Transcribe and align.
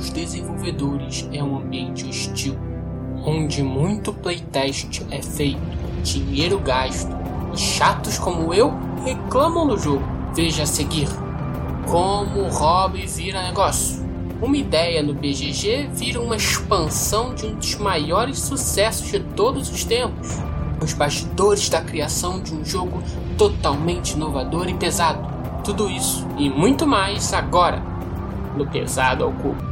dos 0.00 0.08
desenvolvedores 0.08 1.28
é 1.30 1.44
um 1.44 1.58
ambiente 1.58 2.08
hostil, 2.08 2.56
onde 3.22 3.62
muito 3.62 4.14
playtest 4.14 5.02
é 5.10 5.20
feito, 5.20 5.60
dinheiro 6.02 6.58
gasto 6.58 7.14
e 7.52 7.58
chatos 7.58 8.18
como 8.18 8.54
eu 8.54 8.72
reclamam 9.04 9.66
do 9.66 9.78
jogo. 9.78 10.02
Veja 10.34 10.62
a 10.62 10.66
seguir 10.66 11.08
como 11.86 12.40
o 12.40 12.48
hobby 12.48 13.06
vira 13.06 13.42
negócio. 13.42 14.00
Uma 14.40 14.56
ideia 14.56 15.02
no 15.02 15.12
BGG 15.12 15.90
vira 15.92 16.18
uma 16.18 16.36
expansão 16.36 17.34
de 17.34 17.44
um 17.44 17.56
dos 17.56 17.74
maiores 17.74 18.38
sucessos 18.38 19.10
de 19.10 19.20
todos 19.20 19.70
os 19.70 19.84
tempos. 19.84 20.30
Os 20.82 20.94
bastidores 20.94 21.68
da 21.68 21.82
criação 21.82 22.40
de 22.40 22.54
um 22.54 22.64
jogo 22.64 23.02
totalmente 23.36 24.12
inovador 24.12 24.66
e 24.66 24.74
pesado. 24.74 25.28
Tudo 25.62 25.90
isso 25.90 26.26
e 26.38 26.48
muito 26.48 26.86
mais 26.86 27.34
agora 27.34 27.82
no 28.56 28.66
Pesado 28.66 29.24
ao 29.24 29.32
Cubo. 29.32 29.69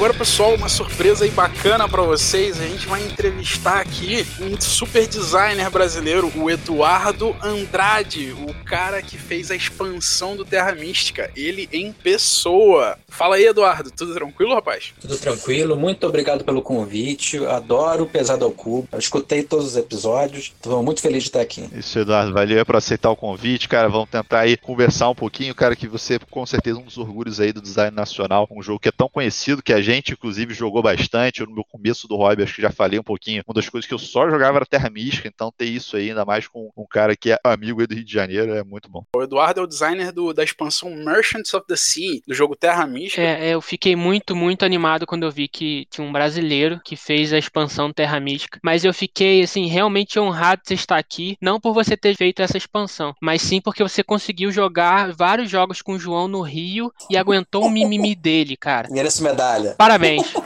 Agora, 0.00 0.14
pessoal, 0.14 0.54
uma 0.54 0.70
surpresa 0.70 1.26
aí 1.26 1.30
bacana 1.30 1.86
para 1.86 2.00
vocês. 2.00 2.58
A 2.58 2.66
gente 2.66 2.86
vai 2.86 3.04
entrevistar 3.04 3.80
aqui 3.80 4.26
um 4.40 4.58
super 4.58 5.06
designer 5.06 5.68
brasileiro, 5.68 6.32
o 6.36 6.50
Eduardo 6.50 7.36
Andrade, 7.42 8.32
o 8.32 8.54
cara 8.64 9.02
que 9.02 9.18
fez 9.18 9.50
a 9.50 9.54
expansão 9.54 10.36
do 10.36 10.42
Terra 10.42 10.72
Mística. 10.72 11.30
Ele 11.36 11.68
em 11.70 11.92
pessoa. 11.92 12.96
Fala 13.08 13.36
aí, 13.36 13.44
Eduardo, 13.44 13.90
tudo 13.90 14.14
tranquilo, 14.14 14.54
rapaz? 14.54 14.94
Tudo 14.98 15.18
tranquilo, 15.18 15.76
muito 15.76 16.06
obrigado 16.06 16.46
pelo 16.46 16.62
convite. 16.62 17.36
Adoro 17.44 18.04
o 18.04 18.06
Pesado 18.06 18.46
ao 18.46 18.52
Cubo. 18.52 18.88
Eu 18.90 18.98
escutei 18.98 19.42
todos 19.42 19.66
os 19.66 19.76
episódios. 19.76 20.44
Estou 20.44 20.82
muito 20.82 21.02
feliz 21.02 21.24
de 21.24 21.28
estar 21.28 21.42
aqui. 21.42 21.68
Isso, 21.76 21.98
Eduardo, 21.98 22.32
valeu 22.32 22.64
por 22.64 22.76
aceitar 22.76 23.10
o 23.10 23.16
convite, 23.16 23.68
cara. 23.68 23.90
Vamos 23.90 24.08
tentar 24.08 24.40
aí 24.40 24.56
conversar 24.56 25.10
um 25.10 25.14
pouquinho, 25.14 25.54
cara, 25.54 25.76
que 25.76 25.86
você 25.86 26.18
com 26.30 26.46
certeza 26.46 26.78
é 26.78 26.80
um 26.80 26.86
dos 26.86 26.96
orgulhos 26.96 27.38
aí 27.38 27.52
do 27.52 27.60
design 27.60 27.94
nacional, 27.94 28.48
um 28.50 28.62
jogo 28.62 28.78
que 28.78 28.88
é 28.88 28.92
tão 28.92 29.10
conhecido 29.10 29.62
que 29.62 29.74
a 29.74 29.82
gente, 29.82 29.89
inclusive, 29.98 30.54
jogou 30.54 30.82
bastante. 30.82 31.40
Eu, 31.40 31.46
no 31.46 31.54
meu 31.54 31.64
começo 31.64 32.06
do 32.06 32.16
hobby, 32.16 32.42
acho 32.42 32.54
que 32.54 32.62
já 32.62 32.70
falei 32.70 32.98
um 32.98 33.02
pouquinho. 33.02 33.42
Uma 33.46 33.54
das 33.54 33.68
coisas 33.68 33.86
que 33.86 33.94
eu 33.94 33.98
só 33.98 34.28
jogava 34.28 34.58
era 34.58 34.66
Terra 34.66 34.90
Mística, 34.90 35.28
então 35.28 35.52
ter 35.56 35.66
isso 35.66 35.96
aí, 35.96 36.10
ainda 36.10 36.24
mais 36.24 36.46
com 36.46 36.70
um 36.76 36.86
cara 36.86 37.16
que 37.16 37.32
é 37.32 37.38
amigo 37.44 37.80
aí 37.80 37.86
do 37.86 37.94
Rio 37.94 38.04
de 38.04 38.12
Janeiro, 38.12 38.52
é 38.52 38.62
muito 38.62 38.88
bom. 38.90 39.04
O 39.14 39.22
Eduardo 39.22 39.60
é 39.60 39.62
o 39.64 39.66
designer 39.66 40.12
do, 40.12 40.32
da 40.32 40.44
expansão 40.44 40.90
Merchants 40.90 41.52
of 41.54 41.66
the 41.66 41.76
Sea, 41.76 42.20
do 42.26 42.34
jogo 42.34 42.56
Terra 42.56 42.86
Mística. 42.86 43.22
É, 43.22 43.48
é, 43.48 43.54
eu 43.54 43.60
fiquei 43.60 43.96
muito, 43.96 44.34
muito 44.34 44.64
animado 44.64 45.06
quando 45.06 45.24
eu 45.24 45.30
vi 45.30 45.48
que 45.48 45.86
tinha 45.90 46.06
um 46.06 46.12
brasileiro 46.12 46.80
que 46.84 46.96
fez 46.96 47.32
a 47.32 47.38
expansão 47.38 47.92
Terra 47.92 48.20
Mística. 48.20 48.60
Mas 48.62 48.84
eu 48.84 48.92
fiquei, 48.94 49.42
assim, 49.42 49.66
realmente 49.66 50.18
honrado 50.18 50.62
de 50.62 50.68
você 50.68 50.74
estar 50.74 50.98
aqui, 50.98 51.36
não 51.40 51.60
por 51.60 51.72
você 51.72 51.96
ter 51.96 52.16
feito 52.16 52.42
essa 52.42 52.56
expansão, 52.56 53.14
mas 53.20 53.42
sim 53.42 53.60
porque 53.60 53.82
você 53.82 54.02
conseguiu 54.02 54.50
jogar 54.50 55.12
vários 55.12 55.50
jogos 55.50 55.82
com 55.82 55.94
o 55.94 55.98
João 55.98 56.28
no 56.28 56.42
Rio 56.42 56.92
e 57.08 57.16
aguentou 57.16 57.64
o 57.64 57.70
mimimi 57.70 58.14
dele, 58.14 58.56
cara. 58.56 58.88
Merece 58.90 59.22
medalha. 59.22 59.74
Parabéns. 59.80 60.34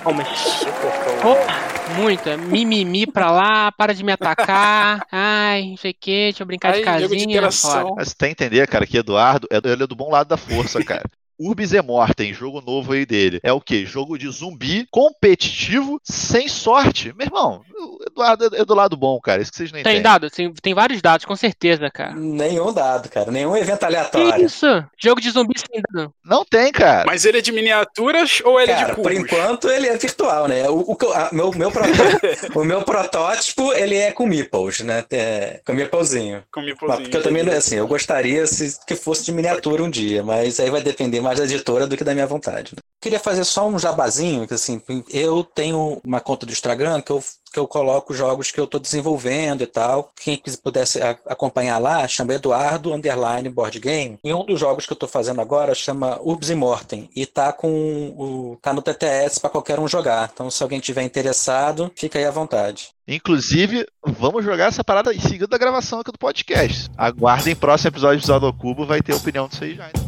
Oh, 1.27 1.31
oh, 1.31 2.01
muito. 2.01 2.29
É 2.29 2.37
mimimi 2.37 3.07
pra 3.07 3.31
lá, 3.31 3.73
para 3.73 3.95
de 3.95 4.05
me 4.05 4.13
atacar. 4.13 5.07
Ai, 5.11 5.71
não 5.71 5.77
sei 5.79 5.93
o 5.93 5.97
que, 5.99 6.11
deixa 6.11 6.43
eu 6.43 6.47
brincar 6.47 6.69
Ai, 6.69 6.75
de 6.75 6.79
de 6.81 6.85
casinha. 6.85 7.41
Mas 7.41 8.09
você 8.09 8.15
tem 8.15 8.35
que 8.35 8.45
entender, 8.45 8.69
cara, 8.69 8.87
que 8.87 8.99
Eduardo, 8.99 9.49
é- 9.51 9.57
ele 9.65 9.85
é 9.85 9.87
do 9.87 9.97
bom 9.97 10.11
lado 10.11 10.29
da 10.29 10.37
força, 10.37 10.85
cara. 10.85 11.05
Urbis 11.39 11.73
e 11.73 11.83
Mortem, 11.83 12.33
jogo 12.33 12.61
novo 12.61 12.93
aí 12.93 13.05
dele. 13.05 13.41
É 13.43 13.53
o 13.53 13.61
quê? 13.61 13.85
Jogo 13.85 14.17
de 14.19 14.29
zumbi 14.31 14.87
competitivo 14.91 16.01
sem 16.05 16.49
sorte. 16.49 17.13
Meu 17.17 17.27
irmão, 17.27 17.63
o 17.77 17.99
Eduardo 18.07 18.51
é 18.55 18.65
do 18.65 18.75
lado 18.75 18.97
bom, 18.97 19.19
cara. 19.21 19.43
Isso 19.43 19.51
que 19.51 19.57
vocês 19.59 19.71
não 19.73 19.77
Tem 19.77 19.95
entendem. 19.95 20.03
dados, 20.03 20.31
tem, 20.33 20.53
tem 20.55 20.75
vários 20.75 21.01
dados, 21.03 21.25
com 21.27 21.35
certeza, 21.37 21.91
cara. 21.91 22.15
Nenhum 22.15 22.73
dado, 22.73 23.09
cara. 23.09 23.31
Nenhum 23.31 23.57
evento 23.57 23.81
Que 23.81 23.85
aleatório. 23.85 24.45
isso? 24.47 24.67
Jogo 25.03 25.21
de 25.21 25.31
zumbi 25.31 25.55
sem 25.59 25.83
dado. 25.93 26.13
Não 26.25 26.45
tem, 26.45 26.71
cara. 26.73 27.05
Mas 27.07 27.25
ele 27.25 27.39
é 27.39 27.41
de 27.41 27.53
miniaturas 27.53 28.41
ou 28.45 28.61
ele 28.61 28.71
é 28.73 28.75
Cara, 28.75 28.89
de 28.91 28.95
por 28.95 29.11
cubos? 29.13 29.19
enquanto 29.33 29.69
ele 29.69 29.89
é 29.89 29.97
virtual, 29.97 30.47
né? 30.49 30.69
O, 30.69 30.93
o, 30.93 30.97
que 30.97 31.07
a- 31.07 31.31
meu, 31.33 31.51
meu, 31.53 31.71
proto- 31.71 31.89
o 32.59 32.65
meu 32.65 32.83
protótipo, 32.83 33.73
ele 33.73 33.97
é 33.97 34.13
com 34.13 34.27
meeples, 34.27 34.81
né? 34.81 35.05
É, 35.11 35.61
com 35.67 35.73
meeplezinho. 35.73 36.43
Com 36.53 36.61
Mas 36.61 36.67
meeplezinho. 36.71 37.03
porque 37.03 37.17
eu 37.17 37.23
também, 37.23 37.43
assim, 37.51 37.77
eu 37.77 37.87
gostaria 37.87 38.47
se, 38.47 38.79
que 38.87 38.95
fosse 38.95 39.25
de 39.25 39.33
miniatura 39.33 39.83
um 39.83 39.91
dia, 39.91 40.23
mas 40.23 40.59
aí 40.61 40.71
vai 40.71 40.83
depender 40.83 41.21
mais 41.25 41.39
da 41.39 41.45
editora 41.45 41.87
do 41.87 41.97
que 41.97 42.05
da 42.05 42.15
minha 42.15 42.27
vontade. 42.27 42.73
né? 42.75 42.83
Queria 43.01 43.21
fazer 43.21 43.45
só 43.45 43.69
um 43.69 43.79
jabazinho, 43.79 44.47
que 44.47 44.55
assim, 44.55 44.81
eu 45.11 45.45
tenho 45.45 46.01
uma 46.03 46.21
conta 46.21 46.47
do 46.47 46.53
Instagram 46.53 47.03
que 47.03 47.13
eu, 47.13 47.23
que 47.53 47.59
eu 47.59 47.69
coloco 47.69 48.15
jogos 48.15 48.51
que 48.51 48.59
eu 48.59 48.65
estou 48.65 48.81
desenvolvendo 48.81 49.63
e 49.63 49.67
tal. 49.67 50.11
Quem 50.17 50.41
pudesse 50.63 51.01
acompanhar 51.27 51.77
lá, 51.79 52.09
chama 52.09 52.33
Eduardo 52.33 52.95
Underline 52.95 53.51
Board 53.51 53.79
Game. 53.79 54.19
E 54.25 54.33
um 54.33 54.45
dos 54.47 54.59
jogos 54.59 54.87
que 54.87 54.93
eu 54.93 54.97
estou 54.97 55.09
fazendo 55.09 55.41
agora 55.43 55.75
chama 55.75 56.19
Urbs 56.23 56.49
Immortem 56.49 57.11
e 57.15 57.27
tá 57.27 57.53
com 57.53 58.15
o 58.17 58.57
tá 58.63 58.73
no 58.73 58.81
TTS 58.81 59.39
para 59.39 59.51
qualquer 59.51 59.79
um 59.79 59.87
jogar. 59.87 60.31
Então, 60.33 60.51
se 60.51 60.63
alguém 60.63 60.81
tiver 60.81 61.03
interessado, 61.03 61.93
fica 61.95 62.19
aí 62.19 62.25
à 62.25 62.31
vontade. 62.31 62.89
Inclusive, 63.07 63.87
vamos 64.03 64.43
jogar 64.43 64.69
essa 64.69 64.83
parada 64.83 65.13
em 65.13 65.21
seguida 65.21 65.47
da 65.47 65.59
gravação 65.59 66.01
aqui 66.01 66.11
do 66.11 66.19
podcast. 66.19 66.91
Aguardem 66.97 67.55
próximo 67.55 67.91
episódio 67.91 68.21
do 68.21 68.27
Zado 68.27 68.51
Cubo, 68.55 68.87
vai 68.87 69.03
ter 69.03 69.13
opinião 69.13 69.47
disso 69.47 69.63
aí 69.63 69.75
já. 69.75 69.91
então. 69.91 70.04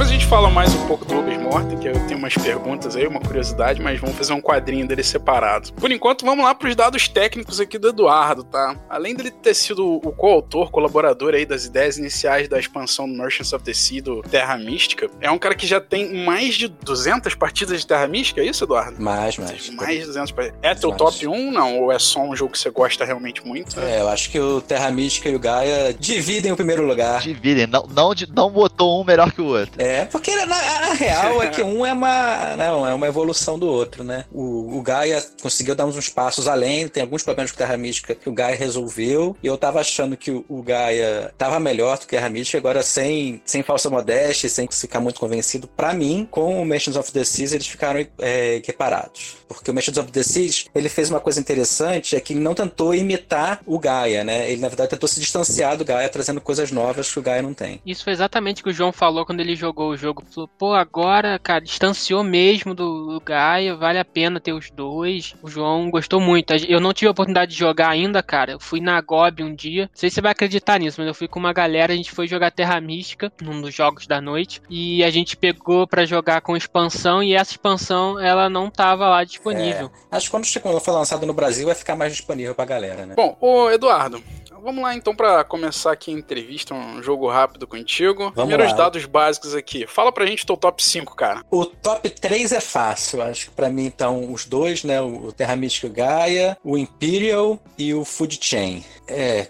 Depois 0.00 0.12
a 0.12 0.14
gente 0.14 0.26
fala 0.28 0.48
mais 0.48 0.74
um 0.74 0.86
pouco 0.86 1.04
do 1.04 1.18
Uber 1.18 1.38
Mortem, 1.38 1.78
que 1.78 1.86
eu 1.86 1.92
tenho 2.06 2.18
umas 2.18 2.32
perguntas 2.32 2.96
aí, 2.96 3.06
uma 3.06 3.20
curiosidade, 3.20 3.82
mas 3.82 4.00
vamos 4.00 4.16
fazer 4.16 4.32
um 4.32 4.40
quadrinho 4.40 4.88
dele 4.88 5.02
separado. 5.02 5.74
Por 5.74 5.92
enquanto, 5.92 6.24
vamos 6.24 6.42
lá 6.42 6.54
para 6.54 6.70
os 6.70 6.74
dados 6.74 7.06
técnicos 7.06 7.60
aqui 7.60 7.76
do 7.76 7.90
Eduardo, 7.90 8.42
tá? 8.42 8.74
Além 8.88 9.14
dele 9.14 9.30
ter 9.30 9.52
sido 9.52 9.96
o 9.96 10.10
coautor, 10.10 10.70
colaborador 10.70 11.34
aí 11.34 11.44
das 11.44 11.66
ideias 11.66 11.98
iniciais 11.98 12.48
da 12.48 12.58
expansão 12.58 13.06
do 13.06 13.14
Merchants 13.14 13.52
of 13.52 13.62
the 13.62 13.74
Sea 13.74 14.00
do 14.00 14.22
Terra 14.22 14.56
Mística, 14.56 15.10
é 15.20 15.30
um 15.30 15.38
cara 15.38 15.54
que 15.54 15.66
já 15.66 15.82
tem 15.82 16.24
mais 16.24 16.54
de 16.54 16.68
200 16.68 17.34
partidas 17.34 17.80
de 17.80 17.86
Terra 17.86 18.06
Mística, 18.06 18.40
é 18.40 18.46
isso, 18.46 18.64
Eduardo? 18.64 19.02
Mais, 19.02 19.36
mais. 19.36 19.68
Mais 19.68 19.98
de 19.98 20.06
200 20.06 20.32
partidas. 20.32 20.58
É 20.62 20.74
teu 20.74 20.88
Mais. 20.88 20.98
top 20.98 21.26
1, 21.26 21.52
não? 21.52 21.78
Ou 21.78 21.92
é 21.92 21.98
só 21.98 22.22
um 22.22 22.34
jogo 22.34 22.52
que 22.52 22.58
você 22.58 22.70
gosta 22.70 23.04
realmente 23.04 23.46
muito? 23.46 23.78
É, 23.78 24.00
eu 24.00 24.08
acho 24.08 24.30
que 24.30 24.40
o 24.40 24.62
Terra 24.62 24.90
Mística 24.90 25.28
e 25.28 25.36
o 25.36 25.38
Gaia 25.38 25.92
dividem 25.92 26.52
o 26.52 26.56
primeiro 26.56 26.86
lugar. 26.86 27.20
Dividem, 27.20 27.66
não, 27.66 27.86
não, 27.94 28.14
não 28.34 28.50
botou 28.50 29.02
um 29.02 29.04
melhor 29.04 29.30
que 29.30 29.42
o 29.42 29.46
outro. 29.46 29.74
É, 29.76 29.89
porque 30.10 30.34
na, 30.36 30.46
na 30.46 30.92
real 30.94 31.42
é 31.42 31.48
que 31.48 31.62
um 31.62 31.84
é 31.84 31.92
uma, 31.92 32.56
não, 32.56 32.86
é 32.86 32.94
uma 32.94 33.06
evolução 33.06 33.58
do 33.58 33.66
outro, 33.66 34.04
né? 34.04 34.24
O, 34.32 34.78
o 34.78 34.82
Gaia 34.82 35.22
conseguiu 35.42 35.74
dar 35.74 35.86
uns 35.86 36.08
passos 36.08 36.48
além, 36.48 36.88
tem 36.88 37.02
alguns 37.02 37.22
problemas 37.22 37.50
com 37.50 37.58
Terra 37.58 37.76
Mística 37.76 38.14
que 38.14 38.28
o 38.28 38.32
Gaia 38.32 38.56
resolveu, 38.56 39.36
e 39.42 39.46
eu 39.46 39.56
tava 39.56 39.80
achando 39.80 40.16
que 40.16 40.30
o, 40.30 40.44
o 40.48 40.62
Gaia 40.62 41.32
tava 41.36 41.58
melhor 41.60 41.98
do 41.98 42.02
que 42.02 42.08
Terra 42.08 42.28
Mística, 42.28 42.58
agora 42.58 42.82
sem, 42.82 43.40
sem 43.44 43.62
falsa 43.62 43.90
modéstia, 43.90 44.48
sem 44.48 44.68
ficar 44.70 45.00
muito 45.00 45.20
convencido, 45.20 45.68
pra 45.68 45.92
mim, 45.92 46.26
com 46.30 46.60
o 46.60 46.66
Mansions 46.66 46.96
of 46.96 47.12
the 47.12 47.24
Seas, 47.24 47.52
eles 47.52 47.66
ficaram 47.66 48.06
é, 48.18 48.56
equiparados. 48.56 49.39
Porque 49.54 49.70
o 49.70 49.74
Mansions 49.74 49.98
of 49.98 50.10
the 50.12 50.22
Seas, 50.22 50.66
ele 50.74 50.88
fez 50.88 51.10
uma 51.10 51.20
coisa 51.20 51.40
interessante, 51.40 52.14
é 52.14 52.20
que 52.20 52.32
ele 52.32 52.40
não 52.40 52.54
tentou 52.54 52.94
imitar 52.94 53.60
o 53.66 53.78
Gaia, 53.78 54.22
né? 54.22 54.50
Ele, 54.50 54.60
na 54.60 54.68
verdade, 54.68 54.90
tentou 54.90 55.08
se 55.08 55.20
distanciar 55.20 55.76
do 55.76 55.84
Gaia, 55.84 56.08
trazendo 56.08 56.40
coisas 56.40 56.70
novas 56.70 57.12
que 57.12 57.18
o 57.18 57.22
Gaia 57.22 57.42
não 57.42 57.52
tem. 57.52 57.80
Isso 57.84 58.04
foi 58.04 58.12
exatamente 58.12 58.60
o 58.60 58.64
que 58.64 58.70
o 58.70 58.72
João 58.72 58.92
falou 58.92 59.26
quando 59.26 59.40
ele 59.40 59.56
jogou 59.56 59.90
o 59.90 59.96
jogo. 59.96 60.22
Falou, 60.30 60.48
pô, 60.48 60.72
agora, 60.72 61.38
cara, 61.38 61.60
distanciou 61.60 62.22
mesmo 62.22 62.74
do, 62.74 63.14
do 63.14 63.20
Gaia, 63.20 63.74
vale 63.74 63.98
a 63.98 64.04
pena 64.04 64.40
ter 64.40 64.52
os 64.52 64.70
dois. 64.70 65.34
O 65.42 65.48
João 65.48 65.90
gostou 65.90 66.20
muito. 66.20 66.52
Eu 66.68 66.80
não 66.80 66.92
tive 66.92 67.08
a 67.08 67.12
oportunidade 67.12 67.52
de 67.52 67.58
jogar 67.58 67.88
ainda, 67.88 68.22
cara. 68.22 68.52
Eu 68.52 68.60
fui 68.60 68.80
na 68.80 69.00
GOB 69.00 69.42
um 69.42 69.54
dia. 69.54 69.82
Não 69.82 69.90
sei 69.98 70.10
se 70.10 70.14
você 70.14 70.20
vai 70.20 70.32
acreditar 70.32 70.78
nisso, 70.78 71.00
mas 71.00 71.08
eu 71.08 71.14
fui 71.14 71.26
com 71.26 71.38
uma 71.38 71.52
galera, 71.52 71.92
a 71.92 71.96
gente 71.96 72.10
foi 72.10 72.28
jogar 72.28 72.50
Terra 72.50 72.80
Mística, 72.80 73.32
num 73.42 73.60
dos 73.60 73.74
jogos 73.74 74.06
da 74.06 74.20
noite. 74.20 74.60
E 74.70 75.02
a 75.02 75.10
gente 75.10 75.36
pegou 75.36 75.86
pra 75.86 76.04
jogar 76.04 76.40
com 76.40 76.56
expansão, 76.56 77.22
e 77.22 77.34
essa 77.34 77.52
expansão, 77.52 78.18
ela 78.18 78.48
não 78.48 78.70
tava 78.70 79.08
lá 79.08 79.24
disponível. 79.40 79.90
Acho 80.10 80.26
que 80.26 80.30
quando 80.30 80.60
quando 80.60 80.80
for 80.80 80.92
lançado 80.92 81.26
no 81.26 81.32
Brasil 81.32 81.66
vai 81.66 81.74
ficar 81.74 81.96
mais 81.96 82.12
disponível 82.12 82.54
pra 82.54 82.64
galera, 82.64 83.06
né? 83.06 83.14
Bom, 83.16 83.36
ô 83.40 83.70
Eduardo, 83.70 84.22
vamos 84.60 84.82
lá 84.82 84.94
então 84.94 85.14
pra 85.14 85.42
começar 85.44 85.92
aqui 85.92 86.10
a 86.10 86.18
entrevista, 86.18 86.74
um 86.74 87.02
jogo 87.02 87.28
rápido 87.28 87.66
contigo. 87.66 88.30
Primeiros 88.32 88.70
lá. 88.72 88.76
dados 88.76 89.04
básicos 89.06 89.54
aqui. 89.54 89.86
Fala 89.86 90.12
pra 90.12 90.26
gente 90.26 90.46
teu 90.46 90.56
top 90.56 90.82
5, 90.82 91.14
cara. 91.16 91.42
O 91.50 91.64
top 91.64 92.08
3 92.08 92.52
é 92.52 92.60
fácil, 92.60 93.22
acho 93.22 93.46
que 93.46 93.52
pra 93.52 93.68
mim 93.68 93.86
então 93.86 94.32
os 94.32 94.44
dois, 94.44 94.84
né, 94.84 95.00
o 95.00 95.32
Terra 95.32 95.56
Mística 95.56 95.86
e 95.86 95.90
o 95.90 95.92
Gaia, 95.92 96.58
o 96.62 96.76
Imperial 96.76 97.58
e 97.78 97.94
o 97.94 98.04
Food 98.04 98.38
Chain. 98.40 98.84
É, 99.06 99.46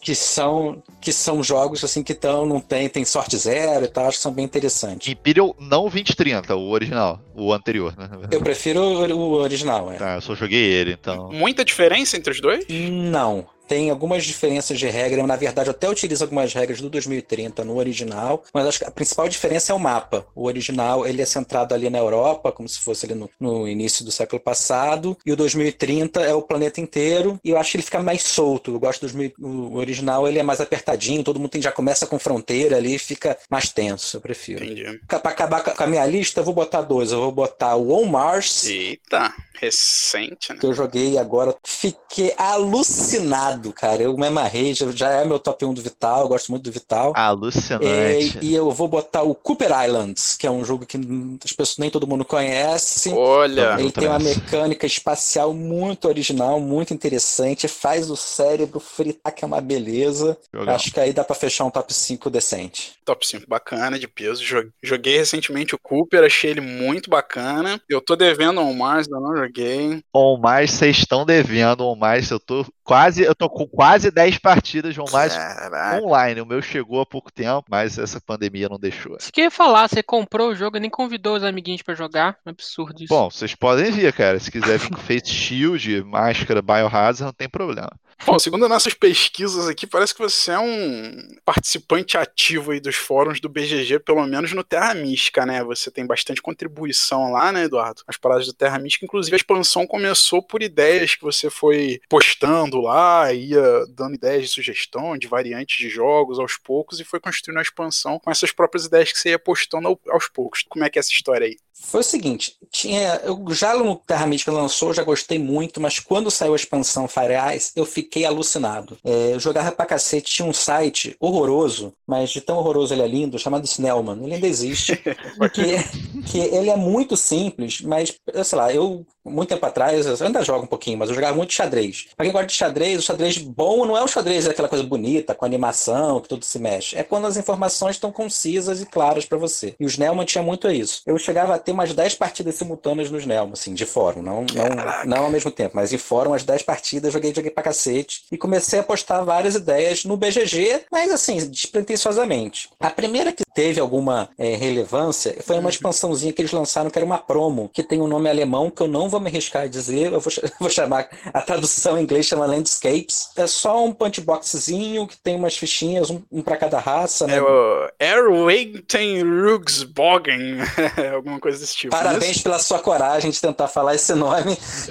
que, 0.00 0.14
são 0.14 0.82
que 1.00 1.12
são 1.12 1.42
jogos 1.42 1.84
assim 1.84 2.02
que 2.02 2.12
estão 2.12 2.44
não 2.44 2.60
tem 2.60 2.88
tem 2.88 3.04
sorte 3.04 3.36
zero 3.36 3.84
e 3.84 3.88
tal, 3.88 4.06
acho 4.06 4.16
que 4.16 4.22
são 4.22 4.32
bem 4.32 4.44
interessantes. 4.44 5.06
Imperial 5.08 5.54
não 5.58 5.82
2030, 5.82 6.54
o 6.56 6.70
original, 6.70 7.20
o 7.34 7.52
anterior, 7.52 7.94
né? 7.96 8.08
Eu 8.30 8.40
prefiro 8.40 8.80
o, 8.80 9.12
o 9.12 9.32
original, 9.34 9.92
é. 9.92 9.96
Tá, 9.96 10.14
eu 10.16 10.20
só 10.20 10.34
joguei 10.34 10.62
ele, 10.62 10.92
então. 10.92 11.30
Muita 11.30 11.64
diferença 11.64 12.16
entre 12.16 12.32
os 12.32 12.40
dois? 12.40 12.64
Não. 12.68 13.46
Tem 13.70 13.88
algumas 13.88 14.24
diferenças 14.24 14.80
de 14.80 14.88
regra. 14.88 15.24
Na 15.24 15.36
verdade, 15.36 15.70
até 15.70 15.88
utilizo 15.88 16.24
algumas 16.24 16.52
regras 16.52 16.80
do 16.80 16.90
2030 16.90 17.62
no 17.64 17.76
original, 17.76 18.42
mas 18.52 18.66
acho 18.66 18.80
que 18.80 18.84
a 18.84 18.90
principal 18.90 19.28
diferença 19.28 19.70
é 19.70 19.74
o 19.76 19.78
mapa. 19.78 20.26
O 20.34 20.46
original 20.46 21.06
ele 21.06 21.22
é 21.22 21.24
centrado 21.24 21.72
ali 21.72 21.88
na 21.88 21.98
Europa, 21.98 22.50
como 22.50 22.68
se 22.68 22.80
fosse 22.80 23.06
ali 23.06 23.14
no, 23.14 23.30
no 23.38 23.68
início 23.68 24.04
do 24.04 24.10
século 24.10 24.42
passado, 24.42 25.16
e 25.24 25.30
o 25.30 25.36
2030 25.36 26.20
é 26.20 26.34
o 26.34 26.42
planeta 26.42 26.80
inteiro. 26.80 27.38
E 27.44 27.50
eu 27.50 27.58
acho 27.58 27.70
que 27.70 27.76
ele 27.76 27.84
fica 27.84 28.02
mais 28.02 28.24
solto. 28.24 28.72
Eu 28.72 28.80
gosto 28.80 29.06
do 29.06 29.12
2000, 29.12 29.34
o 29.38 29.76
original, 29.76 30.26
ele 30.26 30.40
é 30.40 30.42
mais 30.42 30.60
apertadinho, 30.60 31.22
todo 31.22 31.38
mundo 31.38 31.50
tem, 31.50 31.62
já 31.62 31.70
começa 31.70 32.08
com 32.08 32.18
fronteira 32.18 32.76
ali, 32.76 32.98
fica 32.98 33.38
mais 33.48 33.68
tenso. 33.68 34.16
Eu 34.16 34.20
prefiro. 34.20 34.64
Entendi. 34.64 35.00
Pra 35.06 35.18
acabar 35.18 35.62
com 35.62 35.80
a 35.80 35.86
minha 35.86 36.04
lista, 36.06 36.40
eu 36.40 36.44
vou 36.44 36.54
botar 36.54 36.82
dois. 36.82 37.12
Eu 37.12 37.20
vou 37.20 37.30
botar 37.30 37.76
o 37.76 37.92
On 37.92 38.06
Mars. 38.06 38.66
Eita, 38.66 39.32
recente, 39.60 40.52
né? 40.52 40.58
Que 40.58 40.66
eu 40.66 40.74
joguei 40.74 41.18
agora. 41.18 41.54
Fiquei 41.64 42.34
alucinado, 42.36 43.59
cara. 43.72 44.02
Eu 44.02 44.16
me 44.16 44.26
amarrei, 44.26 44.72
já 44.74 45.10
é 45.10 45.24
meu 45.24 45.38
top 45.38 45.64
1 45.64 45.74
do 45.74 45.82
Vital, 45.82 46.22
eu 46.22 46.28
gosto 46.28 46.50
muito 46.50 46.64
do 46.64 46.72
Vital. 46.72 47.12
Alucinante. 47.16 48.38
E, 48.42 48.50
e 48.50 48.54
eu 48.54 48.70
vou 48.70 48.88
botar 48.88 49.22
o 49.22 49.34
Cooper 49.34 49.70
Islands, 49.84 50.36
que 50.36 50.46
é 50.46 50.50
um 50.50 50.64
jogo 50.64 50.86
que 50.86 50.98
as 51.44 51.52
pessoas 51.52 51.78
nem 51.78 51.90
todo 51.90 52.06
mundo 52.06 52.24
conhece. 52.24 53.12
Olha, 53.12 53.76
Ele 53.78 53.90
tem 53.92 54.08
uma 54.08 54.18
mecânica 54.18 54.86
espacial 54.86 55.52
muito 55.52 56.08
original, 56.08 56.60
muito 56.60 56.94
interessante, 56.94 57.68
faz 57.68 58.10
o 58.10 58.16
cérebro 58.16 58.80
fritar, 58.80 59.34
que 59.34 59.44
é 59.44 59.46
uma 59.46 59.60
beleza. 59.60 60.36
Jogão. 60.52 60.74
Acho 60.74 60.92
que 60.92 61.00
aí 61.00 61.12
dá 61.12 61.24
pra 61.24 61.34
fechar 61.36 61.64
um 61.64 61.70
top 61.70 61.92
5 61.92 62.30
decente. 62.30 62.92
top 63.04 63.26
5 63.26 63.46
bacana, 63.48 63.98
de 63.98 64.06
peso. 64.08 64.42
Jo- 64.44 64.70
Joguei 64.82 65.18
recentemente 65.18 65.74
o 65.74 65.78
Cooper, 65.78 66.24
achei 66.24 66.50
ele 66.50 66.60
muito 66.60 67.10
bacana. 67.10 67.80
Eu 67.88 68.00
tô 68.00 68.14
devendo 68.16 68.60
ao 68.60 68.72
Mars, 68.72 69.06
ainda 69.06 69.20
não 69.20 69.36
joguei. 69.36 70.02
On 70.14 70.38
mais, 70.38 70.70
vocês 70.70 70.98
estão 70.98 71.24
devendo 71.26 71.84
On 71.86 71.96
mais. 71.96 72.30
Eu 72.30 72.38
tô 72.38 72.64
quase, 72.84 73.22
eu 73.22 73.34
tô 73.34 73.48
com 73.50 73.66
quase 73.66 74.10
10 74.10 74.38
partidas 74.38 74.96
On 74.98 75.04
mais 75.12 75.34
Caraca. 75.34 76.02
online. 76.02 76.40
O 76.40 76.46
meu 76.46 76.62
chegou 76.62 77.00
há 77.00 77.06
pouco 77.06 77.32
tempo, 77.32 77.64
mas 77.68 77.98
essa 77.98 78.20
pandemia 78.20 78.68
não 78.68 78.78
deixou. 78.78 79.16
Isso 79.16 79.32
que 79.32 79.40
eu 79.40 79.44
ia 79.44 79.50
falar, 79.50 79.88
você 79.88 80.02
comprou 80.02 80.50
o 80.50 80.54
jogo 80.54 80.76
e 80.76 80.80
nem 80.80 80.90
convidou 80.90 81.36
os 81.36 81.44
amiguinhos 81.44 81.82
pra 81.82 81.94
jogar. 81.94 82.36
É 82.46 82.50
absurdo 82.50 83.02
isso. 83.02 83.12
Bom, 83.12 83.30
vocês 83.30 83.54
podem 83.54 83.90
vir, 83.90 84.12
cara. 84.12 84.38
Se 84.38 84.50
quiser 84.50 84.78
vir 84.78 84.90
com 84.90 84.96
Face 84.96 85.28
Shield, 85.30 86.02
máscara, 86.04 86.62
Biohazard, 86.62 87.22
não 87.22 87.32
tem 87.32 87.48
problema. 87.48 87.90
Bom, 88.26 88.38
segundo 88.38 88.68
nossas 88.68 88.92
pesquisas 88.92 89.66
aqui, 89.66 89.86
parece 89.86 90.14
que 90.14 90.20
você 90.20 90.52
é 90.52 90.58
um 90.58 91.16
participante 91.44 92.18
ativo 92.18 92.70
aí 92.70 92.78
dos 92.78 92.94
fóruns 92.94 93.40
do 93.40 93.48
BGG, 93.48 93.98
pelo 94.00 94.24
menos 94.26 94.52
no 94.52 94.62
Terra 94.62 94.94
Mística, 94.94 95.46
né? 95.46 95.64
Você 95.64 95.90
tem 95.90 96.06
bastante 96.06 96.42
contribuição 96.42 97.32
lá, 97.32 97.50
né, 97.50 97.64
Eduardo? 97.64 98.02
As 98.06 98.18
paradas 98.18 98.46
do 98.46 98.52
Terra 98.52 98.78
Mística, 98.78 99.06
inclusive 99.06 99.34
a 99.34 99.38
expansão 99.38 99.86
começou 99.86 100.42
por 100.42 100.62
ideias 100.62 101.14
que 101.14 101.22
você 101.22 101.48
foi 101.48 102.00
postando 102.10 102.80
lá, 102.80 103.32
ia 103.32 103.86
dando 103.88 104.14
ideias 104.14 104.42
de 104.42 104.48
sugestão, 104.48 105.16
de 105.16 105.26
variantes 105.26 105.78
de 105.78 105.88
jogos 105.88 106.38
aos 106.38 106.56
poucos, 106.58 107.00
e 107.00 107.04
foi 107.04 107.20
construindo 107.20 107.58
a 107.58 107.62
expansão 107.62 108.18
com 108.20 108.30
essas 108.30 108.52
próprias 108.52 108.84
ideias 108.84 109.10
que 109.12 109.18
você 109.18 109.30
ia 109.30 109.38
postando 109.38 109.88
ao- 109.88 110.00
aos 110.08 110.28
poucos. 110.28 110.62
Como 110.68 110.84
é 110.84 110.90
que 110.90 110.98
é 110.98 111.00
essa 111.00 111.10
história 111.10 111.46
aí? 111.46 111.56
Foi 111.82 112.00
o 112.00 112.04
seguinte, 112.04 112.56
tinha, 112.70 113.20
eu 113.24 113.44
já 113.50 113.74
no 113.74 113.96
Terra 113.96 114.26
Mística 114.26 114.52
lançou, 114.52 114.94
já 114.94 115.02
gostei 115.02 115.38
muito, 115.38 115.80
mas 115.80 115.98
quando 115.98 116.30
saiu 116.30 116.52
a 116.52 116.56
expansão 116.56 117.08
Fire 117.08 117.34
Eyes, 117.34 117.72
eu 117.74 117.84
fiquei 117.84 118.24
alucinado. 118.24 118.96
É, 119.04 119.34
eu 119.34 119.40
jogava 119.40 119.72
pra 119.72 119.86
cacete, 119.86 120.30
tinha 120.32 120.46
um 120.46 120.52
site 120.52 121.16
horroroso, 121.18 121.92
mas 122.06 122.30
de 122.30 122.40
tão 122.40 122.58
horroroso 122.58 122.94
ele 122.94 123.02
é 123.02 123.08
lindo, 123.08 123.38
chamado 123.38 123.64
Snellman. 123.64 124.22
Ele 124.22 124.34
ainda 124.34 124.46
existe. 124.46 124.96
que, 125.52 126.22
que 126.30 126.38
ele 126.38 126.70
é 126.70 126.76
muito 126.76 127.16
simples, 127.16 127.80
mas, 127.80 128.14
sei 128.44 128.58
lá, 128.58 128.72
eu, 128.72 129.04
muito 129.24 129.48
tempo 129.48 129.66
atrás, 129.66 130.06
eu 130.06 130.26
ainda 130.26 130.44
jogo 130.44 130.64
um 130.64 130.68
pouquinho, 130.68 130.98
mas 130.98 131.08
eu 131.08 131.14
jogava 131.14 131.36
muito 131.36 131.52
xadrez. 131.52 132.08
Pra 132.16 132.24
quem 132.24 132.32
gosta 132.32 132.46
de 132.46 132.54
xadrez, 132.54 132.98
o 133.00 133.02
xadrez 133.02 133.38
bom 133.38 133.84
não 133.84 133.96
é 133.96 134.02
o 134.02 134.08
xadrez 134.08 134.46
aquela 134.46 134.68
coisa 134.68 134.84
bonita, 134.84 135.34
com 135.34 135.44
animação, 135.44 136.20
que 136.20 136.28
tudo 136.28 136.44
se 136.44 136.58
mexe. 136.58 136.96
É 136.96 137.02
quando 137.02 137.26
as 137.26 137.36
informações 137.36 137.96
estão 137.96 138.12
concisas 138.12 138.80
e 138.80 138.86
claras 138.86 139.24
pra 139.24 139.38
você. 139.38 139.74
E 139.78 139.84
o 139.84 139.88
Snellman 139.88 140.24
tinha 140.24 140.42
muito 140.42 140.70
isso. 140.70 141.02
Eu 141.04 141.18
chegava 141.18 141.54
a 141.54 141.58
ter 141.58 141.69
umas 141.72 141.92
10 141.92 142.14
partidas 142.14 142.54
simultâneas 142.54 143.10
no 143.10 143.18
Snellman, 143.18 143.52
assim, 143.52 143.74
de 143.74 143.86
fórum. 143.86 144.22
Não, 144.22 144.44
não, 144.54 145.04
não 145.04 145.24
ao 145.24 145.30
mesmo 145.30 145.50
tempo, 145.50 145.76
mas 145.76 145.92
em 145.92 145.98
fórum, 145.98 146.30
umas 146.30 146.44
10 146.44 146.62
partidas, 146.62 147.12
joguei, 147.12 147.34
joguei 147.34 147.50
pra 147.50 147.62
cacete. 147.62 148.22
E 148.30 148.38
comecei 148.38 148.80
a 148.80 148.82
postar 148.82 149.22
várias 149.22 149.54
ideias 149.54 150.04
no 150.04 150.16
BGG, 150.16 150.86
mas 150.90 151.10
assim, 151.10 151.48
despretensiosamente. 151.48 152.68
A 152.80 152.90
primeira 152.90 153.32
que 153.32 153.42
teve 153.54 153.80
alguma 153.80 154.28
é, 154.38 154.56
relevância 154.56 155.30
foi 155.42 155.58
uma 155.58 155.70
expansãozinha 155.70 156.32
que 156.32 156.40
eles 156.42 156.52
lançaram, 156.52 156.90
que 156.90 156.98
era 156.98 157.04
uma 157.04 157.18
promo, 157.18 157.68
que 157.72 157.82
tem 157.82 158.00
um 158.00 158.06
nome 158.06 158.28
alemão 158.28 158.70
que 158.70 158.82
eu 158.82 158.88
não 158.88 159.08
vou 159.08 159.20
me 159.20 159.28
arriscar 159.28 159.62
a 159.62 159.66
dizer, 159.66 160.12
eu 160.12 160.20
vou, 160.20 160.32
vou 160.60 160.70
chamar, 160.70 161.08
a 161.32 161.40
tradução 161.40 161.98
em 161.98 162.02
inglês 162.02 162.26
chama 162.26 162.46
Landscapes. 162.46 163.30
É 163.36 163.46
só 163.46 163.84
um 163.84 163.92
punch 163.92 164.20
boxzinho 164.20 165.06
que 165.06 165.16
tem 165.16 165.36
umas 165.36 165.56
fichinhas, 165.56 166.10
um, 166.10 166.22
um 166.30 166.42
para 166.42 166.56
cada 166.56 166.78
raça, 166.78 167.26
né? 167.26 167.36
É 167.36 167.42
o 167.42 167.90
Erwenten 167.98 169.22
Rugsbogen, 169.22 170.58
alguma 171.14 171.40
coisa 171.40 171.58
desse 171.58 171.76
tipo. 171.76 171.90
Parabéns 171.90 172.42
pela 172.42 172.58
sua 172.58 172.78
coragem 172.78 173.30
de 173.30 173.40
tentar 173.40 173.68
falar 173.68 173.94
esse 173.94 174.14
nome. 174.14 174.56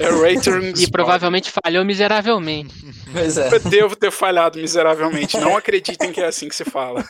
E 0.81 0.89
provavelmente 0.91 1.51
falhou 1.51 1.83
miseravelmente. 1.83 2.73
Pois 3.11 3.37
é. 3.37 3.53
Eu 3.53 3.59
devo 3.59 3.95
ter 3.95 4.11
falhado 4.11 4.59
miseravelmente. 4.59 5.37
Não 5.37 5.57
acreditem 5.57 6.11
que 6.11 6.21
é 6.21 6.27
assim 6.27 6.47
que 6.47 6.55
se 6.55 6.63
fala. 6.65 7.03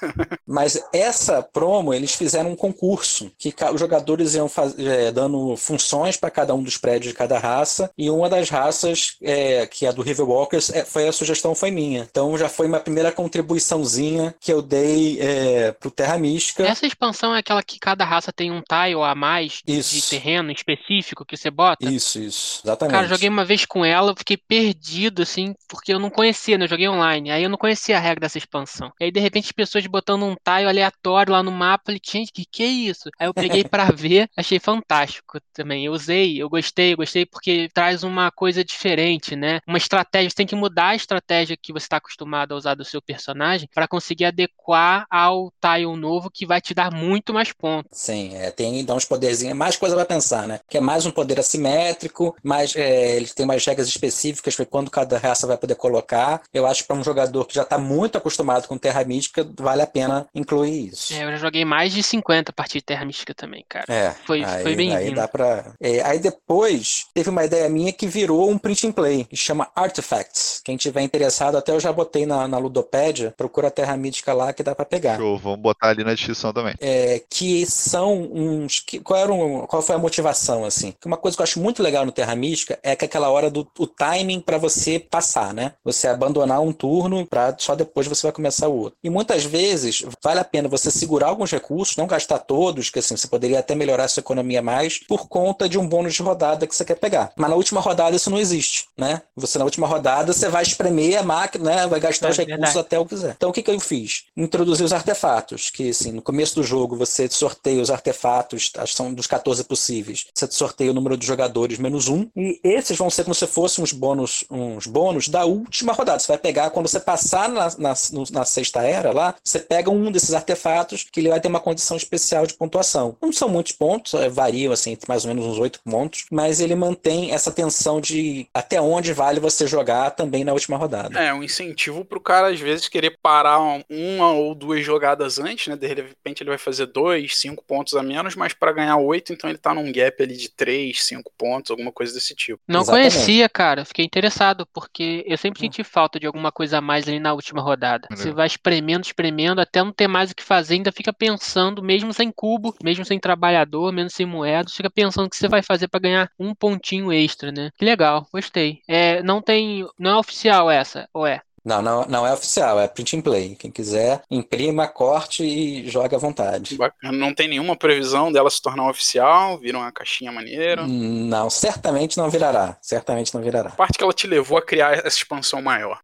Mas 0.47 0.81
essa 0.93 1.41
promo, 1.51 1.93
eles 1.93 2.13
fizeram 2.13 2.51
um 2.51 2.55
concurso 2.55 3.31
que 3.37 3.53
os 3.73 3.79
jogadores 3.79 4.35
iam 4.35 4.47
faz- 4.49 4.77
é, 4.77 5.11
dando 5.11 5.55
funções 5.57 6.17
para 6.17 6.29
cada 6.29 6.53
um 6.53 6.63
dos 6.63 6.77
prédios 6.77 7.11
de 7.11 7.17
cada 7.17 7.37
raça, 7.37 7.91
e 7.97 8.09
uma 8.09 8.29
das 8.29 8.49
raças, 8.49 9.15
é, 9.21 9.65
que 9.67 9.85
é 9.85 9.89
a 9.89 9.91
do 9.91 10.01
River 10.01 10.27
Walkers, 10.27 10.69
é, 10.69 10.85
foi 10.85 11.07
a 11.07 11.11
sugestão 11.11 11.55
foi 11.55 11.71
minha. 11.71 12.07
Então 12.09 12.37
já 12.37 12.49
foi 12.49 12.67
uma 12.67 12.79
primeira 12.79 13.11
contribuiçãozinha 13.11 14.35
que 14.39 14.51
eu 14.51 14.61
dei 14.61 15.19
é, 15.19 15.71
pro 15.71 15.91
Terra 15.91 16.17
Mística. 16.17 16.63
Essa 16.63 16.85
expansão 16.85 17.35
é 17.35 17.39
aquela 17.39 17.63
que 17.63 17.79
cada 17.79 18.05
raça 18.05 18.31
tem 18.31 18.51
um 18.51 18.61
tile 18.61 19.01
a 19.03 19.15
mais 19.15 19.61
de 19.65 19.79
Isso. 19.79 20.09
terreno 20.09 20.51
específico 20.51 21.25
que 21.25 21.37
você 21.37 21.49
bota? 21.49 21.89
Isso, 21.89 22.19
isso, 22.19 22.61
exatamente. 22.63 22.93
Cara, 22.93 23.05
eu 23.05 23.09
joguei 23.09 23.29
uma 23.29 23.45
vez 23.45 23.65
com 23.65 23.83
ela, 23.83 24.11
eu 24.11 24.15
fiquei 24.17 24.37
perdido, 24.37 25.21
assim, 25.21 25.53
porque 25.67 25.93
eu 25.93 25.99
não 25.99 26.09
conhecia, 26.09 26.57
né? 26.57 26.65
Eu 26.65 26.69
joguei 26.69 26.87
online. 26.87 27.31
Aí 27.31 27.43
eu 27.43 27.49
não 27.49 27.57
conhecia 27.57 27.97
a 27.97 27.99
regra 27.99 28.21
dessa 28.21 28.37
expansão. 28.37 28.91
E 28.99 29.05
aí, 29.05 29.11
de 29.11 29.19
repente, 29.19 29.45
as 29.45 29.51
pessoas 29.51 29.85
botando 29.87 30.23
um 30.23 30.35
tile 30.35 30.67
aleatório 30.67 31.28
lá 31.29 31.43
no 31.43 31.51
mapa. 31.51 31.85
Falei, 31.87 32.01
gente, 32.03 32.31
que 32.31 32.45
que 32.45 32.63
é 32.63 32.67
isso? 32.67 33.09
Aí 33.19 33.27
eu 33.27 33.33
peguei 33.33 33.63
pra 33.63 33.85
ver, 33.91 34.29
achei 34.35 34.59
fantástico 34.59 35.39
também. 35.53 35.85
Eu 35.85 35.93
usei, 35.93 36.41
eu 36.41 36.49
gostei, 36.49 36.93
eu 36.93 36.97
gostei 36.97 37.25
porque 37.25 37.69
traz 37.73 38.03
uma 38.03 38.31
coisa 38.31 38.63
diferente, 38.63 39.35
né? 39.35 39.59
Uma 39.67 39.77
estratégia, 39.77 40.29
você 40.29 40.35
tem 40.35 40.47
que 40.47 40.55
mudar 40.55 40.89
a 40.89 40.95
estratégia 40.95 41.57
que 41.57 41.73
você 41.73 41.85
está 41.85 41.97
acostumado 41.97 42.53
a 42.53 42.57
usar 42.57 42.75
do 42.75 42.85
seu 42.85 43.01
personagem 43.01 43.69
para 43.73 43.87
conseguir 43.87 44.25
adequar 44.25 45.06
ao 45.09 45.51
tile 45.61 45.95
novo 45.95 46.30
que 46.30 46.45
vai 46.45 46.61
te 46.61 46.73
dar 46.73 46.92
muito 46.92 47.33
mais 47.33 47.51
pontos. 47.51 47.89
Sim, 47.92 48.35
é, 48.35 48.51
tem 48.51 48.83
dá 48.83 48.94
uns 48.95 49.06
poderzinhos, 49.06 49.57
mais 49.57 49.75
coisa 49.75 49.95
pra 49.95 50.06
pensar, 50.06 50.47
né? 50.47 50.59
Que 50.69 50.77
é 50.77 50.81
mais 50.81 51.06
um 51.06 51.11
poder 51.11 51.39
assimétrico, 51.39 52.35
mais 52.44 52.75
é, 52.75 53.15
ele 53.15 53.27
tem 53.27 53.45
mais 53.45 53.65
regras 53.65 53.87
específicas 53.87 54.56
para 54.56 54.65
quando 54.65 54.92
cada 54.92 55.18
raça 55.18 55.47
vai 55.47 55.57
poder 55.57 55.75
colocar. 55.75 56.42
Eu 56.54 56.65
acho 56.65 56.81
que 56.81 56.87
para 56.87 56.97
um 56.97 57.04
jogador 57.04 57.45
que 57.45 57.56
já 57.56 57.65
tá 57.65 57.77
muito 57.77 58.18
acostumado 58.18 58.68
com 58.68 58.77
Terra 58.77 59.04
Mística, 59.04 59.47
vale 59.59 59.81
a 59.81 59.87
pena 59.87 60.27
incluir 60.33 60.89
isso. 60.89 61.13
É, 61.19 61.23
eu 61.26 61.31
já 61.31 61.38
joguei 61.38 61.66
mais 61.66 61.94
de 61.94 62.02
50 62.04 62.52
partidas 62.54 62.81
de 62.81 62.85
Terra 62.85 63.06
Mística 63.06 63.33
também, 63.33 63.66
cara. 63.68 63.85
É, 63.90 64.11
Foi- 64.26 64.44
aí, 64.44 64.64
foi 64.64 64.76
bem-vindo. 64.76 64.99
Aí 64.99 65.14
dá 65.16 65.28
pra. 65.28 65.73
é, 65.80 66.02
aí 66.02 66.19
depois 66.19 67.06
teve 67.14 67.30
uma 67.30 67.44
ideia 67.45 67.68
minha 67.69 67.92
que 67.92 68.07
virou 68.07 68.49
um 68.49 68.57
print 68.57 68.88
and 68.88 68.92
play, 68.92 69.26
que 69.26 69.35
chama 69.35 69.68
Artifacts. 69.76 70.61
Quem 70.64 70.78
tiver 70.78 71.02
interessado, 71.02 71.57
até 71.57 71.71
eu 71.71 71.80
já 71.80 71.92
botei 71.92 72.26
na, 72.26 72.47
na 72.47 72.57
Ludopédia, 72.57 73.33
procura 73.38 73.68
a 73.68 73.71
Terra 73.71 73.95
Mística 73.97 74.33
lá 74.33 74.54
que 74.54 74.64
dá 74.64 74.73
pra 74.76 74.85
pegar. 74.85 75.18
Show, 75.18 75.38
vamos 75.38 75.59
botar 75.59 75.90
ali 75.90 76.04
na 76.04 76.14
descrição 76.14 76.54
também. 76.54 76.76
É, 76.80 77.21
que 77.30 77.66
são 77.66 78.21
uns. 78.31 78.80
Que, 78.80 78.99
qual, 78.99 79.19
era 79.19 79.33
um- 79.33 79.66
qual 79.68 79.81
foi 79.81 79.95
a 79.95 79.99
motivação, 79.99 80.64
assim? 80.66 80.94
Uma 81.06 81.18
coisa 81.18 81.35
que 81.35 81.42
eu 81.42 81.45
acho 81.45 81.59
muito 81.59 81.81
legal 81.83 82.06
no 82.06 82.11
Terra 82.11 82.35
Mística 82.35 82.80
é 82.83 82.95
que 82.95 83.06
aquela 83.06 83.30
hora 83.30 83.49
do 83.49 83.68
o 83.78 83.88
timing 83.88 84.40
para 84.42 84.57
você 84.57 84.99
passar, 84.99 85.54
né? 85.54 85.73
Você 85.83 86.07
abandonar 86.07 86.61
um 86.61 86.71
turno 86.71 87.26
para 87.26 87.56
só 87.57 87.76
depois 87.76 88.07
você 88.07 88.23
vai 88.28 88.31
começar 88.31 88.68
o 88.68 88.76
outro. 88.76 88.97
E 89.04 89.09
muitas 89.09 89.44
vezes 89.44 90.04
vale 90.23 90.40
a 90.40 90.44
pena 90.44 90.68
você 90.69 90.92
segurar 91.09 91.30
alguns 91.30 91.51
recursos, 91.51 91.97
não 91.97 92.06
gastar 92.06 92.37
todos, 92.37 92.92
que 92.92 92.99
assim, 92.99 93.18
você 93.18 93.28
poderia 93.28 93.59
até 93.59 93.73
melhorar 93.73 94.04
a 94.04 94.07
sua 94.07 94.21
economia 94.21 94.61
mais 94.61 94.99
por 94.99 95.28
conta 95.28 95.68
de 95.68 95.80
um 95.80 95.87
bônus 95.87 96.13
de 96.13 96.21
rodada 96.21 96.68
que 96.68 96.75
você 96.75 96.85
quer 96.85 96.95
pegar. 96.95 97.31
Mas 97.35 97.49
na 97.49 97.56
última 97.56 97.81
rodada 97.81 98.16
isso 98.16 98.30
não 98.30 98.37
existe, 98.37 98.85
né? 98.95 99.23
Você 99.35 99.57
na 99.57 99.66
última 99.66 99.87
rodada 99.87 100.31
você 100.31 100.47
vai 100.47 100.61
espremer 100.61 101.18
a 101.18 101.23
máquina, 101.23 101.75
né? 101.75 101.87
Vai 101.87 101.99
gastar 101.99 102.28
É 102.28 102.31
os 102.31 102.37
recursos 102.37 102.59
verdade. 102.59 102.80
até 102.80 102.99
o 102.99 103.06
que 103.06 103.16
quiser. 103.16 103.33
Então 103.35 103.49
o 103.49 103.54
que, 103.54 103.63
que 103.63 103.71
eu 103.71 103.80
fiz? 103.80 104.25
Introduzi 104.37 104.83
os 104.83 104.94
artefatos, 104.94 105.71
que 105.71 105.89
assim, 105.89 106.11
no 106.11 106.21
começo 106.21 106.56
do 106.56 106.63
jogo 106.63 106.95
você 106.95 107.28
sorteia 107.28 107.81
os 107.81 107.89
artefatos, 107.89 108.71
acho 108.78 108.92
que 108.92 108.97
são 108.97 109.11
dos 109.11 109.25
14 109.25 109.63
possíveis. 109.63 110.28
Você 110.33 110.47
sorteia 110.51 110.92
o 110.92 110.94
número 110.94 111.18
de 111.18 111.25
jogadores 111.25 111.80
menos 111.80 112.07
um, 112.07 112.28
e 112.35 112.59
esses 112.63 112.97
vão 112.97 113.09
ser 113.09 113.23
como 113.23 113.33
se 113.33 113.47
fossem 113.47 113.83
uns 113.83 113.94
bônus, 113.94 114.44
uns 114.51 114.85
bônus 114.85 115.28
da 115.28 115.45
última 115.45 115.92
rodada. 115.94 116.19
Você 116.19 116.28
vai 116.28 116.37
pegar, 116.37 116.69
quando 116.69 116.87
você 116.87 116.99
passar 116.99 117.49
na, 117.49 117.68
na, 117.78 117.94
na 118.31 118.45
sexta 118.45 118.83
era 118.83 119.11
lá, 119.11 119.33
você 119.44 119.59
pega 119.59 119.89
um 119.89 120.11
desses 120.11 120.33
artefatos 120.33 120.98
pontos, 120.99 121.11
que 121.11 121.19
ele 121.19 121.29
vai 121.29 121.39
ter 121.39 121.47
uma 121.47 121.59
condição 121.59 121.97
especial 121.97 122.45
de 122.45 122.53
pontuação. 122.53 123.18
Não 123.21 123.31
são 123.31 123.49
muitos 123.49 123.73
pontos, 123.73 124.13
é, 124.13 124.29
variam 124.29 124.73
assim, 124.73 124.91
entre 124.91 125.07
mais 125.07 125.25
ou 125.25 125.29
menos 125.29 125.45
uns 125.45 125.59
oito 125.59 125.79
pontos, 125.83 126.25
mas 126.31 126.59
ele 126.59 126.75
mantém 126.75 127.31
essa 127.31 127.51
tensão 127.51 128.01
de 128.01 128.47
até 128.53 128.81
onde 128.81 129.13
vale 129.13 129.39
você 129.39 129.68
jogar 129.68 130.11
também 130.11 130.44
na 130.44 130.53
última 130.53 130.77
rodada. 130.77 131.19
É, 131.19 131.33
um 131.33 131.44
incentivo 131.44 132.03
pro 132.03 132.19
cara, 132.19 132.49
às 132.49 132.59
vezes, 132.59 132.87
querer 132.87 133.18
parar 133.21 133.59
uma 133.89 134.31
ou 134.31 134.53
duas 134.56 134.83
jogadas 134.83 135.39
antes, 135.39 135.68
né? 135.68 135.75
De 135.75 135.87
repente 135.87 136.44
ele 136.44 136.49
vai 136.49 136.57
fazer 136.57 136.87
dois, 136.87 137.37
cinco 137.37 137.63
pontos 137.65 137.94
a 137.95 138.03
menos, 138.03 138.35
mas 138.35 138.53
para 138.53 138.71
ganhar 138.71 138.97
oito, 138.97 139.33
então 139.33 139.49
ele 139.49 139.59
tá 139.59 139.73
num 139.73 139.91
gap 139.91 140.21
ali 140.21 140.35
de 140.35 140.49
três, 140.49 141.03
cinco 141.03 141.31
pontos, 141.37 141.71
alguma 141.71 141.91
coisa 141.91 142.13
desse 142.13 142.35
tipo. 142.35 142.61
Não 142.68 142.81
Exatamente. 142.81 143.13
conhecia, 143.13 143.49
cara. 143.49 143.85
Fiquei 143.85 144.06
interessado, 144.06 144.68
porque 144.73 145.23
eu 145.27 145.37
sempre 145.37 145.59
senti 145.59 145.83
falta 145.83 146.19
de 146.19 146.27
alguma 146.27 146.51
coisa 146.51 146.77
a 146.77 146.81
mais 146.81 147.07
ali 147.07 147.19
na 147.19 147.33
última 147.33 147.61
rodada. 147.61 148.07
Você 148.11 148.31
vai 148.31 148.47
espremendo, 148.47 149.06
espremendo, 149.06 149.61
até 149.61 149.83
não 149.83 149.91
ter 149.91 150.07
mais 150.07 150.31
o 150.31 150.35
que 150.35 150.44
fazer, 150.44 150.75
ainda 150.75 150.88
fica 150.91 151.13
pensando, 151.13 151.81
mesmo 151.83 152.13
sem 152.13 152.31
cubo, 152.31 152.75
mesmo 152.83 153.05
sem 153.05 153.19
trabalhador, 153.19 153.91
mesmo 153.91 154.09
sem 154.09 154.25
moedas, 154.25 154.75
fica 154.75 154.89
pensando 154.89 155.27
o 155.27 155.29
que 155.29 155.35
você 155.37 155.47
vai 155.47 155.61
fazer 155.61 155.87
para 155.87 155.99
ganhar 155.99 156.31
um 156.39 156.53
pontinho 156.55 157.11
extra, 157.11 157.51
né? 157.51 157.71
Que 157.77 157.85
legal, 157.85 158.27
gostei. 158.33 158.81
É, 158.87 159.21
não 159.23 159.41
tem. 159.41 159.87
Não 159.97 160.11
é 160.11 160.17
oficial 160.17 160.69
essa, 160.69 161.07
ou 161.13 161.25
é? 161.25 161.41
Não, 161.63 161.81
não, 161.81 162.06
não 162.06 162.28
é 162.28 162.33
oficial, 162.33 162.80
é 162.80 162.87
print 162.87 163.18
and 163.18 163.21
play. 163.21 163.56
Quem 163.56 163.71
quiser, 163.71 164.21
imprima, 164.30 164.87
corte 164.87 165.44
e 165.44 165.89
joga 165.89 166.16
à 166.18 166.19
vontade. 166.19 166.78
Não 167.04 167.33
tem 167.33 167.47
nenhuma 167.47 167.75
previsão 167.75 168.31
dela 168.31 168.49
se 168.49 168.61
tornar 168.61 168.89
oficial, 168.89 169.57
vira 169.57 169.78
uma 169.78 169.92
caixinha 169.92 170.31
maneira? 170.31 170.85
Não, 170.87 171.49
certamente 171.49 172.18
não 172.18 172.30
virará. 172.30 172.78
Certamente 172.81 173.33
não 173.33 173.42
virará. 173.42 173.69
A 173.69 173.73
parte 173.73 173.97
que 173.97 174.04
ela 174.04 174.13
te 174.13 174.28
levou 174.28 174.57
a 174.57 174.61
criar 174.61 174.94
essa 174.94 175.18
expansão 175.18 175.61
maior. 175.61 175.99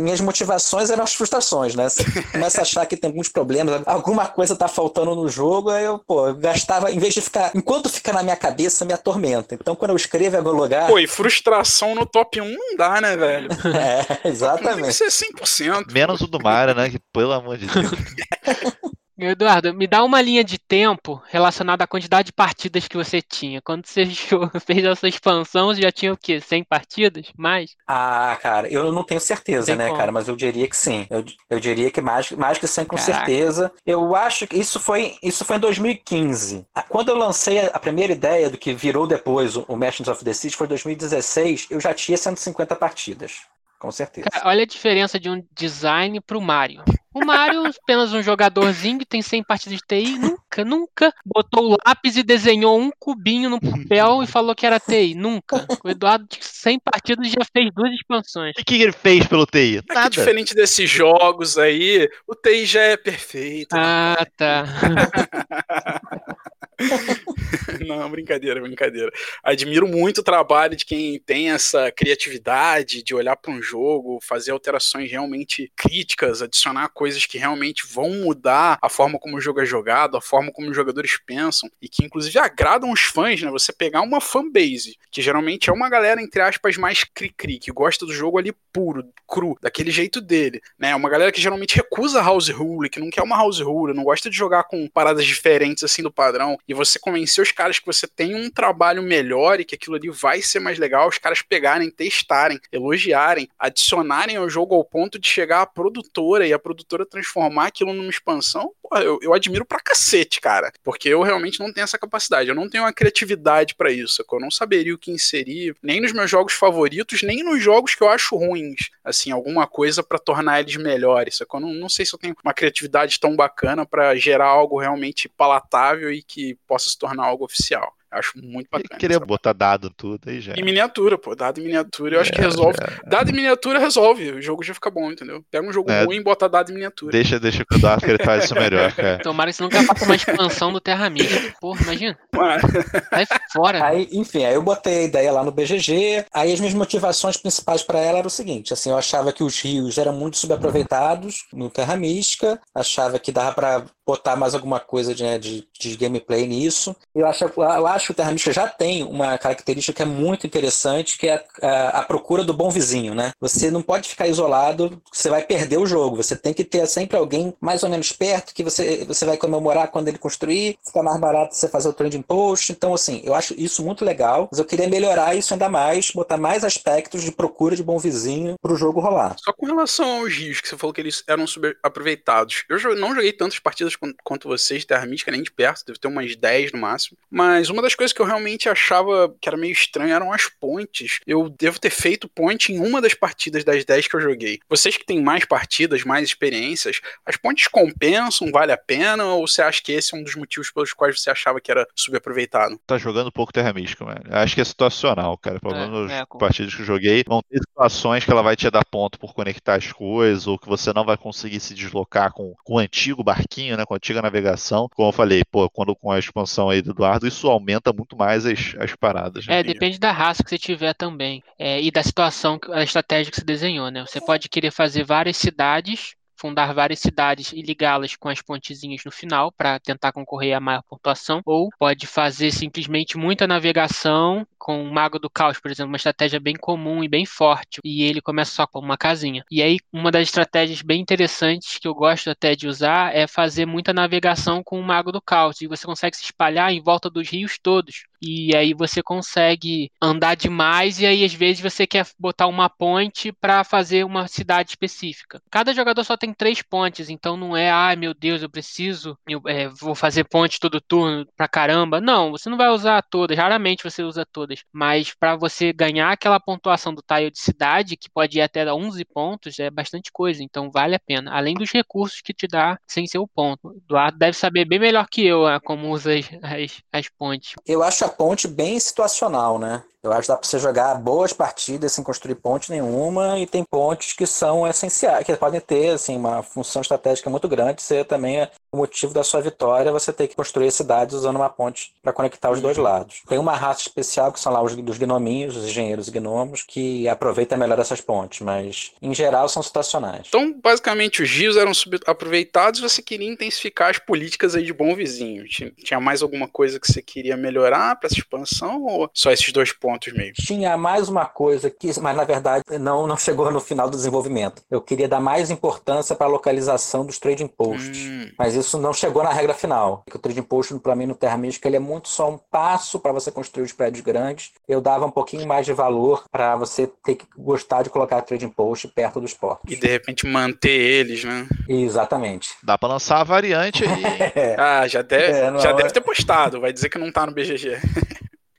Minhas 0.00 0.20
motivações 0.20 0.90
eram 0.90 1.04
as 1.04 1.14
frustrações, 1.14 1.74
né? 1.74 1.88
Você 1.88 2.04
começa 2.32 2.60
a 2.60 2.62
achar 2.62 2.86
que 2.86 2.96
tem 2.96 3.08
alguns 3.08 3.28
problemas, 3.28 3.82
alguma 3.86 4.26
coisa 4.26 4.54
tá 4.54 4.68
faltando 4.68 5.14
no 5.14 5.28
jogo, 5.28 5.70
aí 5.70 5.84
eu, 5.84 5.98
pô, 5.98 6.28
eu 6.28 6.34
gastava, 6.34 6.90
em 6.90 6.98
vez 6.98 7.14
de 7.14 7.20
ficar. 7.20 7.50
Enquanto 7.54 7.88
fica 7.88 8.12
na 8.12 8.22
minha 8.22 8.36
cabeça, 8.36 8.84
me 8.84 8.92
atormenta. 8.92 9.54
Então, 9.54 9.74
quando 9.74 9.90
eu 9.90 9.96
escrevo 9.96 10.36
em 10.36 10.38
algum 10.38 10.50
lugar. 10.50 10.86
Pô, 10.88 10.98
e 10.98 11.06
frustração 11.06 11.94
no 11.94 12.04
top 12.04 12.40
1 12.40 12.44
não 12.44 12.76
dá, 12.76 13.00
né, 13.00 13.16
velho? 13.16 13.48
É, 13.74 14.28
exatamente 14.28 14.93
ser 14.94 15.10
100%. 15.10 15.92
Menos 15.92 16.20
o 16.20 16.26
do 16.26 16.40
Mario, 16.40 16.74
né? 16.74 16.90
Que, 16.90 16.98
pelo 17.12 17.32
amor 17.32 17.58
de 17.58 17.66
Deus. 17.66 17.90
Eduardo, 19.16 19.72
me 19.72 19.86
dá 19.86 20.02
uma 20.02 20.20
linha 20.20 20.42
de 20.42 20.58
tempo 20.58 21.22
relacionada 21.28 21.84
à 21.84 21.86
quantidade 21.86 22.26
de 22.26 22.32
partidas 22.32 22.88
que 22.88 22.96
você 22.96 23.22
tinha. 23.22 23.62
Quando 23.62 23.86
você 23.86 24.06
fez 24.66 24.84
essa 24.84 25.06
expansão, 25.06 25.68
você 25.68 25.82
já 25.82 25.92
tinha 25.92 26.12
o 26.12 26.16
quê? 26.16 26.40
100 26.40 26.64
partidas? 26.64 27.26
Mais? 27.36 27.76
Ah, 27.86 28.36
cara, 28.42 28.68
eu 28.68 28.90
não 28.90 29.04
tenho 29.04 29.20
certeza, 29.20 29.66
Tem 29.66 29.76
né, 29.76 29.86
como. 29.86 29.98
cara? 29.98 30.10
Mas 30.10 30.26
eu 30.26 30.34
diria 30.34 30.68
que 30.68 30.76
sim. 30.76 31.06
Eu, 31.08 31.24
eu 31.48 31.60
diria 31.60 31.90
que 31.90 32.00
mais, 32.00 32.32
mais 32.32 32.58
que 32.58 32.66
100 32.66 32.86
com 32.86 32.96
Caraca. 32.96 33.14
certeza. 33.14 33.72
Eu 33.86 34.16
acho 34.16 34.46
que 34.48 34.58
isso 34.58 34.80
foi, 34.80 35.16
isso 35.22 35.44
foi 35.44 35.56
em 35.56 35.60
2015. 35.60 36.66
Quando 36.88 37.10
eu 37.10 37.16
lancei 37.16 37.60
a 37.60 37.78
primeira 37.78 38.12
ideia 38.12 38.50
do 38.50 38.58
que 38.58 38.74
virou 38.74 39.06
depois 39.06 39.54
o 39.56 39.76
Merchants 39.76 40.08
of 40.08 40.24
the 40.24 40.32
City, 40.32 40.56
foi 40.56 40.66
em 40.66 40.70
2016, 40.70 41.68
eu 41.70 41.80
já 41.80 41.94
tinha 41.94 42.16
150 42.16 42.74
partidas 42.74 43.42
com 43.78 43.90
certeza. 43.90 44.28
Cara, 44.30 44.48
olha 44.48 44.62
a 44.62 44.66
diferença 44.66 45.18
de 45.18 45.28
um 45.28 45.42
design 45.52 46.20
pro 46.20 46.40
Mario. 46.40 46.82
O 47.14 47.24
Mario, 47.24 47.62
apenas 47.82 48.12
um 48.12 48.22
jogadorzinho 48.22 48.98
que 48.98 49.06
tem 49.06 49.22
100 49.22 49.44
partidas 49.44 49.78
de 49.78 49.86
TI, 49.86 50.18
nunca, 50.18 50.64
nunca 50.64 51.12
botou 51.24 51.72
o 51.72 51.76
lápis 51.86 52.16
e 52.16 52.22
desenhou 52.22 52.80
um 52.80 52.90
cubinho 52.98 53.48
no 53.48 53.60
papel 53.60 54.22
e 54.22 54.26
falou 54.26 54.54
que 54.54 54.66
era 54.66 54.80
TI. 54.80 55.14
Nunca. 55.14 55.66
O 55.84 55.88
Eduardo, 55.88 56.26
de 56.26 56.38
100 56.40 56.80
partidas, 56.80 57.28
já 57.28 57.44
fez 57.52 57.70
duas 57.72 57.92
expansões. 57.92 58.54
O 58.58 58.64
que 58.64 58.82
ele 58.82 58.92
fez 58.92 59.26
pelo 59.26 59.46
TI? 59.46 59.78
É 59.88 59.94
Nada. 59.94 60.10
diferente 60.10 60.54
desses 60.54 60.90
jogos 60.90 61.56
aí, 61.56 62.08
o 62.26 62.34
TI 62.34 62.66
já 62.66 62.80
é 62.80 62.96
perfeito. 62.96 63.74
Ah, 63.74 64.26
tá. 64.36 64.64
Não, 67.86 68.10
brincadeira, 68.10 68.60
brincadeira. 68.60 69.12
Admiro 69.42 69.86
muito 69.86 70.18
o 70.18 70.24
trabalho 70.24 70.76
de 70.76 70.84
quem 70.84 71.18
tem 71.18 71.50
essa 71.50 71.90
criatividade 71.90 73.02
de 73.02 73.14
olhar 73.14 73.36
para 73.36 73.52
um 73.52 73.62
jogo, 73.62 74.18
fazer 74.22 74.50
alterações 74.50 75.10
realmente 75.10 75.70
críticas, 75.76 76.42
adicionar 76.42 76.88
coisas 76.88 77.26
que 77.26 77.38
realmente 77.38 77.86
vão 77.86 78.10
mudar 78.10 78.78
a 78.82 78.88
forma 78.88 79.18
como 79.18 79.36
o 79.36 79.40
jogo 79.40 79.60
é 79.60 79.66
jogado, 79.66 80.16
a 80.16 80.20
forma 80.20 80.52
como 80.52 80.68
os 80.68 80.76
jogadores 80.76 81.18
pensam 81.24 81.70
e 81.80 81.88
que 81.88 82.04
inclusive 82.04 82.38
agradam 82.38 82.90
os 82.90 83.00
fãs, 83.00 83.40
né? 83.42 83.50
Você 83.50 83.72
pegar 83.72 84.02
uma 84.02 84.20
fanbase, 84.20 84.96
que 85.10 85.22
geralmente 85.22 85.70
é 85.70 85.72
uma 85.72 85.88
galera 85.88 86.20
entre 86.22 86.40
aspas 86.40 86.76
mais 86.76 87.04
cri-cri, 87.04 87.58
que 87.58 87.72
gosta 87.72 88.06
do 88.06 88.12
jogo 88.12 88.38
ali 88.38 88.52
puro, 88.72 89.04
cru, 89.28 89.56
daquele 89.60 89.90
jeito 89.90 90.20
dele, 90.20 90.60
né? 90.78 90.94
Uma 90.94 91.08
galera 91.08 91.32
que 91.32 91.40
geralmente 91.40 91.76
recusa 91.76 92.20
house 92.20 92.48
rule, 92.48 92.90
que 92.90 93.00
não 93.00 93.10
quer 93.10 93.22
uma 93.22 93.36
house 93.36 93.60
rule, 93.60 93.94
não 93.94 94.04
gosta 94.04 94.28
de 94.28 94.36
jogar 94.36 94.64
com 94.64 94.88
paradas 94.88 95.24
diferentes 95.24 95.84
assim 95.84 96.02
do 96.02 96.12
padrão 96.12 96.58
e 96.68 96.74
você 96.74 96.98
convencer 96.98 97.42
os 97.42 97.52
caras 97.52 97.78
que 97.78 97.86
você 97.86 98.06
tem 98.06 98.34
um 98.34 98.50
trabalho 98.50 99.02
melhor 99.02 99.60
e 99.60 99.64
que 99.64 99.74
aquilo 99.74 99.96
ali 99.96 100.10
vai 100.10 100.42
ser 100.42 100.60
mais 100.60 100.78
legal, 100.78 101.08
os 101.08 101.18
caras 101.18 101.42
pegarem, 101.42 101.90
testarem, 101.90 102.60
elogiarem, 102.72 103.48
adicionarem 103.58 104.36
ao 104.36 104.48
jogo 104.48 104.74
ao 104.74 104.84
ponto 104.84 105.18
de 105.18 105.28
chegar 105.28 105.62
à 105.62 105.66
produtora 105.66 106.46
e 106.46 106.52
a 106.52 106.58
produtora 106.58 107.06
transformar 107.06 107.66
aquilo 107.66 107.92
numa 107.92 108.10
expansão, 108.10 108.72
eu, 108.92 109.18
eu 109.22 109.34
admiro 109.34 109.64
pra 109.64 109.80
cacete, 109.80 110.40
cara. 110.40 110.72
Porque 110.82 111.08
eu 111.08 111.22
realmente 111.22 111.58
não 111.60 111.72
tenho 111.72 111.84
essa 111.84 111.98
capacidade, 111.98 112.48
eu 112.48 112.54
não 112.54 112.68
tenho 112.68 112.84
uma 112.84 112.92
criatividade 112.92 113.74
para 113.74 113.90
isso, 113.90 114.24
eu 114.30 114.40
não 114.40 114.50
saberia 114.50 114.94
o 114.94 114.98
que 114.98 115.10
inserir, 115.10 115.76
nem 115.82 116.00
nos 116.00 116.12
meus 116.12 116.30
jogos 116.30 116.52
favoritos, 116.52 117.22
nem 117.22 117.42
nos 117.42 117.62
jogos 117.62 117.94
que 117.94 118.02
eu 118.02 118.08
acho 118.08 118.36
ruins, 118.36 118.90
assim, 119.04 119.30
alguma 119.30 119.66
coisa 119.66 120.02
para 120.02 120.18
tornar 120.18 120.60
eles 120.60 120.76
melhores, 120.76 121.40
eu 121.40 121.60
não, 121.60 121.72
não 121.72 121.88
sei 121.88 122.04
se 122.04 122.14
eu 122.14 122.18
tenho 122.18 122.36
uma 122.44 122.54
criatividade 122.54 123.18
tão 123.18 123.36
bacana 123.36 123.86
para 123.86 124.14
gerar 124.16 124.46
algo 124.46 124.78
realmente 124.78 125.28
palatável 125.28 126.12
e 126.12 126.22
que 126.22 126.53
possa 126.66 126.90
se 126.90 126.98
tornar 126.98 127.24
algo 127.24 127.44
oficial. 127.44 127.92
Acho 128.14 128.32
muito 128.40 128.68
bacana. 128.70 128.98
Queria 128.98 129.18
botar 129.18 129.52
dado 129.52 129.90
tudo 129.90 130.30
aí 130.30 130.40
já. 130.40 130.54
Em 130.54 130.62
miniatura, 130.62 131.18
pô. 131.18 131.34
Dado 131.34 131.60
em 131.60 131.64
miniatura 131.64 132.16
eu 132.16 132.20
acho 132.20 132.32
que 132.32 132.40
é, 132.40 132.44
resolve. 132.44 132.78
É. 132.80 133.08
Dado 133.08 133.30
em 133.30 133.34
miniatura 133.34 133.78
resolve. 133.78 134.30
O 134.32 134.42
jogo 134.42 134.62
já 134.62 134.72
fica 134.72 134.88
bom, 134.88 135.10
entendeu? 135.10 135.44
Pega 135.50 135.66
um 135.66 135.72
jogo 135.72 135.90
é. 135.90 136.04
ruim 136.04 136.16
e 136.16 136.22
bota 136.22 136.48
dado 136.48 136.70
em 136.70 136.74
miniatura. 136.74 137.10
Deixa, 137.10 137.40
deixa 137.40 137.64
que 137.64 137.74
o 137.76 137.78
Dado 137.78 138.02
que 138.02 138.10
ele 138.10 138.22
faz 138.22 138.44
isso 138.44 138.54
melhor, 138.54 138.92
cara. 138.92 139.18
Tomara 139.18 139.50
que 139.50 139.56
você 139.56 139.62
nunca 139.64 139.82
faça 139.82 140.04
uma 140.04 140.14
expansão 140.14 140.72
do 140.72 140.80
Terra 140.80 141.10
Mística. 141.10 141.54
Porra, 141.60 141.82
imagina. 141.82 142.18
Vai 142.32 143.26
fora. 143.52 143.84
Aí, 143.84 144.08
enfim, 144.12 144.44
aí 144.44 144.54
eu 144.54 144.62
botei 144.62 144.98
a 144.98 145.02
ideia 145.02 145.32
lá 145.32 145.42
no 145.42 145.50
BGG. 145.50 146.26
Aí 146.32 146.52
as 146.52 146.60
minhas 146.60 146.74
motivações 146.74 147.36
principais 147.36 147.82
para 147.82 147.98
ela 147.98 148.18
eram 148.18 148.28
o 148.28 148.30
seguinte: 148.30 148.72
assim, 148.72 148.90
eu 148.90 148.96
achava 148.96 149.32
que 149.32 149.42
os 149.42 149.60
rios 149.60 149.98
eram 149.98 150.12
muito 150.12 150.36
subaproveitados 150.36 151.46
no 151.52 151.68
Terra 151.68 151.96
Mística. 151.96 152.60
Achava 152.72 153.18
que 153.18 153.32
dava 153.32 153.52
para 153.52 153.84
botar 154.06 154.36
mais 154.36 154.54
alguma 154.54 154.80
coisa 154.80 155.14
de, 155.14 155.22
né, 155.22 155.38
de, 155.38 155.66
de, 155.78 155.96
gameplay 155.96 156.46
nisso. 156.46 156.94
Eu 157.14 157.26
acho, 157.26 157.44
eu 157.44 157.86
acho 157.86 158.06
que 158.06 158.12
o 158.12 158.14
Terra 158.14 158.32
Mística 158.32 158.52
já 158.52 158.68
tem 158.68 159.02
uma 159.02 159.38
característica 159.38 159.96
que 159.96 160.02
é 160.02 160.06
muito 160.06 160.46
interessante, 160.46 161.16
que 161.16 161.28
é 161.28 161.44
a, 161.62 162.00
a, 162.00 162.02
procura 162.02 162.44
do 162.44 162.52
bom 162.52 162.70
vizinho, 162.70 163.14
né? 163.14 163.32
Você 163.40 163.70
não 163.70 163.82
pode 163.82 164.08
ficar 164.08 164.26
isolado, 164.26 165.00
você 165.12 165.30
vai 165.30 165.42
perder 165.42 165.78
o 165.78 165.86
jogo. 165.86 166.16
Você 166.16 166.36
tem 166.36 166.52
que 166.52 166.64
ter 166.64 166.86
sempre 166.86 167.16
alguém 167.16 167.54
mais 167.60 167.82
ou 167.82 167.88
menos 167.88 168.12
perto 168.12 168.54
que 168.54 168.62
você, 168.62 169.04
você 169.04 169.24
vai 169.24 169.36
comemorar 169.36 169.88
quando 169.88 170.08
ele 170.08 170.18
construir, 170.18 170.78
fica 170.84 171.02
mais 171.02 171.18
barato 171.18 171.54
você 171.54 171.68
fazer 171.68 171.88
o 171.88 171.92
trending 171.92 172.22
post. 172.22 172.72
Então, 172.72 172.94
assim, 172.94 173.22
eu 173.24 173.34
acho 173.34 173.54
isso 173.56 173.82
muito 173.84 174.04
legal, 174.04 174.48
mas 174.50 174.58
eu 174.58 174.64
queria 174.64 174.88
melhorar 174.88 175.34
isso 175.34 175.54
ainda 175.54 175.68
mais, 175.68 176.10
botar 176.10 176.36
mais 176.36 176.64
aspectos 176.64 177.22
de 177.22 177.32
procura 177.32 177.76
de 177.76 177.82
bom 177.82 177.98
vizinho 177.98 178.56
para 178.60 178.72
o 178.72 178.76
jogo 178.76 179.00
rolar. 179.00 179.36
Só 179.38 179.52
com 179.52 179.66
relação 179.66 180.20
aos 180.20 180.34
rios, 180.34 180.60
que 180.60 180.68
você 180.68 180.76
falou 180.76 180.92
que 180.92 181.00
eles 181.00 181.22
eram 181.26 181.44
aproveitados. 181.82 182.64
Eu 182.68 182.96
não 182.96 183.14
joguei 183.14 183.32
tantas 183.32 183.58
partidas 183.58 183.93
quanto 184.22 184.48
vocês, 184.48 184.84
Terra 184.84 185.06
Mística, 185.06 185.30
nem 185.30 185.42
de 185.42 185.50
perto, 185.50 185.84
deve 185.86 185.98
ter 185.98 186.08
umas 186.08 186.34
10 186.36 186.72
no 186.72 186.78
máximo. 186.78 187.16
Mas 187.30 187.70
uma 187.70 187.82
das 187.82 187.94
coisas 187.94 188.12
que 188.12 188.20
eu 188.20 188.26
realmente 188.26 188.68
achava 188.68 189.34
que 189.40 189.48
era 189.48 189.56
meio 189.56 189.72
estranho 189.72 190.14
eram 190.14 190.32
as 190.32 190.48
pontes. 190.48 191.20
Eu 191.26 191.48
devo 191.48 191.78
ter 191.78 191.90
feito 191.90 192.28
ponte 192.28 192.72
em 192.72 192.78
uma 192.78 193.00
das 193.00 193.14
partidas 193.14 193.64
das 193.64 193.84
10 193.84 194.08
que 194.08 194.16
eu 194.16 194.20
joguei. 194.20 194.58
Vocês 194.68 194.96
que 194.96 195.06
têm 195.06 195.22
mais 195.22 195.44
partidas, 195.44 196.04
mais 196.04 196.26
experiências, 196.26 197.00
as 197.24 197.36
pontes 197.36 197.68
compensam, 197.68 198.50
vale 198.50 198.72
a 198.72 198.76
pena? 198.76 199.24
Ou 199.24 199.46
você 199.46 199.62
acha 199.62 199.82
que 199.82 199.92
esse 199.92 200.14
é 200.14 200.18
um 200.18 200.22
dos 200.22 200.34
motivos 200.34 200.70
pelos 200.70 200.92
quais 200.92 201.20
você 201.20 201.30
achava 201.30 201.60
que 201.60 201.70
era 201.70 201.86
subaproveitado? 201.94 202.78
Tá 202.86 202.98
jogando 202.98 203.32
pouco 203.32 203.52
Terra 203.52 203.72
Mística, 203.72 204.04
mano. 204.04 204.22
Acho 204.30 204.54
que 204.54 204.60
é 204.60 204.64
situacional, 204.64 205.36
cara. 205.38 205.60
Pelo 205.60 205.74
é, 205.74 205.78
menos 205.78 206.10
é, 206.10 206.20
é, 206.20 206.24
partidas 206.38 206.74
que 206.74 206.82
eu 206.82 206.86
joguei, 206.86 207.24
vão 207.26 207.42
ter 207.42 207.58
situações 207.58 208.24
que 208.24 208.30
ela 208.30 208.42
vai 208.42 208.56
te 208.56 208.70
dar 208.70 208.84
ponto 208.84 209.18
por 209.18 209.34
conectar 209.34 209.74
as 209.74 209.90
coisas, 209.92 210.46
ou 210.46 210.58
que 210.58 210.68
você 210.68 210.92
não 210.92 211.04
vai 211.04 211.16
conseguir 211.16 211.60
se 211.60 211.74
deslocar 211.74 212.32
com, 212.32 212.54
com 212.64 212.74
o 212.74 212.78
antigo 212.78 213.24
barquinho, 213.24 213.76
né? 213.76 213.83
Né, 213.84 213.86
com 213.86 213.94
a 213.94 213.96
antiga 213.96 214.22
navegação. 214.22 214.88
Como 214.94 215.08
eu 215.08 215.12
falei, 215.12 215.42
pô, 215.44 215.68
quando 215.70 215.94
com 215.94 216.10
a 216.10 216.18
expansão 216.18 216.70
aí 216.70 216.82
do 216.82 216.90
Eduardo, 216.90 217.26
isso 217.26 217.48
aumenta 217.48 217.92
muito 217.92 218.16
mais 218.16 218.46
as, 218.46 218.74
as 218.78 218.94
paradas. 218.96 219.46
Né? 219.46 219.60
É, 219.60 219.62
depende 219.62 219.98
da 219.98 220.10
raça 220.10 220.42
que 220.42 220.50
você 220.50 220.58
tiver 220.58 220.94
também. 220.94 221.42
É, 221.58 221.80
e 221.80 221.90
da 221.90 222.02
situação, 222.02 222.58
a 222.72 222.82
estratégia 222.82 223.30
que 223.30 223.36
você 223.36 223.44
desenhou, 223.44 223.90
né? 223.90 224.04
Você 224.06 224.20
pode 224.20 224.48
querer 224.48 224.70
fazer 224.70 225.04
várias 225.04 225.36
cidades 225.36 226.14
fundar 226.36 226.74
várias 226.74 227.00
cidades 227.00 227.52
e 227.52 227.62
ligá-las 227.62 228.16
com 228.16 228.28
as 228.28 228.42
pontezinhas 228.42 229.02
no 229.04 229.10
final 229.10 229.52
para 229.52 229.78
tentar 229.78 230.12
concorrer 230.12 230.56
a 230.56 230.60
maior 230.60 230.82
pontuação, 230.82 231.40
ou 231.44 231.68
pode 231.78 232.06
fazer 232.06 232.50
simplesmente 232.50 233.16
muita 233.16 233.46
navegação 233.46 234.46
com 234.58 234.82
o 234.82 234.92
Mago 234.92 235.18
do 235.18 235.28
Caos, 235.28 235.60
por 235.60 235.70
exemplo, 235.70 235.90
uma 235.90 235.96
estratégia 235.96 236.40
bem 236.40 236.54
comum 236.54 237.04
e 237.04 237.08
bem 237.08 237.26
forte, 237.26 237.80
e 237.84 238.02
ele 238.02 238.22
começa 238.22 238.52
só 238.52 238.66
com 238.66 238.78
uma 238.78 238.96
casinha. 238.96 239.44
E 239.50 239.62
aí, 239.62 239.78
uma 239.92 240.10
das 240.10 240.22
estratégias 240.22 240.80
bem 240.80 241.02
interessantes 241.02 241.78
que 241.78 241.86
eu 241.86 241.94
gosto 241.94 242.30
até 242.30 242.56
de 242.56 242.66
usar 242.66 243.14
é 243.14 243.26
fazer 243.26 243.66
muita 243.66 243.92
navegação 243.92 244.62
com 244.64 244.80
o 244.80 244.82
Mago 244.82 245.12
do 245.12 245.20
Caos, 245.20 245.60
e 245.60 245.66
você 245.66 245.84
consegue 245.86 246.16
se 246.16 246.24
espalhar 246.24 246.72
em 246.72 246.80
volta 246.80 247.10
dos 247.10 247.28
rios 247.28 247.58
todos. 247.58 248.04
E 248.26 248.56
aí 248.56 248.72
você 248.72 249.02
consegue 249.02 249.90
andar 250.00 250.34
demais 250.34 250.98
e 250.98 251.04
aí 251.06 251.24
às 251.24 251.34
vezes 251.34 251.60
você 251.60 251.86
quer 251.86 252.06
botar 252.18 252.46
uma 252.46 252.70
ponte 252.70 253.30
para 253.32 253.62
fazer 253.64 254.04
uma 254.04 254.26
cidade 254.26 254.70
específica. 254.70 255.42
Cada 255.50 255.74
jogador 255.74 256.02
só 256.04 256.16
tem 256.16 256.32
três 256.32 256.62
pontes, 256.62 257.10
então 257.10 257.36
não 257.36 257.54
é, 257.54 257.70
ai 257.70 257.96
meu 257.96 258.14
Deus, 258.14 258.42
eu 258.42 258.48
preciso, 258.48 259.18
eu 259.28 259.42
é, 259.46 259.68
vou 259.68 259.94
fazer 259.94 260.24
ponte 260.24 260.58
todo 260.58 260.80
turno 260.80 261.26
pra 261.36 261.46
caramba. 261.46 262.00
Não, 262.00 262.30
você 262.30 262.48
não 262.48 262.56
vai 262.56 262.70
usar 262.70 263.02
todas, 263.02 263.36
raramente 263.36 263.84
você 263.84 264.02
usa 264.02 264.24
todas. 264.24 264.64
Mas 264.72 265.14
para 265.14 265.36
você 265.36 265.70
ganhar 265.72 266.10
aquela 266.10 266.40
pontuação 266.40 266.94
do 266.94 267.02
tile 267.02 267.30
de 267.30 267.38
cidade, 267.38 267.96
que 267.96 268.08
pode 268.10 268.38
ir 268.38 268.42
até 268.42 268.64
11 268.72 269.04
pontos, 269.04 269.58
é 269.58 269.68
bastante 269.68 270.10
coisa, 270.10 270.42
então 270.42 270.70
vale 270.70 270.94
a 270.94 271.00
pena. 271.00 271.30
Além 271.34 271.54
dos 271.54 271.70
recursos 271.70 272.22
que 272.22 272.32
te 272.32 272.46
dá 272.46 272.78
sem 272.86 273.06
ser 273.06 273.18
o 273.18 273.28
ponto. 273.28 273.74
Eduardo 273.84 274.18
deve 274.18 274.36
saber 274.36 274.64
bem 274.64 274.78
melhor 274.78 275.06
que 275.10 275.26
eu 275.26 275.44
né, 275.46 275.60
como 275.60 275.90
usa 275.90 276.14
as, 276.14 276.30
as, 276.42 276.82
as 276.92 277.08
pontes. 277.08 277.54
Eu 277.66 277.82
acho 277.82 278.04
a 278.04 278.13
ponte 278.16 278.48
bem 278.48 278.78
situacional, 278.78 279.58
né? 279.58 279.82
Eu 280.04 280.12
acho 280.12 280.22
que 280.22 280.28
dá 280.28 280.36
para 280.36 280.46
você 280.46 280.58
jogar 280.58 280.94
boas 280.96 281.32
partidas 281.32 281.92
sem 281.92 282.04
construir 282.04 282.34
ponte 282.34 282.70
nenhuma 282.70 283.38
e 283.38 283.46
tem 283.46 283.64
pontes 283.64 284.12
que 284.12 284.26
são 284.26 284.66
essenciais, 284.66 285.24
que 285.24 285.34
podem 285.34 285.60
ter 285.60 285.90
assim, 285.90 286.16
uma 286.16 286.42
função 286.42 286.82
estratégica 286.82 287.30
muito 287.30 287.48
grande. 287.48 287.80
Você 287.80 288.04
também 288.04 288.40
é 288.42 288.50
o 288.70 288.76
motivo 288.76 289.14
da 289.14 289.24
sua 289.24 289.40
vitória 289.40 289.90
você 289.90 290.12
ter 290.12 290.28
que 290.28 290.36
construir 290.36 290.70
cidades 290.70 291.14
usando 291.14 291.36
uma 291.36 291.48
ponte 291.48 291.94
para 292.02 292.12
conectar 292.12 292.50
os 292.50 292.60
dois 292.60 292.76
lados. 292.76 293.22
Tem 293.26 293.38
uma 293.38 293.56
raça 293.56 293.80
especial 293.80 294.30
que 294.30 294.40
são 294.40 294.52
lá 294.52 294.62
os 294.62 294.74
dos 294.74 294.98
gnominhos, 294.98 295.56
os 295.56 295.64
engenheiros 295.64 296.08
gnomos, 296.08 296.62
que 296.62 297.08
aproveita 297.08 297.56
melhor 297.56 297.78
essas 297.78 298.00
pontes, 298.00 298.40
mas 298.40 298.92
em 299.00 299.14
geral 299.14 299.48
são 299.48 299.62
situacionais. 299.62 300.26
Então, 300.28 300.52
basicamente, 300.60 301.22
os 301.22 301.30
rios 301.30 301.56
eram 301.56 301.72
aproveitados 302.06 302.80
e 302.80 302.82
você 302.82 303.00
queria 303.00 303.30
intensificar 303.30 303.90
as 303.90 303.98
políticas 303.98 304.54
aí 304.54 304.64
de 304.64 304.72
bom 304.72 304.94
vizinho. 304.94 305.44
Tinha 305.48 306.00
mais 306.00 306.20
alguma 306.22 306.48
coisa 306.48 306.78
que 306.78 306.90
você 306.90 307.00
queria 307.00 307.36
melhorar 307.36 307.96
para 307.96 308.08
essa 308.08 308.18
expansão 308.18 308.82
ou 308.82 309.08
só 309.14 309.30
esses 309.30 309.52
dois 309.52 309.72
pontos? 309.72 309.93
Pontos 309.94 310.12
meio. 310.12 310.32
Tinha 310.32 310.76
mais 310.76 311.08
uma 311.08 311.26
coisa 311.26 311.70
que, 311.70 311.88
mas 312.00 312.16
na 312.16 312.24
verdade 312.24 312.64
não, 312.80 313.06
não 313.06 313.16
chegou 313.16 313.50
no 313.50 313.60
final 313.60 313.88
do 313.88 313.96
desenvolvimento. 313.96 314.62
Eu 314.70 314.80
queria 314.80 315.08
dar 315.08 315.20
mais 315.20 315.50
importância 315.50 316.14
para 316.14 316.26
a 316.26 316.30
localização 316.30 317.04
dos 317.06 317.18
trading 317.18 317.46
posts, 317.46 318.06
hum. 318.06 318.30
mas 318.38 318.54
isso 318.54 318.78
não 318.78 318.92
chegou 318.92 319.22
na 319.22 319.32
regra 319.32 319.54
final. 319.54 320.04
O 320.12 320.18
trading 320.18 320.42
post 320.42 320.74
para 320.80 320.96
mim 320.96 321.06
no 321.06 321.14
Terra 321.14 321.36
Mística 321.36 321.68
ele 321.68 321.76
é 321.76 321.80
muito 321.80 322.08
só 322.08 322.30
um 322.30 322.38
passo 322.38 322.98
para 322.98 323.12
você 323.12 323.30
construir 323.30 323.64
os 323.64 323.72
prédios 323.72 324.04
grandes. 324.04 324.52
Eu 324.68 324.80
dava 324.80 325.06
um 325.06 325.10
pouquinho 325.10 325.46
mais 325.46 325.64
de 325.66 325.72
valor 325.72 326.24
para 326.30 326.56
você 326.56 326.86
ter 327.04 327.16
que 327.16 327.26
gostar 327.36 327.82
de 327.82 327.90
colocar 327.90 328.20
trading 328.22 328.48
post 328.48 328.88
perto 328.88 329.20
dos 329.20 329.34
portos. 329.34 329.72
E 329.72 329.76
de 329.76 329.86
repente 329.86 330.26
manter 330.26 330.70
eles, 330.70 331.24
né? 331.24 331.46
Exatamente. 331.68 332.50
Dá 332.62 332.76
para 332.76 332.88
lançar 332.88 333.20
a 333.20 333.24
variante 333.24 333.84
aí. 333.84 334.02
ah, 334.58 334.86
já 334.88 335.02
deve, 335.02 335.38
é, 335.38 335.58
já 335.58 335.72
deve 335.72 335.90
ter 335.90 336.00
postado. 336.00 336.60
Vai 336.60 336.72
dizer 336.72 336.88
que 336.88 336.98
não 336.98 337.12
tá 337.12 337.26
no 337.26 337.32
BGG. 337.32 337.78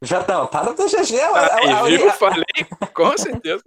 Já 0.06 0.24
tá, 0.24 0.46
tá 0.48 0.64
no 0.64 0.74
TGG. 0.74 1.20
Ah, 1.20 1.30
a, 1.30 1.40
a, 1.40 1.84
a, 1.84 1.90
eu 1.90 2.12
falei, 2.12 2.46
com 2.94 3.18
certeza. 3.18 3.64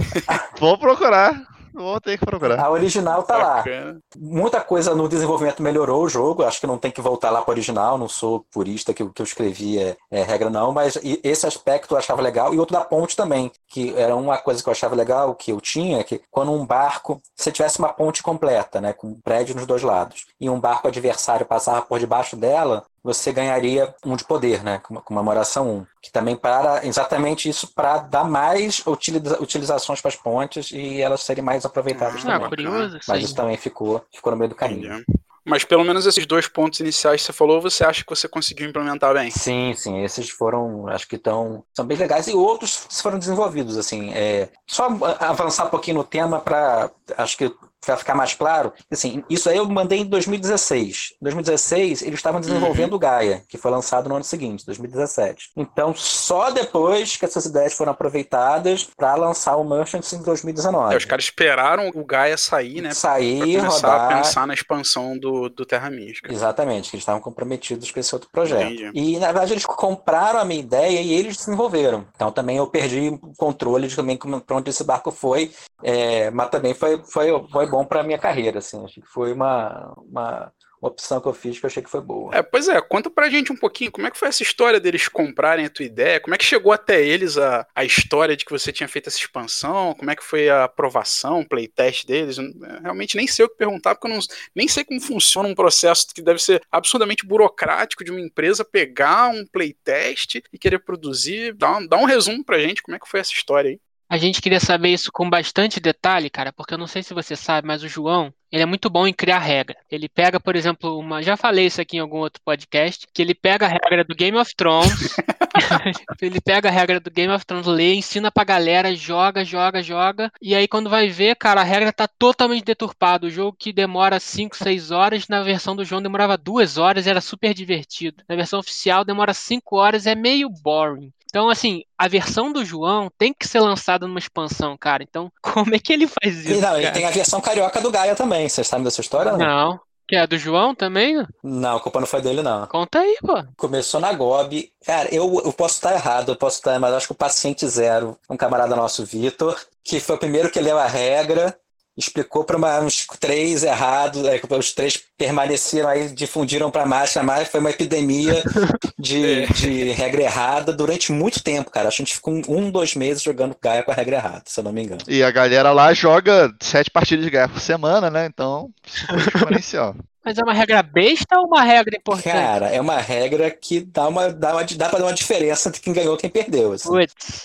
Vou 0.58 0.78
procurar. 0.78 1.52
Vou 1.74 1.98
ter 2.00 2.18
que 2.18 2.26
procurar. 2.26 2.60
A 2.60 2.70
original 2.70 3.22
tá 3.22 3.38
Bacana. 3.38 3.92
lá. 3.92 3.98
Muita 4.16 4.60
coisa 4.60 4.94
no 4.94 5.08
desenvolvimento 5.08 5.62
melhorou 5.62 6.04
o 6.04 6.08
jogo. 6.08 6.44
Acho 6.44 6.60
que 6.60 6.66
não 6.66 6.76
tem 6.76 6.90
que 6.90 7.00
voltar 7.00 7.30
lá 7.30 7.40
para 7.40 7.52
original. 7.52 7.96
Não 7.96 8.08
sou 8.08 8.44
purista 8.52 8.92
que 8.92 9.02
o 9.02 9.10
que 9.10 9.22
eu 9.22 9.24
escrevi 9.24 9.78
é, 9.78 9.96
é, 10.10 10.22
regra, 10.22 10.50
não. 10.50 10.70
Mas 10.72 10.98
esse 11.24 11.46
aspecto 11.46 11.94
eu 11.94 11.98
achava 11.98 12.20
legal. 12.20 12.52
E 12.52 12.58
outro 12.58 12.76
da 12.76 12.84
ponte 12.84 13.16
também, 13.16 13.50
que 13.66 13.94
era 13.96 14.14
uma 14.14 14.36
coisa 14.36 14.62
que 14.62 14.68
eu 14.68 14.72
achava 14.72 14.94
legal, 14.94 15.34
que 15.34 15.50
eu 15.50 15.60
tinha, 15.60 16.04
que 16.04 16.20
quando 16.30 16.52
um 16.52 16.66
barco, 16.66 17.20
se 17.34 17.50
tivesse 17.50 17.78
uma 17.78 17.92
ponte 17.92 18.22
completa, 18.22 18.80
né, 18.80 18.92
com 18.92 19.08
um 19.08 19.20
prédio 19.20 19.54
nos 19.54 19.66
dois 19.66 19.82
lados, 19.82 20.26
e 20.38 20.50
um 20.50 20.60
barco 20.60 20.88
adversário 20.88 21.46
passava 21.46 21.82
por 21.82 21.98
debaixo 21.98 22.36
dela, 22.36 22.84
você 23.02 23.32
ganharia 23.32 23.94
um 24.04 24.16
de 24.16 24.24
poder, 24.24 24.62
né? 24.62 24.78
Com 24.78 24.94
comemoração 24.96 25.78
1. 25.78 25.86
Que 26.00 26.12
também 26.12 26.36
para 26.36 26.86
exatamente 26.86 27.48
isso 27.48 27.72
para 27.74 27.98
dar 27.98 28.24
mais 28.24 28.82
utiliza 28.86 29.42
utilizações 29.42 30.00
para 30.00 30.08
as 30.08 30.16
pontes 30.16 30.70
e 30.70 31.00
elas 31.00 31.22
serem 31.22 31.42
mais 31.42 31.64
aproveitadas 31.64 32.24
ah, 32.24 32.32
também. 32.32 32.48
Curioso, 32.48 32.98
Mas 33.08 33.18
sim. 33.18 33.24
isso 33.24 33.34
também 33.34 33.56
ficou, 33.56 34.04
ficou 34.12 34.32
no 34.32 34.38
meio 34.38 34.50
do 34.50 34.54
caminho. 34.54 34.94
Entendi. 34.94 35.22
Mas 35.44 35.64
pelo 35.64 35.84
menos 35.84 36.06
esses 36.06 36.24
dois 36.24 36.46
pontos 36.46 36.78
iniciais 36.78 37.20
que 37.20 37.26
você 37.26 37.32
falou, 37.32 37.60
você 37.60 37.84
acha 37.84 38.04
que 38.04 38.10
você 38.10 38.28
conseguiu 38.28 38.68
implementar 38.68 39.12
bem? 39.12 39.28
Sim, 39.30 39.74
sim, 39.76 40.02
esses 40.04 40.30
foram, 40.30 40.86
acho 40.86 41.08
que 41.08 41.16
estão, 41.16 41.64
são 41.74 41.84
bem 41.84 41.98
legais 41.98 42.28
e 42.28 42.32
outros 42.32 42.86
foram 43.02 43.18
desenvolvidos, 43.18 43.76
assim, 43.76 44.12
é, 44.14 44.48
só 44.68 44.86
avançar 45.18 45.66
um 45.66 45.70
pouquinho 45.70 45.96
no 45.96 46.04
tema 46.04 46.38
para, 46.38 46.90
acho 47.18 47.36
que 47.36 47.52
para 47.84 47.96
ficar 47.96 48.14
mais 48.14 48.34
claro, 48.34 48.72
assim, 48.90 49.24
isso 49.28 49.48
aí 49.48 49.56
eu 49.56 49.68
mandei 49.68 50.00
em 50.00 50.06
2016. 50.06 51.14
Em 51.20 51.24
2016, 51.24 52.02
eles 52.02 52.18
estavam 52.18 52.40
desenvolvendo 52.40 52.94
o 52.94 52.98
Gaia, 52.98 53.42
que 53.48 53.58
foi 53.58 53.70
lançado 53.70 54.08
no 54.08 54.14
ano 54.14 54.24
seguinte, 54.24 54.64
2017. 54.64 55.50
Então, 55.56 55.92
só 55.94 56.50
depois 56.50 57.16
que 57.16 57.24
essas 57.24 57.44
ideias 57.44 57.74
foram 57.74 57.92
aproveitadas 57.92 58.88
para 58.96 59.14
lançar 59.16 59.56
o 59.56 59.64
Merchants 59.64 60.12
em 60.12 60.22
2019. 60.22 60.94
É, 60.94 60.96
os 60.96 61.04
caras 61.04 61.24
esperaram 61.24 61.90
o 61.94 62.04
Gaia 62.04 62.36
sair, 62.36 62.80
né? 62.80 62.94
Sair, 62.94 63.58
pra 63.58 63.66
começar 63.66 63.88
rodar. 63.88 64.12
a 64.12 64.16
pensar 64.16 64.46
na 64.46 64.54
expansão 64.54 65.18
do, 65.18 65.48
do 65.48 65.66
Terra 65.66 65.90
Mística. 65.90 66.32
Exatamente, 66.32 66.90
que 66.90 66.96
eles 66.96 67.02
estavam 67.02 67.20
comprometidos 67.20 67.90
com 67.90 67.98
esse 67.98 68.14
outro 68.14 68.30
projeto. 68.30 68.72
Entendi. 68.72 68.90
E, 68.94 69.18
na 69.18 69.26
verdade, 69.26 69.52
eles 69.52 69.66
compraram 69.66 70.38
a 70.38 70.44
minha 70.44 70.60
ideia 70.60 71.00
e 71.00 71.12
eles 71.12 71.36
desenvolveram. 71.36 72.06
Então, 72.14 72.30
também 72.30 72.58
eu 72.58 72.66
perdi 72.66 73.08
o 73.08 73.32
controle 73.36 73.88
de 73.88 73.96
também 73.96 74.16
para 74.16 74.56
onde 74.56 74.70
esse 74.70 74.84
barco 74.84 75.10
foi, 75.10 75.50
é, 75.82 76.30
mas 76.30 76.48
também 76.48 76.74
foi, 76.74 77.02
foi, 77.04 77.28
foi 77.50 77.66
bom 77.72 77.86
para 77.86 78.02
minha 78.02 78.18
carreira, 78.18 78.58
assim. 78.58 78.84
Acho 78.84 79.00
que 79.00 79.06
foi 79.06 79.32
uma, 79.32 79.94
uma, 79.96 80.52
opção 80.78 81.20
que 81.20 81.28
eu 81.28 81.32
fiz 81.32 81.58
que 81.58 81.64
eu 81.64 81.68
achei 81.68 81.82
que 81.82 81.88
foi 81.88 82.00
boa. 82.00 82.34
É, 82.34 82.42
pois 82.42 82.68
é, 82.68 82.78
conta 82.80 83.08
pra 83.08 83.30
gente 83.30 83.52
um 83.52 83.56
pouquinho, 83.56 83.92
como 83.92 84.06
é 84.06 84.10
que 84.10 84.18
foi 84.18 84.28
essa 84.28 84.42
história 84.42 84.80
deles 84.80 85.06
comprarem 85.06 85.64
a 85.64 85.70
tua 85.70 85.84
ideia? 85.84 86.18
Como 86.18 86.34
é 86.34 86.38
que 86.38 86.44
chegou 86.44 86.72
até 86.72 87.00
eles 87.00 87.38
a, 87.38 87.64
a 87.72 87.84
história 87.84 88.36
de 88.36 88.44
que 88.44 88.50
você 88.50 88.72
tinha 88.72 88.88
feito 88.88 89.08
essa 89.08 89.16
expansão? 89.16 89.94
Como 89.94 90.10
é 90.10 90.16
que 90.16 90.24
foi 90.24 90.50
a 90.50 90.64
aprovação, 90.64 91.40
o 91.40 91.48
playtest 91.48 92.04
deles? 92.04 92.36
Eu 92.36 92.52
realmente 92.82 93.16
nem 93.16 93.28
sei 93.28 93.44
o 93.44 93.48
que 93.48 93.56
perguntar, 93.56 93.94
porque 93.94 94.08
eu 94.08 94.16
não, 94.16 94.20
nem 94.54 94.66
sei 94.66 94.84
como 94.84 95.00
funciona 95.00 95.48
um 95.48 95.54
processo 95.54 96.08
que 96.12 96.20
deve 96.20 96.42
ser 96.42 96.60
absurdamente 96.70 97.24
burocrático 97.24 98.04
de 98.04 98.10
uma 98.10 98.20
empresa 98.20 98.64
pegar 98.64 99.28
um 99.28 99.46
playtest 99.46 100.42
e 100.52 100.58
querer 100.58 100.80
produzir. 100.80 101.54
Dá 101.54 101.78
um, 101.78 101.86
dá 101.86 101.96
um 101.96 102.04
resumo 102.04 102.44
pra 102.44 102.58
gente, 102.58 102.82
como 102.82 102.96
é 102.96 102.98
que 102.98 103.08
foi 103.08 103.20
essa 103.20 103.32
história 103.32 103.70
aí? 103.70 103.80
A 104.12 104.18
gente 104.18 104.42
queria 104.42 104.60
saber 104.60 104.90
isso 104.90 105.10
com 105.10 105.30
bastante 105.30 105.80
detalhe, 105.80 106.28
cara, 106.28 106.52
porque 106.52 106.74
eu 106.74 106.78
não 106.78 106.86
sei 106.86 107.02
se 107.02 107.14
você 107.14 107.34
sabe, 107.34 107.66
mas 107.66 107.82
o 107.82 107.88
João, 107.88 108.30
ele 108.52 108.62
é 108.62 108.66
muito 108.66 108.90
bom 108.90 109.06
em 109.06 109.12
criar 109.14 109.38
regra. 109.38 109.74
Ele 109.90 110.06
pega, 110.06 110.38
por 110.38 110.54
exemplo, 110.54 110.98
uma. 110.98 111.22
Já 111.22 111.34
falei 111.34 111.64
isso 111.64 111.80
aqui 111.80 111.96
em 111.96 112.00
algum 112.00 112.18
outro 112.18 112.42
podcast, 112.44 113.06
que 113.10 113.22
ele 113.22 113.34
pega 113.34 113.64
a 113.64 113.70
regra 113.70 114.04
do 114.04 114.14
Game 114.14 114.36
of 114.36 114.54
Thrones. 114.54 115.16
ele 116.20 116.42
pega 116.42 116.68
a 116.68 116.72
regra 116.72 117.00
do 117.00 117.10
Game 117.10 117.32
of 117.32 117.46
Thrones, 117.46 117.66
lê, 117.66 117.94
ensina 117.94 118.30
pra 118.30 118.44
galera, 118.44 118.94
joga, 118.94 119.46
joga, 119.46 119.82
joga. 119.82 120.30
E 120.42 120.54
aí, 120.54 120.68
quando 120.68 120.90
vai 120.90 121.08
ver, 121.08 121.34
cara, 121.36 121.62
a 121.62 121.64
regra 121.64 121.90
tá 121.90 122.06
totalmente 122.06 122.64
deturpada. 122.64 123.26
O 123.26 123.30
jogo 123.30 123.56
que 123.58 123.72
demora 123.72 124.20
5, 124.20 124.54
6 124.54 124.90
horas, 124.90 125.26
na 125.26 125.42
versão 125.42 125.74
do 125.74 125.86
João 125.86 126.02
demorava 126.02 126.36
2 126.36 126.76
horas, 126.76 127.06
era 127.06 127.22
super 127.22 127.54
divertido. 127.54 128.22
Na 128.28 128.36
versão 128.36 128.58
oficial 128.58 129.06
demora 129.06 129.32
5 129.32 129.74
horas, 129.74 130.06
é 130.06 130.14
meio 130.14 130.50
boring. 130.50 131.10
Então, 131.32 131.48
assim, 131.48 131.82
a 131.96 132.08
versão 132.08 132.52
do 132.52 132.62
João 132.62 133.10
tem 133.16 133.32
que 133.32 133.48
ser 133.48 133.60
lançada 133.60 134.06
numa 134.06 134.18
expansão, 134.18 134.76
cara. 134.76 135.02
Então, 135.02 135.32
como 135.40 135.74
é 135.74 135.78
que 135.78 135.90
ele 135.90 136.06
faz 136.06 136.40
isso? 136.40 136.58
E, 136.58 136.60
não, 136.60 136.78
e 136.78 136.90
tem 136.90 137.06
a 137.06 137.10
versão 137.10 137.40
carioca 137.40 137.80
do 137.80 137.90
Gaia 137.90 138.14
também. 138.14 138.46
Vocês 138.46 138.68
sabem 138.68 138.84
dessa 138.84 139.00
história? 139.00 139.32
Não. 139.32 139.38
não. 139.38 139.80
Que 140.06 140.16
é 140.16 140.26
do 140.26 140.36
João 140.36 140.74
também? 140.74 141.26
Não, 141.42 141.76
a 141.78 141.80
culpa 141.80 142.00
não 142.00 142.06
foi 142.06 142.20
dele, 142.20 142.42
não. 142.42 142.66
Conta 142.66 142.98
aí, 142.98 143.16
pô. 143.22 143.42
Começou 143.56 143.98
na 143.98 144.12
GOB. 144.12 144.70
Cara, 144.84 145.08
eu, 145.14 145.40
eu 145.42 145.52
posso 145.54 145.76
estar 145.76 145.94
errado, 145.94 146.32
eu 146.32 146.36
posso 146.36 146.58
estar, 146.58 146.78
mas 146.78 146.92
acho 146.92 147.06
que 147.06 147.12
o 147.12 147.16
paciente 147.16 147.66
zero, 147.66 148.18
um 148.28 148.36
camarada 148.36 148.76
nosso, 148.76 149.06
Vitor, 149.06 149.58
que 149.82 150.00
foi 150.00 150.16
o 150.16 150.18
primeiro 150.18 150.50
que 150.50 150.60
leu 150.60 150.76
a 150.76 150.86
regra, 150.86 151.56
explicou 151.96 152.44
para 152.44 152.82
uns 152.82 153.06
três 153.20 153.62
errados, 153.62 154.24
é, 154.24 154.40
os 154.58 154.72
três 154.72 154.98
permaneceram 155.16 155.88
aí, 155.88 156.08
difundiram 156.08 156.70
para 156.70 156.86
mais, 156.86 157.14
mais, 157.16 157.48
foi 157.48 157.60
uma 157.60 157.70
epidemia 157.70 158.42
de, 158.98 159.42
é. 159.42 159.46
de 159.46 159.90
regra 159.90 160.22
errada 160.22 160.72
durante 160.72 161.12
muito 161.12 161.42
tempo, 161.42 161.70
cara. 161.70 161.88
Acho 161.88 161.98
que 161.98 162.02
a 162.02 162.06
gente 162.06 162.14
ficou 162.14 162.34
um, 162.48 162.70
dois 162.70 162.94
meses 162.94 163.22
jogando 163.22 163.56
Gaia 163.62 163.82
com 163.82 163.90
a 163.90 163.94
regra 163.94 164.16
errada, 164.16 164.42
se 164.46 164.58
eu 164.58 164.64
não 164.64 164.72
me 164.72 164.82
engano. 164.82 165.02
E 165.06 165.22
a 165.22 165.30
galera 165.30 165.72
lá 165.72 165.92
joga 165.92 166.52
sete 166.60 166.90
partidas 166.90 167.24
de 167.24 167.30
Gaia 167.30 167.48
por 167.48 167.60
semana, 167.60 168.10
né? 168.10 168.26
Então, 168.26 168.70
exponencial. 169.34 169.94
Mas 170.24 170.38
é 170.38 170.42
uma 170.42 170.52
regra 170.52 170.82
besta 170.82 171.38
ou 171.38 171.46
uma 171.46 171.62
regra 171.62 171.96
importante? 171.96 172.32
Cara, 172.32 172.68
é 172.68 172.80
uma 172.80 172.98
regra 172.98 173.50
que 173.50 173.80
dá, 173.80 174.08
uma, 174.08 174.32
dá, 174.32 174.52
uma, 174.52 174.64
dá 174.64 174.88
pra 174.88 174.98
dar 174.98 175.06
uma 175.06 175.12
diferença 175.12 175.68
entre 175.68 175.80
quem 175.80 175.92
ganhou 175.92 176.14
e 176.14 176.18
quem 176.18 176.30
perdeu. 176.30 176.72
Assim. 176.72 176.88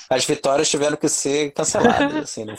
As 0.09 0.25
vitórias 0.25 0.69
tiveram 0.69 0.95
que 0.95 1.09
ser 1.09 1.51
canceladas. 1.51 2.15
assim, 2.23 2.45
né? 2.45 2.55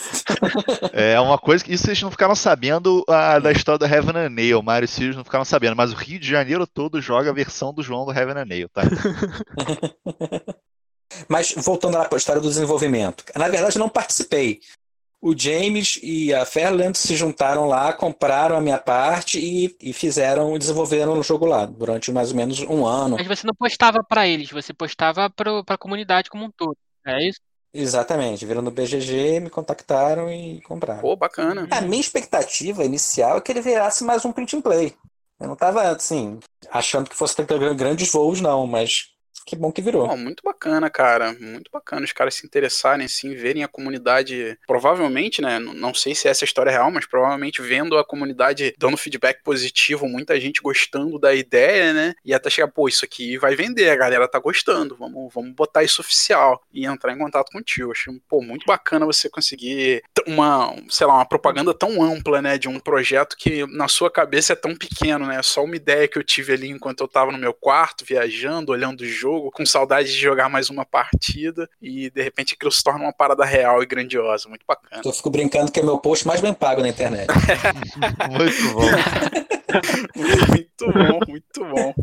É 0.93 1.21
uma 1.21 1.39
coisa 1.39 1.65
que 1.65 1.73
isso 1.73 1.85
vocês 1.85 2.03
não 2.03 2.11
ficaram 2.11 2.35
sabendo 2.35 3.05
a, 3.09 3.39
da 3.39 3.53
história 3.53 3.79
do 3.79 3.87
Heaven 3.87 4.17
and 4.17 4.31
Nail. 4.31 4.63
Mário 4.63 4.85
e 4.87 4.89
Sirius 4.89 5.17
não 5.17 5.25
ficaram 5.25 5.45
sabendo, 5.45 5.77
mas 5.77 5.93
o 5.93 5.97
Rio 5.97 6.19
de 6.19 6.29
Janeiro 6.29 6.67
todo 6.67 7.01
joga 7.01 7.31
a 7.31 7.35
versão 7.35 7.73
do 7.73 7.83
João 7.83 8.05
do 8.05 8.13
Heaven 8.13 8.43
and 8.43 8.45
Nail, 8.45 8.69
tá? 8.69 8.83
Mas 11.27 11.55
voltando 11.57 11.97
lá 11.97 12.05
para 12.05 12.17
a 12.17 12.19
história 12.19 12.41
do 12.41 12.49
desenvolvimento. 12.49 13.25
Na 13.35 13.49
verdade, 13.49 13.77
eu 13.77 13.81
não 13.81 13.89
participei. 13.89 14.61
O 15.21 15.37
James 15.37 15.99
e 16.01 16.33
a 16.33 16.47
Fairland 16.47 16.97
se 16.97 17.17
juntaram 17.17 17.67
lá, 17.67 17.93
compraram 17.93 18.57
a 18.57 18.61
minha 18.61 18.79
parte 18.79 19.39
e, 19.39 19.77
e 19.81 19.93
fizeram, 19.93 20.57
desenvolveram 20.57 21.19
o 21.19 21.23
jogo 21.25 21.45
lá 21.45 21.67
durante 21.67 22.13
mais 22.13 22.31
ou 22.31 22.37
menos 22.37 22.61
um 22.61 22.87
ano. 22.87 23.17
Mas 23.17 23.27
você 23.27 23.47
não 23.47 23.55
postava 23.55 24.03
pra 24.05 24.29
eles, 24.29 24.51
você 24.51 24.73
postava 24.73 25.29
pro, 25.29 25.65
pra 25.65 25.77
comunidade 25.77 26.31
como 26.31 26.45
um 26.45 26.51
todo. 26.51 26.77
É 27.05 27.27
isso? 27.27 27.41
Exatamente, 27.75 28.47
viram 28.47 28.63
no 28.63 28.71
BGG, 28.71 29.41
me 29.41 29.51
contactaram 29.51 30.31
e 30.33 30.61
compraram. 30.63 31.01
Pô, 31.01 31.17
bacana. 31.17 31.67
A 31.71 31.81
minha 31.81 32.01
expectativa 32.01 32.85
inicial 32.85 33.39
é 33.39 33.41
que 33.41 33.53
ele 33.53 33.61
virasse 33.61 34.05
mais 34.05 34.25
um 34.25 34.33
print 34.33 34.57
and 34.57 34.61
play. 34.61 34.95
Eu 35.41 35.49
não 35.49 35.57
tava, 35.57 35.83
assim, 35.83 36.39
achando 36.71 37.11
que 37.11 37.17
fosse 37.17 37.37
ter 37.37 37.75
grandes 37.75 38.11
voos, 38.11 38.41
não, 38.41 38.67
mas 38.67 39.11
que 39.49 39.57
bom 39.57 39.73
que 39.73 39.81
virou. 39.81 40.07
Pô, 40.07 40.17
muito 40.17 40.43
bacana, 40.43 40.91
cara. 40.91 41.35
Muito 41.41 41.71
bacana 41.73 42.05
os 42.05 42.13
caras 42.13 42.35
se 42.35 42.47
interessarem, 42.47 43.07
assim, 43.07 43.35
verem 43.35 43.65
a 43.65 43.69
comunidade. 43.69 44.59
Provavelmente, 44.67 45.41
né? 45.41 45.59
Não 45.59 45.95
sei 45.95 46.15
se 46.15 46.29
essa 46.29 46.45
história 46.45 46.71
é 46.71 46.75
real, 46.75 46.91
mas 46.91 47.07
provavelmente 47.07 47.63
vendo 47.63 47.97
a 47.97 48.05
comunidade 48.05 48.75
dando 48.77 48.99
feedback 48.99 49.43
positivo, 49.43 50.07
muita 50.07 50.39
gente 50.39 50.61
gostando 50.61 51.19
da 51.19 51.35
ideia, 51.35 51.95
né? 51.95 52.15
E 52.25 52.35
até 52.35 52.51
chegar, 52.51 52.69
pô, 52.69 52.89
isso 52.89 53.05
aqui 53.05 53.39
vai 53.39 53.57
vender, 53.57 53.89
a 53.89 53.97
galera 53.97 54.29
tá 54.29 54.39
gostando, 54.39 54.95
vamos, 54.95 55.33
vamos 55.33 55.55
botar 55.55 55.83
isso 55.83 56.03
oficial 56.03 56.63
e 56.73 56.85
entrar 56.85 57.13
em 57.13 57.19
contato 57.19 57.51
contigo. 57.51 57.93
Achei, 57.93 58.13
pô, 58.29 58.43
muito 58.43 58.67
bacana 58.67 59.07
você 59.07 59.31
conseguir 59.31 60.03
uma, 60.27 60.75
sei 60.91 61.07
lá, 61.07 61.15
uma 61.15 61.27
propaganda 61.27 61.73
tão 61.73 62.03
ampla, 62.03 62.43
né? 62.43 62.59
De 62.59 62.69
um 62.69 62.79
projeto 62.79 63.35
que 63.37 63.67
na 63.67 63.89
sua 63.89 64.11
cabeça 64.11 64.53
é 64.53 64.57
tão 64.57 64.77
pequeno, 64.77 65.27
né? 65.27 65.41
Só 65.43 65.65
uma 65.65 65.77
ideia 65.77 66.07
que 66.07 66.19
eu 66.19 66.25
tive 66.25 66.53
ali 66.53 66.69
enquanto 66.69 67.01
eu 67.01 67.09
tava 67.09 67.33
no 67.33 67.39
meu 67.39 67.55
quarto, 67.55 68.05
viajando, 68.05 68.73
olhando 68.73 69.01
o 69.01 69.07
jogo 69.07 69.38
jogo, 69.39 69.51
com 69.51 69.65
saudade 69.65 70.09
de 70.09 70.19
jogar 70.19 70.49
mais 70.49 70.69
uma 70.69 70.85
partida 70.85 71.69
e 71.81 72.11
de 72.11 72.23
repente 72.23 72.55
aquilo 72.55 72.73
se 72.73 72.83
torna 72.83 73.05
uma 73.05 73.13
parada 73.13 73.45
real 73.45 73.83
e 73.83 73.87
grandiosa, 73.87 74.49
muito 74.49 74.65
bacana. 74.67 75.03
Eu 75.05 75.13
fico 75.13 75.31
brincando 75.31 75.71
que 75.71 75.81
é 75.81 75.83
meu 75.83 75.99
post 75.99 76.27
mais 76.27 76.41
bem 76.41 76.53
pago 76.53 76.83
na 76.83 76.89
internet. 76.89 77.29
Muito 78.31 78.73
bom. 78.75 78.89
muito 80.47 80.93
bom, 80.93 81.21
muito 81.29 81.65
bom. 81.65 81.95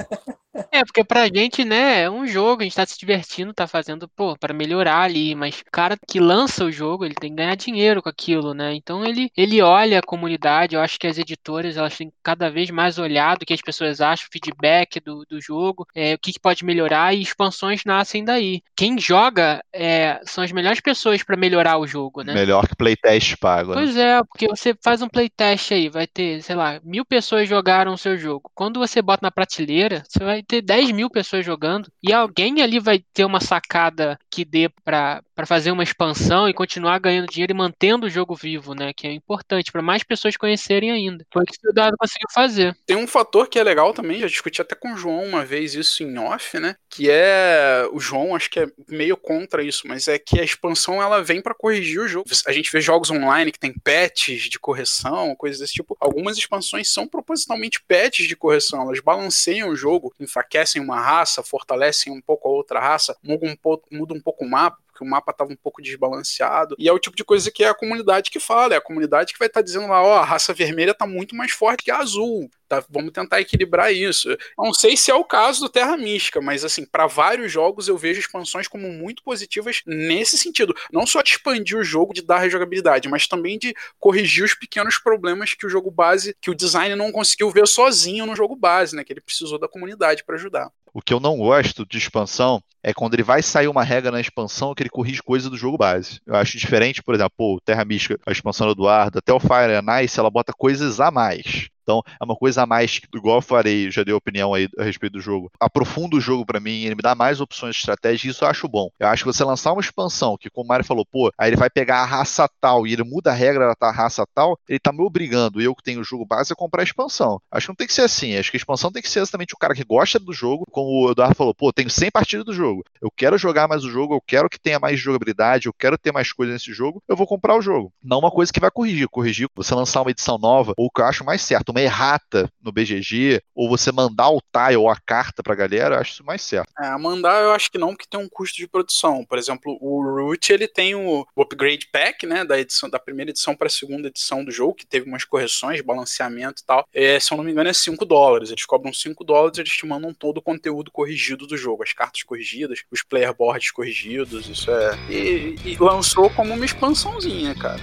É, 0.72 0.84
porque 0.86 1.04
pra 1.04 1.28
gente, 1.28 1.66
né, 1.66 2.04
é 2.04 2.10
um 2.10 2.26
jogo, 2.26 2.62
a 2.62 2.64
gente 2.64 2.76
tá 2.76 2.86
se 2.86 2.98
divertindo, 2.98 3.54
tá 3.54 3.68
fazendo, 3.68 4.08
pô, 4.08 4.38
para 4.38 4.54
melhorar 4.54 5.02
ali, 5.02 5.36
mas 5.36 5.60
o 5.60 5.72
cara 5.72 5.98
que 6.08 6.20
lança 6.20 6.64
o 6.64 6.72
jogo, 6.72 7.04
ele 7.06 7.16
tem 7.16 7.30
que 7.30 7.36
ganhar 7.36 7.56
dinheiro 7.56 8.02
com 8.02 8.10
aquilo, 8.10 8.54
né? 8.54 8.74
Então 8.74 9.06
ele, 9.06 9.30
ele 9.36 9.62
olha 9.62 10.00
a 10.00 10.06
comunidade, 10.06 10.76
eu 10.76 10.82
acho 10.82 10.98
que 10.98 11.08
as 11.08 11.18
editoras, 11.18 11.76
elas 11.78 11.98
têm 11.98 12.12
cada 12.24 12.50
vez 12.50 12.70
mais 12.70 12.98
olhado 12.98 13.44
o 13.44 13.46
que 13.46 13.54
as 13.54 13.62
pessoas 13.62 14.00
acham, 14.00 14.28
feedback 14.32 15.00
do, 15.00 15.26
do 15.26 15.42
jogo, 15.42 15.86
é, 15.94 16.14
o 16.14 16.20
que, 16.20 16.34
que 16.34 16.40
pode 16.40 16.64
melhorar 16.64 17.14
e 17.14 17.22
expansões 17.22 17.84
nascem 17.86 18.24
daí. 18.24 18.62
Quem 18.76 18.98
joga 18.98 19.62
é, 19.74 20.22
são 20.24 20.44
as 20.44 20.52
melhores 20.52 20.80
pessoas 20.80 21.24
para 21.24 21.36
melhorar 21.36 21.78
o 21.78 21.88
jogo, 21.88 22.22
né? 22.22 22.34
Melhor 22.34 22.68
que 22.68 22.76
playtest 22.76 23.38
pago. 23.38 23.72
Né? 23.72 23.82
Pois 23.82 23.98
é, 23.98 24.24
porque 24.24 24.48
você 24.48 24.76
faz 24.82 25.02
um 25.02 25.10
playtest 25.10 25.74
aí, 25.74 25.90
vai 25.90 26.08
ter, 26.08 26.42
sei 26.42 26.56
lá, 26.56 26.80
mil 26.84 27.06
pessoas 27.06 27.50
jogaram 27.50 27.94
o 27.94 27.98
seu 27.98 28.18
jogo. 28.18 28.50
Quando 28.54 28.80
você 28.80 29.02
bota 29.02 29.26
na 29.26 29.32
prateleira, 29.32 30.04
você 30.08 30.24
vai 30.24 30.45
ter 30.46 30.62
10 30.62 30.92
mil 30.92 31.10
pessoas 31.10 31.46
jogando 31.46 31.90
e 32.02 32.14
alguém 32.14 32.62
ali 32.62 32.80
vai 32.80 33.04
ter 33.14 33.26
uma 33.26 33.40
sacada 33.40 34.18
que 34.30 34.46
dê 34.46 34.70
para 34.84 35.22
fazer 35.46 35.72
uma 35.72 35.84
expansão 35.84 36.48
e 36.48 36.54
continuar 36.54 37.00
ganhando 37.00 37.28
dinheiro 37.28 37.54
e 37.54 37.58
mantendo 37.58 38.06
o 38.06 38.10
jogo 38.10 38.36
vivo, 38.36 38.74
né? 38.74 38.94
Que 38.96 39.08
é 39.08 39.12
importante 39.12 39.72
para 39.72 39.82
mais 39.82 40.04
pessoas 40.04 40.38
conhecerem 40.38 40.92
ainda. 40.92 41.26
Foi 41.32 41.44
o 41.44 41.46
que 41.46 41.70
o 41.70 41.74
Dado 41.74 41.98
conseguiu 41.98 42.28
fazer. 42.34 42.76
Tem 42.86 42.96
um 42.96 43.08
fator 43.08 43.48
que 43.48 43.60
é 43.60 43.64
legal 43.64 43.94
também, 43.94 44.20
já 44.20 44.28
discuti 44.28 44.62
até 44.62 44.76
com 44.76 44.94
o 44.94 44.98
João 44.98 45.24
uma 45.24 45.46
vez 45.46 45.74
isso 45.74 46.04
em 46.04 46.18
off, 46.18 46.60
né? 46.60 46.76
Que 46.90 47.10
é 47.10 47.88
o 47.92 48.00
João, 48.00 48.36
acho 48.36 48.50
que 48.50 48.60
é 48.60 48.68
meio 48.90 49.18
contra 49.18 49.64
isso, 49.64 49.88
mas 49.88 50.08
é 50.08 50.18
que 50.18 50.40
a 50.40 50.44
expansão 50.44 51.02
ela 51.02 51.24
vem 51.24 51.42
para 51.42 51.56
corrigir 51.56 52.00
o 52.00 52.08
jogo. 52.08 52.30
A 52.46 52.52
gente 52.52 52.72
vê 52.72 52.80
jogos 52.80 53.10
online 53.10 53.52
que 53.52 53.60
tem 53.60 53.74
patches 53.74 54.44
de 54.44 54.60
correção, 54.60 55.36
coisas 55.36 55.60
desse 55.60 55.74
tipo. 55.74 55.98
Algumas 56.00 56.38
expansões 56.38 56.92
são 56.92 57.08
propositalmente 57.08 57.82
patches 57.88 58.28
de 58.28 58.36
correção, 58.36 58.82
elas 58.82 59.00
balanceiam 59.00 59.70
o 59.70 59.76
jogo, 59.76 60.14
enfraquecem 60.36 60.82
uma 60.82 61.00
raça, 61.00 61.42
fortalecem 61.42 62.12
um 62.12 62.22
pouco 62.22 62.48
a 62.48 62.52
outra 62.52 62.80
raça, 62.80 63.18
mudam 63.24 63.50
um 63.50 63.56
pouco, 63.56 63.88
muda 63.92 64.14
um 64.14 64.20
pouco 64.20 64.44
o 64.44 64.50
mapa 64.50 64.78
porque 64.96 65.04
o 65.04 65.08
mapa 65.08 65.32
estava 65.32 65.52
um 65.52 65.58
pouco 65.58 65.82
desbalanceado. 65.82 66.74
E 66.80 66.88
é 66.88 66.94
o 66.94 66.98
tipo 66.98 67.18
de 67.18 67.24
coisa 67.26 67.52
que 67.52 67.66
é 67.66 67.68
a 67.68 67.74
comunidade 67.74 68.32
que 68.32 68.40
fala, 68.40 68.74
é 68.74 68.78
a 68.78 68.82
comunidade 68.82 69.34
que 69.34 69.40
vai 69.40 69.48
estar 69.48 69.60
tá 69.60 69.64
dizendo 69.64 69.88
lá, 69.88 70.02
ó, 70.02 70.16
oh, 70.16 70.20
a 70.20 70.24
raça 70.24 70.54
vermelha 70.54 70.92
está 70.92 71.06
muito 71.06 71.36
mais 71.36 71.52
forte 71.52 71.84
que 71.84 71.92
a 71.92 71.98
azul. 71.98 72.50
Tá, 72.68 72.84
vamos 72.90 73.12
tentar 73.12 73.42
equilibrar 73.42 73.94
isso. 73.94 74.36
Não 74.58 74.74
sei 74.74 74.98
se 74.98 75.12
é 75.12 75.14
o 75.14 75.24
caso 75.24 75.62
do 75.62 75.70
Terra 75.70 75.96
Mística, 75.98 76.42
mas 76.42 76.66
assim, 76.66 76.84
para 76.84 77.06
vários 77.06 77.52
jogos 77.52 77.88
eu 77.88 77.96
vejo 77.96 78.20
expansões 78.20 78.68
como 78.68 78.92
muito 78.92 79.22
positivas 79.22 79.82
nesse 79.86 80.36
sentido. 80.38 80.74
Não 80.92 81.06
só 81.06 81.22
de 81.22 81.30
expandir 81.30 81.78
o 81.78 81.84
jogo, 81.84 82.14
de 82.14 82.24
dar 82.24 82.40
rejogabilidade, 82.40 83.08
mas 83.08 83.28
também 83.28 83.60
de 83.60 83.76
corrigir 84.00 84.44
os 84.44 84.56
pequenos 84.56 84.98
problemas 84.98 85.54
que 85.54 85.68
o 85.68 85.70
jogo 85.70 85.92
base, 85.92 86.36
que 86.42 86.50
o 86.50 86.56
design 86.56 86.96
não 86.96 87.12
conseguiu 87.12 87.52
ver 87.52 87.68
sozinho 87.68 88.26
no 88.26 88.36
jogo 88.36 88.56
base, 88.56 88.96
né? 88.96 89.04
Que 89.04 89.14
ele 89.14 89.22
precisou 89.22 89.60
da 89.60 89.68
comunidade 89.68 90.24
para 90.24 90.36
ajudar. 90.36 90.72
O 90.96 91.02
que 91.02 91.14
eu 91.14 91.20
não 91.20 91.36
gosto 91.36 91.86
de 91.86 91.98
expansão 91.98 92.64
é 92.82 92.94
quando 92.94 93.16
ele 93.16 93.22
vai 93.22 93.44
sair 93.44 93.68
uma 93.68 93.84
regra 93.84 94.12
na 94.12 94.22
expansão 94.22 94.74
que 94.74 94.82
ele 94.82 94.90
corrige 94.90 95.22
coisas 95.22 95.50
do 95.50 95.58
jogo 95.58 95.78
base. 95.78 96.22
Eu 96.26 96.36
acho 96.36 96.58
diferente, 96.58 97.04
por 97.04 97.14
exemplo, 97.14 97.34
pô, 97.36 97.60
Terra 97.66 97.84
Mística, 97.84 98.18
a 98.26 98.32
expansão 98.32 98.66
do 98.68 98.72
Eduardo, 98.72 99.20
até 99.20 99.34
o 99.34 99.40
Fire 99.40 99.74
and 99.76 100.02
Ice, 100.04 100.18
ela 100.18 100.32
bota 100.32 100.54
coisas 100.54 101.02
a 101.02 101.12
mais. 101.12 101.68
Então, 101.86 102.02
é 102.20 102.24
uma 102.24 102.36
coisa 102.36 102.64
a 102.64 102.66
mais, 102.66 103.00
igual 103.14 103.38
eu 103.38 103.42
farei, 103.42 103.92
já 103.92 104.04
dei 104.04 104.14
opinião 104.14 104.56
aí 104.56 104.68
a 104.80 104.84
respeito 104.84 105.14
do 105.14 105.22
jogo. 105.22 105.52
Aprofunda 105.60 106.16
o 106.16 106.20
jogo 106.20 106.44
para 106.44 106.60
mim, 106.60 106.84
ele 106.84 106.96
me 106.96 107.02
dá 107.04 107.14
mais 107.14 107.40
opções 107.40 107.76
de 107.76 107.82
estratégia 107.82 108.28
e 108.28 108.32
isso 108.32 108.44
eu 108.44 108.50
acho 108.50 108.68
bom. 108.68 108.90
Eu 109.00 109.08
acho 109.08 109.24
que 109.24 109.32
você 109.32 109.44
lançar 109.44 109.72
uma 109.72 109.82
expansão, 109.82 110.36
que 110.36 110.50
como 110.50 110.66
o 110.66 110.68
Mario 110.68 110.86
falou, 110.86 111.06
pô, 111.06 111.32
aí 111.38 111.50
ele 111.50 111.56
vai 111.56 111.70
pegar 111.70 112.00
a 112.00 112.06
raça 112.06 112.50
tal 112.60 112.88
e 112.88 112.94
ele 112.94 113.04
muda 113.04 113.30
a 113.30 113.36
regra 113.36 113.76
da 113.80 113.92
raça 113.92 114.26
tal, 114.34 114.58
ele 114.68 114.80
tá 114.80 114.92
me 114.92 115.04
obrigando, 115.04 115.62
eu 115.62 115.76
que 115.76 115.84
tenho 115.84 116.02
o 116.02 116.04
jogo 116.04 116.26
base, 116.26 116.52
a 116.52 116.56
comprar 116.56 116.82
a 116.82 116.84
expansão. 116.84 117.40
Acho 117.52 117.68
que 117.68 117.70
não 117.70 117.76
tem 117.76 117.88
que 117.88 117.94
ser 117.94 118.02
assim. 118.02 118.36
Acho 118.36 118.50
que 118.50 118.58
a 118.58 118.60
expansão 118.60 118.92
tem 118.92 119.02
que 119.02 119.10
ser 119.10 119.20
exatamente 119.20 119.54
o 119.54 119.58
cara 119.58 119.76
que 119.76 119.84
gosta 119.84 120.20
do 120.20 120.34
jogo, 120.34 120.66
como 120.72 121.06
o 121.06 121.12
Eduardo 121.12 121.36
falou, 121.36 121.54
pô, 121.54 121.72
tenho 121.72 121.90
100 121.90 122.10
partidas 122.10 122.46
do 122.46 122.54
jogo. 122.54 122.84
Eu 123.00 123.12
quero 123.16 123.38
jogar 123.38 123.68
mais 123.68 123.84
o 123.84 123.92
jogo, 123.92 124.16
eu 124.16 124.22
quero 124.22 124.50
que 124.50 124.60
tenha 124.60 124.80
mais 124.80 125.00
jogabilidade, 125.00 125.68
eu 125.68 125.74
quero 125.74 125.98
ter 125.98 126.12
mais 126.12 126.32
coisas 126.32 126.54
nesse 126.54 126.74
jogo, 126.74 127.04
eu 127.08 127.16
vou 127.16 127.28
comprar 127.28 127.56
o 127.56 127.62
jogo. 127.62 127.94
Não 128.04 128.20
uma 128.20 128.32
coisa 128.32 128.52
que 128.52 128.60
vai 128.60 128.72
corrigir. 128.72 129.08
Corrigir, 129.08 129.48
você 129.56 129.76
lançar 129.76 130.02
uma 130.02 130.12
edição 130.12 130.38
nova, 130.38 130.74
ou 130.78 130.90
que 130.90 131.02
eu 131.02 131.06
acho 131.06 131.24
mais 131.24 131.42
certo, 131.42 131.74
uma 131.76 131.82
errata 131.82 132.50
no 132.62 132.72
BGG, 132.72 133.42
ou 133.54 133.68
você 133.68 133.92
mandar 133.92 134.30
o 134.30 134.42
tile 134.42 134.78
ou 134.78 134.90
a 134.90 134.96
carta 134.96 135.44
pra 135.44 135.54
galera, 135.54 135.96
eu 135.96 136.00
acho 136.00 136.14
isso 136.14 136.24
mais 136.24 136.42
certo. 136.42 136.72
É, 136.82 136.98
mandar 136.98 137.44
eu 137.44 137.52
acho 137.52 137.70
que 137.70 137.78
não, 137.78 137.90
porque 137.90 138.08
tem 138.10 138.20
um 138.20 138.30
custo 138.30 138.56
de 138.56 138.68
produção. 138.68 139.26
Por 139.26 139.38
exemplo, 139.38 139.78
o 139.82 140.02
Root, 140.02 140.54
ele 140.54 140.68
tem 140.68 140.96
o, 140.96 141.26
upgrade 141.36 141.88
pack, 141.92 142.26
né, 142.26 142.46
da 142.46 142.58
edição 142.58 142.90
da 142.90 142.98
primeira 142.98 143.32
edição 143.32 143.56
para 143.56 143.68
a 143.68 143.70
segunda 143.70 144.08
edição 144.08 144.44
do 144.44 144.52
jogo, 144.52 144.76
que 144.76 144.86
teve 144.86 145.08
umas 145.08 145.26
correções, 145.26 145.82
balanceamento 145.82 146.62
e 146.62 146.66
tal. 146.66 146.88
É, 146.94 147.20
se 147.20 147.34
eu 147.34 147.38
não 147.38 147.44
me 147.44 147.52
engano, 147.52 147.70
é 147.70 147.74
5 147.74 148.06
dólares. 148.06 148.52
Eles 148.52 148.66
cobram 148.66 148.94
5 148.94 149.24
dólares, 149.26 149.58
eles 149.60 149.72
te 149.72 149.86
mandam 149.86 150.14
todo 150.14 150.38
o 150.38 150.42
conteúdo 150.42 150.90
corrigido 150.92 151.46
do 151.46 151.58
jogo, 151.58 151.84
as 151.84 151.92
cartas 151.92 152.24
corrigidas, 152.24 152.84
os 152.90 153.04
player 153.04 153.36
boards 153.36 153.72
corrigidos, 153.72 154.48
isso 154.48 154.72
é. 154.72 154.98
E, 155.10 155.56
e 155.66 155.78
lançou 155.78 156.30
como 156.30 156.54
uma 156.54 156.66
expansãozinha, 156.66 157.54
cara. 157.56 157.82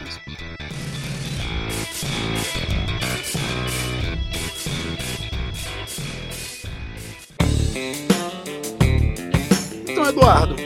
Eduardo, 10.08 10.56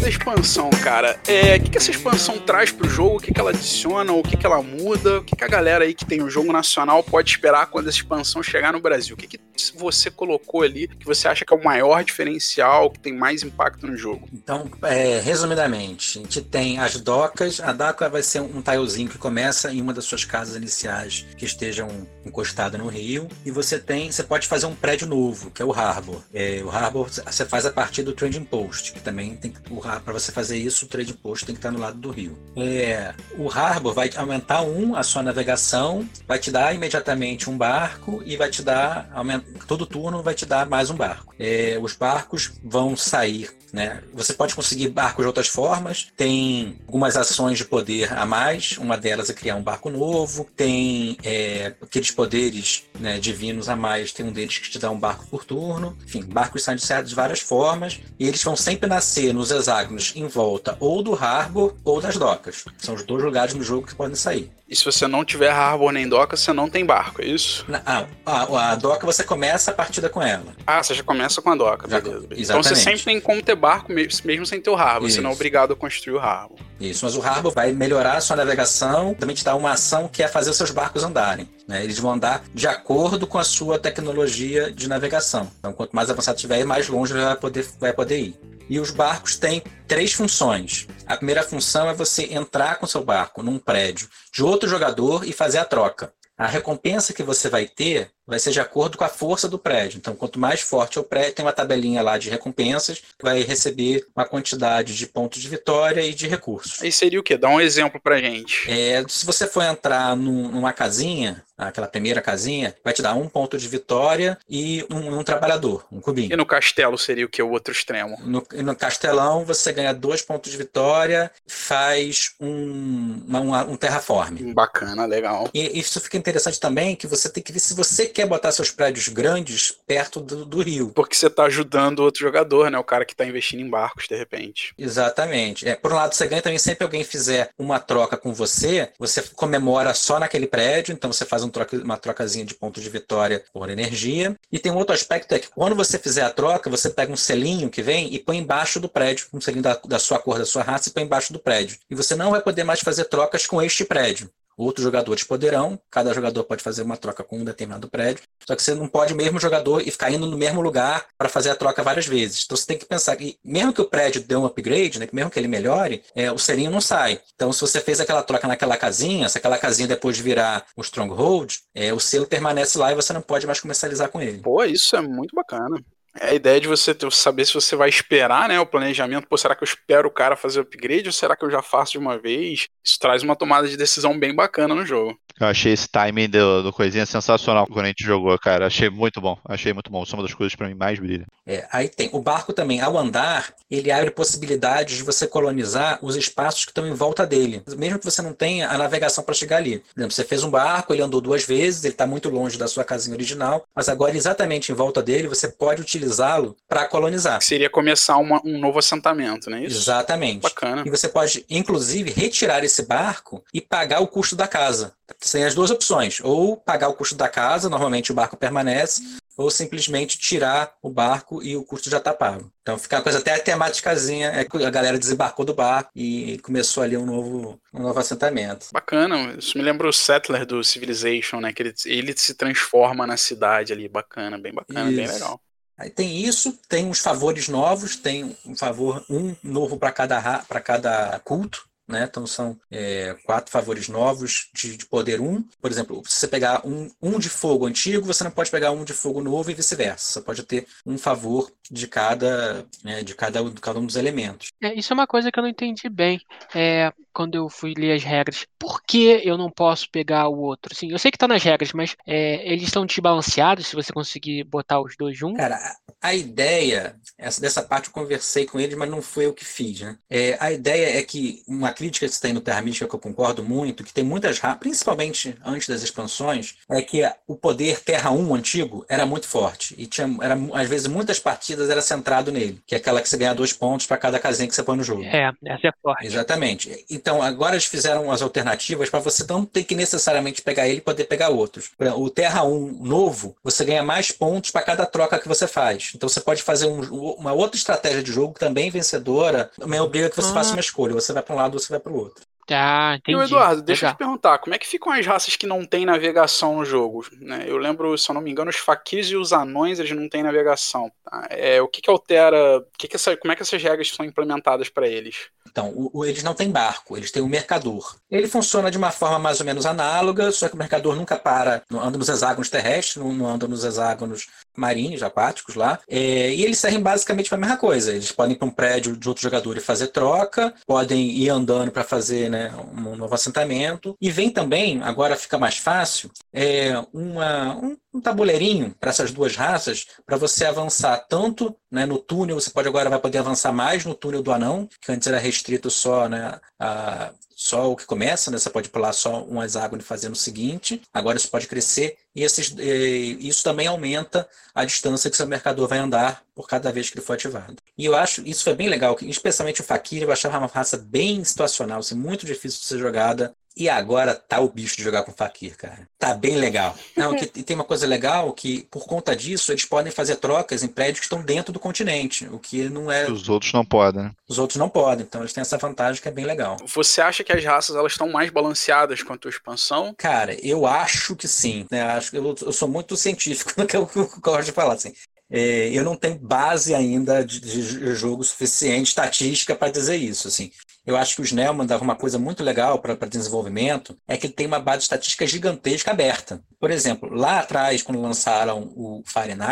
da 0.00 0.08
expansão, 0.08 0.70
cara. 0.82 1.18
É, 1.26 1.56
o 1.56 1.60
que, 1.60 1.70
que 1.70 1.78
essa 1.78 1.90
expansão 1.90 2.38
traz 2.38 2.72
pro 2.72 2.88
jogo? 2.88 3.16
O 3.16 3.20
que, 3.20 3.32
que 3.32 3.40
ela 3.40 3.50
adiciona? 3.50 4.12
O 4.12 4.22
que, 4.22 4.36
que 4.36 4.46
ela 4.46 4.62
muda? 4.62 5.18
O 5.18 5.24
que, 5.24 5.36
que 5.36 5.44
a 5.44 5.48
galera 5.48 5.84
aí 5.84 5.92
que 5.92 6.06
tem 6.06 6.22
o 6.22 6.30
jogo 6.30 6.50
nacional 6.52 7.02
pode 7.02 7.30
esperar 7.30 7.66
quando 7.66 7.88
essa 7.88 7.98
expansão 7.98 8.42
chegar 8.42 8.72
no 8.72 8.80
Brasil? 8.80 9.14
O 9.14 9.18
que, 9.18 9.26
que 9.26 9.40
você 9.76 10.10
colocou 10.10 10.62
ali 10.62 10.88
que 10.88 11.04
você 11.04 11.28
acha 11.28 11.44
que 11.44 11.52
é 11.52 11.56
o 11.56 11.62
maior 11.62 12.02
diferencial, 12.02 12.90
que 12.90 12.98
tem 12.98 13.12
mais 13.12 13.42
impacto 13.42 13.86
no 13.86 13.96
jogo? 13.96 14.26
Então, 14.32 14.70
é, 14.82 15.20
resumidamente, 15.20 16.18
a 16.18 16.22
gente 16.22 16.40
tem 16.40 16.78
as 16.78 16.98
docas. 16.98 17.60
A 17.60 17.72
doca 17.72 18.08
vai 18.08 18.22
ser 18.22 18.40
um 18.40 18.62
tilezinho 18.62 19.10
que 19.10 19.18
começa 19.18 19.70
em 19.70 19.82
uma 19.82 19.92
das 19.92 20.06
suas 20.06 20.24
casas 20.24 20.56
iniciais 20.56 21.26
que 21.36 21.44
estejam 21.44 21.88
encostada 22.24 22.78
no 22.78 22.88
rio. 22.88 23.28
E 23.44 23.50
você 23.50 23.78
tem, 23.78 24.10
você 24.10 24.22
pode 24.22 24.48
fazer 24.48 24.64
um 24.64 24.74
prédio 24.74 25.06
novo, 25.06 25.50
que 25.50 25.60
é 25.60 25.64
o 25.64 25.72
Harbor. 25.72 26.22
É, 26.32 26.62
o 26.64 26.70
Harbor 26.70 27.10
você 27.10 27.44
faz 27.44 27.66
a 27.66 27.70
partir 27.70 28.02
do 28.02 28.12
Trending 28.12 28.44
Post, 28.44 28.92
que 28.92 29.00
também 29.00 29.36
tem 29.36 29.52
o 29.70 29.89
para 29.98 30.12
você 30.12 30.30
fazer 30.30 30.58
isso, 30.58 30.84
o 30.84 30.88
trade 30.88 31.12
post 31.14 31.44
tem 31.44 31.54
que 31.54 31.58
estar 31.58 31.70
no 31.70 31.78
lado 31.78 31.98
do 31.98 32.10
rio. 32.10 32.38
É, 32.56 33.14
o 33.36 33.48
Harbor 33.48 33.92
vai 33.92 34.10
aumentar 34.16 34.62
um 34.62 34.94
a 34.94 35.02
sua 35.02 35.22
navegação, 35.22 36.08
vai 36.28 36.38
te 36.38 36.50
dar 36.50 36.74
imediatamente 36.74 37.50
um 37.50 37.56
barco 37.56 38.22
e 38.24 38.36
vai 38.36 38.50
te 38.50 38.62
dar 38.62 39.10
aumenta, 39.12 39.46
todo 39.66 39.86
turno 39.86 40.22
vai 40.22 40.34
te 40.34 40.46
dar 40.46 40.68
mais 40.68 40.90
um 40.90 40.96
barco. 40.96 41.34
É, 41.38 41.78
os 41.80 41.96
barcos 41.96 42.52
vão 42.62 42.96
sair 42.96 43.50
né? 43.72 44.02
Você 44.12 44.32
pode 44.32 44.54
conseguir 44.54 44.88
barcos 44.88 45.22
de 45.22 45.26
outras 45.26 45.48
formas, 45.48 46.08
tem 46.16 46.78
algumas 46.86 47.16
ações 47.16 47.58
de 47.58 47.64
poder 47.64 48.12
a 48.12 48.26
mais, 48.26 48.76
uma 48.78 48.96
delas 48.96 49.30
é 49.30 49.32
criar 49.32 49.56
um 49.56 49.62
barco 49.62 49.90
novo, 49.90 50.48
tem 50.56 51.16
é, 51.22 51.74
aqueles 51.80 52.10
poderes 52.10 52.84
né, 52.98 53.18
divinos 53.18 53.68
a 53.68 53.76
mais, 53.76 54.12
tem 54.12 54.26
um 54.26 54.32
deles 54.32 54.58
que 54.58 54.70
te 54.70 54.78
dá 54.78 54.90
um 54.90 54.98
barco 54.98 55.26
por 55.26 55.44
turno. 55.44 55.96
Enfim, 56.04 56.22
barcos 56.22 56.62
são 56.62 56.74
de 56.74 57.14
várias 57.14 57.40
formas 57.40 58.00
e 58.18 58.26
eles 58.26 58.42
vão 58.42 58.56
sempre 58.56 58.88
nascer 58.88 59.32
nos 59.32 59.50
hexágonos 59.50 60.12
em 60.14 60.26
volta 60.26 60.76
ou 60.80 61.02
do 61.02 61.14
Harbor 61.14 61.74
ou 61.84 62.00
das 62.00 62.16
docas. 62.16 62.64
São 62.78 62.94
os 62.94 63.02
dois 63.02 63.22
lugares 63.22 63.54
no 63.54 63.62
jogo 63.62 63.86
que 63.86 63.94
podem 63.94 64.14
sair. 64.14 64.50
E 64.70 64.76
se 64.76 64.84
você 64.84 65.08
não 65.08 65.24
tiver 65.24 65.50
Harbor 65.50 65.90
nem 65.90 66.08
doca, 66.08 66.36
você 66.36 66.52
não 66.52 66.70
tem 66.70 66.86
barco, 66.86 67.20
é 67.20 67.26
isso? 67.26 67.66
Ah, 67.84 68.06
a, 68.24 68.70
a 68.70 68.74
doca 68.76 69.04
você 69.04 69.24
começa 69.24 69.72
a 69.72 69.74
partida 69.74 70.08
com 70.08 70.22
ela. 70.22 70.54
Ah, 70.64 70.80
você 70.80 70.94
já 70.94 71.02
começa 71.02 71.42
com 71.42 71.50
a 71.50 71.56
doca, 71.56 71.88
beleza. 71.88 72.20
beleza. 72.20 72.52
Então 72.52 72.62
você 72.62 72.76
sempre 72.76 73.02
tem 73.02 73.20
como 73.20 73.42
ter 73.42 73.56
barco 73.56 73.92
mesmo 73.92 74.46
sem 74.46 74.60
ter 74.60 74.70
o 74.70 74.76
Harbor, 74.76 75.08
isso. 75.08 75.16
você 75.16 75.22
não 75.22 75.30
é 75.30 75.32
obrigado 75.32 75.72
a 75.72 75.76
construir 75.76 76.14
o 76.14 76.20
Harbor. 76.20 76.56
Isso, 76.78 77.04
mas 77.04 77.16
o 77.16 77.20
Harbor 77.20 77.52
vai 77.52 77.72
melhorar 77.72 78.16
a 78.16 78.20
sua 78.20 78.36
navegação, 78.36 79.12
também 79.14 79.34
te 79.34 79.44
dá 79.44 79.56
uma 79.56 79.72
ação 79.72 80.06
que 80.06 80.22
é 80.22 80.28
fazer 80.28 80.50
os 80.50 80.56
seus 80.56 80.70
barcos 80.70 81.02
andarem. 81.02 81.48
Né? 81.66 81.82
Eles 81.82 81.98
vão 81.98 82.12
andar 82.12 82.44
de 82.54 82.68
acordo 82.68 83.26
com 83.26 83.38
a 83.38 83.44
sua 83.44 83.78
tecnologia 83.78 84.70
de 84.70 84.88
navegação. 84.88 85.50
Então, 85.58 85.72
quanto 85.72 85.96
mais 85.96 86.08
avançado 86.08 86.38
tiver, 86.38 86.64
mais 86.64 86.88
longe 86.88 87.12
vai 87.12 87.36
poder, 87.36 87.66
vai 87.80 87.92
poder 87.92 88.18
ir. 88.18 88.40
E 88.70 88.78
os 88.78 88.92
barcos 88.92 89.36
têm 89.36 89.64
três 89.88 90.12
funções. 90.12 90.86
A 91.04 91.16
primeira 91.16 91.42
função 91.42 91.90
é 91.90 91.92
você 91.92 92.32
entrar 92.32 92.78
com 92.78 92.86
seu 92.86 93.04
barco 93.04 93.42
num 93.42 93.58
prédio 93.58 94.08
de 94.32 94.44
outro 94.44 94.68
jogador 94.68 95.28
e 95.28 95.32
fazer 95.32 95.58
a 95.58 95.64
troca. 95.64 96.12
A 96.38 96.46
recompensa 96.46 97.12
que 97.12 97.24
você 97.24 97.48
vai 97.48 97.66
ter 97.66 98.12
vai 98.30 98.38
ser 98.38 98.52
de 98.52 98.60
acordo 98.60 98.96
com 98.96 99.04
a 99.04 99.08
força 99.08 99.48
do 99.48 99.58
prédio. 99.58 99.98
Então, 99.98 100.14
quanto 100.14 100.38
mais 100.38 100.60
forte 100.60 100.96
é 100.96 101.00
o 101.00 101.04
prédio, 101.04 101.34
tem 101.34 101.44
uma 101.44 101.52
tabelinha 101.52 102.00
lá 102.00 102.16
de 102.16 102.30
recompensas, 102.30 103.02
vai 103.20 103.42
receber 103.42 104.06
uma 104.14 104.24
quantidade 104.24 104.96
de 104.96 105.06
pontos 105.06 105.42
de 105.42 105.48
vitória 105.48 106.00
e 106.00 106.14
de 106.14 106.28
recursos. 106.28 106.80
Aí 106.80 106.92
seria 106.92 107.18
o 107.18 107.22
quê? 107.22 107.36
Dá 107.36 107.48
um 107.48 107.60
exemplo 107.60 108.00
pra 108.00 108.18
gente. 108.18 108.70
É, 108.70 109.04
se 109.08 109.26
você 109.26 109.46
for 109.46 109.64
entrar 109.64 110.16
num, 110.16 110.48
numa 110.48 110.72
casinha, 110.72 111.44
aquela 111.68 111.86
primeira 111.86 112.22
casinha, 112.22 112.74
vai 112.82 112.92
te 112.92 113.02
dar 113.02 113.14
um 113.14 113.28
ponto 113.28 113.58
de 113.58 113.68
vitória 113.68 114.38
e 114.48 114.84
um, 114.90 115.18
um 115.18 115.22
trabalhador, 115.22 115.84
um 115.90 116.00
cubinho. 116.00 116.32
E 116.32 116.36
no 116.36 116.46
castelo 116.46 116.96
seria 116.96 117.26
o 117.26 117.28
que? 117.28 117.42
O 117.42 117.50
outro 117.50 117.72
extremo? 117.72 118.16
No, 118.22 118.46
no 118.62 118.76
castelão, 118.76 119.44
você 119.44 119.72
ganha 119.72 119.92
dois 119.92 120.22
pontos 120.22 120.50
de 120.50 120.56
vitória, 120.56 121.30
faz 121.46 122.34
um, 122.40 123.22
uma, 123.26 123.64
um 123.64 123.76
terraforme. 123.76 124.54
Bacana, 124.54 125.04
legal. 125.04 125.48
E 125.52 125.78
isso 125.78 126.00
fica 126.00 126.16
interessante 126.16 126.58
também, 126.58 126.96
que 126.96 127.06
você 127.06 127.28
tem 127.28 127.42
que 127.42 127.52
ver 127.52 127.60
se 127.60 127.74
você 127.74 128.06
quer 128.06 128.19
botar 128.26 128.52
seus 128.52 128.70
prédios 128.70 129.08
grandes 129.08 129.74
perto 129.86 130.20
do, 130.20 130.44
do 130.44 130.62
rio. 130.62 130.90
Porque 130.94 131.14
você 131.14 131.26
está 131.26 131.44
ajudando 131.44 132.00
outro 132.00 132.20
jogador, 132.20 132.70
né? 132.70 132.78
O 132.78 132.84
cara 132.84 133.04
que 133.04 133.12
está 133.12 133.24
investindo 133.24 133.60
em 133.60 133.68
barcos, 133.68 134.06
de 134.08 134.16
repente. 134.16 134.74
Exatamente. 134.78 135.68
É, 135.68 135.74
por 135.74 135.92
um 135.92 135.96
lado, 135.96 136.14
você 136.14 136.26
ganha 136.26 136.42
também 136.42 136.58
sempre 136.58 136.84
alguém 136.84 137.04
fizer 137.04 137.50
uma 137.58 137.78
troca 137.78 138.16
com 138.16 138.32
você, 138.32 138.90
você 138.98 139.22
comemora 139.34 139.94
só 139.94 140.18
naquele 140.18 140.46
prédio, 140.46 140.92
então 140.92 141.12
você 141.12 141.24
faz 141.24 141.42
um 141.42 141.48
troca, 141.48 141.76
uma 141.76 141.96
trocazinha 141.96 142.44
de 142.44 142.54
pontos 142.54 142.82
de 142.82 142.90
vitória 142.90 143.44
por 143.52 143.70
energia. 143.70 144.36
E 144.50 144.58
tem 144.58 144.72
um 144.72 144.76
outro 144.76 144.94
aspecto 144.94 145.34
é 145.34 145.38
que 145.38 145.48
quando 145.48 145.74
você 145.74 145.98
fizer 145.98 146.22
a 146.22 146.30
troca, 146.30 146.70
você 146.70 146.90
pega 146.90 147.12
um 147.12 147.16
selinho 147.16 147.70
que 147.70 147.82
vem 147.82 148.12
e 148.12 148.18
põe 148.18 148.38
embaixo 148.38 148.80
do 148.80 148.88
prédio, 148.88 149.26
um 149.32 149.40
selinho 149.40 149.62
da, 149.62 149.80
da 149.86 149.98
sua 149.98 150.18
cor, 150.18 150.38
da 150.38 150.46
sua 150.46 150.62
raça, 150.62 150.88
e 150.88 150.92
põe 150.92 151.04
embaixo 151.04 151.32
do 151.32 151.38
prédio. 151.38 151.78
E 151.90 151.94
você 151.94 152.14
não 152.14 152.30
vai 152.30 152.40
poder 152.40 152.64
mais 152.64 152.80
fazer 152.80 153.04
trocas 153.04 153.46
com 153.46 153.60
este 153.62 153.84
prédio. 153.84 154.30
Outros 154.60 154.84
jogadores 154.84 155.24
poderão, 155.24 155.80
cada 155.90 156.12
jogador 156.12 156.44
pode 156.44 156.62
fazer 156.62 156.82
uma 156.82 156.96
troca 156.96 157.24
com 157.24 157.38
um 157.38 157.44
determinado 157.44 157.88
prédio, 157.88 158.24
só 158.46 158.54
que 158.54 158.62
você 158.62 158.74
não 158.74 158.86
pode 158.86 159.14
mesmo 159.14 159.40
jogador 159.40 159.80
e 159.80 159.90
ficar 159.90 160.10
indo 160.10 160.26
no 160.26 160.36
mesmo 160.36 160.60
lugar 160.60 161.06
para 161.16 161.30
fazer 161.30 161.48
a 161.48 161.54
troca 161.54 161.82
várias 161.82 162.06
vezes. 162.06 162.44
Então 162.44 162.56
você 162.56 162.66
tem 162.66 162.76
que 162.76 162.84
pensar 162.84 163.16
que, 163.16 163.38
mesmo 163.42 163.72
que 163.72 163.80
o 163.80 163.86
prédio 163.86 164.22
dê 164.22 164.36
um 164.36 164.44
upgrade, 164.44 164.98
né, 164.98 165.08
mesmo 165.12 165.30
que 165.30 165.38
ele 165.38 165.48
melhore, 165.48 166.02
é, 166.14 166.30
o 166.30 166.36
selinho 166.38 166.70
não 166.70 166.80
sai. 166.80 167.20
Então, 167.34 167.52
se 167.52 167.60
você 167.62 167.80
fez 167.80 168.00
aquela 168.00 168.22
troca 168.22 168.46
naquela 168.46 168.76
casinha, 168.76 169.28
se 169.28 169.38
aquela 169.38 169.56
casinha 169.56 169.88
depois 169.88 170.18
virar 170.18 170.66
o 170.76 170.82
Stronghold, 170.82 171.56
é, 171.74 171.92
o 171.94 171.98
selo 171.98 172.26
permanece 172.26 172.76
lá 172.76 172.92
e 172.92 172.94
você 172.94 173.12
não 173.14 173.22
pode 173.22 173.46
mais 173.46 173.60
comercializar 173.60 174.10
com 174.10 174.20
ele. 174.20 174.38
Pô, 174.38 174.62
isso 174.64 174.94
é 174.94 175.00
muito 175.00 175.34
bacana. 175.34 175.82
É 176.18 176.30
a 176.30 176.34
ideia 176.34 176.60
de 176.60 176.68
você 176.68 176.94
ter, 176.94 177.10
saber 177.12 177.44
se 177.44 177.54
você 177.54 177.76
vai 177.76 177.88
esperar, 177.88 178.48
né, 178.48 178.58
o 178.58 178.66
planejamento, 178.66 179.26
pô, 179.28 179.36
será 179.36 179.54
que 179.54 179.62
eu 179.62 179.66
espero 179.66 180.08
o 180.08 180.12
cara 180.12 180.36
fazer 180.36 180.58
o 180.58 180.62
upgrade 180.62 181.06
ou 181.06 181.12
será 181.12 181.36
que 181.36 181.44
eu 181.44 181.50
já 181.50 181.62
faço 181.62 181.92
de 181.92 181.98
uma 181.98 182.18
vez? 182.18 182.66
Isso 182.84 182.98
traz 182.98 183.22
uma 183.22 183.36
tomada 183.36 183.68
de 183.68 183.76
decisão 183.76 184.18
bem 184.18 184.34
bacana 184.34 184.74
no 184.74 184.84
jogo. 184.84 185.18
Eu 185.40 185.46
achei 185.46 185.72
esse 185.72 185.88
timing 185.88 186.28
do, 186.28 186.62
do 186.62 186.70
coisinha 186.70 187.06
sensacional 187.06 187.66
quando 187.66 187.86
a 187.86 187.88
gente 187.88 188.04
jogou, 188.04 188.38
cara. 188.38 188.66
Achei 188.66 188.90
muito 188.90 189.22
bom. 189.22 189.38
Achei 189.48 189.72
muito 189.72 189.90
bom. 189.90 190.02
Isso 190.02 190.14
é 190.14 190.18
uma 190.18 190.22
das 190.22 190.34
coisas 190.34 190.54
para 190.54 190.68
mim 190.68 190.74
mais 190.74 190.98
brilha. 190.98 191.24
É, 191.46 191.66
aí 191.72 191.88
tem 191.88 192.10
o 192.12 192.20
barco 192.20 192.52
também, 192.52 192.80
ao 192.82 192.98
andar, 192.98 193.54
ele 193.70 193.90
abre 193.90 194.10
possibilidades 194.10 194.98
de 194.98 195.02
você 195.02 195.26
colonizar 195.26 195.98
os 196.02 196.14
espaços 196.14 196.66
que 196.66 196.70
estão 196.70 196.86
em 196.86 196.92
volta 196.92 197.26
dele. 197.26 197.62
Mesmo 197.78 197.98
que 197.98 198.04
você 198.04 198.20
não 198.20 198.34
tenha 198.34 198.68
a 198.68 198.76
navegação 198.76 199.24
para 199.24 199.32
chegar 199.32 199.56
ali. 199.56 199.78
Por 199.78 200.00
exemplo, 200.00 200.14
você 200.14 200.24
fez 200.24 200.44
um 200.44 200.50
barco, 200.50 200.92
ele 200.92 201.02
andou 201.02 201.22
duas 201.22 201.44
vezes, 201.44 201.84
ele 201.84 201.94
está 201.94 202.06
muito 202.06 202.28
longe 202.28 202.58
da 202.58 202.68
sua 202.68 202.84
casinha 202.84 203.16
original, 203.16 203.64
mas 203.74 203.88
agora 203.88 204.14
exatamente 204.14 204.70
em 204.70 204.74
volta 204.74 205.02
dele 205.02 205.26
você 205.26 205.48
pode 205.48 205.80
utilizá-lo 206.00 206.56
para 206.68 206.86
colonizar. 206.86 207.42
Seria 207.42 207.68
começar 207.68 208.16
uma, 208.16 208.40
um 208.44 208.58
novo 208.58 208.78
assentamento, 208.78 209.50
não 209.50 209.58
é 209.58 209.64
isso? 209.64 209.76
Exatamente. 209.76 210.42
Bacana. 210.42 210.82
E 210.86 210.90
você 210.90 211.08
pode, 211.08 211.44
inclusive, 211.48 212.10
retirar 212.10 212.64
esse 212.64 212.82
barco 212.82 213.44
e 213.52 213.60
pagar 213.60 214.00
o 214.00 214.08
custo 214.08 214.34
da 214.34 214.48
casa. 214.48 214.94
Tem 215.30 215.44
as 215.44 215.54
duas 215.54 215.70
opções, 215.70 216.20
ou 216.22 216.56
pagar 216.56 216.88
o 216.88 216.94
custo 216.94 217.14
da 217.14 217.28
casa, 217.28 217.68
normalmente 217.68 218.12
o 218.12 218.14
barco 218.14 218.36
permanece, 218.36 219.02
ou 219.36 219.50
simplesmente 219.50 220.18
tirar 220.18 220.74
o 220.82 220.90
barco 220.90 221.42
e 221.42 221.56
o 221.56 221.64
custo 221.64 221.90
já 221.90 221.98
está 221.98 222.12
pago. 222.12 222.50
Então 222.62 222.78
fica 222.78 222.96
uma 222.96 223.02
coisa 223.02 223.18
até 223.18 223.38
temáticazinha, 223.38 224.28
é 224.28 224.44
que 224.44 224.64
a 224.64 224.70
galera 224.70 224.98
desembarcou 224.98 225.44
do 225.44 225.54
barco 225.54 225.90
e 225.96 226.38
começou 226.38 226.82
ali 226.82 226.96
um 226.96 227.06
novo, 227.06 227.58
um 227.72 227.82
novo 227.82 227.98
assentamento. 227.98 228.66
Bacana, 228.72 229.34
isso 229.38 229.56
me 229.56 229.64
lembra 229.64 229.88
o 229.88 229.92
Settler 229.92 230.44
do 230.44 230.62
Civilization, 230.62 231.40
né? 231.40 231.52
Que 231.52 231.62
ele, 231.62 231.74
ele 231.86 232.14
se 232.16 232.34
transforma 232.34 233.06
na 233.06 233.16
cidade 233.16 233.72
ali, 233.72 233.88
bacana, 233.88 234.38
bem 234.38 234.52
bacana, 234.52 234.90
isso. 234.90 234.96
bem 234.96 235.06
legal. 235.08 235.40
Aí 235.80 235.88
tem 235.88 236.18
isso, 236.18 236.52
tem 236.68 236.84
uns 236.84 236.98
favores 236.98 237.48
novos, 237.48 237.96
tem 237.96 238.36
um 238.44 238.54
favor, 238.54 239.02
um 239.08 239.34
novo 239.42 239.78
para 239.78 239.90
cada, 239.90 240.44
cada 240.62 241.18
culto. 241.20 241.64
Né? 241.88 242.06
Então 242.08 242.24
são 242.24 242.56
é, 242.70 243.16
quatro 243.24 243.50
favores 243.50 243.88
novos 243.88 244.48
de, 244.54 244.76
de, 244.76 244.86
poder 244.86 245.20
um. 245.20 245.42
Por 245.60 245.70
exemplo, 245.70 246.02
se 246.06 246.20
você 246.20 246.28
pegar 246.28 246.64
um, 246.64 246.88
um 247.02 247.18
de 247.18 247.28
fogo 247.28 247.66
antigo, 247.66 248.06
você 248.06 248.22
não 248.22 248.30
pode 248.30 248.50
pegar 248.50 248.70
um 248.70 248.84
de 248.84 248.92
fogo 248.92 249.20
novo 249.20 249.50
e 249.50 249.54
vice-versa. 249.54 250.12
Você 250.12 250.20
pode 250.20 250.42
ter 250.44 250.66
um 250.86 250.96
favor 250.96 251.50
de 251.68 251.88
cada, 251.88 252.64
né, 252.84 253.02
de 253.02 253.12
cada, 253.14 253.42
de 253.42 253.60
cada 253.60 253.80
um 253.80 253.86
dos 253.86 253.96
elementos. 253.96 254.52
É, 254.62 254.72
isso 254.74 254.92
é 254.92 254.94
uma 254.94 255.06
coisa 255.06 255.32
que 255.32 255.38
eu 255.38 255.42
não 255.42 255.50
entendi 255.50 255.88
bem. 255.88 256.20
É, 256.54 256.92
quando 257.12 257.34
eu 257.34 257.48
fui 257.48 257.74
ler 257.76 257.92
as 257.92 258.04
regras. 258.04 258.46
Por 258.58 258.82
que 258.82 259.20
eu 259.24 259.36
não 259.36 259.50
posso 259.50 259.90
pegar 259.90 260.28
o 260.28 260.38
outro? 260.38 260.74
Sim, 260.74 260.90
eu 260.90 260.98
sei 260.98 261.10
que 261.10 261.18
tá 261.18 261.28
nas 261.28 261.42
regras, 261.42 261.72
mas 261.72 261.96
é, 262.06 262.46
eles 262.50 262.64
estão 262.64 262.86
desbalanceados 262.86 263.66
se 263.66 263.76
você 263.76 263.92
conseguir 263.92 264.44
botar 264.44 264.80
os 264.80 264.96
dois 264.96 265.16
juntos? 265.16 265.38
Cara, 265.38 265.58
a 266.00 266.14
ideia, 266.14 266.96
essa, 267.18 267.40
dessa 267.40 267.62
parte 267.62 267.88
eu 267.88 267.92
conversei 267.92 268.46
com 268.46 268.58
eles, 268.58 268.76
mas 268.76 268.88
não 268.88 269.02
foi 269.02 269.26
eu 269.26 269.34
que 269.34 269.44
fiz, 269.44 269.80
né? 269.80 269.98
É, 270.08 270.36
a 270.40 270.50
ideia 270.52 270.98
é 270.98 271.02
que 271.02 271.42
uma 271.46 271.72
crítica 271.72 272.06
que 272.06 272.14
se 272.14 272.20
tem 272.20 272.32
no 272.32 272.40
Terra 272.40 272.62
Mística, 272.62 272.88
que 272.88 272.94
eu 272.94 272.98
concordo 272.98 273.42
muito, 273.42 273.84
que 273.84 273.92
tem 273.92 274.04
muitas, 274.04 274.40
principalmente 274.58 275.36
antes 275.44 275.68
das 275.68 275.82
expansões, 275.82 276.56
é 276.70 276.80
que 276.80 277.02
o 277.26 277.36
poder 277.36 277.80
Terra 277.80 278.10
1 278.10 278.34
antigo 278.34 278.84
era 278.88 279.04
muito 279.04 279.26
forte. 279.26 279.74
E 279.76 279.86
tinha, 279.86 280.08
era, 280.22 280.38
às 280.54 280.68
vezes, 280.68 280.86
muitas 280.86 281.18
partidas 281.18 281.68
era 281.68 281.82
centrado 281.82 282.32
nele, 282.32 282.62
que 282.66 282.74
é 282.74 282.78
aquela 282.78 283.02
que 283.02 283.08
você 283.08 283.16
ganha 283.16 283.34
dois 283.34 283.52
pontos 283.52 283.86
para 283.86 283.96
cada 283.96 284.18
casinha 284.18 284.48
que 284.48 284.54
você 284.54 284.62
põe 284.62 284.76
no 284.76 284.82
jogo. 284.82 285.02
É, 285.04 285.30
essa 285.46 285.68
é 285.68 285.72
forte. 285.82 286.06
Exatamente. 286.06 286.84
Então, 287.00 287.22
agora 287.22 287.54
eles 287.54 287.64
fizeram 287.64 288.12
as 288.12 288.20
alternativas 288.20 288.90
para 288.90 289.00
você 289.00 289.24
não 289.26 289.44
ter 289.44 289.64
que 289.64 289.74
necessariamente 289.74 290.42
pegar 290.42 290.68
ele 290.68 290.78
e 290.78 290.82
poder 290.82 291.04
pegar 291.04 291.30
outros. 291.30 291.70
O 291.96 292.10
Terra 292.10 292.44
1 292.44 292.78
novo, 292.82 293.34
você 293.42 293.64
ganha 293.64 293.82
mais 293.82 294.10
pontos 294.10 294.50
para 294.50 294.60
cada 294.60 294.84
troca 294.84 295.18
que 295.18 295.26
você 295.26 295.46
faz. 295.46 295.92
Então 295.94 296.08
você 296.08 296.20
pode 296.20 296.42
fazer 296.42 296.66
um, 296.66 296.80
uma 297.14 297.32
outra 297.32 297.56
estratégia 297.56 298.02
de 298.02 298.12
jogo 298.12 298.38
também 298.38 298.70
vencedora, 298.70 299.50
também 299.58 299.80
obriga 299.80 300.10
que 300.10 300.16
você 300.16 300.30
ah. 300.30 300.34
faça 300.34 300.52
uma 300.52 300.60
escolha. 300.60 300.92
Você 300.92 301.12
vai 301.12 301.22
para 301.22 301.34
um 301.34 301.38
lado 301.38 301.54
ou 301.54 301.58
você 301.60 301.70
vai 301.70 301.80
para 301.80 301.92
o 301.92 301.96
outro. 301.96 302.29
Tá, 302.46 302.94
E 302.94 302.98
entendi. 302.98 303.16
o 303.16 303.22
Eduardo, 303.22 303.62
deixa 303.62 303.86
eu 303.86 303.88
Legal. 303.88 303.94
te 303.94 303.98
perguntar, 303.98 304.38
como 304.38 304.54
é 304.54 304.58
que 304.58 304.66
ficam 304.66 304.92
as 304.92 305.06
raças 305.06 305.36
que 305.36 305.46
não 305.46 305.64
têm 305.64 305.84
navegação 305.86 306.56
no 306.56 306.64
jogo? 306.64 307.06
né? 307.20 307.44
Eu 307.46 307.56
lembro, 307.58 307.96
se 307.96 308.10
eu 308.10 308.14
não 308.14 308.20
me 308.20 308.30
engano, 308.30 308.50
os 308.50 308.56
faquis 308.56 309.06
e 309.08 309.16
os 309.16 309.32
anões, 309.32 309.78
eles 309.78 309.92
não 309.92 310.08
têm 310.08 310.22
navegação. 310.24 310.90
tá? 311.04 311.26
É, 311.30 311.60
o 311.62 311.68
que 311.68 311.80
que 311.80 311.90
altera, 311.90 312.58
o 312.58 312.64
que 312.78 312.88
que 312.88 312.96
essa- 312.96 313.16
como 313.16 313.32
é 313.32 313.36
que 313.36 313.42
essas 313.42 313.62
regras 313.62 313.88
são 313.90 314.04
implementadas 314.04 314.68
para 314.68 314.88
eles? 314.88 315.28
Então, 315.48 315.68
o- 315.70 315.90
o- 316.00 316.04
eles 316.04 316.22
não 316.22 316.34
têm 316.34 316.50
barco, 316.50 316.96
eles 316.96 317.10
têm 317.10 317.22
um 317.22 317.28
mercador. 317.28 317.96
Ele 318.10 318.28
funciona 318.28 318.70
de 318.70 318.78
uma 318.78 318.90
forma 318.92 319.18
mais 319.18 319.40
ou 319.40 319.46
menos 319.46 319.66
análoga, 319.66 320.30
só 320.32 320.48
que 320.48 320.54
o 320.54 320.58
mercador 320.58 320.94
nunca 320.96 321.16
para, 321.16 321.62
não 321.70 321.80
anda 321.82 321.98
nos 321.98 322.08
hexágonos 322.08 322.48
terrestres, 322.50 322.96
não, 322.96 323.12
não 323.12 323.26
anda 323.26 323.46
nos 323.48 323.64
hexágonos 323.64 324.28
marinhos, 324.56 325.02
aquáticos 325.02 325.54
lá. 325.56 325.78
É, 325.88 326.32
e 326.32 326.44
eles 326.44 326.58
servem 326.58 326.80
basicamente 326.80 327.28
para 327.28 327.38
a 327.38 327.40
mesma 327.40 327.56
coisa. 327.56 327.90
Eles 327.92 328.12
podem 328.12 328.34
ir 328.34 328.38
para 328.38 328.46
um 328.48 328.50
prédio 328.50 328.96
de 328.96 329.08
outro 329.08 329.22
jogador 329.22 329.56
e 329.56 329.60
fazer 329.60 329.88
troca, 329.88 330.54
podem 330.66 331.10
ir 331.10 331.28
andando 331.30 331.70
para 331.72 331.82
fazer 331.84 332.29
né, 332.30 332.54
um 332.72 332.96
novo 332.96 333.14
assentamento. 333.14 333.96
E 334.00 334.10
vem 334.10 334.30
também, 334.30 334.82
agora 334.82 335.16
fica 335.16 335.36
mais 335.36 335.56
fácil, 335.56 336.10
é, 336.32 336.72
uma, 336.92 337.56
um, 337.56 337.76
um 337.92 338.00
tabuleirinho 338.00 338.74
para 338.78 338.90
essas 338.90 339.12
duas 339.12 339.36
raças, 339.36 339.86
para 340.06 340.16
você 340.16 340.44
avançar 340.44 340.96
tanto 341.08 341.54
né, 341.70 341.84
no 341.84 341.98
túnel, 341.98 342.40
você 342.40 342.50
pode 342.50 342.68
agora 342.68 342.88
vai 342.88 343.00
poder 343.00 343.18
avançar 343.18 343.52
mais 343.52 343.84
no 343.84 343.94
túnel 343.94 344.22
do 344.22 344.32
anão, 344.32 344.68
que 344.80 344.92
antes 344.92 345.06
era 345.06 345.18
restrito 345.18 345.70
só 345.70 346.08
né, 346.08 346.40
a, 346.58 347.12
só 347.42 347.72
o 347.72 347.74
que 347.74 347.86
começa, 347.86 348.30
né? 348.30 348.36
Você 348.38 348.50
pode 348.50 348.68
pular 348.68 348.92
só 348.92 349.24
um 349.24 349.42
hexágono 349.42 349.80
e 349.80 349.84
fazer 349.84 350.10
no 350.10 350.14
seguinte. 350.14 350.82
Agora 350.92 351.16
isso 351.16 351.30
pode 351.30 351.46
crescer 351.48 351.96
e 352.14 352.22
esses, 352.22 352.54
eh, 352.58 353.16
isso 353.18 353.42
também 353.42 353.66
aumenta 353.66 354.28
a 354.54 354.62
distância 354.62 355.10
que 355.10 355.16
seu 355.16 355.26
mercador 355.26 355.66
vai 355.66 355.78
andar 355.78 356.22
por 356.34 356.46
cada 356.46 356.70
vez 356.70 356.90
que 356.90 356.98
ele 356.98 357.04
for 357.04 357.14
ativado. 357.14 357.56
E 357.78 357.86
eu 357.86 357.96
acho 357.96 358.20
isso 358.28 358.44
foi 358.44 358.54
bem 358.54 358.68
legal, 358.68 358.94
especialmente 359.00 359.62
o 359.62 359.64
Fakir, 359.64 360.02
eu 360.02 360.12
achava 360.12 360.36
uma 360.36 360.48
raça 360.48 360.76
bem 360.76 361.24
situacional, 361.24 361.78
assim, 361.80 361.94
muito 361.94 362.26
difícil 362.26 362.60
de 362.60 362.66
ser 362.66 362.78
jogada. 362.78 363.34
E 363.56 363.68
agora 363.68 364.14
tá 364.14 364.40
o 364.40 364.48
bicho 364.48 364.76
de 364.76 364.82
jogar 364.82 365.02
com 365.02 365.12
Fakir, 365.12 365.56
cara. 365.56 365.88
Tá 365.98 366.14
bem 366.14 366.36
legal. 366.36 366.74
Não, 366.96 367.14
que, 367.14 367.24
e 367.38 367.42
tem 367.44 367.56
uma 367.56 367.64
coisa 367.64 367.86
legal 367.86 368.32
que, 368.32 368.66
por 368.70 368.86
conta 368.86 369.14
disso, 369.14 369.52
eles 369.52 369.64
podem 369.64 369.92
fazer 369.92 370.16
trocas 370.16 370.62
em 370.62 370.68
prédios 370.68 371.00
que 371.00 371.06
estão 371.06 371.22
dentro 371.22 371.52
do 371.52 371.58
continente, 371.58 372.26
o 372.26 372.38
que 372.38 372.68
não 372.68 372.90
é. 372.90 373.10
Os 373.10 373.28
outros 373.28 373.52
não 373.52 373.64
podem, 373.64 374.04
né? 374.04 374.12
Os 374.28 374.38
outros 374.38 374.56
não 374.56 374.68
podem. 374.68 375.04
Então 375.04 375.20
eles 375.20 375.32
têm 375.32 375.42
essa 375.42 375.58
vantagem 375.58 376.00
que 376.00 376.08
é 376.08 376.12
bem 376.12 376.24
legal. 376.24 376.56
Você 376.66 377.00
acha 377.00 377.24
que 377.24 377.32
as 377.32 377.44
raças 377.44 377.76
elas 377.76 377.92
estão 377.92 378.08
mais 378.08 378.30
balanceadas 378.30 379.02
quanto 379.02 379.28
a 379.28 379.30
expansão? 379.30 379.94
Cara, 379.98 380.34
eu 380.46 380.66
acho 380.66 381.16
que 381.16 381.26
sim. 381.26 381.66
Né? 381.70 381.82
Acho 381.82 382.10
que 382.12 382.16
eu, 382.18 382.34
eu 382.42 382.52
sou 382.52 382.68
muito 382.68 382.96
científico 382.96 383.52
no 383.58 383.66
que 383.66 383.76
eu, 383.76 383.86
que 383.86 383.98
eu 383.98 384.08
gosto 384.20 384.44
de 384.44 384.52
falar. 384.52 384.74
Assim. 384.74 384.94
É, 385.30 385.70
eu 385.72 385.84
não 385.84 385.94
tenho 385.94 386.18
base 386.18 386.74
ainda 386.74 387.24
de, 387.24 387.40
de 387.40 387.94
jogo 387.94 388.24
suficiente, 388.24 388.88
estatística, 388.88 389.54
para 389.54 389.72
dizer 389.72 389.96
isso. 389.96 390.26
Assim. 390.26 390.50
Eu 390.84 390.96
acho 390.96 391.14
que 391.14 391.22
o 391.22 391.24
Snellman 391.24 391.66
dava 391.66 391.84
uma 391.84 391.94
coisa 391.94 392.18
muito 392.18 392.42
legal 392.42 392.80
para 392.80 392.94
desenvolvimento, 393.06 393.96
é 394.08 394.16
que 394.16 394.26
ele 394.26 394.32
tem 394.32 394.46
uma 394.46 394.58
base 394.58 394.82
estatística 394.82 395.26
gigantesca 395.26 395.90
aberta. 395.90 396.42
Por 396.58 396.70
exemplo, 396.70 397.14
lá 397.14 397.40
atrás, 397.40 397.82
quando 397.82 398.02
lançaram 398.02 398.72
o 398.74 399.02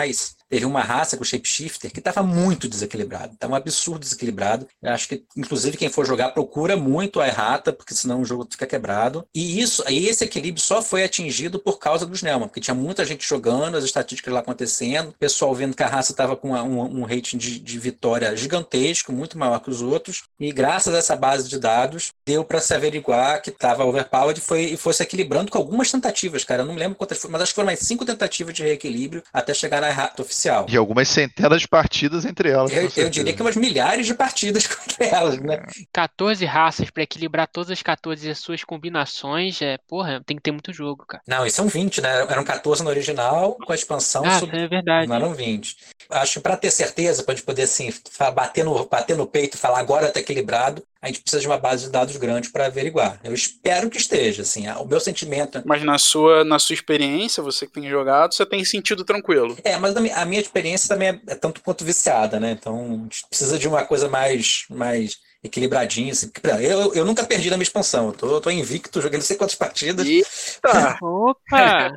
Ice, 0.08 0.37
teve 0.48 0.64
uma 0.64 0.82
raça 0.82 1.16
com 1.16 1.22
o 1.22 1.26
Shapeshifter 1.26 1.90
que 1.90 1.98
estava 1.98 2.22
muito 2.22 2.68
desequilibrado, 2.68 3.34
estava 3.34 3.52
um 3.52 3.56
absurdo 3.56 4.00
desequilibrado. 4.00 4.66
Eu 4.82 4.92
acho 4.92 5.08
que, 5.08 5.24
inclusive, 5.36 5.76
quem 5.76 5.88
for 5.88 6.06
jogar 6.06 6.30
procura 6.30 6.76
muito 6.76 7.20
a 7.20 7.26
errata, 7.26 7.72
porque 7.72 7.94
senão 7.94 8.20
o 8.20 8.24
jogo 8.24 8.46
fica 8.50 8.66
quebrado. 8.66 9.26
E 9.34 9.60
isso, 9.60 9.82
esse 9.88 10.24
equilíbrio 10.24 10.62
só 10.62 10.82
foi 10.82 11.04
atingido 11.04 11.58
por 11.58 11.78
causa 11.78 12.06
dos 12.06 12.18
Snellman, 12.18 12.48
porque 12.48 12.60
tinha 12.60 12.74
muita 12.74 13.04
gente 13.04 13.26
jogando, 13.26 13.76
as 13.76 13.84
estatísticas 13.84 14.32
lá 14.32 14.40
acontecendo, 14.40 15.10
o 15.10 15.12
pessoal 15.12 15.54
vendo 15.54 15.74
que 15.74 15.82
a 15.82 15.88
raça 15.88 16.12
estava 16.12 16.36
com 16.36 16.48
uma, 16.48 16.62
um, 16.62 17.00
um 17.00 17.04
rating 17.04 17.38
de, 17.38 17.58
de 17.58 17.78
vitória 17.78 18.36
gigantesco, 18.36 19.12
muito 19.12 19.38
maior 19.38 19.60
que 19.60 19.70
os 19.70 19.82
outros, 19.82 20.24
e 20.38 20.52
graças 20.52 20.94
a 20.94 20.98
essa 20.98 21.16
base 21.16 21.48
de 21.48 21.58
dados, 21.58 22.12
deu 22.26 22.44
para 22.44 22.60
se 22.60 22.74
averiguar 22.74 23.40
que 23.42 23.50
estava 23.50 23.84
overpowered 23.84 24.38
e 24.38 24.42
foi, 24.42 24.64
e 24.64 24.76
foi 24.76 24.92
se 24.92 25.02
equilibrando 25.02 25.50
com 25.50 25.58
algumas 25.58 25.90
tentativas, 25.90 26.44
cara. 26.44 26.62
Eu 26.62 26.66
não 26.66 26.74
lembro 26.74 26.96
quantas 26.96 27.18
foram, 27.18 27.32
mas 27.32 27.42
acho 27.42 27.52
que 27.52 27.56
foram 27.56 27.66
mais 27.66 27.80
cinco 27.80 28.04
tentativas 28.04 28.54
de 28.54 28.62
reequilíbrio 28.62 29.22
até 29.32 29.54
chegar 29.54 29.80
na 29.80 29.88
errata 29.88 30.22
oficial. 30.22 30.37
E 30.68 30.76
algumas 30.76 31.08
centenas 31.08 31.60
de 31.62 31.68
partidas 31.68 32.24
entre 32.24 32.50
elas. 32.50 32.70
Eu, 32.72 32.90
eu 33.04 33.10
diria 33.10 33.32
que 33.32 33.42
umas 33.42 33.56
milhares 33.56 34.06
de 34.06 34.14
partidas 34.14 34.66
contra 34.68 35.04
elas, 35.04 35.38
né? 35.40 35.62
14 35.92 36.44
raças 36.44 36.90
pra 36.90 37.02
equilibrar 37.02 37.48
todas 37.48 37.70
as 37.70 37.82
14 37.82 38.26
e 38.26 38.30
as 38.30 38.38
suas 38.38 38.62
combinações, 38.64 39.60
é, 39.62 39.78
porra, 39.88 40.22
tem 40.24 40.36
que 40.36 40.42
ter 40.42 40.52
muito 40.52 40.72
jogo, 40.72 41.04
cara. 41.06 41.22
Não, 41.26 41.46
e 41.46 41.50
são 41.50 41.66
20, 41.68 42.00
né? 42.00 42.20
Eram 42.28 42.44
14 42.44 42.82
no 42.82 42.90
original, 42.90 43.54
com 43.56 43.72
a 43.72 43.74
expansão 43.74 44.24
Ah, 44.24 44.38
sub- 44.38 44.54
é 44.54 44.68
verdade. 44.68 45.08
não 45.08 45.16
eram 45.16 45.34
20. 45.34 45.76
Acho 46.10 46.34
que 46.34 46.40
para 46.40 46.56
ter 46.56 46.70
certeza, 46.70 47.22
para 47.22 47.32
a 47.32 47.36
gente 47.36 47.44
poder 47.44 47.62
assim, 47.62 47.92
bater 48.34 48.64
no, 48.64 48.86
bater 48.86 49.16
no 49.16 49.26
peito 49.26 49.56
e 49.56 49.60
falar 49.60 49.78
agora 49.80 50.08
está 50.08 50.20
equilibrado, 50.20 50.82
a 51.00 51.06
gente 51.06 51.20
precisa 51.20 51.40
de 51.40 51.46
uma 51.46 51.58
base 51.58 51.84
de 51.84 51.90
dados 51.90 52.16
grande 52.16 52.50
para 52.50 52.66
averiguar. 52.66 53.20
Eu 53.22 53.32
espero 53.32 53.88
que 53.88 53.98
esteja, 53.98 54.42
assim, 54.42 54.68
o 54.68 54.84
meu 54.84 54.98
sentimento 54.98 55.62
Mas 55.64 55.84
na 55.84 55.96
sua, 55.98 56.44
na 56.44 56.58
sua 56.58 56.74
experiência, 56.74 57.42
você 57.42 57.66
que 57.66 57.72
tem 57.72 57.88
jogado, 57.88 58.34
você 58.34 58.44
tem 58.44 58.64
sentido 58.64 59.04
tranquilo. 59.04 59.56
É, 59.62 59.76
mas 59.76 59.96
a 59.96 60.00
mi- 60.00 60.10
a 60.10 60.24
minha 60.24 60.40
experiência 60.40 60.88
também 60.88 61.08
é, 61.10 61.20
é 61.28 61.34
tanto 61.36 61.60
quanto 61.62 61.84
viciada, 61.84 62.40
né? 62.40 62.50
Então, 62.52 62.76
a 63.00 63.02
gente 63.04 63.26
precisa 63.28 63.58
de 63.58 63.68
uma 63.68 63.84
coisa 63.84 64.08
mais, 64.08 64.64
mais 64.70 65.18
equilibradinha. 65.42 66.12
Assim. 66.12 66.30
Eu, 66.60 66.92
eu 66.94 67.04
nunca 67.04 67.24
perdi 67.24 67.48
na 67.48 67.56
minha 67.56 67.62
expansão. 67.64 68.08
Eu 68.08 68.12
tô, 68.12 68.30
eu 68.30 68.40
tô 68.40 68.50
invicto, 68.50 69.00
joguei 69.00 69.18
não 69.18 69.24
sei 69.26 69.36
quantas 69.36 69.54
partidas. 69.54 70.06
Eita! 70.06 70.98
Opa! 71.02 71.92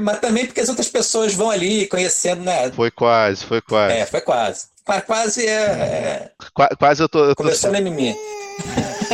Mas 0.00 0.18
também 0.18 0.46
porque 0.46 0.60
as 0.60 0.68
outras 0.68 0.88
pessoas 0.88 1.34
vão 1.34 1.50
ali 1.50 1.86
conhecendo, 1.86 2.42
né? 2.42 2.70
Foi 2.72 2.90
quase, 2.90 3.44
foi 3.44 3.60
quase. 3.60 3.94
É, 3.94 4.06
foi 4.06 4.20
quase. 4.20 4.66
Qua- 4.90 5.00
Quase 5.02 5.46
é. 5.46 5.50
é 5.52 6.30
Qua- 6.52 6.68
Quase 6.78 7.02
eu 7.02 7.08
tô. 7.08 7.20
eu 7.24 7.28
tô- 7.34 7.42
começou 7.44 7.70
no 7.70 7.76
MM. 7.76 8.16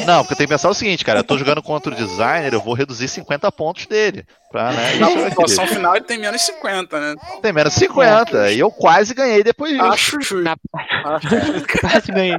Não, 0.06 0.22
porque 0.22 0.34
tem 0.36 0.46
que 0.46 0.52
pensar 0.52 0.68
o 0.68 0.74
seguinte, 0.74 1.04
cara. 1.04 1.20
Eu 1.20 1.24
tô 1.24 1.36
jogando 1.38 1.62
contra 1.62 1.92
o 1.92 1.96
designer, 1.96 2.52
eu 2.54 2.60
vou 2.60 2.74
reduzir 2.74 3.08
50 3.08 3.50
pontos 3.52 3.86
dele. 3.86 4.24
Pra, 4.50 4.70
né, 4.72 4.90
isso 4.92 5.00
Na 5.00 5.06
é 5.06 5.10
equilíbrio. 5.10 5.34
pontuação 5.36 5.66
final 5.66 5.96
ele 5.96 6.04
tem 6.04 6.18
menos 6.18 6.40
50, 6.42 6.98
né? 7.00 7.14
Tem 7.42 7.52
menos 7.52 7.74
50. 7.74 8.50
E 8.52 8.58
eu 8.60 8.70
quase 8.70 9.12
ganhei 9.14 9.42
depois 9.42 9.72
disso. 9.72 9.84
Acho 9.84 10.10
justo. 10.20 10.42
Na- 10.42 10.56
Acho 11.04 11.28
justo. 11.28 11.66
Quase 11.80 12.12
ganhei. 12.12 12.38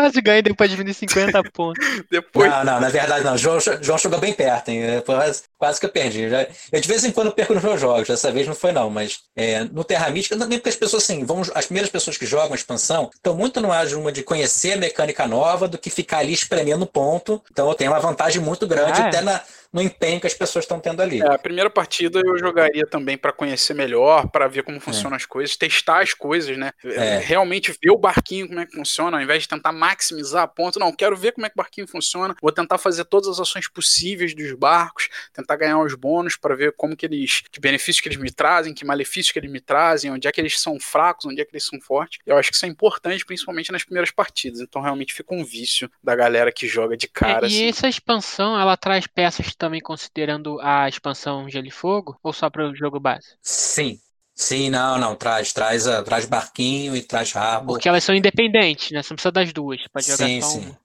Quase 0.00 0.20
ganhei 0.20 0.42
depois 0.42 0.70
de 0.70 0.76
diminuir 0.76 0.94
50 0.94 1.42
pontos. 1.52 1.84
Depois. 2.10 2.50
Não, 2.50 2.64
não, 2.64 2.80
na 2.80 2.88
verdade 2.88 3.24
não. 3.24 3.36
João, 3.36 3.58
João 3.80 3.98
chegou 3.98 4.18
bem 4.18 4.32
perto, 4.32 4.68
hein? 4.70 4.82
É, 4.82 5.00
Quase, 5.00 5.42
quase 5.58 5.80
que 5.80 5.86
eu 5.86 5.90
perdi. 5.90 6.28
Já- 6.28 6.46
Eu 6.72 6.80
de 6.80 6.88
vez 6.88 7.04
em 7.04 7.10
quando 7.12 7.32
perco 7.32 7.54
nos 7.54 7.62
meus 7.62 7.80
jogos, 7.80 8.08
dessa 8.08 8.30
vez 8.30 8.46
não 8.46 8.54
foi 8.54 8.72
não, 8.72 8.88
mas 8.90 9.20
é, 9.36 9.64
no 9.64 9.82
Terra 9.84 10.08
Mística, 10.10 10.36
também 10.36 10.58
porque 10.58 10.68
as 10.70 10.76
pessoas 10.76 11.02
assim, 11.04 11.24
vão, 11.24 11.42
as 11.54 11.66
primeiras 11.66 11.90
pessoas 11.90 12.16
que 12.16 12.26
jogam 12.26 12.52
a 12.52 12.56
expansão 12.56 13.10
estão 13.14 13.34
muito 13.34 13.60
no 13.60 13.72
ar 13.72 13.86
de 13.86 13.94
uma 13.94 14.12
de 14.12 14.22
conhecer 14.22 14.72
a 14.72 14.76
mecânica 14.76 15.26
nova 15.26 15.66
do 15.68 15.78
que 15.78 15.90
ficar 15.90 16.18
ali 16.18 16.32
espremendo 16.32 16.86
ponto. 16.86 17.42
Então 17.50 17.68
eu 17.68 17.74
tenho 17.74 17.90
uma 17.90 18.00
vantagem 18.00 18.40
muito 18.42 18.66
grande 18.66 19.00
Ah, 19.00 19.04
é. 19.04 19.08
até 19.08 19.20
na, 19.20 19.40
no 19.72 19.82
empenho 19.82 20.20
que 20.20 20.26
as 20.26 20.34
pessoas 20.34 20.64
estão 20.64 20.80
tendo 20.80 21.02
ali. 21.02 21.20
É, 21.20 21.34
a 21.34 21.38
primeira 21.38 21.68
partida 21.68 22.20
eu 22.24 22.38
jogaria 22.38 22.86
também 22.86 23.18
pra 23.18 23.32
conhecer 23.32 23.74
melhor, 23.74 24.28
pra 24.28 24.48
ver 24.48 24.62
como 24.62 24.80
funcionam 24.80 25.16
as 25.16 25.26
coisas, 25.26 25.56
testar 25.56 26.02
as 26.02 26.14
coisas, 26.14 26.56
né? 26.56 26.72
É. 26.84 27.18
Realmente 27.18 27.76
ver 27.82 27.90
o 27.90 27.98
barquinho 27.98 28.48
como 28.48 28.60
é 28.60 28.66
que 28.66 28.74
funciona, 28.74 29.18
ao 29.18 29.22
invés 29.22 29.42
de 29.42 29.48
tentar 29.48 29.72
maximizar 29.72 30.44
a 30.44 30.48
ponto. 30.48 30.78
Não, 30.78 30.92
quero 30.92 31.16
ver 31.16 31.32
como 31.32 31.46
é 31.46 31.50
que 31.50 31.54
o 31.54 31.62
barquinho 31.62 31.86
funciona. 31.86 32.34
Vou 32.40 32.52
tentar 32.52 32.78
fazer 32.78 33.04
todas 33.04 33.28
as 33.28 33.40
ações 33.40 33.68
possíveis 33.68 34.34
dos 34.34 34.52
barcos, 34.54 35.08
tentar 35.32 35.56
ganhar 35.56 35.78
os 35.78 35.94
bônus 35.94 36.36
pra 36.36 36.54
ver 36.54 36.72
como 36.76 36.96
que 36.96 37.04
eles, 37.04 37.42
que 37.50 37.60
benefícios 37.60 38.00
que 38.00 38.08
eles 38.08 38.18
me 38.18 38.30
trazem, 38.30 38.72
que 38.72 38.84
malefícios 38.84 39.32
que 39.32 39.38
eles 39.38 39.50
me 39.50 39.60
trazem, 39.60 40.10
onde 40.10 40.26
é 40.26 40.32
que 40.32 40.40
eles 40.40 40.58
são 40.58 40.80
fracos, 40.80 41.26
onde 41.26 41.40
é 41.40 41.44
que 41.44 41.50
eles 41.52 41.64
são 41.64 41.78
fortes. 41.80 42.18
Eu 42.24 42.38
acho 42.38 42.50
que 42.50 42.56
isso 42.56 42.64
é 42.64 42.68
importante, 42.68 43.24
principalmente 43.24 43.70
nas 43.70 43.84
primeiras 43.84 44.10
partidas. 44.10 44.60
Então 44.60 44.80
realmente 44.80 45.12
fica 45.12 45.34
um 45.34 45.44
vício 45.44 45.90
da 46.02 46.16
galera 46.16 46.50
que 46.50 46.66
joga 46.66 46.96
de 46.96 47.06
cara. 47.06 47.46
É, 47.46 47.50
e 47.50 47.54
assim. 47.54 47.68
essa 47.68 47.88
expansão, 47.88 48.58
ela 48.58 48.76
traz 48.76 49.06
peças 49.06 49.54
também 49.58 49.80
considerando 49.80 50.60
a 50.60 50.88
expansão 50.88 51.48
Gelo 51.48 51.66
e 51.66 51.70
Fogo? 51.70 52.18
Ou 52.22 52.32
só 52.32 52.48
para 52.50 52.68
o 52.70 52.74
jogo 52.76 53.00
base? 53.00 53.36
Sim. 53.42 54.00
Sim, 54.34 54.70
não, 54.70 54.96
não, 54.98 55.16
traz, 55.16 55.52
traz, 55.52 55.86
a- 55.88 56.02
traz 56.04 56.24
barquinho 56.26 56.94
e 56.96 57.02
traz 57.02 57.32
rabo. 57.32 57.76
Porque 57.76 57.88
elas 57.88 58.02
são 58.02 58.14
independentes, 58.16 58.90
né? 58.90 59.00
Você 59.02 59.10
não 59.12 59.16
precisa 59.16 59.30
das 59.32 59.52
duas. 59.52 59.86
Pode 59.92 60.08
jogar 60.08 60.28
Sim, 60.28 60.40
só 60.40 60.52
sim. 60.52 60.60
uma. 60.60 60.78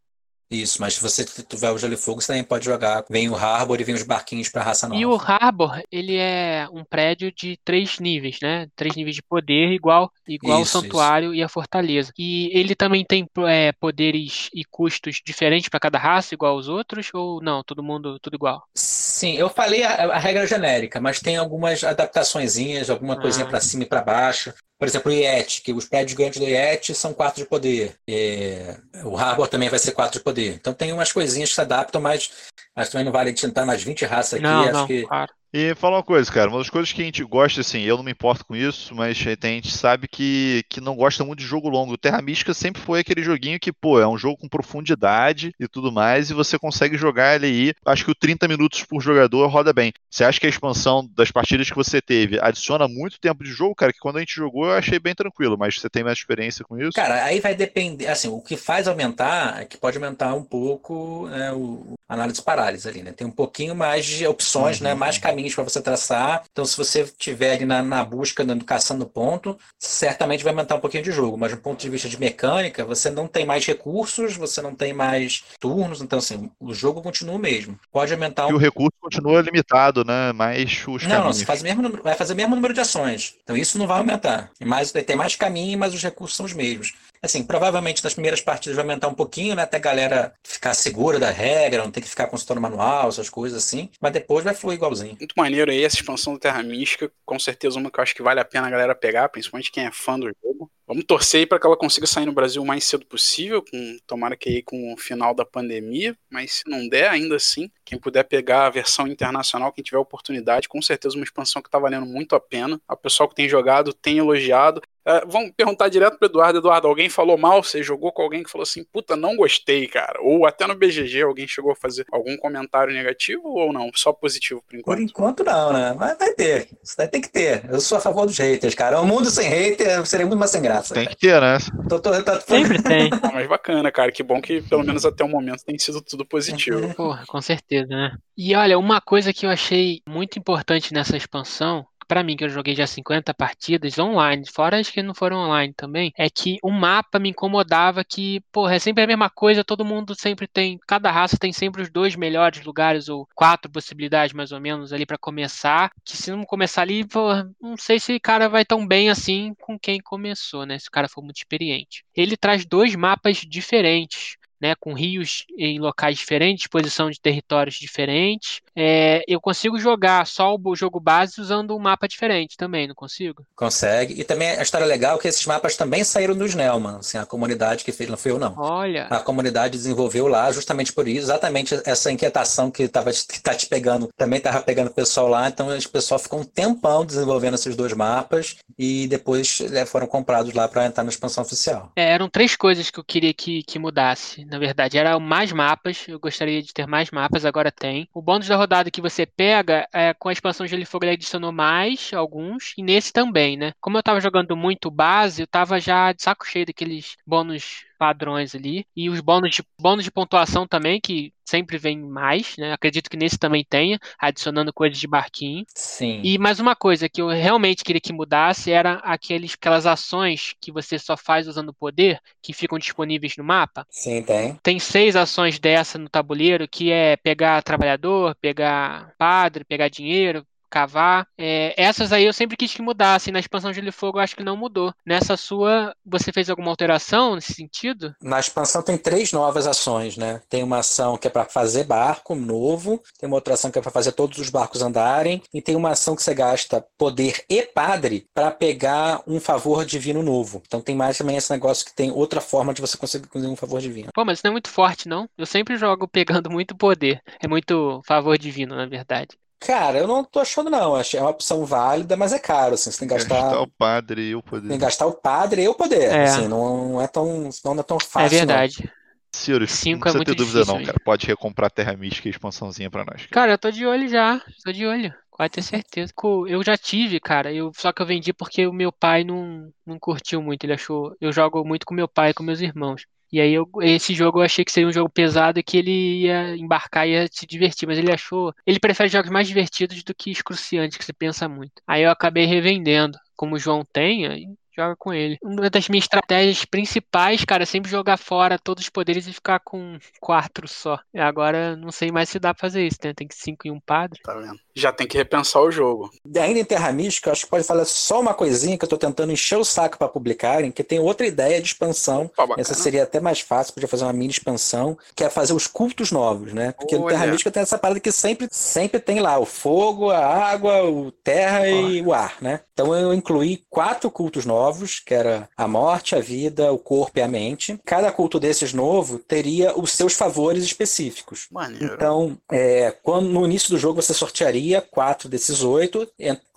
Isso, 0.50 0.80
mas 0.80 0.94
se 0.94 1.02
você 1.02 1.26
tiver 1.26 1.72
o 1.72 1.78
Gelo 1.78 1.94
e 1.94 1.98
Fogo, 1.98 2.22
você 2.22 2.28
também 2.28 2.44
pode 2.44 2.66
jogar. 2.66 3.04
Vem 3.10 3.30
o 3.30 3.36
Harbor 3.36 3.80
e 3.82 3.84
vem 3.84 3.96
os 3.96 4.04
barquinhos 4.04 4.50
pra 4.50 4.62
raça 4.64 4.88
nova. 4.88 5.02
E 5.02 5.06
o 5.06 5.16
Harbor, 5.16 5.82
ele 5.92 6.16
é 6.16 6.68
um 6.72 6.84
prédio 6.84 7.32
de 7.32 7.58
três 7.64 8.00
níveis, 8.00 8.38
né? 8.42 8.68
Três 8.76 8.96
níveis 8.96 9.16
de 9.16 9.24
poder, 9.24 9.72
igual, 9.72 10.12
igual 10.28 10.62
Isso, 10.62 10.78
o 10.78 10.82
Santuário 10.82 11.34
e 11.34 11.42
a 11.42 11.50
Fortaleza. 11.50 12.12
E 12.18 12.50
ele 12.58 12.76
também 12.76 13.04
tem 13.04 13.28
é, 13.48 13.72
poderes 13.72 14.50
e 14.54 14.64
custos 14.66 15.22
diferentes 15.26 15.70
para 15.70 15.80
cada 15.80 15.98
raça, 15.98 16.36
igual 16.36 16.54
aos 16.56 16.68
outros? 16.68 17.10
Ou 17.14 17.42
não? 17.42 17.64
Todo 17.64 17.82
mundo, 17.82 18.20
tudo 18.20 18.36
igual? 18.36 18.64
Sim, 18.76 19.36
eu 19.36 19.50
falei 19.50 19.84
a, 19.84 20.14
a 20.16 20.20
regra 20.20 20.46
genérica, 20.48 21.00
mas 21.00 21.20
tem 21.20 21.38
algumas 21.38 21.84
adaptaçõezinhas, 21.84 22.90
alguma 22.90 23.20
coisinha 23.20 23.46
Ah. 23.46 23.50
pra 23.50 23.62
cima 23.62 23.84
e 23.84 23.86
pra 23.88 24.02
baixo. 24.02 24.54
Por 24.84 24.88
exemplo, 24.90 25.14
o 25.14 25.16
Yeti, 25.16 25.62
que 25.62 25.72
os 25.72 25.86
prédios 25.86 26.12
gigantes 26.12 26.42
do 26.42 26.46
Yeti 26.46 26.94
são 26.94 27.14
quatro 27.14 27.42
de 27.42 27.48
poder. 27.48 27.96
É, 28.06 28.76
o 29.06 29.16
Harbor 29.16 29.48
também 29.48 29.70
vai 29.70 29.80
ser 29.80 29.94
quatro 29.94 30.20
de 30.20 30.24
poder. 30.26 30.56
Então 30.56 30.74
tem 30.74 30.92
umas 30.92 31.10
coisinhas 31.10 31.48
que 31.48 31.56
se 31.56 31.62
adaptam, 31.62 32.02
mas, 32.02 32.30
mas 32.76 32.90
também 32.90 33.06
não 33.06 33.12
vale 33.14 33.32
tentar 33.32 33.66
nas 33.66 33.82
20 33.82 34.04
raças 34.04 34.34
aqui. 34.34 34.44
não, 34.44 34.64
acho 34.64 34.74
não, 34.74 34.88
que 34.88 35.04
claro. 35.04 35.32
E 35.56 35.76
fala 35.76 35.98
uma 35.98 36.04
coisa, 36.04 36.32
cara, 36.32 36.50
uma 36.50 36.58
das 36.58 36.70
coisas 36.72 36.92
que 36.92 37.00
a 37.04 37.06
gente 37.06 37.24
gosta, 37.24 37.62
assim, 37.62 37.82
eu 37.82 37.96
não 37.96 38.04
me 38.04 38.12
importo 38.12 38.44
com 38.44 38.56
isso, 38.56 38.96
mas 38.96 39.16
a 39.20 39.48
gente 39.48 39.70
sabe 39.70 40.08
que, 40.08 40.64
que 40.68 40.82
não 40.82 40.96
gosta 40.96 41.24
muito 41.24 41.38
de 41.42 41.46
jogo 41.46 41.70
longo. 41.70 41.96
Terra 41.96 42.24
Mística 42.24 42.56
sempre 42.56 42.82
foi 42.82 43.02
aquele 43.02 43.22
joguinho 43.22 43.60
que, 43.60 43.72
pô, 43.72 44.00
é 44.02 44.08
um 44.08 44.18
jogo 44.18 44.36
com 44.36 44.48
profundidade 44.48 45.54
e 45.60 45.68
tudo 45.68 45.92
mais, 45.92 46.32
e 46.32 46.34
você 46.34 46.58
consegue 46.58 46.98
jogar 46.98 47.36
ele 47.36 47.46
aí, 47.46 47.74
acho 47.86 48.04
que 48.04 48.10
o 48.10 48.16
30 48.16 48.48
minutos 48.48 48.84
por 48.84 49.00
jogador 49.00 49.46
roda 49.46 49.72
bem. 49.72 49.94
Você 50.10 50.24
acha 50.24 50.40
que 50.40 50.48
a 50.48 50.50
expansão 50.50 51.08
das 51.16 51.30
partidas 51.30 51.70
que 51.70 51.76
você 51.76 52.02
teve 52.02 52.40
adiciona 52.40 52.88
muito 52.88 53.20
tempo 53.20 53.44
de 53.44 53.52
jogo, 53.52 53.76
cara? 53.76 53.94
Que 53.94 54.00
quando 54.00 54.18
a 54.18 54.22
gente 54.22 54.34
jogou 54.34 54.66
eu 54.66 54.73
achei 54.74 55.00
bem 55.00 55.16
tranquilo, 55.16 55.58
mas 55.58 55.80
você 55.80 55.90
tem 55.90 56.04
mais 56.04 56.18
experiência 56.18 56.66
com 56.66 56.80
isso? 56.80 56.94
Cara, 56.94 57.24
aí 57.24 57.40
vai 57.40 57.56
depender, 57.56 58.08
assim, 58.08 58.28
o 58.28 58.42
que 58.42 58.58
faz 58.58 58.88
aumentar 58.88 59.62
é 59.62 59.66
que 59.66 59.78
pode 59.78 59.98
aumentar 59.98 60.34
um 60.34 60.44
pouco 60.44 61.28
né, 61.30 61.52
o 61.54 61.94
análise 62.14 62.42
parálise 62.42 62.88
ali, 62.88 63.02
né? 63.02 63.12
Tem 63.12 63.26
um 63.26 63.32
pouquinho 63.32 63.76
mais 63.76 64.06
de 64.06 64.26
opções, 64.28 64.80
né? 64.80 64.90
uhum. 64.90 64.96
né? 64.96 65.00
Mais 65.00 65.18
caminhos 65.18 65.56
para 65.56 65.64
você 65.64 65.82
traçar. 65.82 66.44
Então, 66.52 66.66
se 66.66 66.78
você 66.78 67.02
estiver 67.02 67.54
ali 67.54 67.66
na, 67.66 67.82
na 67.82 68.04
busca, 68.04 68.44
na 68.44 68.58
caçando 68.64 69.06
ponto, 69.06 69.58
certamente 69.80 70.44
vai 70.44 70.54
aumentar 70.54 70.76
um 70.76 70.80
pouquinho 70.80 71.04
de 71.04 71.12
jogo. 71.12 71.38
Mas 71.38 71.52
do 71.52 71.58
ponto 71.58 71.80
de 71.80 71.90
vista 71.90 72.08
de 72.08 72.20
mecânica, 72.20 72.86
você 72.86 73.10
não 73.10 73.28
tem 73.28 73.46
mais 73.46 73.66
recursos, 73.66 74.36
você 74.36 74.62
não 74.62 74.76
tem 74.76 74.94
mais 74.94 75.44
turnos. 75.60 76.02
Então, 76.02 76.20
assim, 76.20 76.50
o 76.60 76.74
jogo 76.74 77.02
continua 77.02 77.36
o 77.36 77.40
mesmo. 77.40 77.78
Pode 77.92 78.14
aumentar 78.14 78.48
um... 78.48 78.52
E 78.52 78.54
o 78.54 78.58
recurso 78.58 78.94
continua 79.02 79.42
limitado, 79.42 80.04
né? 80.06 80.32
Mais 80.32 80.84
os 80.88 81.04
não, 81.04 81.10
caminhos. 81.10 81.40
Não, 81.40 81.46
faz 81.46 81.64
mesmo, 81.64 82.04
vai 82.04 82.16
fazer 82.16 82.34
o 82.34 82.36
mesmo 82.36 82.56
número 82.56 82.74
de 82.74 82.80
ações. 82.80 83.36
Então, 83.44 83.58
isso 83.58 83.78
não 83.78 83.88
vai 83.88 83.98
aumentar. 83.98 84.52
Mais, 84.66 84.92
tem 84.92 85.16
mais 85.16 85.36
caminho, 85.36 85.78
mas 85.80 85.94
os 85.94 86.02
recursos 86.02 86.36
são 86.38 86.46
os 86.46 86.54
mesmos. 86.54 86.94
Assim, 87.24 87.42
provavelmente 87.42 88.04
nas 88.04 88.14
primeiras 88.14 88.42
partidas 88.42 88.76
vai 88.76 88.84
aumentar 88.84 89.08
um 89.08 89.14
pouquinho, 89.14 89.56
né? 89.56 89.64
Até 89.64 89.78
a 89.78 89.80
galera 89.80 90.34
ficar 90.44 90.74
segura 90.74 91.18
da 91.18 91.32
regra, 91.32 91.82
não 91.82 91.92
ter 91.92 92.02
que 92.02 92.10
ficar 92.10 92.28
consultando 92.28 92.60
manual, 92.60 93.08
essas 93.08 93.30
coisas 93.30 93.64
assim. 93.64 93.90
Mas 94.02 94.12
depois 94.12 94.44
vai 94.44 94.54
fluir 94.54 94.76
igualzinho. 94.76 95.16
Muito 95.18 95.34
maneiro 95.38 95.72
aí 95.72 95.86
essa 95.86 95.96
expansão 95.96 96.34
do 96.34 96.40
Terra 96.40 96.62
Mística. 96.62 97.10
Com 97.26 97.40
certeza 97.40 97.80
uma 97.80 97.90
que 97.90 97.98
eu 97.98 98.04
acho 98.04 98.14
que 98.14 98.22
vale 98.22 98.42
a 98.42 98.46
pena 98.46 98.68
a 98.68 98.70
galera 98.70 98.94
pegar, 98.94 99.30
principalmente 99.30 99.72
quem 99.72 99.86
é 99.86 99.92
fã 99.92 100.20
do 100.20 100.28
jogo. 100.44 100.70
Vamos 100.86 101.06
torcer 101.06 101.48
para 101.48 101.58
que 101.58 101.66
ela 101.66 101.78
consiga 101.78 102.06
sair 102.06 102.26
no 102.26 102.34
Brasil 102.34 102.62
o 102.62 102.66
mais 102.66 102.84
cedo 102.84 103.06
possível, 103.06 103.64
com, 103.64 103.98
tomara 104.06 104.36
que 104.36 104.50
aí 104.50 104.62
com 104.62 104.94
o 104.94 104.98
final 104.98 105.34
da 105.34 105.46
pandemia, 105.46 106.16
mas 106.30 106.56
se 106.56 106.64
não 106.68 106.90
der, 106.90 107.10
ainda 107.10 107.38
assim, 107.38 107.72
quem 107.86 107.98
puder 107.98 108.24
pegar 108.24 108.66
a 108.66 108.70
versão 108.70 109.08
internacional, 109.08 109.72
quem 109.72 109.84
tiver 109.84 109.98
oportunidade, 109.98 110.68
com 110.68 110.82
certeza 110.82 111.16
uma 111.16 111.24
expansão 111.24 111.62
que 111.62 111.70
está 111.70 111.80
valendo 111.80 112.06
muito 112.06 112.36
a 112.36 112.40
pena. 112.40 112.82
O 112.90 112.98
pessoal 112.98 113.30
que 113.30 113.36
tem 113.36 113.48
jogado 113.48 113.94
tem 113.94 114.18
elogiado. 114.18 114.82
Uh, 115.06 115.28
vamos 115.28 115.52
perguntar 115.56 115.90
direto 115.90 116.18
pro 116.18 116.28
Eduardo. 116.28 116.60
Eduardo, 116.60 116.88
alguém 116.88 117.10
falou 117.10 117.38
mal? 117.38 117.62
Você 117.62 117.84
jogou 117.84 118.12
com 118.12 118.22
alguém 118.22 118.42
que 118.42 118.50
falou 118.50 118.64
assim, 118.64 118.86
puta, 118.86 119.16
não 119.16 119.36
gostei, 119.36 119.88
cara? 119.88 120.22
Ou 120.22 120.46
até 120.46 120.66
no 120.66 120.76
BGG 120.76 121.22
alguém 121.22 121.48
chegou 121.48 121.72
a 121.72 121.76
fazer 121.76 122.06
algum 122.12 122.38
comentário 122.38 122.94
negativo 122.94 123.50
ou 123.50 123.74
não? 123.74 123.92
Só 123.94 124.14
positivo 124.14 124.64
por 124.68 124.76
enquanto? 124.76 124.98
Por 124.98 125.04
enquanto 125.04 125.44
não, 125.44 125.74
né? 125.74 125.94
Mas 125.98 126.18
vai 126.18 126.34
ter. 126.34 126.70
Isso 126.82 126.96
daí 126.98 127.08
tem 127.08 127.22
que 127.22 127.30
ter. 127.30 127.66
Eu 127.70 127.82
sou 127.82 127.98
a 127.98 128.02
favor 128.02 128.26
dos 128.26 128.38
haters, 128.38 128.76
cara. 128.76 129.02
Um 129.02 129.06
mundo 129.06 129.30
sem 129.30 129.50
hater 129.50 130.06
seria 130.06 130.26
muito 130.26 130.40
mais 130.40 130.52
sem 130.52 130.62
graça. 130.62 130.94
Tem 130.94 131.08
que 131.08 131.18
ter, 131.18 131.42
né? 131.42 131.58
Tô, 131.90 132.00
tô, 132.00 132.12
tô... 132.24 132.42
Sempre 132.42 132.82
tem. 132.84 133.10
Ah, 133.22 133.32
mas 133.34 133.48
bacana, 133.48 133.92
cara. 133.92 134.12
Que 134.12 134.24
bom 134.24 134.42
que 134.42 134.62
pelo 134.62 134.84
menos 134.84 135.06
até 135.06 135.24
o 135.24 135.30
momento 135.30 135.66
tem 135.66 135.78
sido 135.78 136.02
tudo 136.02 136.26
positivo. 136.26 136.94
Porra, 136.96 137.26
com 137.28 137.42
certeza, 137.42 137.88
né? 137.88 138.16
E 138.38 138.56
olha, 138.56 138.80
uma 138.80 139.02
coisa 139.02 139.34
que 139.34 139.46
eu 139.46 139.50
achei 139.50 140.02
muito 140.08 140.40
importante 140.40 140.94
nessa 140.94 141.18
expansão 141.18 141.86
para 142.08 142.24
mim, 142.24 142.36
que 142.36 142.44
eu 142.44 142.50
joguei 142.50 142.76
já 142.76 142.88
50 142.88 143.34
partidas 143.34 143.98
online, 144.00 144.44
fora 144.50 144.80
as 144.80 144.90
que 144.90 145.02
não 145.02 145.14
foram 145.14 145.38
online 145.38 145.74
também, 145.74 146.12
é 146.18 146.30
que 146.30 146.58
o 146.64 146.72
mapa 146.72 147.20
me 147.20 147.30
incomodava 147.30 148.04
que, 148.04 148.42
porra, 148.52 148.76
é 148.76 148.80
sempre 148.80 149.04
a 149.04 149.08
mesma 149.08 149.30
coisa, 149.30 149.64
todo 149.64 149.86
mundo 149.86 150.16
sempre 150.16 150.48
tem, 150.48 150.80
cada 150.88 151.12
raça 151.12 151.38
tem 151.38 151.52
sempre 151.54 151.82
os 151.82 151.90
dois 151.90 152.16
melhores 152.16 152.64
lugares 152.64 153.10
ou 153.10 153.28
quatro 153.36 153.72
possibilidades 153.72 154.34
mais 154.34 154.52
ou 154.52 154.60
menos 154.60 154.94
ali 154.94 155.06
para 155.06 155.18
começar, 155.18 155.92
que 156.04 156.18
se 156.18 156.32
não 156.32 156.44
começar 156.44 156.82
ali, 156.84 157.06
porra, 157.06 157.50
não 157.62 157.78
sei 157.78 158.00
se 158.00 158.16
o 158.16 158.22
cara 158.22 158.50
vai 158.50 158.66
tão 158.66 158.86
bem 158.86 159.10
assim 159.10 159.54
com 159.60 159.78
quem 159.80 160.00
começou, 160.00 160.66
né, 160.66 160.78
se 160.80 160.88
o 160.88 160.92
cara 160.92 161.08
for 161.08 161.24
muito 161.24 161.38
experiente. 161.38 162.04
Ele 162.16 162.38
traz 162.38 162.66
dois 162.66 162.96
mapas 162.96 163.38
diferentes, 163.38 164.38
né, 164.64 164.76
com 164.80 164.94
rios 164.94 165.46
em 165.58 165.78
locais 165.78 166.18
diferentes, 166.18 166.68
posição 166.68 167.10
de 167.10 167.20
territórios 167.20 167.76
diferentes. 167.76 168.62
É, 168.74 169.22
eu 169.28 169.42
consigo 169.42 169.78
jogar 169.78 170.26
só 170.26 170.56
o 170.56 170.76
jogo 170.76 171.02
base 171.02 171.42
usando 171.42 171.76
um 171.76 171.80
mapa 171.80 172.08
diferente 172.08 172.56
também, 172.56 172.88
não 172.88 172.96
consigo? 172.96 173.46
Consegue. 173.58 174.18
E 174.18 174.24
também 174.24 174.52
a 174.52 174.62
história 174.62 174.88
legal 174.88 175.18
é 175.18 175.20
que 175.22 175.28
esses 175.28 175.46
mapas 175.46 175.76
também 175.76 176.02
saíram 176.06 176.34
dos 176.34 176.56
Nelman, 176.56 177.00
assim, 177.00 177.18
a 177.18 177.26
comunidade 177.26 177.84
que 177.84 177.92
fez, 177.92 178.10
não 178.10 178.16
foi 178.16 178.32
eu 178.32 178.40
não. 178.40 178.56
Olha. 178.58 179.08
A 179.08 179.20
comunidade 179.20 179.78
desenvolveu 179.78 180.30
lá 180.30 180.50
justamente 180.50 180.94
por 180.94 181.10
isso, 181.10 181.26
exatamente 181.26 181.78
essa 181.84 182.10
inquietação 182.10 182.72
que, 182.72 182.88
tava, 182.88 183.12
que 183.12 183.44
tá 183.44 183.54
te 183.54 183.68
pegando, 183.68 184.08
também 184.16 184.38
estava 184.38 184.62
pegando 184.62 184.88
o 184.88 184.94
pessoal 184.94 185.28
lá, 185.28 185.50
então 185.50 185.68
o 185.78 185.90
pessoal 185.90 186.18
ficou 186.18 186.40
um 186.40 186.46
tempão 186.46 187.06
desenvolvendo 187.06 187.56
esses 187.56 187.76
dois 187.76 187.92
mapas 187.92 188.56
e 188.80 189.08
depois 189.08 189.60
né, 189.60 189.86
foram 189.86 190.08
comprados 190.08 190.54
lá 190.54 190.70
para 190.70 190.86
entrar 190.86 191.04
na 191.04 191.10
expansão 191.10 191.44
oficial. 191.44 191.92
É, 191.98 192.12
eram 192.12 192.30
três 192.30 192.56
coisas 192.56 192.90
que 192.90 192.98
eu 192.98 193.04
queria 193.04 193.34
que, 193.34 193.62
que 193.64 193.78
mudasse 193.78 194.46
na 194.54 194.60
verdade. 194.60 194.98
Era 194.98 195.20
mais 195.20 195.52
mapas, 195.52 196.08
eu 196.08 196.20
gostaria 196.20 196.62
de 196.62 196.72
ter 196.72 196.88
mais 196.88 197.10
mapas, 197.10 197.44
agora 197.44 197.72
tem. 197.72 198.08
O 198.14 198.22
bônus 198.22 198.48
da 198.48 198.56
rodada 198.56 198.92
que 198.92 199.02
você 199.02 199.26
pega, 199.26 199.88
é, 199.92 200.14
com 200.14 200.30
a 200.30 200.32
expansão 200.32 200.68
Gelo 200.68 200.84
e 200.84 200.86
Fogo, 200.86 201.06
ele 201.06 201.14
adicionou 201.14 201.52
mais 201.52 202.12
alguns, 202.14 202.74
e 202.78 202.84
nesse 202.84 203.12
também, 203.12 203.58
né? 203.58 203.74
Como 203.82 203.98
eu 203.98 204.04
tava 204.04 204.22
jogando 204.22 204.56
muito 204.56 204.92
base, 204.92 205.42
eu 205.42 205.48
tava 205.48 205.80
já 205.80 206.12
de 206.14 206.22
saco 206.22 206.46
cheio 206.46 206.68
daqueles 206.68 207.18
bônus 207.26 207.86
padrões 208.04 208.54
ali. 208.54 208.86
E 208.94 209.10
os 209.10 209.22
bônus 209.22 209.52
de, 209.52 209.64
bônus 209.80 210.04
de 210.04 210.12
pontuação 210.12 210.68
também, 210.68 211.00
que 211.00 211.32
sempre 211.46 211.78
vem 211.78 211.98
mais, 211.98 212.58
né? 212.58 212.74
Acredito 212.74 213.10
que 213.10 213.16
nesse 213.16 213.38
também 213.38 213.64
tenha, 213.64 213.98
adicionando 214.20 214.74
coisas 214.74 214.98
de 214.98 215.08
barquinho. 215.08 215.66
Sim. 215.74 216.20
E 216.22 216.38
mais 216.38 216.60
uma 216.60 216.76
coisa 216.76 217.08
que 217.08 217.22
eu 217.22 217.30
realmente 217.30 217.82
queria 217.82 218.02
que 218.02 218.12
mudasse 218.12 218.74
era 218.74 218.96
aqueles, 218.96 219.54
aquelas 219.54 219.86
ações 219.86 220.54
que 220.60 220.70
você 220.70 221.00
só 221.00 221.16
faz 221.16 221.48
usando 221.48 221.74
poder, 221.74 222.20
que 222.42 222.52
ficam 222.52 222.78
disponíveis 222.78 223.38
no 223.38 223.44
mapa. 223.44 223.88
Sim, 223.90 224.22
tem. 224.22 224.60
Tem 224.62 224.80
seis 224.80 225.16
ações 225.16 225.58
dessa 225.58 225.98
no 225.98 226.10
tabuleiro, 226.10 226.68
que 226.68 226.92
é 226.92 227.16
pegar 227.16 227.64
trabalhador, 227.64 228.36
pegar 228.42 229.14
padre, 229.18 229.64
pegar 229.64 229.88
dinheiro, 229.88 230.46
cavar. 230.74 231.28
É, 231.38 231.76
essas 231.78 232.12
aí 232.12 232.26
eu 232.26 232.34
sempre 232.34 232.58
quis 232.58 232.74
que 232.74 232.82
mudassem. 232.82 233.32
Na 233.32 233.40
expansão 233.40 233.72
de 233.72 233.92
Fogo 233.92 234.18
eu 234.18 234.24
acho 234.24 234.36
que 234.36 234.44
não 234.44 234.58
mudou. 234.58 234.92
Nessa 235.06 235.38
sua, 235.38 235.94
você 236.04 236.32
fez 236.32 236.50
alguma 236.50 236.72
alteração 236.72 237.36
nesse 237.36 237.54
sentido? 237.54 238.16
Na 238.22 238.40
expansão 238.40 238.82
tem 238.82 238.98
três 238.98 239.32
novas 239.32 239.68
ações, 239.68 240.18
né? 240.18 240.42
Tem 240.50 240.64
uma 240.64 240.80
ação 240.80 241.18
que 241.18 241.28
é 241.28 241.30
para 241.30 241.46
fazer 241.46 241.84
barco 241.84 242.34
novo, 242.34 243.00
tem 243.20 243.28
uma 243.28 243.36
outra 243.36 243.54
ação 243.54 243.70
que 243.70 243.78
é 243.78 243.82
para 243.82 243.92
fazer 243.92 244.14
todos 244.14 244.40
os 244.40 244.50
barcos 244.50 244.82
andarem, 244.82 245.44
e 245.54 245.62
tem 245.62 245.76
uma 245.76 245.92
ação 245.92 246.16
que 246.16 246.24
você 246.24 246.34
gasta 246.34 246.84
poder 246.98 247.44
e 247.48 247.62
padre 247.62 248.26
para 248.34 248.50
pegar 248.50 249.22
um 249.28 249.40
favor 249.40 249.86
divino 249.86 250.24
novo. 250.24 250.64
Então 250.66 250.82
tem 250.82 250.96
mais 250.96 251.18
também 251.18 251.38
esse 251.38 251.52
negócio 251.52 251.86
que 251.86 251.94
tem 251.94 252.12
outra 252.12 252.42
forma 252.42 252.74
de 252.74 252.82
você 252.82 252.98
conseguir 252.98 253.28
um 253.36 253.56
favor 253.56 253.80
divino. 253.80 254.10
Pô, 254.14 254.26
mas 254.26 254.40
isso 254.40 254.48
não 254.48 254.52
é 254.52 254.54
muito 254.54 254.70
forte, 254.70 255.08
não? 255.08 255.30
Eu 255.38 255.46
sempre 255.46 255.78
jogo 255.78 256.08
pegando 256.08 256.50
muito 256.52 256.76
poder. 256.76 257.22
É 257.40 257.48
muito 257.48 258.02
favor 258.06 258.38
divino, 258.38 258.76
na 258.76 258.86
verdade. 258.86 259.38
Cara, 259.66 259.98
eu 259.98 260.08
não 260.08 260.24
tô 260.24 260.40
achando 260.40 260.70
não. 260.70 260.96
Acho 260.96 261.18
é 261.18 261.22
uma 261.22 261.30
opção 261.30 261.66
válida, 261.66 262.18
mas 262.18 262.34
é 262.34 262.40
caro, 262.40 262.74
assim. 262.74 262.92
Você 262.92 263.00
tem 263.00 263.08
que 263.08 263.14
gastar. 263.14 263.42
Gastar 263.42 263.62
o 263.62 263.68
padre 263.68 264.22
e 264.30 264.36
o 264.36 264.44
poder. 264.44 264.68
Tem 264.68 264.78
que 264.78 264.84
gastar 264.84 265.06
o 265.06 265.14
padre 265.14 265.64
e 265.64 265.68
o 265.68 265.74
poder. 265.74 266.12
É. 266.12 266.24
Assim, 266.24 266.48
não, 266.48 267.02
é 267.02 267.08
tão, 267.08 267.50
não 267.64 267.80
é 267.80 267.84
tão 267.84 267.98
é 267.98 268.04
fácil. 268.04 268.26
É 268.26 268.30
verdade. 268.30 268.84
Não. 268.84 269.04
Ciro, 269.36 269.68
Cinco 269.68 270.14
não 270.14 270.22
é 270.22 270.26
ter 270.26 270.36
dúvida 270.36 270.64
não, 270.66 270.84
cara. 270.84 271.00
Pode 271.04 271.26
recomprar 271.26 271.72
Terra 271.72 271.96
Mística 271.96 272.28
e 272.28 272.32
expansãozinha 272.32 272.92
pra 272.92 273.04
nós. 273.04 273.26
Cara. 273.26 273.30
cara, 273.30 273.52
eu 273.54 273.58
tô 273.58 273.72
de 273.72 273.86
olho 273.86 274.08
já. 274.08 274.40
Tô 274.64 274.72
de 274.72 274.86
olho. 274.86 275.14
Pode 275.36 275.50
ter 275.50 275.64
certeza. 275.64 276.14
Eu 276.48 276.64
já 276.64 276.78
tive, 276.78 277.20
cara. 277.20 277.52
Eu, 277.52 277.72
só 277.76 277.92
que 277.92 278.02
eu 278.02 278.06
vendi 278.06 278.32
porque 278.32 278.68
o 278.68 278.74
meu 278.74 278.92
pai 278.92 279.24
não, 279.24 279.72
não 279.86 279.98
curtiu 279.98 280.42
muito. 280.42 280.64
Ele 280.64 280.74
achou. 280.74 281.16
Eu 281.20 281.32
jogo 281.32 281.66
muito 281.66 281.86
com 281.86 281.96
meu 281.96 282.08
pai 282.08 282.30
e 282.30 282.34
com 282.34 282.44
meus 282.44 282.62
irmãos. 282.62 283.06
E 283.34 283.42
aí 283.42 283.52
eu, 283.56 283.68
esse 283.82 284.14
jogo 284.14 284.40
eu 284.40 284.44
achei 284.44 284.64
que 284.64 284.72
seria 284.72 284.88
um 284.88 284.94
jogo 284.94 285.10
pesado 285.10 285.60
e 285.60 285.64
que 285.64 285.76
ele 285.76 286.22
ia 286.22 286.56
embarcar 286.56 287.08
e 287.08 287.14
ia 287.14 287.28
se 287.32 287.48
divertir, 287.48 287.88
mas 287.88 287.98
ele 287.98 288.14
achou. 288.14 288.54
Ele 288.64 288.80
prefere 288.80 289.10
jogos 289.10 289.32
mais 289.32 289.48
divertidos 289.48 290.04
do 290.04 290.14
que 290.14 290.30
excruciantes, 290.30 291.00
que 291.00 291.04
você 291.04 291.12
pensa 291.14 291.50
muito. 291.50 291.82
Aí 291.88 292.04
eu 292.04 292.12
acabei 292.12 292.46
revendendo. 292.46 293.18
Como 293.36 293.56
o 293.56 293.60
João 293.60 293.84
tem, 293.92 294.56
joga 294.76 294.96
com 294.96 295.14
ele. 295.14 295.38
Uma 295.42 295.70
das 295.70 295.88
minhas 295.90 296.06
estratégias 296.06 296.66
principais, 296.66 297.44
cara, 297.46 297.64
é 297.64 297.66
sempre 297.66 297.90
jogar 297.90 298.18
fora 298.18 298.60
todos 298.60 298.84
os 298.84 298.90
poderes 298.90 299.28
e 299.28 299.34
ficar 299.34 299.60
com 299.60 299.98
quatro 300.20 300.68
só. 300.68 301.00
Agora 301.16 301.76
não 301.76 301.92
sei 301.92 302.12
mais 302.12 302.30
se 302.30 302.40
dá 302.40 302.54
pra 302.54 302.62
fazer 302.62 302.86
isso, 302.86 303.00
né? 303.04 303.14
Tem 303.14 303.28
que 303.28 303.36
cinco 303.36 303.68
e 303.68 303.72
um 303.72 303.80
padre. 303.80 304.20
Tá 304.24 304.34
vendo? 304.34 304.60
Já 304.76 304.92
tem 304.92 305.08
que 305.08 305.18
repensar 305.18 305.62
o 305.62 305.72
jogo. 305.72 306.10
Ainda 306.36 306.60
em 306.60 306.66
Terra 306.66 306.92
Mística, 306.92 307.32
acho 307.32 307.46
que 307.46 307.52
pode 307.52 307.66
falar 307.66 307.86
só 307.86 308.20
uma 308.20 308.34
coisinha 308.34 308.78
que 308.78 308.86
eu 308.86 308.90
tô 308.90 308.98
tentando 308.98 309.32
encher 309.32 309.58
o 309.58 309.64
saco 309.64 309.98
para 309.98 310.08
publicarem, 310.08 310.72
que 310.72 310.84
tem 310.84 311.00
outra 311.00 311.28
ideia 311.28 311.62
de 311.62 311.68
expansão. 311.68 312.30
Essa 312.58 312.74
seria 312.74 313.04
até 313.04 313.20
mais 313.20 313.40
fácil, 313.40 313.74
podia 313.74 313.88
fazer 313.88 314.04
uma 314.04 314.14
mini 314.14 314.32
expansão, 314.32 314.98
que 315.16 315.24
é 315.24 315.30
fazer 315.30 315.54
os 315.54 315.68
cultos 315.68 316.12
novos, 316.12 316.54
né? 316.54 316.74
Porque 316.74 316.96
Olha. 316.96 317.04
no 317.04 317.10
Terra 317.10 317.28
Mística 317.28 317.52
tem 317.52 317.62
essa 317.62 317.78
parada 317.78 318.00
que 318.00 318.12
sempre, 318.12 318.48
sempre 318.52 319.00
tem 319.00 319.20
lá 319.20 319.38
o 319.38 319.46
fogo, 319.46 320.10
a 320.10 320.26
água, 320.26 320.84
o 320.84 321.12
terra 321.12 321.68
e 321.68 322.02
o 322.02 322.14
ar, 322.14 322.38
né? 322.42 322.62
Então 322.74 322.96
eu 322.96 323.14
incluí 323.14 323.64
quatro 323.70 324.10
cultos 324.10 324.46
novos 324.46 324.63
novos, 324.64 325.00
que 325.00 325.14
era 325.14 325.50
a 325.58 325.68
morte, 325.68 326.16
a 326.16 326.20
vida, 326.20 326.72
o 326.72 326.78
corpo 326.78 327.20
e 327.20 327.22
a 327.22 327.28
mente. 327.28 327.78
Cada 327.86 328.12
culto 328.12 328.40
desses 328.40 328.74
novo 328.74 329.20
teria 329.20 329.78
os 329.78 329.92
seus 329.92 330.14
favores 330.14 330.64
específicos. 330.64 331.48
Maneiro. 331.52 331.94
Então, 331.94 332.38
é, 332.52 332.96
quando 333.04 333.28
no 333.30 333.46
início 333.46 333.70
do 333.70 333.78
jogo 333.78 334.02
você 334.02 334.14
sortearia 334.14 334.82
quatro 334.82 335.28
desses 335.28 335.64
oito, 335.64 336.08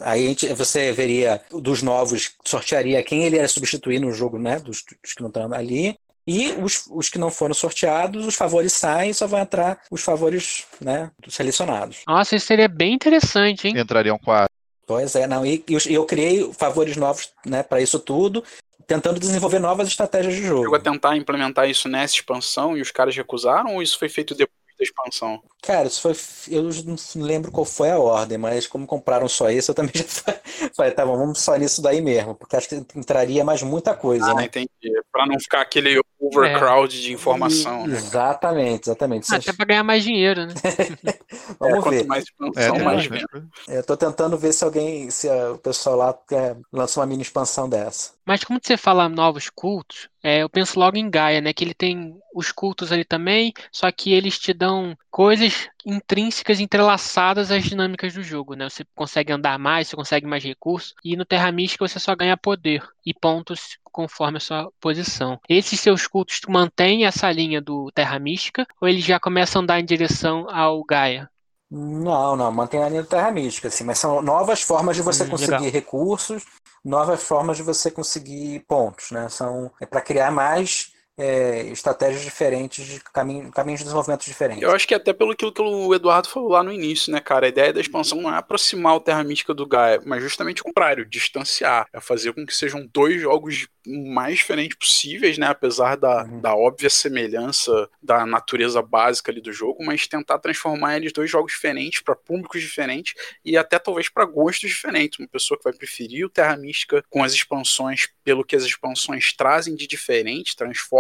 aí 0.01 0.25
a 0.27 0.29
gente- 0.29 0.53
você 0.55 0.93
veria 0.93 1.41
dos 1.51 1.83
novos, 1.83 2.33
sortearia 2.45 3.03
quem 3.03 3.25
ele 3.25 3.37
ia 3.37 3.49
substituir 3.49 3.99
no 4.01 4.13
jogo, 4.13 4.39
né? 4.39 4.59
Dos, 4.59 4.83
dos 5.03 5.13
que 5.15 5.21
não 5.23 5.29
estão 5.29 5.53
ali. 5.53 5.97
E 6.29 6.51
os, 6.61 6.85
os 6.91 7.09
que 7.09 7.19
não 7.21 7.31
foram 7.31 7.55
sorteados, 7.55 8.27
os 8.27 8.35
favores 8.35 8.73
saem, 8.73 9.13
só 9.13 9.29
vão 9.29 9.39
entrar 9.39 9.79
os 9.93 10.03
favores 10.03 10.65
né, 10.81 11.09
selecionados. 11.29 11.99
Nossa, 12.07 12.35
isso 12.35 12.47
seria 12.47 12.67
bem 12.69 12.95
interessante, 12.95 13.69
hein? 13.69 13.79
Entrariam 13.79 14.19
quatro. 14.19 14.53
Pois 14.87 15.15
é, 15.17 15.27
não. 15.27 15.45
E, 15.45 15.65
eu- 15.69 15.81
eu 15.91 16.05
criei 16.07 16.53
favores 16.53 16.97
novos 16.97 17.33
né, 17.45 17.63
para 17.63 17.81
isso 17.81 17.99
tudo, 17.99 18.43
tentando 18.87 19.19
desenvolver 19.19 19.59
novas 19.59 19.89
estratégias 19.89 20.35
de 20.35 20.43
jogo. 20.43 20.63
Chegou 20.63 20.77
a 20.77 20.81
tentar 20.81 21.17
implementar 21.17 21.69
isso 21.69 21.89
nessa 21.89 22.15
expansão 22.15 22.77
e 22.77 22.81
os 22.81 22.93
caras 22.93 23.17
recusaram 23.17 23.75
ou 23.75 23.83
isso 23.83 23.99
foi 23.99 24.09
feito 24.09 24.35
depois 24.35 24.56
da 24.79 24.83
expansão? 24.85 25.43
Cara, 25.63 25.87
isso 25.89 26.01
foi. 26.01 26.15
Eu 26.49 26.63
não 26.85 26.97
lembro 27.27 27.51
qual 27.51 27.65
foi 27.65 27.91
a 27.91 27.99
ordem, 27.99 28.39
mas 28.39 28.67
como 28.67 28.87
compraram 28.87 29.29
só 29.29 29.51
isso, 29.51 29.71
eu 29.71 29.75
também 29.75 29.93
já 29.95 30.05
falei, 30.77 30.93
tá 30.93 31.05
bom, 31.05 31.17
vamos 31.17 31.41
só 31.41 31.57
nisso 31.57 31.81
daí 31.83 32.01
mesmo, 32.01 32.35
porque 32.35 32.57
acho 32.57 32.69
que 32.69 32.85
entraria 32.95 33.45
mais 33.45 33.63
muita 33.63 33.95
coisa, 33.95 34.31
Ah, 34.31 34.35
né? 34.35 34.45
entendi. 34.45 34.69
Pra 35.13 35.27
não 35.27 35.39
ficar 35.41 35.63
aquele 35.63 36.01
overcrowd 36.21 37.01
de 37.01 37.13
informação. 37.13 37.87
né? 37.87 37.97
Exatamente, 37.97 38.89
exatamente. 38.89 39.33
Ah, 39.33 39.37
Até 39.39 39.53
pra 39.53 39.65
ganhar 39.67 39.83
mais 39.85 40.03
dinheiro, 40.05 40.47
né? 40.47 40.55
É, 41.49 41.55
Vamos 41.59 41.83
quanto 41.83 41.97
ver. 41.97 42.07
mais 42.07 42.25
É, 42.25 42.27
expansão, 42.29 42.75
tem 42.77 42.85
mais 42.85 42.97
mais 42.99 43.07
venda. 43.07 43.29
coisa. 43.29 43.49
Eu 43.69 43.83
tô 43.85 43.97
tentando 43.97 44.37
ver 44.39 44.53
se 44.53 44.65
alguém, 44.65 45.11
se 45.11 45.29
a- 45.29 45.53
o 45.53 45.59
pessoal 45.59 45.97
lá 45.97 46.15
quer, 46.29 46.57
lança 46.73 47.01
uma 47.01 47.07
mini 47.07 47.23
expansão 47.23 47.69
dessa. 47.69 48.13
Mas 48.27 48.43
como 48.43 48.59
você 48.61 48.77
fala 48.77 49.09
novos 49.09 49.49
cultos, 49.49 50.09
é, 50.23 50.43
eu 50.43 50.49
penso 50.51 50.79
logo 50.81 50.97
em 50.97 51.09
Gaia, 51.09 51.41
né? 51.41 51.53
Que 51.53 51.63
ele 51.63 51.75
tem 51.75 52.19
os 52.35 52.51
cultos 52.51 52.91
ali 52.91 53.05
também, 53.05 53.53
só 53.71 53.91
que 53.93 54.13
eles 54.13 54.39
te 54.39 54.53
dão 54.53 54.99
coisas 55.11 55.69
intrínsecas 55.85 56.59
entrelaçadas 56.59 57.53
às 57.53 57.63
dinâmicas 57.65 58.15
do 58.15 58.23
jogo, 58.25 58.55
né? 58.55 58.69
Você 58.69 58.85
consegue 58.97 59.33
andar 59.33 59.59
mais, 59.59 59.87
você 59.89 59.97
consegue 59.97 60.27
mais 60.27 60.43
recursos, 60.43 60.95
e 61.05 61.17
no 61.17 61.25
Terra 61.25 61.53
Mística 61.53 61.87
você 61.87 62.01
só 62.01 62.17
ganha 62.17 62.37
poder 62.37 62.83
e 63.05 63.15
pontos 63.15 63.79
conforme 63.85 64.39
a 64.39 64.41
sua 64.41 64.73
posição. 64.81 65.41
Esses 65.49 65.79
seus 65.81 66.07
cultos 66.09 66.41
tu 66.41 66.51
mantém 66.51 67.07
essa 67.07 67.31
linha 67.31 67.61
do 67.61 67.91
Terra 67.93 68.19
Mística, 68.19 68.67
ou 68.81 68.89
eles 68.89 69.05
já 69.05 69.21
começam 69.21 69.61
a 69.61 69.63
andar 69.63 69.81
em 69.81 69.85
direção 69.85 70.47
ao 70.51 70.85
Gaia? 70.85 71.31
Não, 71.79 72.37
não, 72.37 72.51
mantém 72.51 72.83
a 72.83 72.89
linha 72.89 73.03
do 73.03 73.09
Terra 73.09 73.31
Mística, 73.31 73.69
assim, 73.69 73.85
mas 73.85 73.99
são 73.99 74.23
novas 74.23 74.63
formas 74.63 74.97
de 74.97 75.03
você 75.03 75.27
Hum, 75.27 75.27
conseguir 75.27 75.69
legal. 75.69 75.69
recursos, 75.69 76.45
novas 76.85 77.23
formas 77.23 77.57
de 77.59 77.63
você 77.63 77.91
conseguir 77.91 78.61
pontos, 78.61 79.11
né? 79.11 79.29
São 79.29 79.71
é 79.81 79.85
para 79.85 80.01
criar 80.01 80.31
mais 80.31 80.95
é, 81.19 81.63
estratégias 81.69 82.23
diferentes, 82.23 82.87
de 82.87 83.01
caminho, 83.01 83.51
caminhos 83.51 83.81
de 83.81 83.85
desenvolvimento 83.85 84.25
diferentes. 84.25 84.63
Eu 84.63 84.73
acho 84.73 84.87
que 84.87 84.95
até 84.95 85.13
pelo 85.13 85.35
que 85.35 85.47
o 85.47 85.95
Eduardo 85.95 86.29
falou 86.29 86.51
lá 86.51 86.63
no 86.63 86.73
início, 86.73 87.13
né, 87.13 87.21
cara? 87.21 87.47
A 87.47 87.49
ideia 87.49 87.73
da 87.73 87.81
expansão 87.81 88.21
não 88.21 88.35
é 88.35 88.39
aproximar 88.39 88.97
o 88.97 89.01
Terra 89.01 89.25
Mística 89.25 89.55
do 89.55 89.67
Gaia, 89.67 90.01
mas 90.05 90.23
justamente 90.23 90.61
o 90.61 90.65
contrário, 90.65 91.07
distanciar. 91.07 91.87
É 91.93 92.01
fazer 92.01 92.33
com 92.33 92.45
que 92.45 92.55
sejam 92.55 92.87
dois 92.93 93.21
jogos 93.21 93.67
mais 93.87 94.37
diferentes 94.39 94.77
possíveis, 94.77 95.39
né? 95.39 95.47
Apesar 95.47 95.97
da, 95.97 96.25
Uhum. 96.25 96.41
da 96.41 96.55
óbvia 96.57 96.91
semelhança 96.91 97.89
da 98.03 98.27
natureza 98.27 98.83
básica 98.83 99.31
ali 99.31 99.41
do 99.41 99.53
jogo, 99.53 99.85
mas 99.85 100.07
tentar 100.07 100.39
transformar 100.39 100.97
eles 100.97 101.13
dois 101.13 101.31
jogos 101.31 101.53
diferentes 101.53 102.01
para 102.01 102.17
públicos 102.17 102.61
diferentes 102.61 103.15
e 103.45 103.57
até 103.57 103.79
talvez 103.79 104.09
para 104.09 104.25
gostos 104.25 104.71
diferentes. 104.71 105.19
Uma 105.19 105.29
pessoa 105.29 105.57
que 105.57 105.65
vai 105.65 105.73
preferir 105.73 106.27
o 106.27 106.31
Terra 106.31 106.57
Mística 106.57 107.05
com 107.09 107.23
as 107.23 107.33
expansões 107.33 108.09
pelo 108.25 108.45
que 108.45 108.57
as 108.57 108.65
expansões 108.65 109.33
trazem 109.33 109.75
de 109.75 109.87
diferente, 109.87 110.57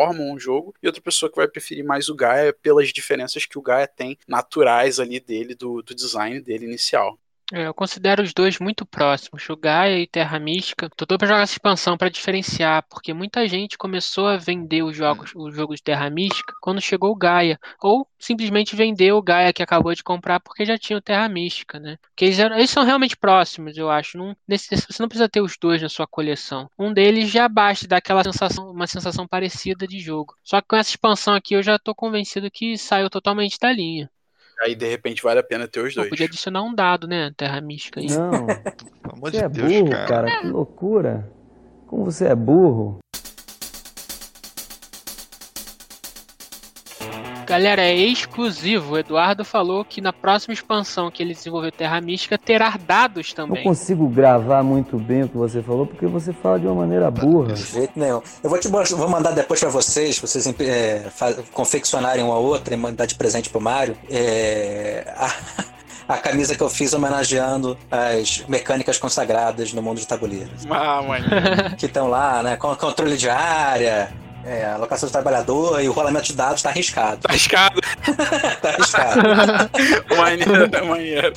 transformam 0.06 0.32
o 0.32 0.38
jogo, 0.38 0.74
e 0.82 0.86
outra 0.86 1.02
pessoa 1.02 1.30
que 1.30 1.36
vai 1.36 1.48
preferir 1.48 1.84
mais 1.84 2.08
o 2.08 2.14
Gaia 2.14 2.52
pelas 2.52 2.88
diferenças 2.88 3.46
que 3.46 3.58
o 3.58 3.62
Gaia 3.62 3.86
tem 3.86 4.18
naturais 4.26 5.00
ali 5.00 5.18
dele, 5.20 5.54
do, 5.54 5.82
do 5.82 5.94
design 5.94 6.40
dele 6.40 6.66
inicial. 6.66 7.18
É, 7.52 7.64
eu 7.68 7.72
considero 7.74 8.24
os 8.24 8.34
dois 8.34 8.58
muito 8.58 8.84
próximos, 8.84 9.48
o 9.48 9.56
Gaia 9.56 10.00
e 10.00 10.06
Terra 10.08 10.36
Mística. 10.38 10.90
Tô 10.96 11.06
doido 11.06 11.20
pra 11.20 11.28
jogar 11.28 11.42
essa 11.42 11.52
expansão 11.52 11.96
pra 11.96 12.08
diferenciar, 12.08 12.84
porque 12.90 13.14
muita 13.14 13.46
gente 13.46 13.78
começou 13.78 14.26
a 14.26 14.36
vender 14.36 14.82
os 14.82 14.96
jogos, 14.96 15.30
os 15.34 15.54
jogos 15.54 15.76
de 15.76 15.84
Terra 15.84 16.10
Mística 16.10 16.52
quando 16.60 16.80
chegou 16.80 17.12
o 17.12 17.16
Gaia, 17.16 17.56
ou 17.80 18.08
simplesmente 18.18 18.74
vendeu 18.74 19.16
o 19.16 19.22
Gaia 19.22 19.52
que 19.52 19.62
acabou 19.62 19.94
de 19.94 20.02
comprar 20.02 20.40
porque 20.40 20.64
já 20.66 20.76
tinha 20.76 20.98
o 20.98 21.00
Terra 21.00 21.28
Mística, 21.28 21.78
né? 21.78 21.98
Porque 22.02 22.24
eles, 22.24 22.38
eles 22.40 22.70
são 22.70 22.82
realmente 22.84 23.16
próximos, 23.16 23.76
eu 23.78 23.88
acho. 23.90 24.18
Não, 24.18 24.36
nesse- 24.46 24.76
você 24.76 25.00
não 25.00 25.08
precisa 25.08 25.28
ter 25.28 25.40
os 25.40 25.56
dois 25.56 25.80
na 25.80 25.88
sua 25.88 26.06
coleção. 26.06 26.68
Um 26.76 26.92
deles 26.92 27.30
já 27.30 27.48
basta 27.48 27.86
dar 27.86 27.98
aquela 27.98 28.24
sensação, 28.24 28.68
uma 28.72 28.88
sensação 28.88 29.24
parecida 29.26 29.86
de 29.86 30.00
jogo. 30.00 30.34
Só 30.42 30.60
que 30.60 30.66
com 30.66 30.76
essa 30.76 30.90
expansão 30.90 31.32
aqui 31.34 31.54
eu 31.54 31.62
já 31.62 31.78
tô 31.78 31.94
convencido 31.94 32.50
que 32.50 32.76
saiu 32.76 33.08
totalmente 33.08 33.56
da 33.60 33.70
linha. 33.72 34.10
Aí, 34.62 34.74
de 34.74 34.86
repente, 34.88 35.22
vale 35.22 35.40
a 35.40 35.42
pena 35.42 35.68
ter 35.68 35.80
os 35.80 35.94
dois. 35.94 36.08
podia 36.08 36.26
adicionar 36.26 36.62
um 36.62 36.74
dado, 36.74 37.06
né? 37.06 37.30
Terra 37.36 37.60
Mística 37.60 38.00
aí. 38.00 38.06
Não, 38.08 38.46
Pelo 38.46 39.12
amor 39.12 39.30
você 39.30 39.38
de 39.38 39.44
é 39.44 39.48
Deus, 39.48 39.72
burro, 39.72 39.90
cara. 39.90 40.06
cara. 40.06 40.40
Que 40.40 40.46
loucura. 40.48 41.30
Como 41.86 42.04
você 42.04 42.26
é 42.26 42.34
burro. 42.34 42.98
Galera, 47.46 47.82
é 47.82 47.94
exclusivo. 47.94 48.94
O 48.94 48.98
Eduardo 48.98 49.44
falou 49.44 49.84
que 49.84 50.00
na 50.00 50.12
próxima 50.12 50.52
expansão 50.52 51.10
que 51.10 51.22
ele 51.22 51.32
desenvolveu 51.34 51.70
Terra 51.72 52.00
Mística 52.00 52.36
terá 52.36 52.74
dados 52.86 53.32
Não 53.36 53.46
também. 53.46 53.62
consigo 53.64 54.08
gravar 54.08 54.62
muito 54.62 54.98
bem 54.98 55.22
o 55.22 55.28
que 55.28 55.36
você 55.36 55.62
falou 55.62 55.86
porque 55.86 56.06
você 56.06 56.32
fala 56.32 56.58
de 56.58 56.66
uma 56.66 56.74
maneira 56.74 57.10
burra. 57.10 57.52
De 57.54 57.62
jeito 57.62 57.92
nenhum. 57.98 58.20
Eu 58.42 58.50
vou 58.50 58.58
te 58.58 58.68
mostrar- 58.68 58.98
vou 58.98 59.08
mandar 59.08 59.30
depois 59.32 59.60
pra 59.60 59.68
vocês, 59.70 60.18
pra 60.18 60.26
vocês 60.28 60.46
é, 60.60 61.04
confeccionarem 61.52 62.24
uma 62.24 62.36
outra 62.36 62.74
e 62.74 62.76
mandar 62.76 63.06
de 63.06 63.14
presente 63.14 63.48
pro 63.48 63.60
Mário. 63.60 63.96
É, 64.10 65.04
a, 65.16 65.34
a 66.14 66.18
camisa 66.18 66.54
que 66.54 66.62
eu 66.62 66.68
fiz 66.70 66.92
homenageando 66.92 67.76
as 67.90 68.44
mecânicas 68.48 68.98
consagradas 68.98 69.72
no 69.72 69.82
mundo 69.82 69.98
de 69.98 70.06
tabuleiro. 70.06 70.50
Ah, 70.70 71.02
mano. 71.02 71.24
Que 71.76 71.86
estão 71.86 72.08
lá, 72.08 72.42
né? 72.42 72.56
Com 72.56 72.74
controle 72.76 73.16
de 73.16 73.28
área, 73.28 74.12
é, 74.46 74.64
alocação 74.64 75.08
de 75.08 75.12
trabalhador 75.12 75.82
e 75.82 75.88
o 75.88 75.92
rolamento 75.92 76.26
de 76.26 76.34
dados 76.34 76.62
tá 76.62 76.70
arriscado. 76.70 77.22
Tá 77.22 77.34
escado. 77.34 77.80
Tá 78.62 78.70
arriscado. 78.70 79.20
maneiro, 80.16 80.86
maneiro. 80.86 81.32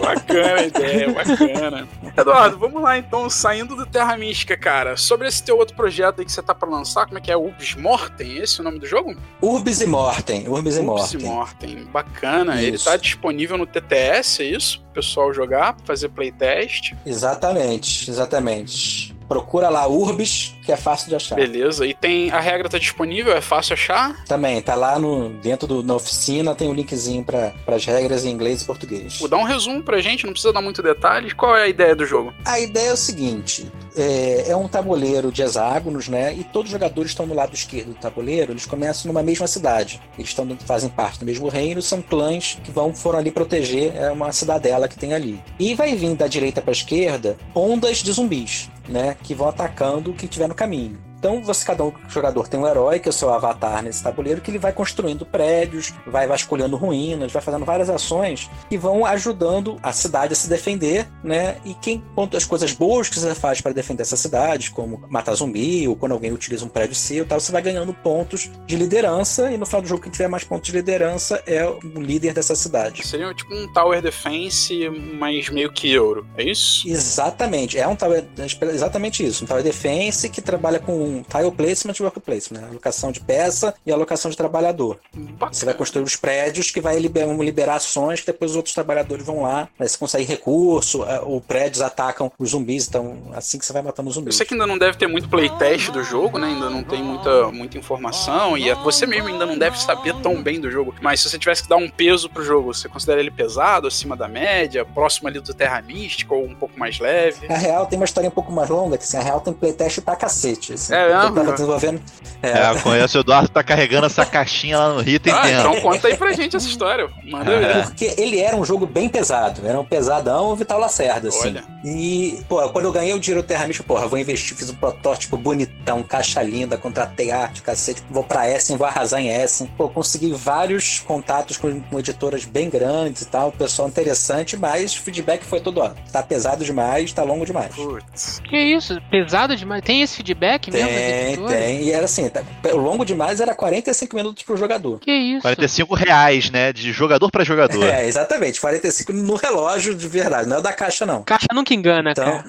Bacana 0.00 0.60
a 0.60 0.62
ideia, 0.64 1.12
bacana. 1.12 1.88
Eduardo, 2.16 2.58
vamos 2.58 2.82
lá 2.82 2.98
então, 2.98 3.28
saindo 3.30 3.74
do 3.74 3.86
Terra 3.86 4.16
Mística, 4.16 4.56
cara. 4.56 4.96
Sobre 4.96 5.26
esse 5.26 5.42
teu 5.42 5.56
outro 5.56 5.74
projeto 5.74 6.20
aí 6.20 6.24
que 6.24 6.32
você 6.32 6.42
tá 6.42 6.54
pra 6.54 6.68
lançar, 6.68 7.06
como 7.06 7.18
é 7.18 7.20
que 7.20 7.32
é? 7.32 7.36
Urbs 7.36 7.74
Mortem? 7.74 8.36
Esse 8.36 8.58
é 8.58 8.60
o 8.60 8.64
nome 8.64 8.78
do 8.78 8.86
jogo? 8.86 9.16
Urbis 9.40 9.80
e 9.80 9.86
Mortem. 9.86 10.48
Urbis 10.48 10.76
e 10.76 10.80
Urbs 10.80 11.14
Mortem. 11.14 11.20
Mortem. 11.20 11.84
Bacana. 11.84 12.62
Ele 12.62 12.76
Isso. 12.76 12.84
tá 12.84 12.96
disponível 12.96 13.56
no 13.56 13.66
TTS, 13.66 14.42
é 14.42 14.46
isso? 14.46 14.84
O 14.90 14.94
pessoal 14.94 15.32
jogar, 15.32 15.76
fazer 15.84 16.08
playtest. 16.10 16.92
Exatamente, 17.06 18.10
exatamente. 18.10 19.14
Procura 19.28 19.68
lá 19.68 19.86
Urbis, 19.86 20.56
que 20.64 20.72
é 20.72 20.76
fácil 20.76 21.08
de 21.08 21.16
achar. 21.16 21.36
Beleza. 21.36 21.86
E 21.86 21.94
tem. 21.94 22.30
A 22.30 22.40
regra 22.40 22.68
tá 22.68 22.78
disponível, 22.78 23.32
é 23.32 23.40
fácil 23.40 23.74
achar? 23.74 24.24
Também, 24.24 24.60
tá 24.60 24.74
lá 24.74 24.98
no, 24.98 25.30
dentro 25.30 25.66
do, 25.66 25.82
na 25.82 25.94
oficina, 25.94 26.54
tem 26.54 26.68
o 26.68 26.72
linkzinho 26.72 27.24
para 27.24 27.52
as 27.66 27.84
regras 27.84 28.24
em 28.24 28.30
inglês 28.30 28.62
e 28.62 28.66
português. 28.66 29.18
Vou 29.18 29.28
dar 29.28 29.38
um 29.38 29.44
resumo 29.44 29.82
pra 29.82 30.00
gente, 30.00 30.24
não 30.24 30.32
precisa 30.32 30.52
dar 30.52 30.62
muito 30.62 30.82
detalhes. 30.82 31.32
Qual 31.32 31.56
é 31.56 31.64
a 31.64 31.68
ideia 31.68 31.94
do 31.94 32.06
jogo? 32.06 32.32
A 32.44 32.60
ideia 32.60 32.90
é 32.90 32.92
o 32.92 32.96
seguinte: 32.96 33.70
é, 33.96 34.50
é 34.50 34.56
um 34.56 34.68
tabuleiro 34.68 35.32
de 35.32 35.42
hexágonos, 35.42 36.08
né? 36.08 36.34
E 36.34 36.44
todos 36.44 36.70
os 36.70 36.72
jogadores 36.72 37.10
estão 37.10 37.26
no 37.26 37.34
lado 37.34 37.54
esquerdo 37.54 37.88
do 37.88 37.94
tabuleiro, 37.94 38.52
eles 38.52 38.66
começam 38.66 39.10
numa 39.10 39.22
mesma 39.22 39.46
cidade. 39.46 40.00
Eles 40.18 40.30
estão, 40.30 40.46
fazem 40.66 40.90
parte 40.90 41.18
do 41.18 41.26
mesmo 41.26 41.48
reino, 41.48 41.80
são 41.80 42.02
clãs 42.02 42.58
que 42.62 42.70
vão, 42.70 42.94
foram 42.94 43.18
ali 43.18 43.30
proteger 43.30 43.94
é 43.94 44.10
uma 44.10 44.32
cidadela 44.32 44.88
que 44.88 44.98
tem 44.98 45.14
ali. 45.14 45.40
E 45.58 45.74
vai 45.74 45.94
vir 45.94 46.14
da 46.14 46.26
direita 46.26 46.60
para 46.60 46.72
esquerda 46.72 47.36
ondas 47.54 47.98
de 47.98 48.12
zumbis, 48.12 48.70
né? 48.88 49.16
Que 49.22 49.34
vão 49.34 49.48
atacando 49.48 50.10
o 50.10 50.14
que 50.14 50.26
tiver 50.26 50.48
no 50.50 50.56
caminho. 50.56 51.09
Então, 51.20 51.42
você, 51.42 51.66
cada 51.66 51.84
um 51.84 51.92
jogador 52.08 52.48
tem 52.48 52.58
um 52.58 52.66
herói, 52.66 52.98
que 52.98 53.06
é 53.06 53.10
o 53.10 53.12
seu 53.12 53.28
avatar 53.28 53.82
nesse 53.82 54.02
tabuleiro, 54.02 54.40
que 54.40 54.50
ele 54.50 54.58
vai 54.58 54.72
construindo 54.72 55.26
prédios, 55.26 55.92
vai 56.06 56.26
vasculhando 56.26 56.78
ruínas, 56.78 57.30
vai 57.30 57.42
fazendo 57.42 57.66
várias 57.66 57.90
ações 57.90 58.50
que 58.70 58.78
vão 58.78 59.04
ajudando 59.04 59.78
a 59.82 59.92
cidade 59.92 60.32
a 60.32 60.36
se 60.36 60.48
defender, 60.48 61.06
né? 61.22 61.58
E 61.62 61.74
quem 61.74 62.02
quanto 62.14 62.38
as 62.38 62.46
coisas 62.46 62.72
boas 62.72 63.10
que 63.10 63.20
você 63.20 63.34
faz 63.34 63.60
para 63.60 63.72
defender 63.72 64.00
essa 64.02 64.16
cidade, 64.16 64.70
como 64.70 65.04
matar 65.10 65.34
zumbi, 65.34 65.86
ou 65.86 65.94
quando 65.94 66.12
alguém 66.12 66.32
utiliza 66.32 66.64
um 66.64 66.70
prédio 66.70 66.94
seu, 66.94 67.26
tal, 67.26 67.38
você 67.38 67.52
vai 67.52 67.60
ganhando 67.60 67.92
pontos 67.92 68.50
de 68.66 68.76
liderança, 68.76 69.52
e 69.52 69.58
no 69.58 69.66
final 69.66 69.82
do 69.82 69.88
jogo, 69.88 70.02
quem 70.02 70.10
tiver 70.10 70.28
mais 70.28 70.42
pontos 70.42 70.70
de 70.70 70.76
liderança 70.76 71.42
é 71.46 71.66
o 71.66 72.00
líder 72.00 72.32
dessa 72.32 72.54
cidade. 72.54 73.06
Seria 73.06 73.34
tipo 73.34 73.54
um 73.54 73.70
Tower 73.74 74.00
Defense, 74.00 74.88
mas 75.18 75.50
meio 75.50 75.70
que 75.70 75.92
euro. 75.92 76.26
É 76.38 76.44
isso? 76.44 76.88
Exatamente, 76.88 77.78
é 77.78 77.86
um 77.86 77.94
tower, 77.94 78.24
exatamente 78.72 79.22
isso, 79.22 79.44
um 79.44 79.46
tower 79.46 79.62
defense 79.62 80.26
que 80.30 80.40
trabalha 80.40 80.78
com 80.78 81.09
alocação 81.18 81.40
tile 81.40 81.50
placement 81.52 81.94
e 81.98 82.02
work 82.02 82.20
placement, 82.20 82.60
né? 82.60 82.68
alocação 82.70 83.12
de 83.12 83.20
peça 83.20 83.74
e 83.84 83.92
alocação 83.92 84.30
de 84.30 84.36
trabalhador. 84.36 84.98
Bacana. 85.14 85.52
Você 85.52 85.64
vai 85.64 85.74
construir 85.74 86.02
os 86.02 86.16
prédios 86.16 86.70
que 86.70 86.80
vai 86.80 86.98
liber- 86.98 87.26
vão 87.26 87.42
liberar 87.42 87.76
ações 87.76 88.20
que 88.20 88.26
depois 88.26 88.52
os 88.52 88.56
outros 88.56 88.74
trabalhadores 88.74 89.24
vão 89.24 89.42
lá, 89.42 89.68
aí 89.78 89.88
você 89.88 89.96
consegue 89.98 90.24
recurso, 90.24 91.04
eh, 91.04 91.20
ou 91.22 91.40
prédios 91.40 91.80
atacam 91.82 92.30
os 92.38 92.50
zumbis, 92.50 92.86
então 92.88 93.18
assim 93.34 93.58
que 93.58 93.64
você 93.66 93.72
vai 93.72 93.82
matando 93.82 94.08
os 94.08 94.16
Eu 94.16 94.20
zumbis. 94.20 94.36
sei 94.36 94.46
que 94.46 94.54
ainda 94.54 94.66
não 94.66 94.78
deve 94.78 94.96
ter 94.96 95.06
muito 95.06 95.28
playtest 95.28 95.90
do 95.90 96.02
jogo, 96.02 96.38
né? 96.38 96.48
Ainda 96.48 96.68
não 96.70 96.82
tem 96.82 97.02
muita, 97.02 97.50
muita 97.50 97.78
informação. 97.78 98.56
E 98.56 98.72
você 98.74 99.06
mesmo 99.06 99.28
ainda 99.28 99.46
não 99.46 99.56
deve 99.58 99.78
saber 99.80 100.14
tão 100.22 100.42
bem 100.42 100.60
do 100.60 100.70
jogo. 100.70 100.94
Mas 101.00 101.20
se 101.20 101.28
você 101.30 101.38
tivesse 101.38 101.62
que 101.62 101.68
dar 101.68 101.76
um 101.76 101.88
peso 101.88 102.28
pro 102.28 102.42
jogo, 102.44 102.72
você 102.74 102.88
considera 102.88 103.20
ele 103.20 103.30
pesado, 103.30 103.86
acima 103.86 104.16
da 104.16 104.28
média, 104.28 104.84
próximo 104.84 105.28
ali 105.28 105.40
do 105.40 105.54
Terra 105.54 105.80
Mística 105.82 106.34
ou 106.34 106.44
um 106.44 106.54
pouco 106.54 106.78
mais 106.78 106.98
leve? 106.98 107.46
A 107.52 107.56
Real 107.56 107.86
tem 107.86 107.98
uma 107.98 108.04
história 108.04 108.28
um 108.28 108.32
pouco 108.32 108.52
mais 108.52 108.68
longa, 108.68 108.96
que 108.98 109.04
assim, 109.04 109.16
a 109.16 109.22
Real 109.22 109.40
tem 109.40 109.52
playtest 109.52 110.00
pra 110.00 110.16
cacete. 110.16 110.72
Assim, 110.74 110.94
É 110.94 110.99
mesmo? 111.06 111.22
Eu 111.22 111.34
tava 111.34 111.52
desenvolvendo. 111.52 112.00
É, 112.42 112.50
É, 112.50 112.70
eu 112.70 112.80
conheço 112.80 113.18
o 113.18 113.20
Eduardo 113.20 113.48
tá 113.48 113.62
carregando 113.62 114.06
essa 114.06 114.24
caixinha 114.24 114.78
lá 114.78 114.94
no 114.94 115.00
Rio, 115.00 115.20
tem 115.20 115.32
Ah, 115.32 115.50
então 115.50 115.80
conta 115.80 116.08
aí 116.08 116.16
pra 116.16 116.32
gente 116.32 116.56
essa 116.56 116.66
história. 116.66 117.08
Manda 117.24 117.52
É. 117.52 117.82
Porque 117.82 118.14
ele 118.16 118.40
era 118.40 118.56
um 118.56 118.64
jogo 118.64 118.86
bem 118.86 119.08
pesado, 119.08 119.66
era 119.66 119.78
um 119.78 119.84
pesadão 119.84 120.54
Vital 120.56 120.78
Lacerda, 120.78 121.28
assim. 121.28 121.48
Olha. 121.48 121.64
E, 121.84 122.42
pô, 122.48 122.66
quando 122.70 122.86
eu 122.86 122.92
ganhei 122.92 123.12
o 123.14 123.20
dinheiro 123.20 123.46
Terra 123.46 123.66
Mística, 123.66 123.86
porra, 123.86 124.06
vou 124.06 124.18
investir, 124.18 124.56
fiz 124.56 124.70
um 124.70 124.74
protótipo 124.74 125.36
bonitão, 125.36 126.02
caixa 126.02 126.42
linda, 126.42 126.76
contratei 126.76 127.30
arte, 127.30 127.62
cacete, 127.62 128.02
vou 128.10 128.24
pra 128.24 128.48
Essen, 128.48 128.76
vou 128.76 128.86
arrasar 128.86 129.20
em 129.20 129.28
Essen. 129.28 129.66
Pô, 129.76 129.88
consegui 129.88 130.32
vários 130.32 131.00
contatos 131.00 131.56
com, 131.56 131.80
com 131.80 131.98
editoras 131.98 132.44
bem 132.44 132.68
grandes 132.70 133.22
e 133.22 133.26
tal, 133.26 133.52
pessoal 133.52 133.88
interessante, 133.88 134.56
mas 134.56 134.94
o 134.94 135.00
feedback 135.00 135.44
foi 135.44 135.60
todo, 135.60 135.80
ó, 135.80 135.90
tá 136.12 136.22
pesado 136.22 136.64
demais, 136.64 137.12
tá 137.12 137.22
longo 137.22 137.44
demais. 137.44 137.74
Putz. 137.74 138.40
Que 138.48 138.58
isso? 138.58 139.00
Pesado 139.10 139.56
demais. 139.56 139.82
Tem 139.82 140.02
esse 140.02 140.16
feedback 140.16 140.70
mesmo? 140.70 140.89
Tem, 140.94 141.46
tem. 141.46 141.82
E 141.84 141.92
era 141.92 142.04
assim, 142.04 142.28
tá- 142.28 142.42
o 142.72 142.76
longo 142.76 143.04
demais 143.04 143.40
era 143.40 143.54
45 143.54 144.16
minutos 144.16 144.42
pro 144.42 144.56
jogador. 144.56 144.98
Que 145.00 145.12
isso? 145.12 145.42
45 145.42 145.94
reais, 145.94 146.50
né? 146.50 146.72
De 146.72 146.92
jogador 146.92 147.30
pra 147.30 147.44
jogador. 147.44 147.84
É, 147.84 148.06
exatamente, 148.06 148.60
45 148.60 149.12
no 149.12 149.34
relógio 149.36 149.94
de 149.94 150.08
verdade, 150.08 150.48
não 150.48 150.56
é 150.56 150.58
o 150.60 150.62
da 150.62 150.72
caixa 150.72 151.04
não. 151.06 151.22
Caixa 151.22 151.46
nunca 151.52 151.72
engana, 151.74 152.12
Então, 152.12 152.24
cara. 152.24 152.44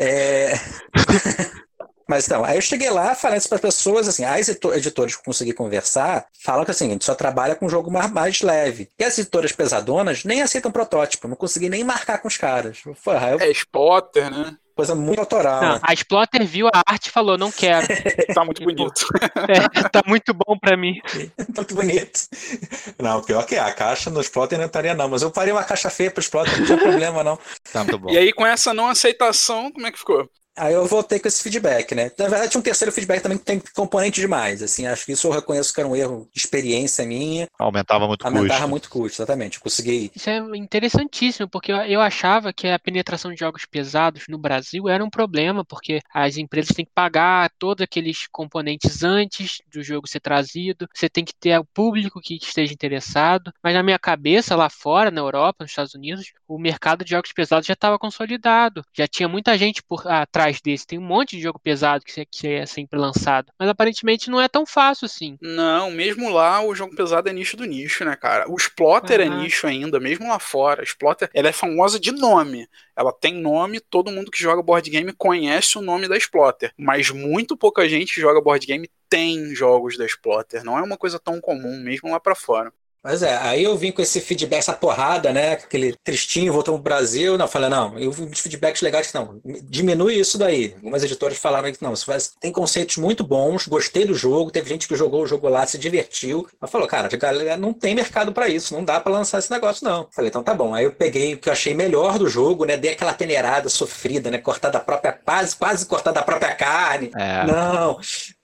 é... 0.00 0.54
Mas 2.08 2.26
então, 2.26 2.44
aí 2.44 2.56
eu 2.56 2.60
cheguei 2.60 2.90
lá 2.90 3.14
falando 3.14 3.38
isso 3.38 3.48
para 3.48 3.54
as 3.54 3.60
pessoas, 3.62 4.08
assim, 4.08 4.24
as 4.24 4.48
edito- 4.48 4.74
editoras 4.74 5.14
que 5.14 5.20
eu 5.20 5.24
consegui 5.24 5.52
conversar 5.52 6.26
falam 6.44 6.64
que 6.64 6.72
assim, 6.72 6.88
a 6.88 6.90
gente 6.90 7.04
só 7.04 7.14
trabalha 7.14 7.54
com 7.54 7.68
jogo 7.68 7.88
mais, 7.88 8.10
mais 8.10 8.40
leve. 8.42 8.88
E 8.98 9.04
as 9.04 9.16
editoras 9.16 9.52
pesadonas 9.52 10.24
nem 10.24 10.42
aceitam 10.42 10.72
protótipo, 10.72 11.28
não 11.28 11.36
consegui 11.36 11.68
nem 11.68 11.84
marcar 11.84 12.18
com 12.18 12.26
os 12.26 12.36
caras. 12.36 12.78
Foi 12.96 13.14
uma 13.14 13.44
É 13.44 13.50
Spotter, 13.52 14.28
né? 14.28 14.56
Coisa 14.80 14.94
muito 14.94 15.20
autoral. 15.20 15.60
Não, 15.60 15.74
né? 15.74 15.80
a 15.82 15.92
Splotter 15.92 16.46
viu 16.46 16.68
a 16.68 16.82
arte 16.86 17.06
e 17.06 17.10
falou, 17.10 17.36
não 17.36 17.52
quero. 17.52 17.86
Tá 18.34 18.44
muito 18.44 18.62
bonito. 18.62 19.06
É, 19.48 19.88
tá 19.88 20.02
muito 20.06 20.32
bom 20.32 20.58
pra 20.58 20.76
mim. 20.76 21.00
Muito 21.60 21.74
bonito. 21.74 22.20
Não, 22.98 23.22
pior 23.22 23.44
que 23.44 23.54
é, 23.54 23.58
a 23.58 23.72
caixa 23.72 24.08
no 24.08 24.20
Splotter 24.20 24.58
não 24.58 24.66
estaria 24.66 24.94
não, 24.94 25.08
mas 25.08 25.22
eu 25.22 25.30
faria 25.30 25.52
uma 25.52 25.64
caixa 25.64 25.90
feia 25.90 26.10
pro 26.10 26.20
Splotter, 26.22 26.58
não 26.58 26.66
tinha 26.66 26.78
problema 26.78 27.22
não. 27.22 27.38
Tá 27.72 27.84
muito 27.84 27.98
bom. 27.98 28.10
E 28.10 28.16
aí, 28.16 28.32
com 28.32 28.46
essa 28.46 28.72
não 28.72 28.88
aceitação, 28.88 29.70
como 29.70 29.86
é 29.86 29.92
que 29.92 29.98
ficou? 29.98 30.28
Aí 30.56 30.74
eu 30.74 30.84
voltei 30.86 31.18
com 31.18 31.28
esse 31.28 31.42
feedback, 31.42 31.94
né? 31.94 32.10
Na 32.18 32.28
verdade, 32.28 32.50
tinha 32.50 32.60
um 32.60 32.62
terceiro 32.64 32.92
feedback 32.92 33.22
também 33.22 33.38
que 33.38 33.44
tem 33.44 33.62
componente 33.74 34.20
demais, 34.20 34.62
assim, 34.62 34.86
acho 34.86 35.06
que 35.06 35.12
isso 35.12 35.26
eu 35.26 35.32
reconheço 35.32 35.72
que 35.72 35.80
era 35.80 35.88
um 35.88 35.96
erro 35.96 36.28
de 36.32 36.40
experiência 36.40 37.04
minha, 37.06 37.46
Aumentava 37.58 38.06
muito 38.06 38.22
o 38.22 38.26
aumentava 38.26 38.60
custo. 38.60 38.68
muito 38.68 38.86
o 38.86 38.90
custo, 38.90 39.22
exatamente. 39.22 39.56
Eu 39.56 39.62
consegui 39.62 40.10
Isso 40.14 40.28
é 40.28 40.38
interessantíssimo, 40.56 41.48
porque 41.48 41.72
eu, 41.72 42.00
achava 42.00 42.52
que 42.52 42.66
a 42.68 42.78
penetração 42.78 43.32
de 43.32 43.38
jogos 43.38 43.64
pesados 43.64 44.24
no 44.28 44.38
Brasil 44.38 44.88
era 44.88 45.04
um 45.04 45.10
problema, 45.10 45.64
porque 45.64 46.00
as 46.12 46.36
empresas 46.36 46.74
têm 46.74 46.84
que 46.84 46.92
pagar 46.94 47.50
todos 47.58 47.82
aqueles 47.82 48.26
componentes 48.30 49.02
antes 49.02 49.58
do 49.72 49.82
jogo 49.82 50.08
ser 50.08 50.20
trazido, 50.20 50.88
você 50.94 51.08
tem 51.08 51.24
que 51.24 51.34
ter 51.34 51.58
o 51.58 51.64
público 51.64 52.20
que 52.20 52.34
esteja 52.36 52.72
interessado, 52.72 53.52
mas 53.62 53.74
na 53.74 53.82
minha 53.82 53.98
cabeça, 53.98 54.56
lá 54.56 54.68
fora, 54.68 55.10
na 55.10 55.20
Europa, 55.20 55.64
nos 55.64 55.70
Estados 55.70 55.94
Unidos, 55.94 56.32
o 56.48 56.58
mercado 56.58 57.04
de 57.04 57.10
jogos 57.10 57.32
pesados 57.32 57.66
já 57.66 57.74
estava 57.74 57.98
consolidado, 57.98 58.82
já 58.96 59.06
tinha 59.06 59.28
muita 59.28 59.56
gente 59.56 59.82
por 59.82 60.06
atrás 60.08 60.39
desse, 60.62 60.86
tem 60.86 60.98
um 60.98 61.02
monte 61.02 61.36
de 61.36 61.42
jogo 61.42 61.58
pesado 61.58 62.04
que, 62.04 62.24
que 62.24 62.48
é 62.48 62.66
sempre 62.66 62.98
lançado, 62.98 63.52
mas 63.58 63.68
aparentemente 63.68 64.30
não 64.30 64.40
é 64.40 64.48
tão 64.48 64.64
fácil 64.64 65.06
assim. 65.06 65.36
Não, 65.40 65.90
mesmo 65.90 66.28
lá 66.28 66.62
o 66.62 66.74
jogo 66.74 66.94
pesado 66.94 67.28
é 67.28 67.32
nicho 67.32 67.56
do 67.56 67.64
nicho, 67.64 68.04
né, 68.04 68.14
cara? 68.16 68.50
O 68.50 68.56
Splotter 68.56 69.20
é 69.20 69.26
Aham. 69.26 69.42
nicho 69.42 69.66
ainda, 69.66 69.98
mesmo 69.98 70.28
lá 70.28 70.38
fora. 70.38 70.82
A 70.82 70.84
Splotter, 70.84 71.30
ela 71.32 71.48
é 71.48 71.52
famosa 71.52 71.98
de 71.98 72.12
nome. 72.12 72.68
Ela 72.96 73.12
tem 73.12 73.34
nome, 73.34 73.80
todo 73.80 74.10
mundo 74.10 74.30
que 74.30 74.42
joga 74.42 74.62
board 74.62 74.88
game 74.90 75.12
conhece 75.12 75.78
o 75.78 75.82
nome 75.82 76.08
da 76.08 76.16
Splotter. 76.16 76.72
Mas 76.76 77.10
muito 77.10 77.56
pouca 77.56 77.88
gente 77.88 78.14
que 78.14 78.20
joga 78.20 78.40
board 78.40 78.66
game 78.66 78.90
tem 79.08 79.54
jogos 79.54 79.96
da 79.96 80.04
Splotter. 80.06 80.62
Não 80.64 80.78
é 80.78 80.82
uma 80.82 80.96
coisa 80.96 81.18
tão 81.18 81.40
comum, 81.40 81.80
mesmo 81.80 82.10
lá 82.10 82.20
pra 82.20 82.34
fora. 82.34 82.72
Mas 83.02 83.22
é, 83.22 83.36
aí 83.38 83.64
eu 83.64 83.76
vim 83.76 83.90
com 83.90 84.02
esse 84.02 84.20
feedback, 84.20 84.58
essa 84.58 84.72
porrada, 84.72 85.32
né? 85.32 85.52
Aquele 85.52 85.94
tristinho, 86.04 86.52
voltou 86.52 86.74
pro 86.74 86.82
Brasil. 86.82 87.38
Não, 87.38 87.48
falei, 87.48 87.70
não, 87.70 87.98
eu 87.98 88.12
vi 88.12 88.22
uns 88.22 88.40
feedbacks 88.40 88.82
legais 88.82 89.06
que 89.06 89.14
não, 89.14 89.40
diminui 89.64 90.16
isso 90.16 90.36
daí. 90.36 90.74
Algumas 90.76 91.02
editoras 91.02 91.38
falaram 91.38 91.72
que 91.72 91.82
não, 91.82 91.96
faz, 91.96 92.32
tem 92.40 92.52
conceitos 92.52 92.96
muito 92.98 93.24
bons, 93.24 93.66
gostei 93.66 94.04
do 94.04 94.14
jogo, 94.14 94.50
teve 94.50 94.68
gente 94.68 94.86
que 94.86 94.96
jogou 94.96 95.22
o 95.22 95.26
jogo 95.26 95.48
lá, 95.48 95.66
se 95.66 95.78
divertiu. 95.78 96.46
Mas 96.60 96.70
falou, 96.70 96.86
cara, 96.86 97.08
galera, 97.16 97.56
não 97.56 97.72
tem 97.72 97.94
mercado 97.94 98.32
pra 98.32 98.48
isso, 98.48 98.74
não 98.74 98.84
dá 98.84 99.00
pra 99.00 99.12
lançar 99.12 99.38
esse 99.38 99.50
negócio, 99.50 99.84
não. 99.84 100.08
Falei, 100.12 100.28
então 100.28 100.42
tá 100.42 100.54
bom. 100.54 100.74
Aí 100.74 100.84
eu 100.84 100.92
peguei 100.92 101.34
o 101.34 101.38
que 101.38 101.48
eu 101.48 101.52
achei 101.52 101.74
melhor 101.74 102.18
do 102.18 102.28
jogo, 102.28 102.64
né? 102.64 102.76
Dei 102.76 102.92
aquela 102.92 103.14
peneirada 103.14 103.68
sofrida, 103.68 104.30
né? 104.30 104.38
Cortada 104.38 104.78
a 104.78 104.80
própria, 104.80 105.12
quase, 105.12 105.56
quase 105.56 105.86
cortada 105.86 106.20
a 106.20 106.22
própria 106.22 106.54
carne. 106.54 107.10
É. 107.16 107.46
Não, 107.46 107.98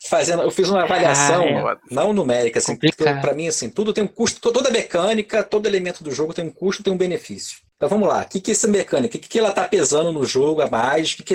fazendo, 0.09 0.43
eu 0.43 0.51
fiz 0.51 0.69
uma 0.69 0.83
avaliação, 0.83 1.45
Ah, 1.69 1.73
é. 1.73 1.77
não 1.95 2.13
numérica, 2.13 2.59
assim, 2.59 2.77
pra 3.21 3.35
mim, 3.35 3.49
assim, 3.49 3.69
tudo 3.71 3.93
tem 3.93 4.05
um 4.05 4.09
custo, 4.09 4.41
to- 4.41 4.53
toda 4.53 4.71
mecânica, 4.71 5.43
todo 5.43 5.67
elemento 5.67 6.03
do 6.05 6.11
jogo 6.11 6.33
tem 6.35 6.45
um 6.47 6.51
custo, 6.51 6.83
tem 6.83 6.93
um 6.93 6.97
benefício. 6.97 7.59
Então 7.77 7.91
vamos 7.91 8.09
lá, 8.09 8.23
o 8.23 8.29
que, 8.29 8.41
que 8.41 8.51
é 8.51 8.55
essa 8.55 8.67
mecânica? 8.67 9.19
O 9.19 9.21
que, 9.21 9.29
que 9.29 9.39
ela 9.39 9.53
tá 9.53 9.69
pesando 9.69 10.11
no 10.11 10.25
jogo 10.25 10.63
a 10.63 10.71
mais? 10.71 11.13
O 11.13 11.17
que, 11.19 11.23
que 11.23 11.35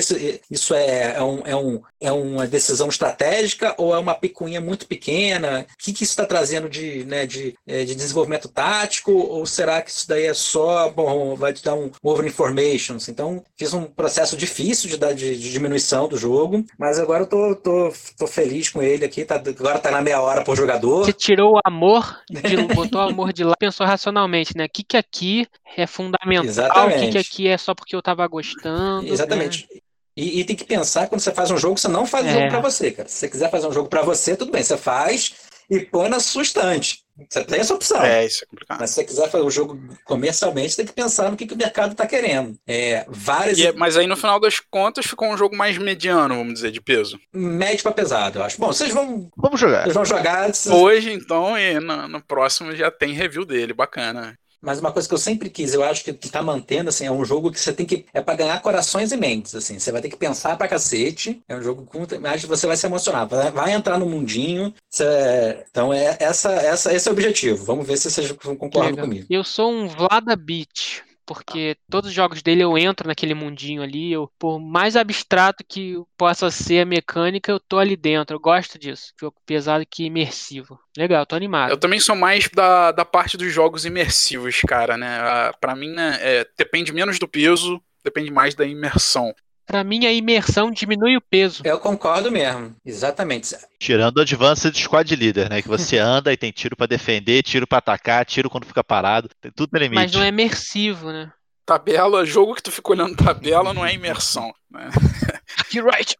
isso 0.49 0.73
é, 0.73 1.15
é, 1.15 1.21
um, 1.21 1.41
é, 1.45 1.55
um, 1.55 1.81
é 1.99 2.11
uma 2.11 2.47
decisão 2.47 2.89
estratégica 2.89 3.75
ou 3.77 3.93
é 3.93 3.99
uma 3.99 4.15
picuinha 4.15 4.59
muito 4.59 4.87
pequena? 4.87 5.67
O 5.71 5.77
que, 5.77 5.93
que 5.93 6.03
isso 6.03 6.13
está 6.13 6.25
trazendo 6.25 6.67
de, 6.67 7.05
né, 7.05 7.27
de, 7.27 7.55
eh, 7.67 7.85
de 7.85 7.93
desenvolvimento 7.93 8.47
tático? 8.47 9.11
Ou 9.11 9.45
será 9.45 9.83
que 9.83 9.91
isso 9.91 10.07
daí 10.07 10.25
é 10.25 10.33
só, 10.33 10.89
bom, 10.89 11.35
vai 11.35 11.53
te 11.53 11.63
dar 11.63 11.75
um 11.75 11.91
over 12.01 12.25
information? 12.25 12.97
Então 13.07 13.43
fiz 13.55 13.71
um 13.75 13.83
processo 13.83 14.35
difícil 14.35 14.89
de, 14.89 14.97
de, 15.13 15.37
de 15.37 15.51
diminuição 15.51 16.07
do 16.07 16.17
jogo, 16.17 16.65
mas 16.75 16.97
agora 16.97 17.21
eu 17.21 17.27
tô, 17.27 17.55
tô, 17.55 17.93
tô 18.17 18.25
feliz 18.25 18.67
com 18.67 18.81
ele 18.81 19.05
aqui, 19.05 19.23
tá, 19.23 19.35
agora 19.35 19.77
tá 19.77 19.91
na 19.91 20.01
meia 20.01 20.19
hora 20.19 20.43
por 20.43 20.57
jogador. 20.57 21.05
Você 21.05 21.13
tirou 21.13 21.53
o 21.53 21.59
amor, 21.63 22.19
de, 22.27 22.57
botou 22.73 22.99
o 22.99 23.09
amor 23.09 23.31
de 23.31 23.43
lá, 23.43 23.53
pensou 23.59 23.85
racionalmente, 23.85 24.57
né? 24.57 24.65
O 24.65 24.69
que, 24.69 24.83
que 24.83 24.97
aqui 24.97 25.45
é 25.77 25.85
fundamental, 25.85 26.30
o 26.39 26.41
que, 26.41 26.47
que 26.47 26.51
Exatamente. 26.51 27.17
aqui 27.17 27.47
é 27.47 27.57
só 27.57 27.73
porque 27.75 27.95
eu 27.95 28.01
tava 28.01 28.25
gostando. 28.27 29.03
né? 29.03 29.09
Exatamente. 29.09 29.67
E, 30.15 30.39
e 30.41 30.43
tem 30.43 30.55
que 30.55 30.65
pensar 30.65 31.07
quando 31.07 31.21
você 31.21 31.31
faz 31.31 31.49
um 31.51 31.57
jogo, 31.57 31.77
você 31.77 31.87
não 31.87 32.05
faz 32.05 32.25
um 32.25 32.29
É. 32.29 32.33
jogo 32.33 32.47
pra 32.49 32.59
você, 32.59 32.91
cara. 32.91 33.07
Se 33.07 33.15
você 33.15 33.29
quiser 33.29 33.49
fazer 33.49 33.67
um 33.67 33.71
jogo 33.73 33.87
pra 33.89 34.01
você, 34.01 34.35
tudo 34.35 34.51
bem, 34.51 34.61
você 34.61 34.77
faz 34.77 35.33
e 35.69 35.79
põe 35.79 36.09
na 36.09 36.19
sua 36.19 36.41
estante. 36.43 36.99
Você 37.29 37.43
tem 37.45 37.59
essa 37.59 37.73
opção. 37.75 38.01
É, 38.03 38.25
isso 38.25 38.43
é 38.43 38.47
complicado. 38.47 38.79
Mas 38.79 38.89
se 38.89 38.95
você 38.95 39.03
quiser 39.05 39.29
fazer 39.29 39.43
o 39.43 39.49
jogo 39.49 39.79
comercialmente, 40.05 40.75
tem 40.75 40.85
que 40.85 40.91
pensar 40.91 41.29
no 41.29 41.37
que, 41.37 41.45
que 41.45 41.53
o 41.53 41.57
mercado 41.57 41.91
está 41.91 42.05
querendo. 42.07 42.57
É, 42.67 43.05
várias 43.07 43.57
E 43.59 43.67
é- 43.67 43.71
mas 43.71 43.95
aí 43.95 44.05
no 44.07 44.17
final 44.17 44.39
das 44.39 44.59
contas 44.59 45.05
ficou 45.05 45.29
um 45.29 45.37
jogo 45.37 45.55
mais 45.55 45.77
mediano, 45.77 46.35
vamos 46.35 46.55
dizer, 46.55 46.71
de 46.71 46.81
peso. 46.81 47.19
médio 47.33 47.83
para 47.83 47.91
pesado, 47.93 48.39
eu 48.39 48.43
acho. 48.43 48.59
Bom, 48.59 48.67
vocês 48.67 48.91
vão, 48.91 49.29
Vamos 49.37 49.59
jogar. 49.59 49.83
vocês 49.83 49.93
vão 49.93 50.03
jogar. 50.05 50.53
vocês- 50.53 50.73
Hoje, 50.75 51.13
então, 51.13 51.57
e 51.57 51.79
no, 51.79 52.07
no 52.07 52.21
próximo 52.21 52.75
já 52.75 52.89
tem 52.91 53.13
review 53.13 53.45
dele, 53.45 53.71
bacana. 53.73 54.35
Mas 54.61 54.79
uma 54.79 54.91
coisa 54.91 55.07
que 55.07 55.13
eu 55.13 55.17
sempre 55.17 55.49
quis, 55.49 55.73
eu 55.73 55.83
acho 55.83 56.03
que, 56.03 56.13
que 56.13 56.29
tá 56.29 56.41
mantendo, 56.43 56.89
assim, 56.89 57.05
é 57.05 57.11
um 57.11 57.25
jogo 57.25 57.51
que 57.51 57.59
você 57.59 57.73
tem 57.73 57.85
que. 57.85 58.05
É 58.13 58.21
para 58.21 58.35
ganhar 58.35 58.61
corações 58.61 59.11
e 59.11 59.17
mentes, 59.17 59.55
assim. 59.55 59.79
Você 59.79 59.91
vai 59.91 60.01
ter 60.01 60.09
que 60.09 60.15
pensar 60.17 60.57
pra 60.57 60.67
cacete. 60.67 61.41
É 61.49 61.55
um 61.55 61.61
jogo 61.63 61.83
com. 61.85 62.05
Mas 62.19 62.43
você 62.43 62.67
vai 62.67 62.77
se 62.77 62.85
emocionar. 62.85 63.27
Vai, 63.27 63.51
vai 63.51 63.71
entrar 63.73 63.97
no 63.97 64.05
mundinho. 64.05 64.73
você- 64.89 65.65
então, 65.69 65.91
é, 65.93 66.15
essa, 66.19 66.51
essa, 66.51 66.93
esse 66.93 67.07
é 67.07 67.11
o 67.11 67.13
objetivo. 67.13 67.65
Vamos 67.65 67.87
ver 67.87 67.97
se 67.97 68.09
vocês 68.11 68.31
concordam 68.31 68.91
comigo. 69.01 69.25
Eu 69.29 69.43
sou 69.43 69.71
um 69.71 69.87
Vlada 69.87 70.35
Beach, 70.35 71.01
porque 71.33 71.77
todos 71.89 72.09
os 72.09 72.15
jogos 72.15 72.41
dele 72.41 72.63
eu 72.63 72.77
entro 72.77 73.07
naquele 73.07 73.33
mundinho 73.33 73.81
ali, 73.81 74.11
eu, 74.11 74.29
por 74.37 74.59
mais 74.59 74.95
abstrato 74.95 75.63
que 75.67 75.95
possa 76.17 76.51
ser 76.51 76.81
a 76.81 76.85
mecânica, 76.85 77.51
eu 77.51 77.59
tô 77.59 77.77
ali 77.77 77.95
dentro, 77.95 78.35
eu 78.35 78.39
gosto 78.39 78.77
disso. 78.77 79.13
Jogo 79.19 79.35
pesado 79.45 79.85
que 79.89 80.03
imersivo. 80.03 80.79
Legal, 80.97 81.25
tô 81.25 81.35
animado. 81.35 81.71
Eu 81.71 81.77
também 81.77 81.99
sou 81.99 82.15
mais 82.15 82.49
da, 82.49 82.91
da 82.91 83.05
parte 83.05 83.37
dos 83.37 83.51
jogos 83.51 83.85
imersivos, 83.85 84.61
cara, 84.67 84.97
né? 84.97 85.19
Ah, 85.19 85.53
Pra 85.59 85.75
mim, 85.75 85.91
né, 85.91 86.17
é, 86.21 86.47
depende 86.57 86.91
menos 86.93 87.19
do 87.19 87.27
peso, 87.27 87.81
depende 88.03 88.31
mais 88.31 88.55
da 88.55 88.65
imersão. 88.65 89.33
Pra 89.71 89.85
mim, 89.85 90.05
a 90.05 90.11
imersão 90.11 90.69
diminui 90.69 91.15
o 91.15 91.21
peso. 91.21 91.63
Eu 91.65 91.79
concordo 91.79 92.29
mesmo. 92.29 92.75
Exatamente. 92.85 93.55
Tirando 93.79 94.17
o 94.17 94.21
Advanced 94.21 94.75
Squad 94.77 95.15
Leader, 95.15 95.49
né? 95.49 95.61
Que 95.61 95.67
você 95.69 95.97
anda 95.99 96.33
e 96.33 96.35
tem 96.37 96.51
tiro 96.51 96.75
pra 96.75 96.85
defender, 96.85 97.41
tiro 97.41 97.65
pra 97.65 97.77
atacar, 97.77 98.25
tiro 98.25 98.49
quando 98.49 98.65
fica 98.65 98.83
parado. 98.83 99.29
Tem 99.39 99.49
tudo 99.49 99.69
no 99.71 99.79
limite. 99.79 99.95
Mas 100.01 100.11
não 100.11 100.23
é 100.23 100.27
imersivo, 100.27 101.11
né? 101.11 101.31
Tabela, 101.65 102.25
jogo 102.25 102.55
que 102.55 102.63
tu 102.63 102.71
fica 102.71 102.91
olhando 102.91 103.15
tabela 103.15 103.73
não 103.73 103.85
é 103.85 103.93
imersão. 103.93 104.51
Né? 104.69 104.89
You're 105.73 105.89
right. 105.89 106.17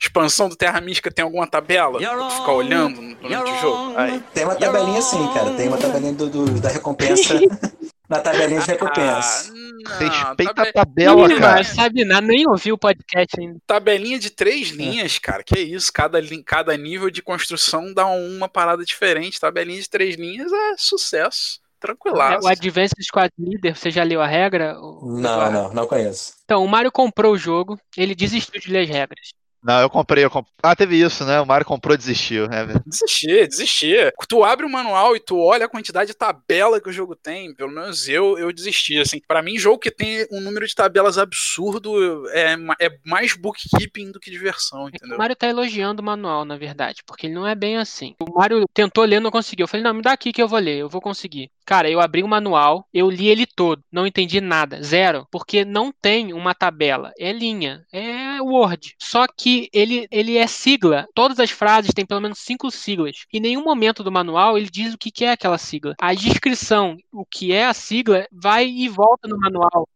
expansão 0.00 0.48
do 0.48 0.56
Terra 0.56 0.80
Mística 0.80 1.10
tem 1.10 1.22
alguma 1.24 1.46
tabela 1.46 1.98
pra 1.98 2.28
tu 2.28 2.30
ficar 2.30 2.52
olhando 2.52 3.16
durante 3.22 3.50
o 3.50 3.60
jogo? 3.60 3.94
Aí. 3.96 4.22
Tem 4.34 4.44
uma 4.44 4.54
tabelinha 4.54 5.00
sim, 5.02 5.32
cara. 5.32 5.50
Tem 5.54 5.68
uma 5.68 5.78
tabelinha 5.78 6.12
do, 6.12 6.28
do- 6.28 6.60
da 6.60 6.68
recompensa 6.70 7.34
na 8.08 8.20
tabelinha 8.20 8.60
de 8.60 8.66
recompensa. 8.66 9.52
não, 9.52 9.98
Respeita 9.98 10.54
tabe- 10.54 10.68
a 10.68 10.72
tabela, 10.72 11.32
Ih, 11.32 11.38
cara. 11.38 11.54
mas 11.56 11.66
sabe 11.68 12.04
nada, 12.04 12.26
nem 12.26 12.48
ouviu 12.48 12.74
o 12.74 12.78
podcast 12.78 13.38
ainda. 13.38 13.58
Tabelinha 13.66 14.18
de 14.18 14.30
três 14.30 14.68
linhas, 14.70 15.18
cara. 15.18 15.42
Que 15.44 15.58
isso? 15.60 15.92
Cada, 15.92 16.18
cada 16.44 16.76
nível 16.76 17.10
de 17.10 17.22
construção 17.22 17.92
dá 17.92 18.06
uma 18.06 18.48
parada 18.48 18.84
diferente. 18.84 19.38
Tabelinha 19.40 19.80
de 19.80 19.88
três 19.88 20.16
linhas 20.16 20.50
é 20.52 20.74
sucesso. 20.76 21.60
É, 21.60 21.80
Tranquilaço. 21.80 22.44
o 22.44 22.50
Advanced 22.50 23.00
Squad 23.04 23.32
Leader, 23.38 23.76
você 23.76 23.88
já 23.88 24.02
leu 24.02 24.20
a 24.20 24.26
regra? 24.26 24.74
Não, 24.74 25.52
não, 25.52 25.72
não 25.72 25.86
conheço. 25.86 26.32
Então, 26.44 26.64
o 26.64 26.68
Mario 26.68 26.90
comprou 26.90 27.34
o 27.34 27.38
jogo, 27.38 27.78
ele 27.96 28.16
desistiu 28.16 28.60
de 28.60 28.68
ler 28.68 28.80
as 28.82 28.88
regras. 28.88 29.28
Não, 29.62 29.80
eu 29.80 29.90
comprei, 29.90 30.24
eu 30.24 30.30
comp... 30.30 30.46
Ah, 30.62 30.74
teve 30.74 31.00
isso, 31.00 31.24
né? 31.24 31.40
O 31.40 31.46
Mario 31.46 31.66
comprou 31.66 31.94
e 31.94 31.98
desistiu. 31.98 32.44
É, 32.44 32.64
verdade. 32.64 32.84
Desistir, 32.86 33.48
desistir. 33.48 34.12
Tu 34.28 34.44
abre 34.44 34.64
o 34.64 34.70
manual 34.70 35.16
e 35.16 35.20
tu 35.20 35.38
olha 35.38 35.66
a 35.66 35.68
quantidade 35.68 36.08
de 36.08 36.16
tabela 36.16 36.80
que 36.80 36.88
o 36.88 36.92
jogo 36.92 37.16
tem. 37.16 37.54
Pelo 37.54 37.70
menos 37.70 38.08
eu, 38.08 38.38
eu 38.38 38.52
desisti. 38.52 38.98
Assim, 38.98 39.20
para 39.26 39.42
mim, 39.42 39.58
jogo 39.58 39.78
que 39.78 39.90
tem 39.90 40.26
um 40.30 40.40
número 40.40 40.66
de 40.66 40.74
tabelas 40.74 41.18
absurdo 41.18 42.28
é, 42.30 42.56
é 42.80 42.90
mais 43.04 43.34
bookkeeping 43.34 44.12
do 44.12 44.20
que 44.20 44.30
diversão, 44.30 44.86
É 44.86 44.90
entendeu? 44.90 45.16
o 45.16 45.18
Mario 45.18 45.36
tá 45.36 45.48
elogiando 45.48 46.02
o 46.02 46.04
manual, 46.04 46.44
na 46.44 46.56
verdade, 46.56 47.02
porque 47.06 47.26
ele 47.26 47.34
não 47.34 47.46
é 47.46 47.54
bem 47.54 47.76
assim. 47.76 48.14
O 48.20 48.38
Mario 48.38 48.64
tentou 48.72 49.04
ler, 49.04 49.20
não 49.20 49.30
conseguiu. 49.30 49.64
Eu 49.64 49.68
falei, 49.68 49.84
não, 49.84 49.94
me 49.94 50.02
dá 50.02 50.12
aqui 50.12 50.32
que 50.32 50.42
eu 50.42 50.48
vou 50.48 50.58
ler, 50.58 50.78
eu 50.78 50.88
vou 50.88 51.00
conseguir. 51.00 51.50
Cara, 51.66 51.90
eu 51.90 52.00
abri 52.00 52.22
o 52.22 52.28
manual, 52.28 52.86
eu 52.94 53.10
li 53.10 53.28
ele 53.28 53.46
todo, 53.46 53.82
não 53.92 54.06
entendi 54.06 54.40
nada, 54.40 54.82
zero, 54.82 55.26
porque 55.30 55.64
não 55.64 55.92
tem 55.92 56.32
uma 56.32 56.54
tabela, 56.54 57.12
é 57.18 57.30
linha, 57.32 57.84
é 57.92 58.40
Word. 58.40 58.94
Só 58.98 59.26
que 59.26 59.47
ele, 59.72 60.06
ele 60.10 60.36
é 60.36 60.46
sigla, 60.46 61.06
todas 61.14 61.38
as 61.38 61.50
frases 61.50 61.92
têm 61.94 62.06
pelo 62.06 62.20
menos 62.20 62.38
cinco 62.38 62.70
siglas. 62.70 63.24
Em 63.32 63.40
nenhum 63.40 63.62
momento 63.62 64.02
do 64.02 64.12
manual 64.12 64.56
ele 64.56 64.68
diz 64.70 64.94
o 64.94 64.98
que 64.98 65.10
que 65.10 65.24
é 65.24 65.32
aquela 65.32 65.58
sigla. 65.58 65.94
A 66.00 66.14
descrição, 66.14 66.96
o 67.12 67.24
que 67.24 67.52
é 67.52 67.66
a 67.66 67.74
sigla, 67.74 68.26
vai 68.32 68.66
e 68.66 68.88
volta 68.88 69.28
no 69.28 69.38
manual. 69.38 69.88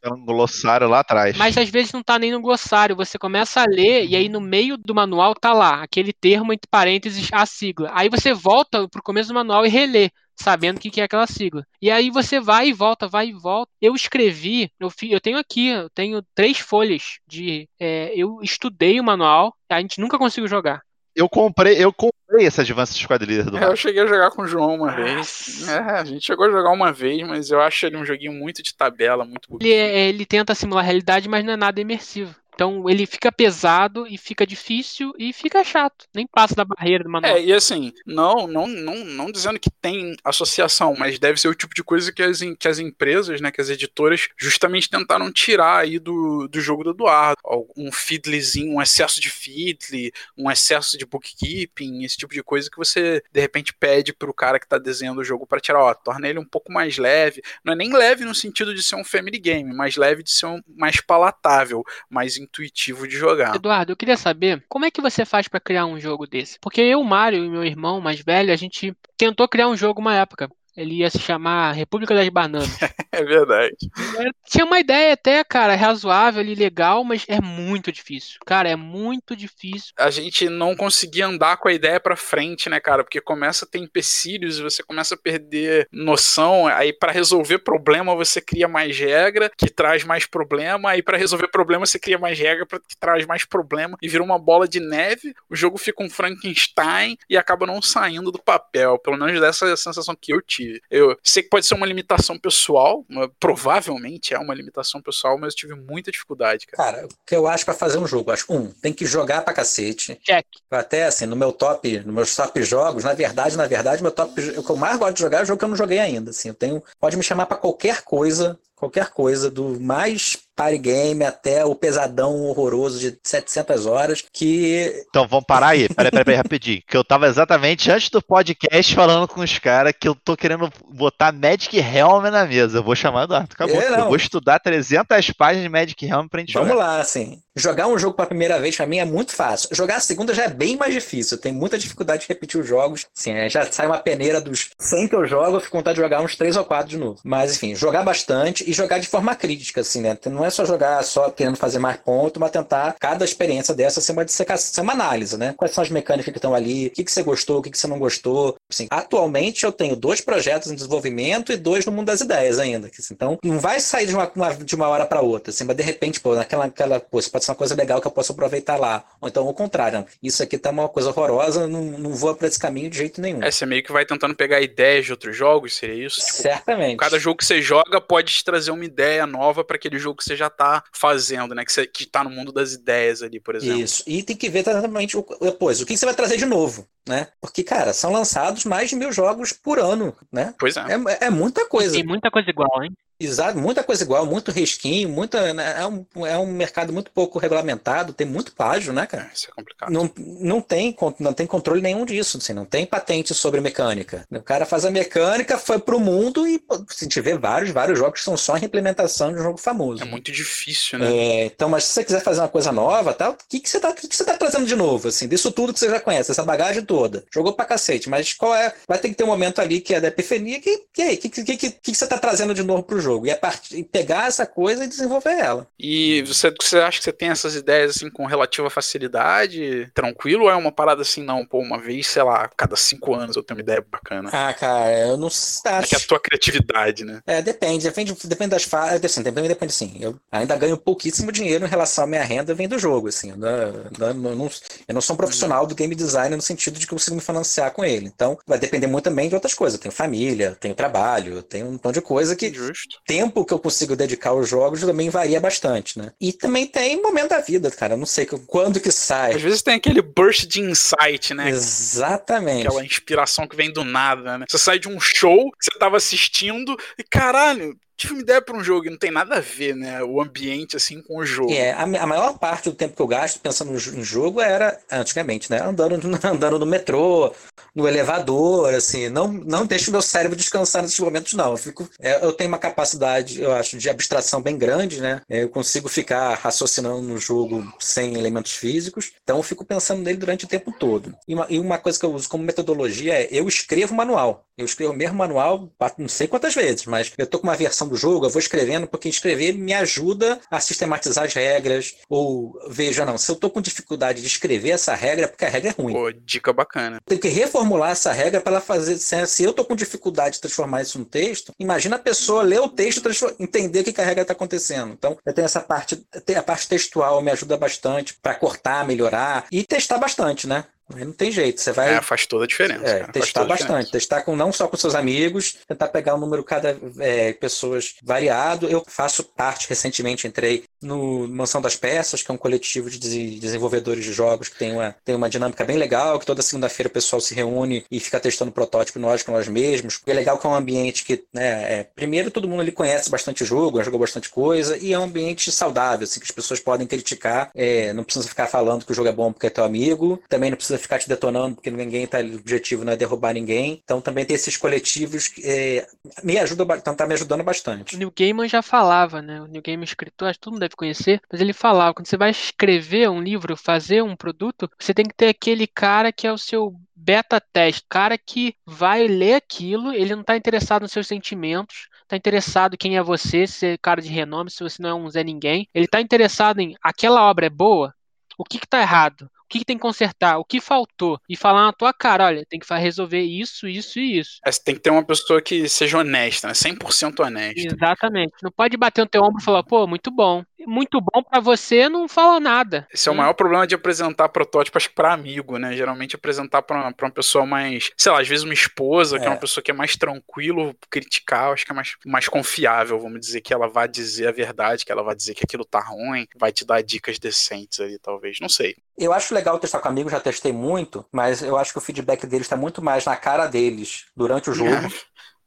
Tem 0.00 0.12
um 0.12 0.24
glossário 0.24 0.88
lá 0.88 1.00
atrás. 1.00 1.36
Mas 1.36 1.56
às 1.56 1.68
vezes 1.68 1.92
não 1.92 2.02
tá 2.02 2.18
nem 2.18 2.30
no 2.30 2.40
glossário. 2.40 2.94
Você 2.96 3.18
começa 3.18 3.60
a 3.60 3.66
ler 3.66 4.06
e 4.06 4.14
aí 4.14 4.28
no 4.28 4.40
meio 4.40 4.76
do 4.76 4.94
manual 4.94 5.34
tá 5.34 5.52
lá, 5.52 5.82
aquele 5.82 6.12
termo 6.12 6.52
entre 6.52 6.68
parênteses, 6.70 7.28
a 7.32 7.46
sigla. 7.46 7.90
Aí 7.92 8.08
você 8.08 8.32
volta 8.32 8.88
pro 8.88 9.02
começo 9.02 9.28
do 9.28 9.34
manual 9.34 9.64
e 9.64 9.68
relê, 9.68 10.10
sabendo 10.36 10.76
o 10.76 10.80
que 10.80 10.90
que 10.90 11.00
é 11.00 11.04
aquela 11.04 11.26
sigla. 11.26 11.64
E 11.80 11.90
aí 11.90 12.10
você 12.10 12.38
vai 12.40 12.68
e 12.68 12.72
volta, 12.72 13.08
vai 13.08 13.28
e 13.28 13.32
volta. 13.32 13.70
Eu 13.80 13.94
escrevi, 13.94 14.70
eu, 14.78 14.90
fi- 14.90 15.10
eu 15.12 15.20
tenho 15.20 15.38
aqui, 15.38 15.68
eu 15.68 15.90
tenho 15.90 16.22
três 16.34 16.58
folhas 16.58 17.18
de. 17.26 17.68
é, 17.80 18.12
eu 18.14 18.38
estudei 18.42 19.00
o 19.00 19.04
manual, 19.04 19.54
a 19.68 19.80
gente 19.80 20.00
nunca 20.00 20.18
conseguiu 20.18 20.48
jogar. 20.48 20.82
Eu 21.14 21.30
comprei, 21.30 21.82
eu 21.82 21.90
comprei 21.94 22.46
esse 22.46 22.60
Advanced 22.60 23.00
Squad 23.00 23.24
Leader 23.24 23.50
do 23.50 23.56
É, 23.56 23.64
eu 23.64 23.74
cheguei 23.76 24.02
a 24.02 24.06
jogar 24.06 24.30
com 24.32 24.42
o 24.42 24.46
João 24.46 24.74
uma 24.74 24.92
vez. 24.92 25.66
É, 25.66 25.78
a 25.78 26.04
gente 26.04 26.26
chegou 26.26 26.44
a 26.46 26.50
jogar 26.50 26.70
uma 26.70 26.92
vez, 26.92 27.26
mas 27.26 27.50
eu 27.50 27.58
acho 27.58 27.86
ele 27.86 27.96
um 27.96 28.04
joguinho 28.04 28.34
muito 28.34 28.62
de 28.62 28.74
tabela, 28.76 29.24
muito 29.24 29.56
Ele, 29.58 29.72
é- 29.72 30.08
ele 30.10 30.26
tenta 30.26 30.54
simular 30.54 30.84
a 30.84 30.86
realidade, 30.86 31.26
mas 31.26 31.42
não 31.42 31.54
é 31.54 31.56
nada 31.56 31.80
imersivo. 31.80 32.34
Então 32.56 32.88
ele 32.88 33.04
fica 33.04 33.30
pesado 33.30 34.06
e 34.06 34.16
fica 34.16 34.46
difícil 34.46 35.12
e 35.18 35.30
fica 35.30 35.62
chato. 35.62 36.06
Nem 36.14 36.26
passa 36.26 36.54
da 36.54 36.64
barreira 36.64 37.04
do 37.04 37.10
manual. 37.10 37.36
É, 37.36 37.42
e 37.42 37.52
assim, 37.52 37.92
não, 38.06 38.46
não, 38.46 38.66
não, 38.66 39.04
não 39.04 39.30
dizendo 39.30 39.60
que 39.60 39.70
tem 39.70 40.16
associação, 40.24 40.94
mas 40.98 41.18
deve 41.18 41.38
ser 41.38 41.48
o 41.48 41.54
tipo 41.54 41.74
de 41.74 41.84
coisa 41.84 42.10
que 42.10 42.22
as, 42.22 42.40
que 42.58 42.66
as 42.66 42.78
empresas, 42.78 43.42
né, 43.42 43.50
que 43.50 43.60
as 43.60 43.68
editoras 43.68 44.28
justamente 44.38 44.88
tentaram 44.88 45.30
tirar 45.30 45.80
aí 45.80 45.98
do, 45.98 46.48
do 46.48 46.58
jogo 46.58 46.82
do 46.82 46.90
Eduardo. 46.90 47.36
Um 47.76 47.92
fiddlezinho, 47.92 48.76
um 48.76 48.82
excesso 48.82 49.20
de 49.20 49.28
fiddle, 49.28 50.10
um 50.36 50.50
excesso 50.50 50.96
de 50.96 51.04
bookkeeping, 51.04 52.04
esse 52.04 52.16
tipo 52.16 52.32
de 52.32 52.42
coisa 52.42 52.70
que 52.70 52.78
você 52.78 53.22
de 53.30 53.40
repente 53.40 53.74
pede 53.74 54.14
pro 54.14 54.32
cara 54.32 54.58
que 54.58 54.66
tá 54.66 54.78
desenhando 54.78 55.18
o 55.20 55.24
jogo 55.24 55.46
pra 55.46 55.60
tirar, 55.60 55.80
ó, 55.80 55.92
torna 55.92 56.26
ele 56.26 56.38
um 56.38 56.44
pouco 56.44 56.72
mais 56.72 56.96
leve. 56.96 57.42
Não 57.62 57.74
é 57.74 57.76
nem 57.76 57.92
leve 57.92 58.24
no 58.24 58.34
sentido 58.34 58.74
de 58.74 58.82
ser 58.82 58.96
um 58.96 59.04
family 59.04 59.38
game, 59.38 59.74
mas 59.74 59.96
leve 59.96 60.22
de 60.22 60.30
ser 60.30 60.46
um 60.46 60.62
mais 60.74 61.02
palatável, 61.02 61.84
mais 62.08 62.38
intuitivo 62.46 63.06
de 63.06 63.16
jogar. 63.16 63.54
Eduardo, 63.54 63.92
eu 63.92 63.96
queria 63.96 64.16
saber 64.16 64.64
como 64.68 64.84
é 64.84 64.90
que 64.90 65.00
você 65.00 65.24
faz 65.24 65.48
pra 65.48 65.60
criar 65.60 65.86
um 65.86 66.00
jogo 66.00 66.26
desse? 66.26 66.58
Porque 66.60 66.80
eu, 66.80 67.02
Mário 67.02 67.44
e 67.44 67.48
meu 67.48 67.64
irmão 67.64 68.00
mais 68.00 68.20
velho, 68.20 68.52
a 68.52 68.56
gente 68.56 68.96
tentou 69.16 69.48
criar 69.48 69.68
um 69.68 69.76
jogo 69.76 70.00
uma 70.00 70.14
época. 70.14 70.48
Ele 70.76 70.96
ia 70.96 71.10
se 71.10 71.18
chamar 71.18 71.72
República 71.72 72.14
das 72.14 72.28
Bananas. 72.28 72.68
É 73.16 73.24
verdade. 73.24 73.74
Era- 74.18 74.30
Tinha 74.46 74.66
uma 74.66 74.78
ideia 74.78 75.14
até, 75.14 75.42
cara, 75.42 75.74
razoável 75.74 76.42
e 76.44 76.54
legal, 76.54 77.02
mas 77.02 77.24
é 77.28 77.40
muito 77.40 77.90
difícil. 77.90 78.38
Cara, 78.44 78.68
é 78.68 78.76
muito 78.76 79.34
difícil. 79.34 79.94
a 79.98 80.10
gente 80.10 80.50
não 80.50 80.76
conseguia 80.76 81.26
andar 81.26 81.56
com 81.56 81.66
a 81.66 81.72
ideia 81.72 81.98
pra 81.98 82.14
frente, 82.14 82.68
né, 82.68 82.78
cara? 82.78 83.02
Porque 83.02 83.18
começa 83.18 83.64
a 83.64 83.68
ter 83.68 83.78
empecilhos, 83.78 84.58
você 84.58 84.82
começa 84.82 85.14
a 85.14 85.18
perder 85.18 85.88
noção, 85.90 86.66
aí 86.66 86.92
pra 86.92 87.10
resolver 87.10 87.58
problema 87.60 88.14
você 88.14 88.38
cria 88.38 88.68
mais 88.68 88.98
regra, 88.98 89.50
que 89.56 89.70
traz 89.70 90.04
mais 90.04 90.26
problema, 90.26 90.90
aí 90.90 91.02
pra 91.02 91.16
resolver 91.16 91.48
problema 91.48 91.86
você 91.86 91.98
cria 91.98 92.18
mais 92.18 92.38
regra 92.38 92.66
que 92.86 92.96
traz 93.00 93.24
mais 93.24 93.46
problema 93.46 93.96
e 94.02 94.08
vira 94.08 94.22
uma 94.22 94.38
bola 94.38 94.68
de 94.68 94.78
neve, 94.80 95.32
o 95.48 95.56
jogo 95.56 95.78
fica 95.78 96.02
um 96.04 96.10
Frankenstein 96.10 97.16
e 97.30 97.36
acaba 97.36 97.66
não 97.66 97.80
saindo 97.80 98.30
do 98.30 98.42
papel, 98.42 98.98
pelo 98.98 99.16
menos 99.16 99.40
dessa 99.40 99.66
é 99.70 99.76
sensação 99.76 100.14
que 100.20 100.32
eu 100.34 100.42
tive. 100.42 100.65
Eu 100.90 101.16
sei 101.22 101.42
que 101.42 101.48
pode 101.48 101.66
ser 101.66 101.74
uma 101.74 101.86
limitação 101.86 102.38
pessoal, 102.38 103.04
uma- 103.08 103.28
provavelmente 103.40 104.34
é 104.34 104.38
uma 104.38 104.54
limitação 104.54 105.00
pessoal, 105.02 105.38
mas 105.38 105.52
eu 105.52 105.56
tive 105.56 105.74
muita 105.74 106.10
dificuldade, 106.10 106.66
cara. 106.66 106.92
Cara, 106.92 107.06
o 107.06 107.08
que 107.26 107.34
eu 107.34 107.46
acho 107.46 107.64
pra 107.64 107.74
fazer 107.74 107.98
um 107.98 108.06
jogo? 108.06 108.30
Eu 108.30 108.34
acho, 108.34 108.46
um, 108.52 108.70
tem 108.70 108.92
que 108.92 109.04
jogar 109.06 109.42
pra 109.42 109.52
cacete. 109.54 110.18
Check. 110.22 110.46
Até 110.70 111.04
assim, 111.04 111.26
no 111.26 111.36
meu 111.36 111.52
top, 111.52 111.98
nos 112.00 112.14
meus 112.14 112.36
top 112.36 112.62
jogos, 112.62 113.04
na 113.04 113.12
verdade, 113.14 113.56
na 113.56 113.66
verdade, 113.66 114.02
meu 114.02 114.12
top, 114.12 114.40
o 114.56 114.62
que 114.62 114.70
eu 114.70 114.76
mais 114.76 114.98
gosto 114.98 115.14
de 115.14 115.20
jogar 115.20 115.40
é 115.40 115.42
o 115.42 115.46
jogo 115.46 115.58
que 115.58 115.64
eu 115.64 115.68
não 115.68 115.76
joguei 115.76 115.98
ainda. 115.98 116.30
Assim, 116.30 116.48
eu 116.48 116.54
tenho, 116.54 116.82
pode 117.00 117.16
me 117.16 117.22
chamar 117.22 117.46
pra 117.46 117.56
qualquer 117.56 118.02
coisa, 118.02 118.58
qualquer 118.76 119.10
coisa, 119.10 119.50
do 119.50 119.80
mais 119.80 120.36
party 120.54 120.78
game 120.78 121.24
até 121.24 121.64
o 121.64 121.74
pesadão 121.74 122.42
horroroso 122.42 122.98
de 122.98 123.18
700 123.24 123.86
horas, 123.86 124.24
que 124.32 125.04
Então 125.08 125.26
vamos 125.26 125.44
parar 125.46 125.68
aí. 125.68 125.88
Peraí, 125.88 126.10
peraí, 126.10 126.24
peraí, 126.24 126.36
rapidinho. 126.36 126.82
Que 126.86 126.96
eu 126.96 127.04
tava 127.04 127.26
exatamente 127.26 127.90
antes 127.90 128.10
do 128.10 128.22
podcast 128.22 128.94
falando 128.94 129.26
com 129.26 129.40
os 129.40 129.58
caras 129.58 129.92
que 129.98 130.06
eu 130.06 130.14
tô 130.14 130.36
querendo 130.36 130.70
botar 130.92 131.32
Magic 131.32 131.76
Helm 131.76 132.22
na 132.30 132.46
mesa. 132.46 132.78
Eu 132.78 132.82
vou 132.84 132.94
chamar 132.94 133.20
o 133.20 133.24
Eduardo. 133.24 133.48
Acabou. 133.52 133.80
É, 133.80 134.00
eu 134.00 134.06
vou 134.06 134.16
estudar 134.16 134.58
300 134.60 135.30
páginas 135.32 135.64
de 135.64 135.68
Magic 135.68 136.06
Helm 136.06 136.26
pra 136.28 136.40
gente 136.40 136.54
Vamos 136.54 136.68
jogar. 136.70 136.84
lá, 136.84 137.00
assim. 137.00 137.42
Jogar 137.56 137.86
um 137.86 137.98
jogo 137.98 138.14
pela 138.14 138.28
primeira 138.28 138.60
vez 138.60 138.76
pra 138.76 138.86
mim 138.86 138.98
é 138.98 139.04
muito 139.04 139.32
fácil. 139.32 139.70
Jogar 139.72 139.96
a 139.96 140.00
segunda 140.00 140.34
já 140.34 140.44
é 140.44 140.48
bem 140.48 140.76
mais 140.76 140.92
difícil. 140.92 141.36
Eu 141.36 141.40
tenho 141.40 141.54
muita 141.54 141.78
dificuldade 141.78 142.22
de 142.22 142.28
repetir 142.28 142.60
os 142.60 142.68
jogos. 142.68 143.06
Assim, 143.16 143.48
já 143.48 143.64
sai 143.72 143.86
uma 143.86 143.98
peneira 143.98 144.40
dos 144.40 144.70
100 144.78 145.08
que 145.08 145.14
eu 145.14 145.26
jogo, 145.26 145.56
eu 145.56 145.60
fico 145.60 145.72
com 145.72 145.78
vontade 145.78 145.96
de 145.96 146.02
jogar 146.02 146.20
uns 146.20 146.36
3 146.36 146.56
ou 146.56 146.64
4 146.64 146.88
de 146.88 146.98
novo. 146.98 147.18
Mas, 147.24 147.56
enfim, 147.56 147.74
jogar 147.74 148.02
bastante 148.02 148.68
e 148.68 148.74
jogar 148.74 148.98
de 148.98 149.08
forma 149.08 149.34
crítica, 149.34 149.80
assim, 149.80 150.02
né? 150.02 150.16
Não 150.26 150.44
é 150.44 150.50
só 150.50 150.66
jogar 150.66 151.02
só 151.02 151.30
querendo 151.30 151.56
fazer 151.56 151.78
mais 151.78 151.96
ponto, 151.96 152.38
mas 152.38 152.50
tentar 152.50 152.94
cada 153.00 153.24
experiência 153.24 153.74
dessa 153.74 154.02
ser 154.02 154.12
uma, 154.12 154.26
ser 154.28 154.80
uma 154.82 154.92
análise, 154.92 155.38
né? 155.38 155.54
Quais 155.56 155.72
são 155.72 155.82
as 155.82 155.88
mecânicas 155.88 156.30
que 156.30 156.38
estão 156.38 156.54
ali, 156.54 156.88
o 156.88 156.90
que, 156.90 157.04
que 157.04 157.12
você 157.12 157.22
gostou, 157.22 157.58
o 157.58 157.62
que, 157.62 157.70
que 157.70 157.78
você 157.78 157.86
não 157.86 157.98
gostou. 157.98 158.56
Assim, 158.70 158.86
atualmente 158.90 159.64
eu 159.64 159.72
tenho 159.72 159.96
dois 159.96 160.20
projetos 160.20 160.70
em 160.70 160.74
desenvolvimento 160.74 161.52
e 161.52 161.56
dois 161.56 161.86
no 161.86 161.92
mundo 161.92 162.06
das 162.06 162.20
ideias 162.20 162.58
ainda. 162.58 162.88
assim, 162.88 163.14
Então, 163.14 163.38
não 163.42 163.58
vai 163.58 163.80
sair 163.80 164.06
de 164.06 164.14
uma, 164.14 164.30
de 164.62 164.74
uma 164.74 164.88
hora 164.88 165.06
para 165.06 165.22
outra, 165.22 165.50
assim, 165.50 165.64
mas 165.64 165.76
de 165.76 165.82
repente, 165.82 166.20
pô, 166.20 166.34
naquela, 166.34 166.66
naquela, 166.66 167.00
pô, 167.00 167.18
isso 167.18 167.30
pode 167.30 167.45
ser 167.46 167.52
uma 167.52 167.56
coisa 167.56 167.74
legal 167.74 168.00
que 168.00 168.06
eu 168.06 168.10
posso 168.10 168.32
aproveitar 168.32 168.76
lá. 168.76 169.04
Ou 169.20 169.28
então, 169.28 169.46
ao 169.46 169.54
contrário, 169.54 170.00
não, 170.00 170.06
isso 170.22 170.42
aqui 170.42 170.58
tá 170.58 170.70
uma 170.70 170.88
coisa 170.88 171.10
horrorosa, 171.10 171.66
não, 171.66 171.82
não 171.82 172.10
vou 172.14 172.34
para 172.34 172.48
esse 172.48 172.58
caminho 172.58 172.90
de 172.90 172.98
jeito 172.98 173.20
nenhum. 173.20 173.42
É, 173.42 173.50
você 173.50 173.64
meio 173.64 173.82
que 173.82 173.92
vai 173.92 174.04
tentando 174.04 174.34
pegar 174.34 174.60
ideias 174.60 175.06
de 175.06 175.12
outros 175.12 175.36
jogos, 175.36 175.76
seria 175.76 176.06
isso? 176.06 176.20
Tipo, 176.20 176.32
Certamente. 176.32 176.96
Cada 176.98 177.18
jogo 177.18 177.38
que 177.38 177.44
você 177.44 177.62
joga 177.62 178.00
pode 178.00 178.32
te 178.32 178.44
trazer 178.44 178.70
uma 178.70 178.84
ideia 178.84 179.26
nova 179.26 179.64
para 179.64 179.76
aquele 179.76 179.98
jogo 179.98 180.18
que 180.18 180.24
você 180.24 180.36
já 180.36 180.50
tá 180.50 180.82
fazendo, 180.92 181.54
né? 181.54 181.64
Que, 181.64 181.72
você, 181.72 181.86
que 181.86 182.06
tá 182.06 182.24
no 182.24 182.30
mundo 182.30 182.52
das 182.52 182.72
ideias 182.72 183.22
ali, 183.22 183.40
por 183.40 183.54
exemplo. 183.54 183.80
Isso. 183.80 184.02
E 184.06 184.22
tem 184.22 184.36
que 184.36 184.48
ver 184.48 184.60
exatamente 184.60 185.16
o, 185.16 185.24
depois, 185.40 185.80
o 185.80 185.86
que 185.86 185.96
você 185.96 186.04
vai 186.04 186.14
trazer 186.14 186.36
de 186.36 186.46
novo, 186.46 186.86
né? 187.06 187.28
Porque, 187.40 187.62
cara, 187.62 187.92
são 187.92 188.12
lançados 188.12 188.64
mais 188.64 188.90
de 188.90 188.96
mil 188.96 189.12
jogos 189.12 189.52
por 189.52 189.78
ano, 189.78 190.14
né? 190.32 190.54
Pois 190.58 190.76
é. 190.76 190.80
É, 190.80 191.26
é 191.26 191.30
muita 191.30 191.66
coisa. 191.68 191.94
Tem 191.94 192.04
muita 192.04 192.30
coisa 192.30 192.50
igual, 192.50 192.82
hein? 192.82 192.92
Exato, 193.18 193.58
muita 193.58 193.82
coisa 193.82 194.04
igual, 194.04 194.26
muito 194.26 194.50
resquinho, 194.50 195.08
muita, 195.08 195.54
né, 195.54 195.76
é, 195.78 195.86
um, 195.86 196.26
é 196.26 196.36
um 196.36 196.46
mercado 196.46 196.92
muito 196.92 197.10
pouco 197.10 197.38
regulamentado, 197.38 198.12
tem 198.12 198.26
muito 198.26 198.52
plágio, 198.52 198.92
né, 198.92 199.06
cara? 199.06 199.30
Isso 199.34 199.48
é 199.50 199.54
complicado. 199.54 199.90
Não, 199.90 200.10
não, 200.18 200.60
tem, 200.60 200.94
não 201.18 201.32
tem 201.32 201.46
controle 201.46 201.80
nenhum 201.80 202.04
disso, 202.04 202.36
assim, 202.36 202.52
não 202.52 202.66
tem 202.66 202.84
patente 202.84 203.32
sobre 203.32 203.58
mecânica. 203.62 204.26
O 204.30 204.42
cara 204.42 204.66
faz 204.66 204.84
a 204.84 204.90
mecânica, 204.90 205.56
foi 205.56 205.78
pro 205.78 205.98
mundo 205.98 206.46
e 206.46 206.58
pô, 206.58 206.74
a 206.74 207.04
gente 207.04 207.18
vê 207.22 207.38
vários, 207.38 207.70
vários 207.70 207.98
jogos 207.98 208.18
que 208.18 208.24
são 208.24 208.36
só 208.36 208.56
a 208.56 208.58
implementação 208.58 209.32
de 209.32 209.40
um 209.40 209.42
jogo 209.42 209.58
famoso. 209.58 210.02
É 210.02 210.06
muito 210.06 210.30
difícil, 210.30 210.98
né? 210.98 211.10
É, 211.10 211.46
então, 211.46 211.70
mas 211.70 211.84
se 211.84 211.94
você 211.94 212.04
quiser 212.04 212.22
fazer 212.22 212.40
uma 212.42 212.48
coisa 212.48 212.70
nova, 212.70 213.14
tal, 213.14 213.32
o 213.32 213.36
que, 213.48 213.60
que, 213.60 213.70
você 213.70 213.80
tá, 213.80 213.94
que, 213.94 214.06
que 214.06 214.14
você 214.14 214.24
tá 214.24 214.36
trazendo 214.36 214.66
de 214.66 214.76
novo, 214.76 215.08
assim, 215.08 215.26
disso 215.26 215.50
tudo 215.50 215.72
que 215.72 215.78
você 215.78 215.88
já 215.88 216.00
conhece, 216.00 216.30
essa 216.30 216.44
bagagem 216.44 216.84
toda? 216.84 216.95
Toda. 216.96 217.24
Jogou 217.32 217.52
pra 217.52 217.66
cacete, 217.66 218.08
mas 218.08 218.32
qual 218.32 218.54
é. 218.54 218.72
Vai 218.88 218.98
ter 218.98 219.10
que 219.10 219.14
ter 219.14 219.24
um 219.24 219.26
momento 219.26 219.60
ali 219.60 219.80
que 219.80 219.94
é 219.94 220.00
da 220.00 220.08
epifania, 220.08 220.58
que, 220.58 220.84
que 220.94 221.02
aí, 221.02 221.14
o 221.16 221.18
que, 221.18 221.28
que, 221.28 221.56
que, 221.56 221.70
que, 221.70 221.94
você 221.94 222.06
tá 222.06 222.16
trazendo 222.16 222.54
de 222.54 222.62
novo 222.62 222.82
pro 222.82 222.98
jogo? 222.98 223.26
E, 223.26 223.30
a 223.30 223.36
part... 223.36 223.76
e 223.76 223.84
pegar 223.84 224.28
essa 224.28 224.46
coisa 224.46 224.84
e 224.84 224.88
desenvolver 224.88 225.38
ela. 225.38 225.66
E 225.78 226.22
você, 226.22 226.50
você 226.58 226.78
acha 226.78 226.98
que 226.98 227.04
você 227.04 227.12
tem 227.12 227.28
essas 227.28 227.54
ideias 227.54 227.96
assim 227.96 228.08
com 228.08 228.24
relativa 228.24 228.70
facilidade, 228.70 229.90
tranquilo, 229.92 230.44
ou 230.44 230.50
é 230.50 230.56
uma 230.56 230.72
parada 230.72 231.02
assim, 231.02 231.22
não, 231.22 231.44
pô, 231.44 231.58
uma 231.58 231.78
vez, 231.78 232.06
sei 232.06 232.22
lá, 232.22 232.48
cada 232.56 232.76
cinco 232.76 233.14
anos 233.14 233.36
eu 233.36 233.42
tenho 233.42 233.58
uma 233.58 233.62
ideia 233.62 233.84
bacana? 233.86 234.30
Ah, 234.32 234.54
cara, 234.54 234.98
eu 234.98 235.18
não 235.18 235.26
acho. 235.26 235.60
É 235.66 235.82
que 235.82 235.94
é 235.94 235.98
a 235.98 236.00
tua 236.00 236.18
criatividade, 236.18 237.04
né? 237.04 237.20
É, 237.26 237.42
depende, 237.42 237.84
depende, 237.84 238.14
depende 238.24 238.50
das 238.50 238.64
fases, 238.64 239.04
assim, 239.04 239.22
depende, 239.22 239.48
depende 239.48 239.72
sim. 239.72 239.98
Eu 240.00 240.18
ainda 240.32 240.56
ganho 240.56 240.78
pouquíssimo 240.78 241.30
dinheiro 241.30 241.66
em 241.66 241.68
relação 241.68 242.04
à 242.04 242.06
minha 242.06 242.24
renda 242.24 242.54
vem 242.54 242.68
do 242.68 242.78
jogo, 242.78 243.08
assim. 243.08 243.30
Eu 243.32 243.36
não, 243.36 243.48
eu 243.48 244.14
não, 244.14 244.50
eu 244.88 244.94
não 244.94 245.00
sou 245.02 245.14
um 245.14 245.16
profissional 245.16 245.66
do 245.66 245.74
game 245.74 245.94
design 245.94 246.34
no 246.34 246.42
sentido 246.42 246.78
de 246.78 246.85
que 246.86 246.94
eu 246.94 246.98
consigo 246.98 247.16
me 247.16 247.22
financiar 247.22 247.70
com 247.72 247.84
ele. 247.84 248.06
Então, 248.06 248.38
vai 248.46 248.58
depender 248.58 248.86
muito 248.86 249.04
também 249.04 249.28
de 249.28 249.34
outras 249.34 249.54
coisas. 249.54 249.76
Eu 249.78 249.82
tenho 249.82 249.92
família, 249.92 250.56
tenho 250.58 250.74
trabalho, 250.74 251.42
tenho 251.42 251.66
um 251.66 251.72
montão 251.72 251.92
de 251.92 252.00
coisa 252.00 252.34
que 252.34 252.52
Justo. 252.52 252.98
tempo 253.06 253.44
que 253.44 253.52
eu 253.52 253.58
consigo 253.58 253.96
dedicar 253.96 254.30
aos 254.30 254.48
jogos 254.48 254.80
também 254.80 255.10
varia 255.10 255.40
bastante, 255.40 255.98
né? 255.98 256.12
E 256.20 256.32
também 256.32 256.66
tem 256.66 257.00
momento 257.00 257.30
da 257.30 257.40
vida, 257.40 257.70
cara. 257.70 257.94
Eu 257.94 257.98
não 257.98 258.06
sei 258.06 258.26
quando 258.46 258.80
que 258.80 258.90
sai. 258.90 259.34
Às 259.34 259.42
vezes 259.42 259.62
tem 259.62 259.74
aquele 259.74 260.02
burst 260.02 260.46
de 260.46 260.60
insight, 260.60 261.34
né? 261.34 261.48
Exatamente. 261.48 262.66
Aquela 262.66 262.84
inspiração 262.84 263.46
que 263.46 263.56
vem 263.56 263.72
do 263.72 263.84
nada, 263.84 264.38
né? 264.38 264.46
Você 264.48 264.58
sai 264.58 264.78
de 264.78 264.88
um 264.88 265.00
show 265.00 265.50
que 265.52 265.64
você 265.64 265.78
tava 265.78 265.96
assistindo 265.96 266.76
e 266.98 267.04
caralho, 267.04 267.76
tive 267.96 268.12
uma 268.12 268.22
ideia 268.22 268.42
para 268.42 268.56
um 268.56 268.62
jogo 268.62 268.86
e 268.86 268.90
não 268.90 268.98
tem 268.98 269.10
nada 269.10 269.36
a 269.36 269.40
ver, 269.40 269.74
né? 269.74 270.02
O 270.02 270.20
ambiente, 270.20 270.76
assim, 270.76 271.00
com 271.00 271.18
o 271.18 271.24
jogo. 271.24 271.52
É, 271.52 271.72
a, 271.72 271.82
a 271.82 272.06
maior 272.06 272.38
parte 272.38 272.68
do 272.68 272.76
tempo 272.76 272.94
que 272.94 273.02
eu 273.02 273.06
gasto 273.06 273.40
pensando 273.40 273.72
em 273.72 274.04
jogo 274.04 274.40
era, 274.40 274.78
antigamente, 274.90 275.50
né? 275.50 275.60
Andando, 275.62 276.00
andando 276.24 276.58
no 276.58 276.66
metrô, 276.66 277.32
no 277.74 277.88
elevador, 277.88 278.74
assim. 278.74 279.08
Não, 279.08 279.28
não 279.28 279.64
deixo 279.64 279.90
meu 279.90 280.02
cérebro 280.02 280.36
descansar 280.36 280.82
nesses 280.82 280.98
momentos, 281.00 281.32
não. 281.32 281.52
Eu, 281.52 281.56
fico, 281.56 281.88
é, 282.00 282.24
eu 282.24 282.32
tenho 282.32 282.48
uma 282.48 282.58
capacidade, 282.58 283.40
eu 283.40 283.52
acho, 283.52 283.78
de 283.78 283.88
abstração 283.88 284.42
bem 284.42 284.58
grande, 284.58 285.00
né? 285.00 285.22
É, 285.28 285.42
eu 285.42 285.48
consigo 285.48 285.88
ficar 285.88 286.34
raciocinando 286.34 287.02
no 287.02 287.18
jogo 287.18 287.66
sem 287.80 288.14
elementos 288.14 288.52
físicos. 288.52 289.12
Então 289.22 289.38
eu 289.38 289.42
fico 289.42 289.64
pensando 289.64 290.02
nele 290.02 290.18
durante 290.18 290.44
o 290.44 290.48
tempo 290.48 290.72
todo. 290.78 291.14
E 291.26 291.34
uma, 291.34 291.46
e 291.48 291.58
uma 291.58 291.78
coisa 291.78 291.98
que 291.98 292.04
eu 292.04 292.12
uso 292.12 292.28
como 292.28 292.44
metodologia 292.44 293.14
é 293.14 293.28
eu 293.30 293.48
escrevo 293.48 293.94
manual. 293.94 294.44
Eu 294.56 294.64
escrevo 294.64 294.92
o 294.92 294.96
mesmo 294.96 295.16
manual, 295.16 295.70
não 295.98 296.08
sei 296.08 296.26
quantas 296.26 296.54
vezes, 296.54 296.86
mas 296.86 297.12
eu 297.18 297.26
tô 297.26 297.38
com 297.38 297.46
uma 297.46 297.56
versão 297.56 297.85
do 297.86 297.96
jogo, 297.96 298.26
eu 298.26 298.30
vou 298.30 298.40
escrevendo, 298.40 298.86
porque 298.86 299.08
escrever 299.08 299.52
me 299.52 299.72
ajuda 299.72 300.40
a 300.50 300.60
sistematizar 300.60 301.24
as 301.24 301.34
regras. 301.34 301.94
Ou 302.08 302.58
veja, 302.68 303.04
não, 303.04 303.18
se 303.18 303.30
eu 303.30 303.36
tô 303.36 303.50
com 303.50 303.60
dificuldade 303.60 304.20
de 304.20 304.26
escrever 304.26 304.70
essa 304.70 304.94
regra, 304.94 305.24
é 305.24 305.28
porque 305.28 305.44
a 305.44 305.48
regra 305.48 305.70
é 305.70 305.82
ruim. 305.82 305.92
Pô, 305.92 306.12
dica 306.12 306.52
bacana. 306.52 307.00
Tenho 307.04 307.20
que 307.20 307.28
reformular 307.28 307.90
essa 307.90 308.12
regra 308.12 308.40
para 308.40 308.52
ela 308.52 308.60
fazer. 308.60 308.96
Se 308.98 309.42
eu 309.42 309.52
tô 309.52 309.64
com 309.64 309.74
dificuldade 309.74 310.36
de 310.36 310.40
transformar 310.40 310.82
isso 310.82 310.98
no 310.98 311.04
texto, 311.04 311.52
imagina 311.58 311.96
a 311.96 312.00
pessoa 312.00 312.42
ler 312.42 312.60
o 312.60 312.68
texto 312.68 313.02
e 313.38 313.42
entender 313.42 313.80
o 313.80 313.84
que, 313.84 313.92
que 313.92 314.00
a 314.00 314.04
regra 314.04 314.22
está 314.22 314.32
acontecendo. 314.32 314.92
Então, 314.92 315.16
eu 315.24 315.32
tenho 315.32 315.44
essa 315.44 315.60
parte, 315.60 316.04
a 316.36 316.42
parte 316.42 316.68
textual 316.68 317.22
me 317.22 317.30
ajuda 317.30 317.56
bastante 317.56 318.14
para 318.14 318.34
cortar, 318.34 318.86
melhorar 318.86 319.46
e 319.50 319.64
testar 319.64 319.98
bastante, 319.98 320.46
né? 320.46 320.64
Não 320.94 321.12
tem 321.12 321.32
jeito, 321.32 321.60
você 321.60 321.72
vai. 321.72 321.94
É, 321.94 322.00
faz 322.00 322.26
toda 322.26 322.44
a 322.44 322.46
diferença. 322.46 322.86
É, 322.86 323.04
testar 323.08 323.44
bastante. 323.44 323.90
Testar 323.90 324.22
com, 324.22 324.36
não 324.36 324.52
só 324.52 324.68
com 324.68 324.76
seus 324.76 324.94
amigos, 324.94 325.56
tentar 325.66 325.88
pegar 325.88 326.14
um 326.14 326.18
número 326.18 326.44
cada 326.44 326.76
é, 327.00 327.32
pessoas 327.32 327.94
variado. 328.02 328.68
Eu 328.68 328.84
faço 328.86 329.24
parte, 329.24 329.68
recentemente 329.68 330.26
entrei 330.26 330.64
no 330.80 331.26
Mansão 331.28 331.60
das 331.60 331.74
Peças, 331.74 332.22
que 332.22 332.30
é 332.30 332.34
um 332.34 332.38
coletivo 332.38 332.88
de 332.88 332.98
desenvolvedores 333.40 334.04
de 334.04 334.12
jogos 334.12 334.48
que 334.48 334.58
tem 334.58 334.72
uma, 334.72 334.94
tem 335.04 335.14
uma 335.14 335.28
dinâmica 335.28 335.64
bem 335.64 335.76
legal, 335.76 336.18
que 336.18 336.26
toda 336.26 336.40
segunda-feira 336.40 336.88
o 336.88 336.92
pessoal 336.92 337.20
se 337.20 337.34
reúne 337.34 337.84
e 337.90 337.98
fica 337.98 338.20
testando 338.20 338.52
protótipo 338.52 338.98
nós 338.98 339.22
com 339.22 339.32
nós 339.32 339.48
mesmos. 339.48 340.00
E 340.06 340.10
é 340.10 340.14
legal 340.14 340.38
que 340.38 340.46
é 340.46 340.50
um 340.50 340.54
ambiente 340.54 341.04
que, 341.04 341.24
né, 341.32 341.80
é, 341.80 341.82
primeiro 341.82 342.30
todo 342.30 342.48
mundo 342.48 342.60
ali 342.60 342.72
conhece 342.72 343.10
bastante 343.10 343.44
jogo, 343.44 343.82
jogou 343.82 344.00
bastante 344.00 344.28
coisa, 344.28 344.76
e 344.78 344.92
é 344.92 344.98
um 344.98 345.04
ambiente 345.04 345.50
saudável, 345.50 346.04
assim, 346.04 346.20
que 346.20 346.26
as 346.26 346.30
pessoas 346.30 346.60
podem 346.60 346.86
criticar, 346.86 347.50
é, 347.54 347.92
não 347.92 348.04
precisa 348.04 348.28
ficar 348.28 348.46
falando 348.46 348.84
que 348.84 348.92
o 348.92 348.94
jogo 348.94 349.08
é 349.08 349.12
bom 349.12 349.32
porque 349.32 349.48
é 349.48 349.50
teu 349.50 349.64
amigo, 349.64 350.22
também 350.28 350.50
não 350.50 350.56
precisa 350.56 350.75
ficar 350.78 350.98
te 350.98 351.08
detonando 351.08 351.56
porque 351.56 351.70
ninguém 351.70 352.06
tá, 352.06 352.18
o 352.20 352.36
objetivo 352.36 352.84
não 352.84 352.92
é 352.92 352.96
derrubar 352.96 353.34
ninguém. 353.34 353.80
Então 353.82 354.00
também 354.00 354.24
tem 354.24 354.34
esses 354.34 354.56
coletivos 354.56 355.28
que 355.28 355.42
é, 355.44 355.86
me 356.22 356.38
ajudam, 356.38 356.66
então 356.76 356.94
tá 356.94 357.06
me 357.06 357.14
ajudando 357.14 357.42
bastante. 357.42 357.94
O 357.94 357.98
New 357.98 358.12
Gaiman 358.16 358.48
já 358.48 358.62
falava, 358.62 359.20
né? 359.22 359.40
O 359.40 359.46
New 359.46 359.62
Gaiman 359.62 359.84
escritor, 359.84 360.28
acho 360.28 360.38
que 360.38 360.42
todo 360.42 360.52
mundo 360.54 360.60
deve 360.60 360.76
conhecer, 360.76 361.20
mas 361.30 361.40
ele 361.40 361.52
falava, 361.52 361.94
quando 361.94 362.06
você 362.06 362.16
vai 362.16 362.30
escrever 362.30 363.08
um 363.08 363.20
livro, 363.20 363.56
fazer 363.56 364.02
um 364.02 364.16
produto, 364.16 364.70
você 364.78 364.94
tem 364.94 365.04
que 365.04 365.14
ter 365.14 365.28
aquele 365.28 365.66
cara 365.66 366.12
que 366.12 366.26
é 366.26 366.32
o 366.32 366.38
seu 366.38 366.74
beta 366.94 367.40
teste, 367.40 367.84
cara 367.88 368.16
que 368.18 368.54
vai 368.64 369.06
ler 369.06 369.34
aquilo, 369.34 369.92
ele 369.92 370.14
não 370.14 370.22
está 370.22 370.36
interessado 370.36 370.82
nos 370.82 370.92
seus 370.92 371.06
sentimentos, 371.06 371.88
está 372.02 372.16
interessado 372.16 372.76
quem 372.76 372.96
é 372.96 373.02
você, 373.02 373.46
se 373.46 373.66
é 373.66 373.78
cara 373.78 374.00
de 374.00 374.08
renome, 374.08 374.50
se 374.50 374.62
você 374.62 374.82
não 374.82 374.90
é 374.90 374.94
um 374.94 375.10
Zé 375.10 375.22
Ninguém. 375.22 375.68
Ele 375.74 375.84
está 375.84 376.00
interessado 376.00 376.60
em 376.60 376.74
aquela 376.82 377.22
obra 377.22 377.46
é 377.46 377.50
boa, 377.50 377.94
o 378.38 378.44
que 378.44 378.56
está 378.56 378.80
errado? 378.80 379.30
O 379.46 379.48
que, 379.48 379.60
que, 379.60 379.64
tem 379.64 379.76
que 379.76 379.82
consertar, 379.82 380.38
o 380.38 380.44
que 380.44 380.60
faltou, 380.60 381.20
e 381.28 381.36
falar 381.36 381.64
na 381.64 381.72
tua 381.72 381.92
cara, 381.92 382.26
olha, 382.26 382.44
tem 382.48 382.58
que 382.58 382.74
resolver 382.74 383.22
isso, 383.22 383.68
isso 383.68 383.98
e 384.00 384.18
isso. 384.18 384.40
É, 384.44 384.50
tem 384.50 384.74
que 384.74 384.80
ter 384.80 384.90
uma 384.90 385.04
pessoa 385.04 385.40
que 385.40 385.68
seja 385.68 385.98
honesta, 385.98 386.48
né? 386.48 386.54
100% 386.54 387.20
honesta. 387.20 387.74
Exatamente. 387.74 388.32
Não 388.42 388.50
pode 388.50 388.76
bater 388.76 389.02
no 389.02 389.08
teu 389.08 389.22
ombro 389.22 389.40
e 389.40 389.44
falar, 389.44 389.62
pô, 389.62 389.86
muito 389.86 390.10
bom. 390.10 390.42
Muito 390.66 391.00
bom 391.00 391.22
para 391.22 391.40
você 391.40 391.88
não 391.88 392.08
fala 392.08 392.40
nada. 392.40 392.86
Esse 392.92 393.08
é 393.08 393.12
o 393.12 393.14
maior 393.14 393.32
problema 393.34 393.66
de 393.66 393.74
apresentar 393.74 394.28
protótipo, 394.28 394.76
acho 394.76 394.88
que 394.88 394.94
pra 394.94 395.12
amigo, 395.12 395.58
né? 395.58 395.76
Geralmente 395.76 396.16
apresentar 396.16 396.62
pra 396.62 396.76
uma, 396.76 396.92
pra 396.92 397.06
uma 397.06 397.12
pessoa 397.12 397.46
mais, 397.46 397.90
sei 397.96 398.10
lá, 398.10 398.20
às 398.20 398.28
vezes 398.28 398.44
uma 398.44 398.52
esposa, 398.52 399.16
é. 399.16 399.20
que 399.20 399.26
é 399.26 399.28
uma 399.28 399.36
pessoa 399.36 399.62
que 399.62 399.70
é 399.70 399.74
mais 399.74 399.96
tranquilo, 399.96 400.74
criticar, 400.90 401.52
acho 401.52 401.64
que 401.64 401.72
é 401.72 401.74
mais, 401.74 401.94
mais 402.04 402.28
confiável, 402.28 402.98
vamos 402.98 403.20
dizer, 403.20 403.40
que 403.40 403.54
ela 403.54 403.68
vai 403.68 403.86
dizer 403.86 404.28
a 404.28 404.32
verdade, 404.32 404.84
que 404.84 404.90
ela 404.90 405.02
vai 405.02 405.14
dizer 405.14 405.34
que 405.34 405.44
aquilo 405.44 405.64
tá 405.64 405.80
ruim, 405.80 406.26
vai 406.36 406.50
te 406.50 406.64
dar 406.64 406.82
dicas 406.82 407.18
decentes 407.18 407.78
ali, 407.80 407.98
talvez. 407.98 408.38
Não 408.40 408.48
sei. 408.48 408.74
Eu 408.98 409.12
acho 409.12 409.34
legal 409.34 409.58
testar 409.58 409.78
com 409.78 409.88
amigos, 409.88 410.10
já 410.10 410.20
testei 410.20 410.52
muito, 410.52 411.04
mas 411.12 411.42
eu 411.42 411.56
acho 411.56 411.72
que 411.72 411.78
o 411.78 411.82
feedback 411.82 412.26
deles 412.26 412.46
está 412.46 412.56
muito 412.56 412.82
mais 412.82 413.04
na 413.04 413.16
cara 413.16 413.46
deles 413.46 414.06
durante 414.16 414.50
o 414.50 414.54
jogo 414.54 414.90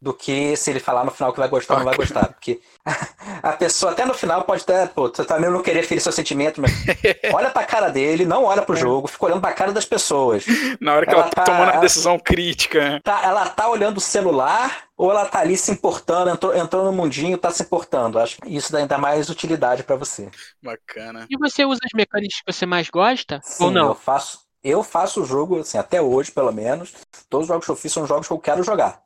do 0.02 0.14
que 0.14 0.56
se 0.56 0.70
ele 0.70 0.80
falar 0.80 1.04
no 1.04 1.12
final 1.12 1.34
que 1.34 1.40
vai 1.40 1.50
gostar 1.50 1.74
ou 1.74 1.80
não 1.80 1.86
vai 1.86 1.96
gostar. 1.96 2.28
Porque 2.30 2.62
a 3.44 3.52
pessoa, 3.54 3.92
até 3.92 4.06
no 4.06 4.14
final, 4.14 4.44
pode 4.44 4.64
até, 4.64 4.88
pô, 4.88 5.10
você 5.10 5.26
também 5.26 5.50
não 5.50 5.62
querer 5.62 5.84
ferir 5.84 6.02
seu 6.02 6.12
sentimento, 6.12 6.62
mas 6.62 6.72
olha 7.34 7.50
pra 7.50 7.66
cara 7.66 7.90
dele, 7.90 8.26
não 8.26 8.46
olha 8.46 8.62
pro 8.62 8.76
é. 8.76 8.80
jogo, 8.80 9.08
fica 9.08 9.26
olhando 9.26 9.42
pra 9.42 9.54
cara 9.54 9.72
das 9.72 9.86
pessoas. 9.86 10.46
Na 10.80 10.94
hora 10.94 11.06
que 11.06 11.14
ela, 11.14 11.24
ela 11.24 11.32
tá 11.32 11.44
tomando 11.44 11.72
a 11.72 11.78
decisão 11.78 12.18
crítica. 12.18 13.02
Tá, 13.04 13.22
ela 13.24 13.48
tá 13.50 13.70
olhando 13.70 13.98
o 13.98 14.02
celular 14.02 14.90
ou 14.96 15.12
ela 15.12 15.26
tá 15.26 15.40
ali 15.40 15.58
se 15.58 15.72
importando, 15.72 16.30
entrou, 16.30 16.56
entrou 16.56 16.86
no 16.86 16.92
mundinho, 16.92 17.38
tá 17.38 17.52
se 17.52 17.64
importando. 17.64 18.20
Acho 18.20 18.38
que 18.38 18.50
isso 18.50 18.72
dá 18.72 18.80
ainda 18.80 18.98
mais 18.98 19.30
utilidade 19.30 19.84
para 19.84 19.96
você. 19.96 20.30
Bacana. 20.62 21.26
E 21.30 21.38
você 21.38 21.66
usa 21.66 21.80
as 21.84 21.96
mecânicas 21.96 22.40
que 22.40 22.52
você 22.52 22.66
mais 22.66 22.90
gosta? 22.90 23.40
Sim, 23.44 23.66
ou 23.66 23.72
não? 23.72 23.88
Eu 23.88 23.96
faço, 23.96 24.40
eu 24.64 24.84
faço 24.84 25.22
o 25.22 25.26
jogo, 25.26 25.60
assim, 25.60 25.78
até 25.78 26.02
hoje, 26.02 26.32
pelo 26.32 26.52
menos. 26.52 26.94
Todos 27.30 27.46
os 27.46 27.48
jogos 27.48 27.66
que 27.66 27.72
eu 27.72 27.76
fiz 27.76 27.92
são 27.92 28.06
jogos 28.06 28.28
que 28.28 28.34
eu 28.34 28.40
quero 28.40 28.64
jogar. 28.64 29.02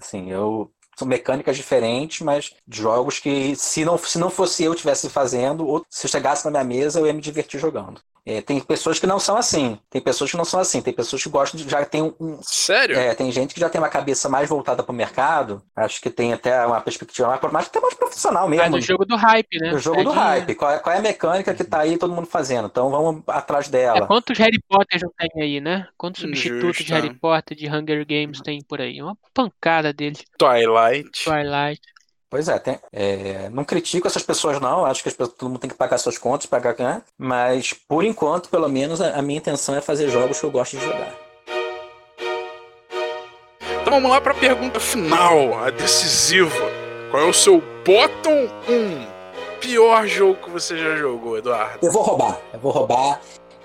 Assim, 0.00 0.30
eu 0.30 0.72
são 0.96 1.08
mecânicas 1.08 1.56
diferentes, 1.56 2.20
mas 2.20 2.54
jogos 2.68 3.18
que 3.18 3.56
se 3.56 3.84
não, 3.84 3.96
se 3.96 4.18
não 4.18 4.28
fosse 4.28 4.64
eu 4.64 4.74
tivesse 4.74 5.08
fazendo, 5.08 5.66
ou 5.66 5.84
se 5.88 6.06
chegasse 6.08 6.44
na 6.44 6.50
minha 6.50 6.64
mesa, 6.64 7.00
eu 7.00 7.06
ia 7.06 7.12
me 7.12 7.22
divertir 7.22 7.58
jogando. 7.58 8.02
É, 8.24 8.40
tem 8.40 8.60
pessoas 8.60 8.98
que 8.98 9.06
não 9.06 9.18
são 9.18 9.36
assim. 9.36 9.78
Tem 9.88 10.00
pessoas 10.00 10.30
que 10.30 10.36
não 10.36 10.44
são 10.44 10.60
assim. 10.60 10.82
Tem 10.82 10.92
pessoas 10.92 11.22
que 11.22 11.28
gostam 11.28 11.60
de 11.60 11.68
já 11.68 11.84
tem 11.84 12.02
um. 12.02 12.38
Sério? 12.42 12.98
É, 12.98 13.14
tem 13.14 13.30
gente 13.32 13.54
que 13.54 13.60
já 13.60 13.68
tem 13.68 13.80
uma 13.80 13.88
cabeça 13.88 14.28
mais 14.28 14.48
voltada 14.48 14.82
para 14.82 14.92
o 14.92 14.96
mercado. 14.96 15.62
Acho 15.74 16.00
que 16.00 16.10
tem 16.10 16.32
até 16.32 16.64
uma 16.66 16.80
perspectiva 16.80 17.28
mais, 17.28 17.40
mais 17.52 17.66
até 17.66 17.80
mais 17.80 17.94
profissional 17.94 18.48
mesmo. 18.48 18.64
É 18.64 18.70
do 18.70 18.80
jogo 18.80 19.04
do 19.04 19.16
hype, 19.16 19.58
né? 19.58 19.70
Do 19.70 19.78
jogo 19.78 20.00
é 20.00 20.04
do 20.04 20.10
hype. 20.10 20.54
Qual 20.54 20.70
é, 20.70 20.78
qual 20.78 20.94
é, 20.94 20.98
a 20.98 21.02
mecânica 21.02 21.54
que 21.54 21.64
tá 21.64 21.80
aí 21.80 21.96
todo 21.96 22.14
mundo 22.14 22.26
fazendo? 22.26 22.66
Então 22.66 22.90
vamos 22.90 23.22
atrás 23.26 23.68
dela. 23.68 23.98
É, 23.98 24.06
quantos 24.06 24.38
Harry 24.38 24.60
Potter 24.68 25.00
não 25.02 25.12
tem 25.18 25.42
aí, 25.42 25.60
né? 25.60 25.88
Quantos 25.96 26.20
substitutos 26.20 26.84
de 26.84 26.92
Harry 26.92 27.14
Potter, 27.14 27.56
de 27.56 27.68
Hunger 27.68 28.06
Games 28.06 28.40
tem 28.40 28.60
por 28.62 28.80
aí? 28.80 29.00
Uma 29.02 29.16
pancada 29.32 29.92
deles. 29.92 30.22
Twilight. 30.38 31.24
Twilight. 31.24 31.80
Pois 32.30 32.48
é, 32.48 32.56
tem, 32.60 32.78
é, 32.92 33.48
não 33.50 33.64
critico 33.64 34.06
essas 34.06 34.22
pessoas 34.22 34.60
não, 34.60 34.86
acho 34.86 35.02
que 35.02 35.10
pessoas, 35.10 35.36
todo 35.36 35.48
mundo 35.48 35.58
tem 35.58 35.68
que 35.68 35.76
pagar 35.76 35.98
suas 35.98 36.16
contas, 36.16 36.46
pagar, 36.46 36.76
né? 36.78 37.02
mas 37.18 37.72
por 37.72 38.04
enquanto, 38.04 38.48
pelo 38.48 38.68
menos, 38.68 39.00
a, 39.00 39.18
a, 39.18 39.22
minha 39.22 39.38
intenção 39.38 39.74
é 39.74 39.80
fazer 39.80 40.08
jogos 40.08 40.38
que 40.38 40.46
eu 40.46 40.50
gosto 40.52 40.76
de 40.76 40.84
jogar. 40.84 41.12
Então 43.82 43.94
vamos 43.94 44.08
lá 44.08 44.20
para 44.20 44.30
a 44.30 44.36
pergunta 44.36 44.78
final, 44.78 45.58
a 45.58 45.70
decisiva. 45.70 46.54
Qual 47.10 47.24
é 47.24 47.26
o 47.26 47.32
seu 47.32 47.60
bottom 47.84 48.46
1 48.68 49.58
pior 49.60 50.06
jogo 50.06 50.36
que 50.36 50.50
você 50.50 50.78
já 50.78 50.94
jogou, 50.94 51.36
Eduardo? 51.36 51.84
Eu 51.84 51.90
vou 51.90 52.02
roubar, 52.02 52.38
eu 52.52 52.60
vou 52.60 52.70
roubar. 52.70 53.20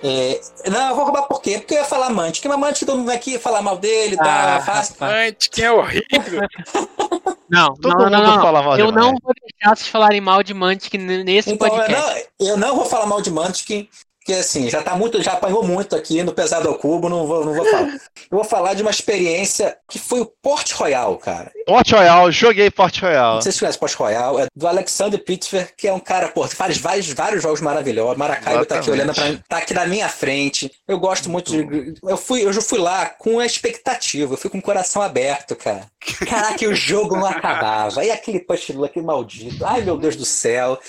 É, 0.07 0.39
não, 0.69 0.89
eu 0.89 0.95
vou 0.95 1.05
roubar 1.05 1.23
por 1.23 1.41
quê? 1.41 1.57
Porque 1.57 1.73
eu 1.73 1.79
ia 1.79 1.83
falar 1.83 2.11
Mantic, 2.11 2.45
mas 2.45 2.59
Mantic 2.59 2.85
todo 2.85 2.99
mundo 2.99 3.09
aqui 3.09 3.31
ia 3.31 3.39
falar 3.39 3.63
mal 3.63 3.75
dele, 3.75 4.15
tá 4.15 4.57
ah, 4.57 4.61
fácil. 4.61 4.95
Mantic 4.99 5.57
é 5.57 5.71
horrível. 5.71 6.41
Não, 7.47 7.75
Todo 7.75 7.95
não, 7.95 8.09
não, 8.09 8.23
não. 8.23 8.41
Fala 8.41 8.63
mal 8.63 8.77
eu 8.79 8.91
não 8.91 9.13
vou 9.21 9.31
deixar 9.39 9.75
vocês 9.75 9.87
falarem 9.87 10.19
mal 10.19 10.41
de 10.41 10.51
Mantic 10.51 10.95
nesse 10.95 11.51
então, 11.51 11.69
podcast. 11.69 12.27
Eu 12.39 12.47
não, 12.47 12.53
eu 12.53 12.57
não 12.57 12.75
vou 12.75 12.85
falar 12.85 13.05
mal 13.05 13.21
de 13.21 13.29
Mantic. 13.29 13.87
Porque 14.25 14.39
assim, 14.39 14.67
já 14.71 14.81
tá 14.81 14.95
muito, 14.95 15.21
já 15.21 15.33
apanhou 15.33 15.63
muito 15.63 15.95
aqui 15.95 16.23
no 16.23 16.33
Pesado 16.33 16.67
ao 16.67 16.73
Cubo, 16.79 17.07
não 17.07 17.27
vou, 17.27 17.45
não 17.45 17.53
vou 17.53 17.63
falar. 17.63 17.87
Eu 17.91 17.99
vou 18.31 18.43
falar 18.43 18.73
de 18.73 18.81
uma 18.81 18.89
experiência 18.89 19.77
que 19.87 19.99
foi 19.99 20.19
o 20.19 20.25
Port 20.25 20.71
Royal, 20.71 21.15
cara. 21.17 21.51
Port 21.67 21.91
Royal, 21.91 22.31
joguei 22.31 22.71
Port 22.71 22.99
Royal. 22.99 23.35
Não 23.35 23.41
sei 23.43 23.51
se 23.51 23.59
você 23.59 23.65
conhece 23.65 23.77
Port 23.77 23.93
Royal, 23.93 24.39
é 24.39 24.47
do 24.55 24.67
Alexander 24.67 25.23
Pitfer, 25.23 25.75
que 25.77 25.87
é 25.87 25.93
um 25.93 25.99
cara, 25.99 26.29
pô, 26.29 26.47
faz 26.47 26.79
vários, 26.79 27.07
vários 27.13 27.43
jogos 27.43 27.61
maravilhosos. 27.61 28.17
Maracaibo 28.17 28.65
tá 28.65 28.79
aqui 28.79 28.89
olhando 28.89 29.13
pra 29.13 29.25
mim, 29.25 29.39
tá 29.47 29.57
aqui 29.57 29.75
na 29.75 29.85
minha 29.85 30.09
frente. 30.09 30.71
Eu 30.87 30.97
gosto 30.97 31.29
muito 31.29 31.51
de. 31.51 31.93
Eu 32.03 32.17
fui, 32.17 32.43
eu 32.43 32.51
já 32.51 32.61
fui 32.61 32.79
lá 32.79 33.05
com 33.05 33.39
a 33.39 33.45
expectativa, 33.45 34.33
eu 34.33 34.37
fui 34.37 34.49
com 34.49 34.57
o 34.57 34.61
coração 34.61 35.03
aberto, 35.03 35.55
cara. 35.55 35.85
Caraca, 36.27 36.67
o 36.67 36.73
jogo 36.73 37.15
não 37.15 37.25
acabava. 37.25 38.03
E 38.03 38.11
aquele 38.11 38.39
push 38.39 38.71
aquele 38.83 39.05
maldito. 39.05 39.65
Ai, 39.65 39.81
meu 39.81 39.97
Deus 39.97 40.15
do 40.15 40.25
céu. 40.25 40.79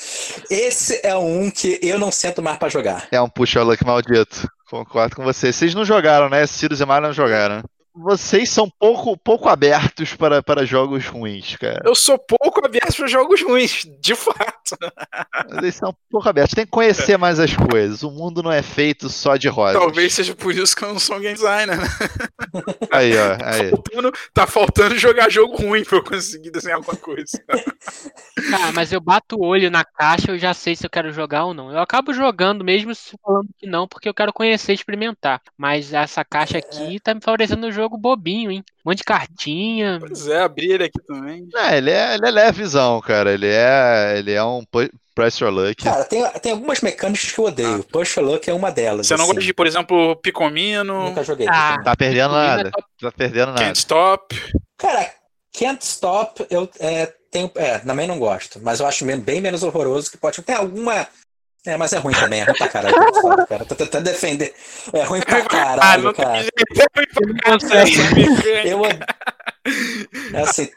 Esse 0.50 1.00
é 1.02 1.14
um 1.16 1.50
que 1.50 1.78
eu 1.82 1.98
não 1.98 2.10
sento 2.10 2.42
mais 2.42 2.58
pra 2.58 2.68
jogar. 2.68 3.08
É 3.10 3.20
um 3.20 3.25
puxa 3.28 3.62
luck 3.62 3.84
maldito. 3.84 4.48
Concordo 4.68 5.16
com 5.16 5.24
você. 5.24 5.52
Vocês 5.52 5.74
não 5.74 5.84
jogaram, 5.84 6.28
né? 6.28 6.46
Sirius 6.46 6.80
e 6.80 6.84
Mario 6.84 7.08
não 7.08 7.14
jogaram 7.14 7.62
vocês 7.96 8.50
são 8.50 8.68
pouco, 8.68 9.16
pouco 9.16 9.48
abertos 9.48 10.14
para, 10.14 10.42
para 10.42 10.66
jogos 10.66 11.06
ruins, 11.06 11.56
cara. 11.56 11.82
Eu 11.84 11.94
sou 11.94 12.18
pouco 12.18 12.64
aberto 12.64 12.94
para 12.96 13.06
jogos 13.06 13.42
ruins, 13.42 13.86
de 14.00 14.14
fato. 14.14 14.76
Vocês 15.50 15.76
são 15.76 15.96
pouco 16.10 16.28
abertos. 16.28 16.54
Tem 16.54 16.64
que 16.64 16.70
conhecer 16.70 17.16
mais 17.16 17.40
as 17.40 17.54
coisas. 17.56 18.02
O 18.02 18.10
mundo 18.10 18.42
não 18.42 18.52
é 18.52 18.62
feito 18.62 19.08
só 19.08 19.36
de 19.36 19.48
rosas. 19.48 19.80
Talvez 19.80 20.12
seja 20.12 20.34
por 20.34 20.54
isso 20.54 20.76
que 20.76 20.84
eu 20.84 20.88
não 20.88 20.98
sou 20.98 21.18
game 21.18 21.34
designer, 21.34 21.78
né? 21.78 21.88
Aí, 22.90 23.12
ó. 23.16 23.36
Aí. 23.42 23.70
Tá, 23.70 23.76
faltando, 23.76 24.12
tá 24.34 24.46
faltando 24.46 24.98
jogar 24.98 25.30
jogo 25.30 25.56
ruim 25.56 25.84
para 25.84 25.98
eu 25.98 26.04
conseguir 26.04 26.50
desenhar 26.50 26.76
alguma 26.78 26.96
coisa. 26.96 27.42
Cara, 28.50 28.72
mas 28.72 28.92
eu 28.92 29.00
bato 29.00 29.36
o 29.36 29.44
olho 29.44 29.70
na 29.70 29.84
caixa 29.84 30.26
eu 30.28 30.38
já 30.38 30.52
sei 30.54 30.74
se 30.74 30.84
eu 30.84 30.90
quero 30.90 31.12
jogar 31.12 31.44
ou 31.44 31.54
não. 31.54 31.70
Eu 31.70 31.78
acabo 31.78 32.12
jogando 32.12 32.64
mesmo 32.64 32.92
falando 33.22 33.48
que 33.56 33.66
não, 33.66 33.86
porque 33.86 34.08
eu 34.08 34.14
quero 34.14 34.32
conhecer 34.32 34.72
e 34.72 34.74
experimentar. 34.74 35.40
Mas 35.56 35.92
essa 35.92 36.24
caixa 36.24 36.58
aqui 36.58 37.00
tá 37.00 37.14
me 37.14 37.20
favorecendo 37.20 37.66
o 37.66 37.72
jogo 37.72 37.85
jogo 37.86 37.96
bobinho, 37.96 38.50
hein? 38.50 38.64
Um 38.84 38.90
monte 38.90 38.98
de 38.98 39.04
cartinha. 39.04 39.98
Pois 40.00 40.26
é, 40.26 40.40
abri 40.40 40.72
ele 40.72 40.84
aqui 40.84 41.00
também. 41.06 41.48
Não, 41.52 41.70
ele 41.70 41.90
é, 41.90 42.14
ele 42.14 42.26
é 42.26 42.30
levezão, 42.30 43.00
cara. 43.00 43.32
Ele 43.32 43.46
é, 43.48 44.18
ele 44.18 44.32
é 44.32 44.44
um 44.44 44.64
Press 45.14 45.38
Your 45.38 45.50
Luck. 45.50 45.82
Cara, 45.82 46.04
tem, 46.04 46.22
tem 46.42 46.52
algumas 46.52 46.80
mecânicas 46.80 47.32
que 47.32 47.38
eu 47.38 47.46
odeio. 47.46 47.80
Ah. 47.80 47.92
Push 47.92 48.16
Your 48.16 48.26
Luck 48.26 48.50
é 48.50 48.52
uma 48.52 48.70
delas. 48.70 49.06
Você 49.06 49.14
assim. 49.14 49.22
não 49.22 49.26
gosta 49.28 49.40
de, 49.40 49.54
por 49.54 49.66
exemplo, 49.66 50.16
Picomino? 50.16 51.04
Nunca 51.04 51.24
joguei. 51.24 51.46
Ah, 51.48 51.80
tá 51.82 51.96
perdendo 51.96 52.32
nada. 52.32 52.68
É 52.68 53.02
tá 53.02 53.12
perdendo 53.12 53.46
nada. 53.46 53.64
Can't 53.64 53.78
Stop. 53.78 54.36
Cara, 54.76 55.10
Can't 55.58 55.82
Stop, 55.84 56.46
eu 56.50 56.68
é, 56.78 57.12
tenho. 57.30 57.50
É, 57.54 57.78
também 57.78 58.06
não 58.06 58.18
gosto. 58.18 58.60
Mas 58.62 58.80
eu 58.80 58.86
acho 58.86 59.04
bem 59.04 59.40
menos 59.40 59.62
horroroso 59.62 60.10
que 60.10 60.18
pode. 60.18 60.42
Tem 60.42 60.56
alguma 60.56 61.06
é, 61.66 61.76
mas 61.76 61.92
é 61.92 61.98
ruim 61.98 62.14
também, 62.14 62.40
é 62.40 62.44
ruim 62.44 62.56
pra 62.56 62.68
caralho. 62.68 62.96
cara. 63.46 63.64
Tô 63.64 63.74
tentando 63.74 64.04
defender. 64.04 64.54
É 64.92 65.02
ruim 65.02 65.20
pra 65.20 65.42
caralho, 65.46 66.14
cara. 66.14 66.44
Eu, 68.64 68.82
é 70.32 70.42
assim, 70.42 70.70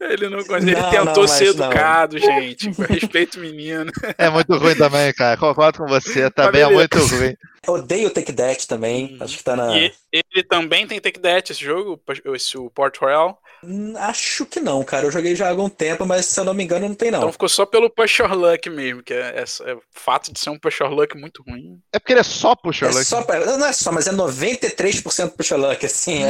ele 0.00 0.28
não 0.28 0.44
conseguiu. 0.44 0.78
Ele 0.78 0.90
tentou 0.90 1.22
não, 1.22 1.28
ser 1.28 1.46
educado, 1.48 2.18
não. 2.18 2.26
gente. 2.26 2.72
Com 2.74 2.82
respeito, 2.82 3.40
menino. 3.40 3.90
É 4.16 4.30
muito 4.30 4.56
ruim 4.56 4.74
também, 4.74 5.12
cara. 5.12 5.36
Concordo 5.36 5.78
com 5.78 5.86
você. 5.86 6.30
Também 6.30 6.62
é 6.62 6.68
muito 6.68 6.98
ruim. 6.98 7.34
Eu 7.66 7.74
odeio 7.74 8.08
o 8.08 8.10
Take 8.10 8.32
That 8.32 8.66
também. 8.66 9.14
Hum. 9.14 9.18
Acho 9.20 9.36
que 9.36 9.44
tá 9.44 9.56
na. 9.56 9.76
E 9.76 9.92
ele 10.12 10.44
também 10.48 10.86
tem 10.86 11.00
Take 11.00 11.20
That, 11.20 11.52
esse 11.52 11.64
jogo, 11.64 12.00
esse, 12.34 12.56
o 12.56 12.70
Port 12.70 12.96
Royal. 12.98 13.40
Hum, 13.64 13.94
acho 13.96 14.46
que 14.46 14.60
não, 14.60 14.82
cara. 14.84 15.06
Eu 15.06 15.10
joguei 15.10 15.34
já 15.34 15.46
há 15.46 15.50
algum 15.50 15.68
tempo, 15.68 16.06
mas 16.06 16.26
se 16.26 16.38
eu 16.38 16.44
não 16.44 16.54
me 16.54 16.64
engano, 16.64 16.88
não 16.88 16.94
tem 16.94 17.10
não. 17.10 17.18
Então 17.18 17.32
ficou 17.32 17.48
só 17.48 17.66
pelo 17.66 17.90
Push 17.90 18.18
Your 18.20 18.32
Luck 18.34 18.70
mesmo, 18.70 19.02
que 19.02 19.12
é, 19.12 19.40
é, 19.40 19.70
é 19.70 19.74
o 19.74 19.82
fato 19.92 20.32
de 20.32 20.38
ser 20.38 20.50
um 20.50 20.58
Push 20.58 20.80
Your 20.80 20.90
Luck 20.90 21.16
muito 21.16 21.42
ruim. 21.42 21.80
É 21.92 21.98
porque 21.98 22.12
ele 22.12 22.20
é 22.20 22.24
só 22.24 22.54
Push 22.54 22.82
Your 22.82 22.90
é 22.90 22.94
Luck. 22.94 23.04
Só, 23.04 23.24
não 23.58 23.66
é 23.66 23.72
só, 23.72 23.92
mas 23.92 24.06
é 24.06 24.12
93% 24.12 25.30
Push 25.30 25.50
Your 25.50 25.60
Luck, 25.60 25.84
assim. 25.84 26.24
É. 26.24 26.28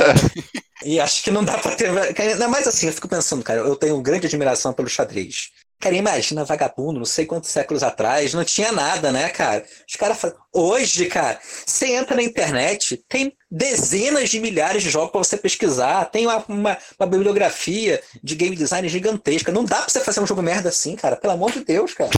e 0.84 0.98
acho 0.98 1.22
que 1.22 1.30
não 1.30 1.44
dá 1.44 1.58
pra 1.58 1.74
ter. 1.74 1.92
Não, 2.36 2.48
mas 2.48 2.66
assim, 2.66 2.86
eu 2.86 2.92
fico 2.92 3.08
pensando, 3.08 3.42
cara, 3.42 3.60
eu 3.60 3.76
tenho 3.76 4.00
grande 4.00 4.26
admiração 4.26 4.72
pelo 4.72 4.88
xadrez. 4.88 5.50
Cara, 5.80 5.94
imagina 5.94 6.44
vagabundo, 6.44 6.98
não 6.98 7.06
sei 7.06 7.24
quantos 7.24 7.50
séculos 7.50 7.84
atrás, 7.84 8.34
não 8.34 8.44
tinha 8.44 8.72
nada, 8.72 9.12
né, 9.12 9.28
cara? 9.28 9.64
Os 9.88 9.94
caras 9.94 10.18
falam. 10.18 10.36
Hoje, 10.52 11.06
cara, 11.06 11.38
você 11.42 11.94
entra 11.94 12.16
na 12.16 12.22
internet, 12.22 12.96
tem 13.08 13.32
dezenas 13.48 14.28
de 14.28 14.40
milhares 14.40 14.82
de 14.82 14.90
jogos 14.90 15.12
para 15.12 15.22
você 15.22 15.36
pesquisar, 15.36 16.06
tem 16.06 16.26
uma, 16.26 16.44
uma, 16.48 16.78
uma, 16.98 17.06
bibliografia 17.06 18.02
de 18.24 18.34
game 18.34 18.56
design 18.56 18.88
gigantesca. 18.88 19.52
Não 19.52 19.64
dá 19.64 19.76
para 19.76 19.88
você 19.88 20.00
fazer 20.00 20.20
um 20.20 20.26
jogo 20.26 20.42
merda 20.42 20.68
assim, 20.68 20.96
cara. 20.96 21.14
Pelo 21.14 21.34
amor 21.34 21.52
de 21.52 21.64
Deus, 21.64 21.94
cara. 21.94 22.10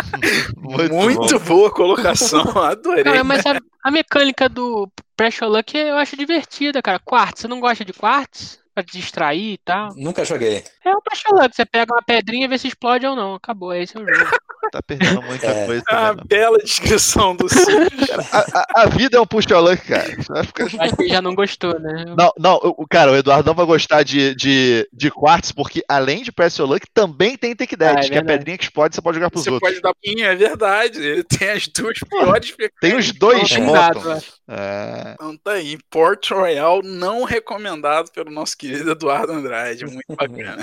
Muito, 0.56 0.94
Muito 0.94 1.38
boa 1.40 1.70
colocação, 1.70 2.56
adorei. 2.56 3.04
Cara, 3.04 3.22
mas 3.22 3.44
a, 3.44 3.60
a 3.82 3.90
mecânica 3.90 4.48
do 4.48 4.88
Pressure 5.14 5.50
Luck 5.50 5.76
eu 5.76 5.96
acho 5.96 6.16
divertida, 6.16 6.80
cara. 6.80 6.98
Quartz, 6.98 7.42
você 7.42 7.48
não 7.48 7.60
gosta 7.60 7.84
de 7.84 7.92
quartz? 7.92 8.64
pra 8.74 8.82
distrair 8.82 9.52
e 9.52 9.58
tal. 9.58 9.94
Nunca 9.94 10.24
joguei. 10.24 10.64
É 10.84 10.90
um 10.90 11.00
pastelante, 11.00 11.56
você 11.56 11.64
pega 11.64 11.94
uma 11.94 12.02
pedrinha 12.02 12.44
e 12.44 12.48
vê 12.48 12.58
se 12.58 12.68
explode 12.68 13.06
ou 13.06 13.16
não. 13.16 13.34
Acabou, 13.34 13.72
esse 13.72 13.96
é 13.96 14.00
o 14.00 14.06
jogo. 14.06 14.30
tá 14.70 14.82
perdendo 14.82 15.22
muita 15.22 15.46
é. 15.46 15.66
coisa. 15.66 15.84
A 15.88 16.14
bela 16.14 16.58
descrição 16.58 17.36
do 17.36 17.46
cara, 17.48 18.26
a, 18.32 18.38
a, 18.38 18.82
a, 18.82 18.86
vida 18.86 19.16
é 19.16 19.20
um 19.20 19.60
luck, 19.60 19.86
cara. 19.86 20.44
Ficar... 20.44 20.64
Acho 20.82 20.96
que 20.96 21.08
já 21.08 21.22
não 21.22 21.34
gostou, 21.34 21.78
né? 21.78 22.04
Não, 22.16 22.32
não, 22.38 22.56
o, 22.62 22.86
cara, 22.86 23.12
o 23.12 23.16
Eduardo 23.16 23.46
não 23.46 23.54
vai 23.54 23.66
gostar 23.66 24.02
de, 24.02 24.34
de, 24.34 24.88
de 24.92 25.10
quartz, 25.10 25.52
porque 25.52 25.82
além 25.88 26.22
de 26.22 26.32
press 26.32 26.58
your 26.58 26.68
luck, 26.68 26.86
também 26.92 27.36
tem 27.36 27.54
take 27.54 27.76
that, 27.76 27.98
ah, 27.98 28.04
é 28.04 28.08
que 28.08 28.14
é 28.14 28.18
a 28.18 28.24
pedrinha 28.24 28.58
que 28.58 28.64
explode, 28.64 28.94
você 28.94 29.02
pode 29.02 29.16
jogar 29.16 29.30
pros 29.30 29.44
você 29.44 29.50
outros. 29.50 29.70
Você 29.70 29.80
pode 29.80 29.94
dar 29.96 30.24
é 30.24 30.34
verdade. 30.34 31.00
Ele 31.00 31.24
tem 31.24 31.50
as 31.50 31.68
duas 31.68 31.98
piores 31.98 32.54
Tem 32.80 32.96
os 32.96 33.12
dois, 33.12 33.50
não, 33.56 33.74
é... 34.48 35.14
Então 35.14 35.36
tá 35.38 35.52
aí. 35.52 35.78
Port 35.90 36.30
Royal 36.30 36.82
não 36.82 37.24
recomendado 37.24 38.10
pelo 38.12 38.30
nosso 38.30 38.56
querido 38.56 38.90
Eduardo 38.90 39.32
Andrade. 39.32 39.86
Muito 39.86 40.04
bacana. 40.08 40.62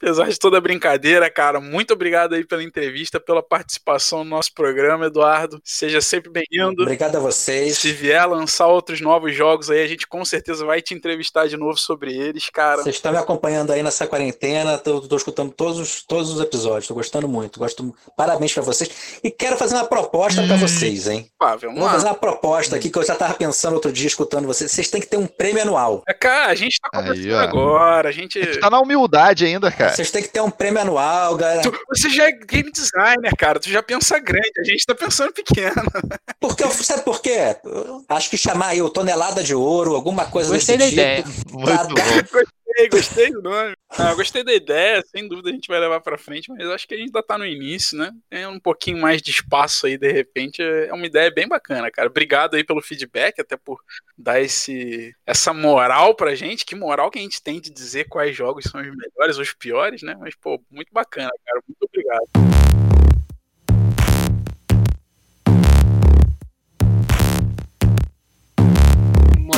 Apesar 0.00 0.28
de 0.28 0.38
toda 0.38 0.58
a 0.58 0.60
brincadeira, 0.60 1.28
cara, 1.28 1.60
muito 1.60 1.92
obrigado 1.92 2.32
aí 2.32 2.44
pela 2.44 2.62
entrevista, 2.62 3.18
pela 3.18 3.42
participação 3.42 4.22
no 4.22 4.30
nosso 4.30 4.54
programa, 4.54 5.06
Eduardo. 5.06 5.60
Seja 5.64 6.00
sempre 6.00 6.30
bem-vindo. 6.30 6.82
Obrigado 6.82 7.16
a 7.16 7.20
vocês. 7.20 7.78
Se 7.78 7.90
vier 7.90 8.24
lançar 8.28 8.68
outros 8.68 9.00
novos 9.00 9.34
jogos 9.34 9.68
aí, 9.68 9.82
a 9.82 9.88
gente 9.88 10.06
com 10.06 10.24
certeza 10.24 10.64
vai 10.64 10.80
te 10.80 10.94
entrevistar 10.94 11.48
de 11.48 11.56
novo 11.56 11.76
sobre 11.76 12.16
eles, 12.16 12.48
cara. 12.48 12.80
Vocês 12.80 12.94
estão 12.94 13.10
me 13.10 13.18
acompanhando 13.18 13.72
aí 13.72 13.82
nessa 13.82 14.06
quarentena, 14.06 14.78
tô, 14.78 15.00
tô 15.00 15.16
escutando 15.16 15.50
todos 15.50 15.80
os, 15.80 16.02
todos 16.04 16.30
os 16.30 16.40
episódios, 16.40 16.86
tô 16.86 16.94
gostando 16.94 17.26
muito. 17.26 17.58
Gosto, 17.58 17.92
parabéns 18.16 18.54
para 18.54 18.62
vocês. 18.62 19.18
E 19.24 19.32
quero 19.32 19.56
fazer 19.56 19.74
uma 19.74 19.84
proposta 19.84 20.44
para 20.46 20.56
vocês, 20.56 21.08
hein? 21.08 21.28
Ah, 21.40 21.56
vamos 21.56 21.80
Vou 21.80 21.90
fazer 21.90 22.06
uma 22.06 22.14
proposta 22.14 22.76
aqui 22.76 22.88
que 22.88 22.98
eu 22.98 23.04
já 23.04 23.16
tava 23.16 23.34
pensando 23.34 23.74
outro 23.74 23.90
dia 23.92 24.06
escutando 24.06 24.46
vocês. 24.46 24.70
Vocês 24.70 24.88
têm 24.88 25.00
que 25.00 25.08
ter 25.08 25.16
um 25.16 25.26
prêmio 25.26 25.62
anual. 25.62 26.04
É, 26.08 26.14
cara, 26.14 26.52
a 26.52 26.54
gente 26.54 26.78
tá 26.80 26.88
começando 26.88 27.34
agora, 27.34 28.08
a 28.08 28.12
gente... 28.12 28.38
a 28.38 28.44
gente 28.44 28.60
tá 28.60 28.70
na 28.70 28.80
humildade 28.80 29.44
ainda, 29.44 29.72
cara. 29.72 29.87
Vocês 29.94 30.10
têm 30.10 30.22
que 30.22 30.28
ter 30.28 30.40
um 30.40 30.50
prêmio 30.50 30.80
anual, 30.80 31.36
galera. 31.36 31.62
Tu, 31.62 31.72
você 31.88 32.10
já 32.10 32.28
é 32.28 32.32
game 32.32 32.70
designer, 32.70 33.34
cara. 33.36 33.58
Tu 33.60 33.70
já 33.70 33.82
pensa 33.82 34.18
grande. 34.18 34.52
A 34.58 34.64
gente 34.64 34.84
tá 34.86 34.94
pensando 34.94 35.32
pequeno. 35.32 35.82
Porque, 36.40 36.64
sabe 36.70 37.02
por 37.02 37.20
quê? 37.20 37.56
Acho 38.08 38.30
que 38.30 38.36
chamar 38.36 38.68
aí 38.68 38.82
o 38.82 38.90
tonelada 38.90 39.42
de 39.42 39.54
ouro, 39.54 39.94
alguma 39.94 40.26
coisa 40.26 40.54
Gostei 40.54 40.76
desse 40.76 40.96
da 40.96 41.16
tipo. 41.16 41.28
Ideia. 41.28 41.44
Muito 41.50 41.94
bom. 41.94 42.57
Gostei, 42.78 42.88
gostei 42.88 43.32
do 43.32 43.42
nome. 43.42 43.74
Ah, 43.88 44.14
gostei 44.14 44.44
da 44.44 44.52
ideia, 44.52 45.02
sem 45.04 45.26
dúvida 45.26 45.50
a 45.50 45.52
gente 45.52 45.66
vai 45.66 45.80
levar 45.80 46.00
para 46.00 46.16
frente, 46.16 46.48
mas 46.48 46.64
acho 46.68 46.86
que 46.86 46.94
a 46.94 46.96
gente 46.96 47.06
ainda 47.06 47.22
tá 47.22 47.36
no 47.36 47.44
início, 47.44 47.98
né? 47.98 48.12
Tem 48.30 48.46
um 48.46 48.60
pouquinho 48.60 48.98
mais 48.98 49.20
de 49.20 49.32
espaço 49.32 49.86
aí, 49.86 49.98
de 49.98 50.12
repente, 50.12 50.62
é 50.62 50.92
uma 50.92 51.06
ideia 51.06 51.28
bem 51.30 51.48
bacana, 51.48 51.90
cara. 51.90 52.08
Obrigado 52.08 52.54
aí 52.54 52.62
pelo 52.62 52.80
feedback, 52.80 53.40
até 53.40 53.56
por 53.56 53.82
dar 54.16 54.40
esse, 54.40 55.12
essa 55.26 55.52
moral 55.52 56.14
pra 56.14 56.36
gente. 56.36 56.64
Que 56.64 56.76
moral 56.76 57.10
que 57.10 57.18
a 57.18 57.22
gente 57.22 57.42
tem 57.42 57.60
de 57.60 57.70
dizer 57.70 58.04
quais 58.04 58.36
jogos 58.36 58.64
são 58.64 58.80
os 58.80 58.96
melhores 58.96 59.38
os 59.38 59.52
piores, 59.52 60.02
né? 60.02 60.16
Mas, 60.20 60.36
pô, 60.36 60.62
muito 60.70 60.92
bacana, 60.92 61.32
cara. 61.44 61.60
Muito 61.66 61.82
obrigado. 61.82 63.17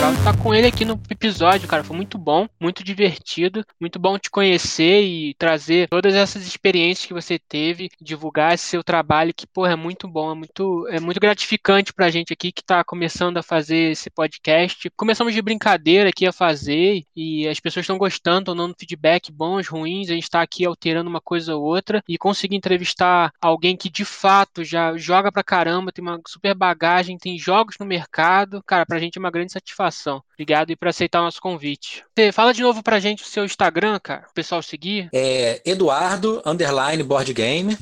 Moral 0.01 0.15
estar 0.15 0.37
com 0.39 0.55
ele 0.55 0.67
aqui 0.67 0.83
no 0.83 0.99
episódio, 1.11 1.69
cara. 1.69 1.85
Foi 1.85 1.95
muito 1.95 2.17
bom, 2.17 2.49
muito 2.59 2.83
divertido, 2.83 3.63
muito 3.79 3.99
bom 3.99 4.19
te 4.19 4.31
conhecer 4.31 5.03
e 5.03 5.35
trazer 5.35 5.89
todas 5.91 6.15
essas 6.15 6.47
experiências 6.47 7.07
que 7.07 7.13
você 7.13 7.39
teve, 7.39 7.91
divulgar 8.01 8.55
esse 8.55 8.65
seu 8.65 8.83
trabalho, 8.83 9.35
que, 9.35 9.47
porra, 9.47 9.73
é 9.73 9.77
muito 9.77 10.09
bom, 10.09 10.33
é 10.33 10.35
muito, 10.35 10.89
é 10.89 10.99
muito 10.99 11.21
gratificante 11.21 11.93
pra 11.93 12.09
gente 12.09 12.33
aqui 12.33 12.51
que 12.51 12.65
tá 12.65 12.83
começando 12.83 13.37
a 13.37 13.43
fazer 13.43 13.91
esse 13.91 14.09
podcast. 14.09 14.89
Começamos 14.97 15.35
de 15.35 15.43
brincadeira 15.43 16.09
aqui 16.09 16.27
a 16.27 16.33
fazer 16.33 17.03
e 17.15 17.47
as 17.47 17.61
pessoas 17.61 17.85
estão 17.85 17.99
gostando, 17.99 18.41
estão 18.41 18.57
dando 18.57 18.77
feedback 18.79 19.31
bons, 19.31 19.69
ruins. 19.69 20.09
A 20.09 20.15
gente 20.15 20.31
tá 20.31 20.41
aqui 20.41 20.65
alterando 20.65 21.11
uma 21.11 21.21
coisa 21.21 21.55
ou 21.55 21.63
outra 21.63 22.03
e 22.09 22.17
conseguir 22.17 22.57
entrevistar 22.57 23.33
alguém 23.39 23.77
que 23.77 23.91
de 23.91 24.07
fato 24.07 24.65
já 24.65 24.97
joga 24.97 25.31
pra 25.31 25.45
caramba, 25.45 25.93
tem 25.93 26.03
uma 26.03 26.19
super 26.27 26.55
bagagem, 26.55 27.19
tem 27.19 27.39
jogos 27.39 27.75
no 27.79 27.85
mercado. 27.85 28.63
Cara, 28.67 28.87
pra 28.87 28.99
gente 28.99 29.19
é 29.19 29.21
uma 29.21 29.31
grande 29.31 29.53
satisfação 29.53 29.90
participação. 29.91 30.23
Obrigado 30.35 30.71
e 30.71 30.77
por 30.77 30.89
aceitar 30.89 31.21
o 31.21 31.25
nosso 31.25 31.41
convite. 31.41 32.05
Você 32.17 32.33
fala 32.33 32.55
de 32.55 32.63
novo 32.63 32.83
pra 32.83 33.01
gente 33.01 33.23
o 33.23 33.27
seu 33.27 33.45
Instagram, 33.45 33.99
cara, 34.01 34.27
o 34.31 34.35
pessoal 34.35 34.63
seguir. 34.63 35.09
É 35.13 35.61
Eduardo 35.65 36.41
underline 36.47 37.03
board 37.03 37.33
game. 37.35 37.77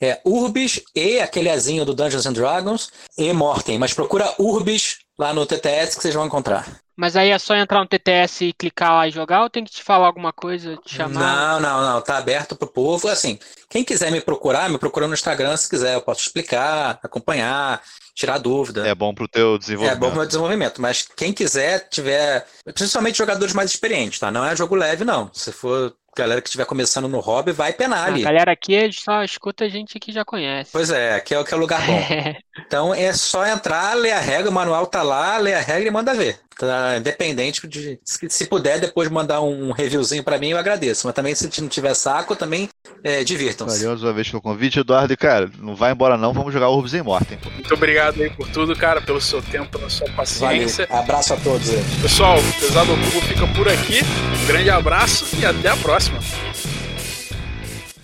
É 0.00 0.20
Urbis 0.24 0.82
e 0.94 1.20
aquele 1.20 1.48
azinho 1.48 1.84
do 1.84 1.94
Dungeons 1.94 2.26
and 2.26 2.34
Dragons 2.34 2.90
e 3.16 3.32
Mortem, 3.32 3.78
mas 3.78 3.94
procura 3.94 4.32
Urbis 4.38 4.98
lá 5.18 5.32
no 5.32 5.46
TTS 5.46 5.96
que 5.96 6.02
vocês 6.02 6.14
vão 6.14 6.26
encontrar. 6.26 6.85
Mas 6.96 7.14
aí 7.14 7.30
é 7.30 7.38
só 7.38 7.54
entrar 7.54 7.80
no 7.80 7.86
TTS 7.86 8.46
e 8.46 8.52
clicar 8.54 8.94
lá 8.94 9.06
e 9.06 9.10
jogar 9.10 9.42
ou 9.42 9.50
tem 9.50 9.62
que 9.62 9.70
te 9.70 9.82
falar 9.82 10.06
alguma 10.06 10.32
coisa, 10.32 10.76
te 10.78 10.94
chamar? 10.94 11.20
Não, 11.20 11.60
não, 11.60 11.82
não. 11.82 12.00
Tá 12.00 12.16
aberto 12.16 12.56
pro 12.56 12.66
povo. 12.66 13.06
Assim, 13.08 13.38
quem 13.68 13.84
quiser 13.84 14.10
me 14.10 14.20
procurar, 14.20 14.70
me 14.70 14.78
procura 14.78 15.06
no 15.06 15.12
Instagram 15.14 15.54
se 15.56 15.68
quiser. 15.68 15.94
Eu 15.94 16.00
posso 16.00 16.22
explicar, 16.22 16.98
acompanhar, 17.02 17.82
tirar 18.14 18.38
dúvida. 18.38 18.88
É 18.88 18.94
bom 18.94 19.14
pro 19.14 19.28
teu 19.28 19.56
É 19.56 19.58
desenvolvimento. 19.58 20.00
bom 20.00 20.06
pro 20.08 20.16
meu 20.16 20.26
desenvolvimento, 20.26 20.80
mas 20.80 21.06
quem 21.16 21.34
quiser, 21.34 21.86
tiver. 21.90 22.46
Principalmente 22.74 23.18
jogadores 23.18 23.52
mais 23.52 23.70
experientes, 23.70 24.18
tá? 24.18 24.30
Não 24.30 24.44
é 24.44 24.56
jogo 24.56 24.74
leve, 24.74 25.04
não. 25.04 25.30
Se 25.34 25.52
for 25.52 25.94
galera 26.16 26.40
que 26.40 26.48
estiver 26.48 26.64
começando 26.64 27.08
no 27.08 27.20
hobby, 27.20 27.52
vai 27.52 27.74
penar 27.74 28.04
A 28.04 28.06
ali. 28.06 28.22
galera 28.22 28.50
aqui 28.52 28.90
só 28.90 29.22
escuta 29.22 29.68
gente 29.68 30.00
que 30.00 30.10
já 30.10 30.24
conhece. 30.24 30.70
Pois 30.72 30.88
é, 30.90 31.14
aqui 31.14 31.34
é, 31.34 31.38
aqui 31.38 31.52
é 31.52 31.56
o 31.56 31.60
lugar 31.60 31.84
bom. 31.86 32.00
Então 32.66 32.92
é 32.94 33.12
só 33.12 33.46
entrar, 33.46 33.94
ler 33.94 34.12
a 34.12 34.18
regra, 34.18 34.50
o 34.50 34.54
manual 34.54 34.86
tá 34.86 35.02
lá, 35.02 35.36
ler 35.36 35.54
a 35.54 35.60
regra 35.60 35.86
e 35.86 35.90
manda 35.90 36.14
ver. 36.14 36.40
Tá 36.58 36.96
independente 36.96 37.66
de. 37.68 37.98
Se, 38.02 38.28
se 38.30 38.46
puder 38.46 38.80
depois 38.80 39.10
mandar 39.10 39.42
um 39.42 39.72
reviewzinho 39.72 40.24
pra 40.24 40.38
mim, 40.38 40.50
eu 40.50 40.58
agradeço. 40.58 41.06
Mas 41.06 41.14
também, 41.14 41.34
se 41.34 41.60
não 41.60 41.68
tiver 41.68 41.92
saco, 41.92 42.34
também 42.34 42.68
é, 43.04 43.22
divirtam-se. 43.22 43.84
Valeu 43.84 43.98
uma 43.98 44.12
vez 44.12 44.30
pelo 44.30 44.40
convite, 44.40 44.80
Eduardo. 44.80 45.12
E, 45.12 45.16
cara, 45.16 45.50
não 45.58 45.76
vai 45.76 45.92
embora 45.92 46.16
não, 46.16 46.32
vamos 46.32 46.52
jogar 46.54 46.70
Urbs 46.70 46.94
em 46.94 47.02
Mortem. 47.02 47.38
Muito 47.52 47.74
obrigado 47.74 48.22
aí 48.22 48.30
por 48.30 48.48
tudo, 48.48 48.74
cara, 48.74 49.02
pelo 49.02 49.20
seu 49.20 49.42
tempo, 49.42 49.78
pela 49.78 49.90
sua 49.90 50.06
Valeu. 50.06 50.16
paciência. 50.16 50.86
Abraço 50.90 51.34
a 51.34 51.36
todos 51.36 51.68
aí. 51.68 51.84
Pessoal, 52.00 52.38
o 52.38 52.60
Pesado 52.60 52.88
Cubo 52.88 53.20
fica 53.26 53.46
por 53.48 53.68
aqui. 53.68 54.00
Um 54.42 54.46
grande 54.46 54.70
abraço 54.70 55.26
e 55.38 55.44
até 55.44 55.68
a 55.68 55.76
próxima. 55.76 56.18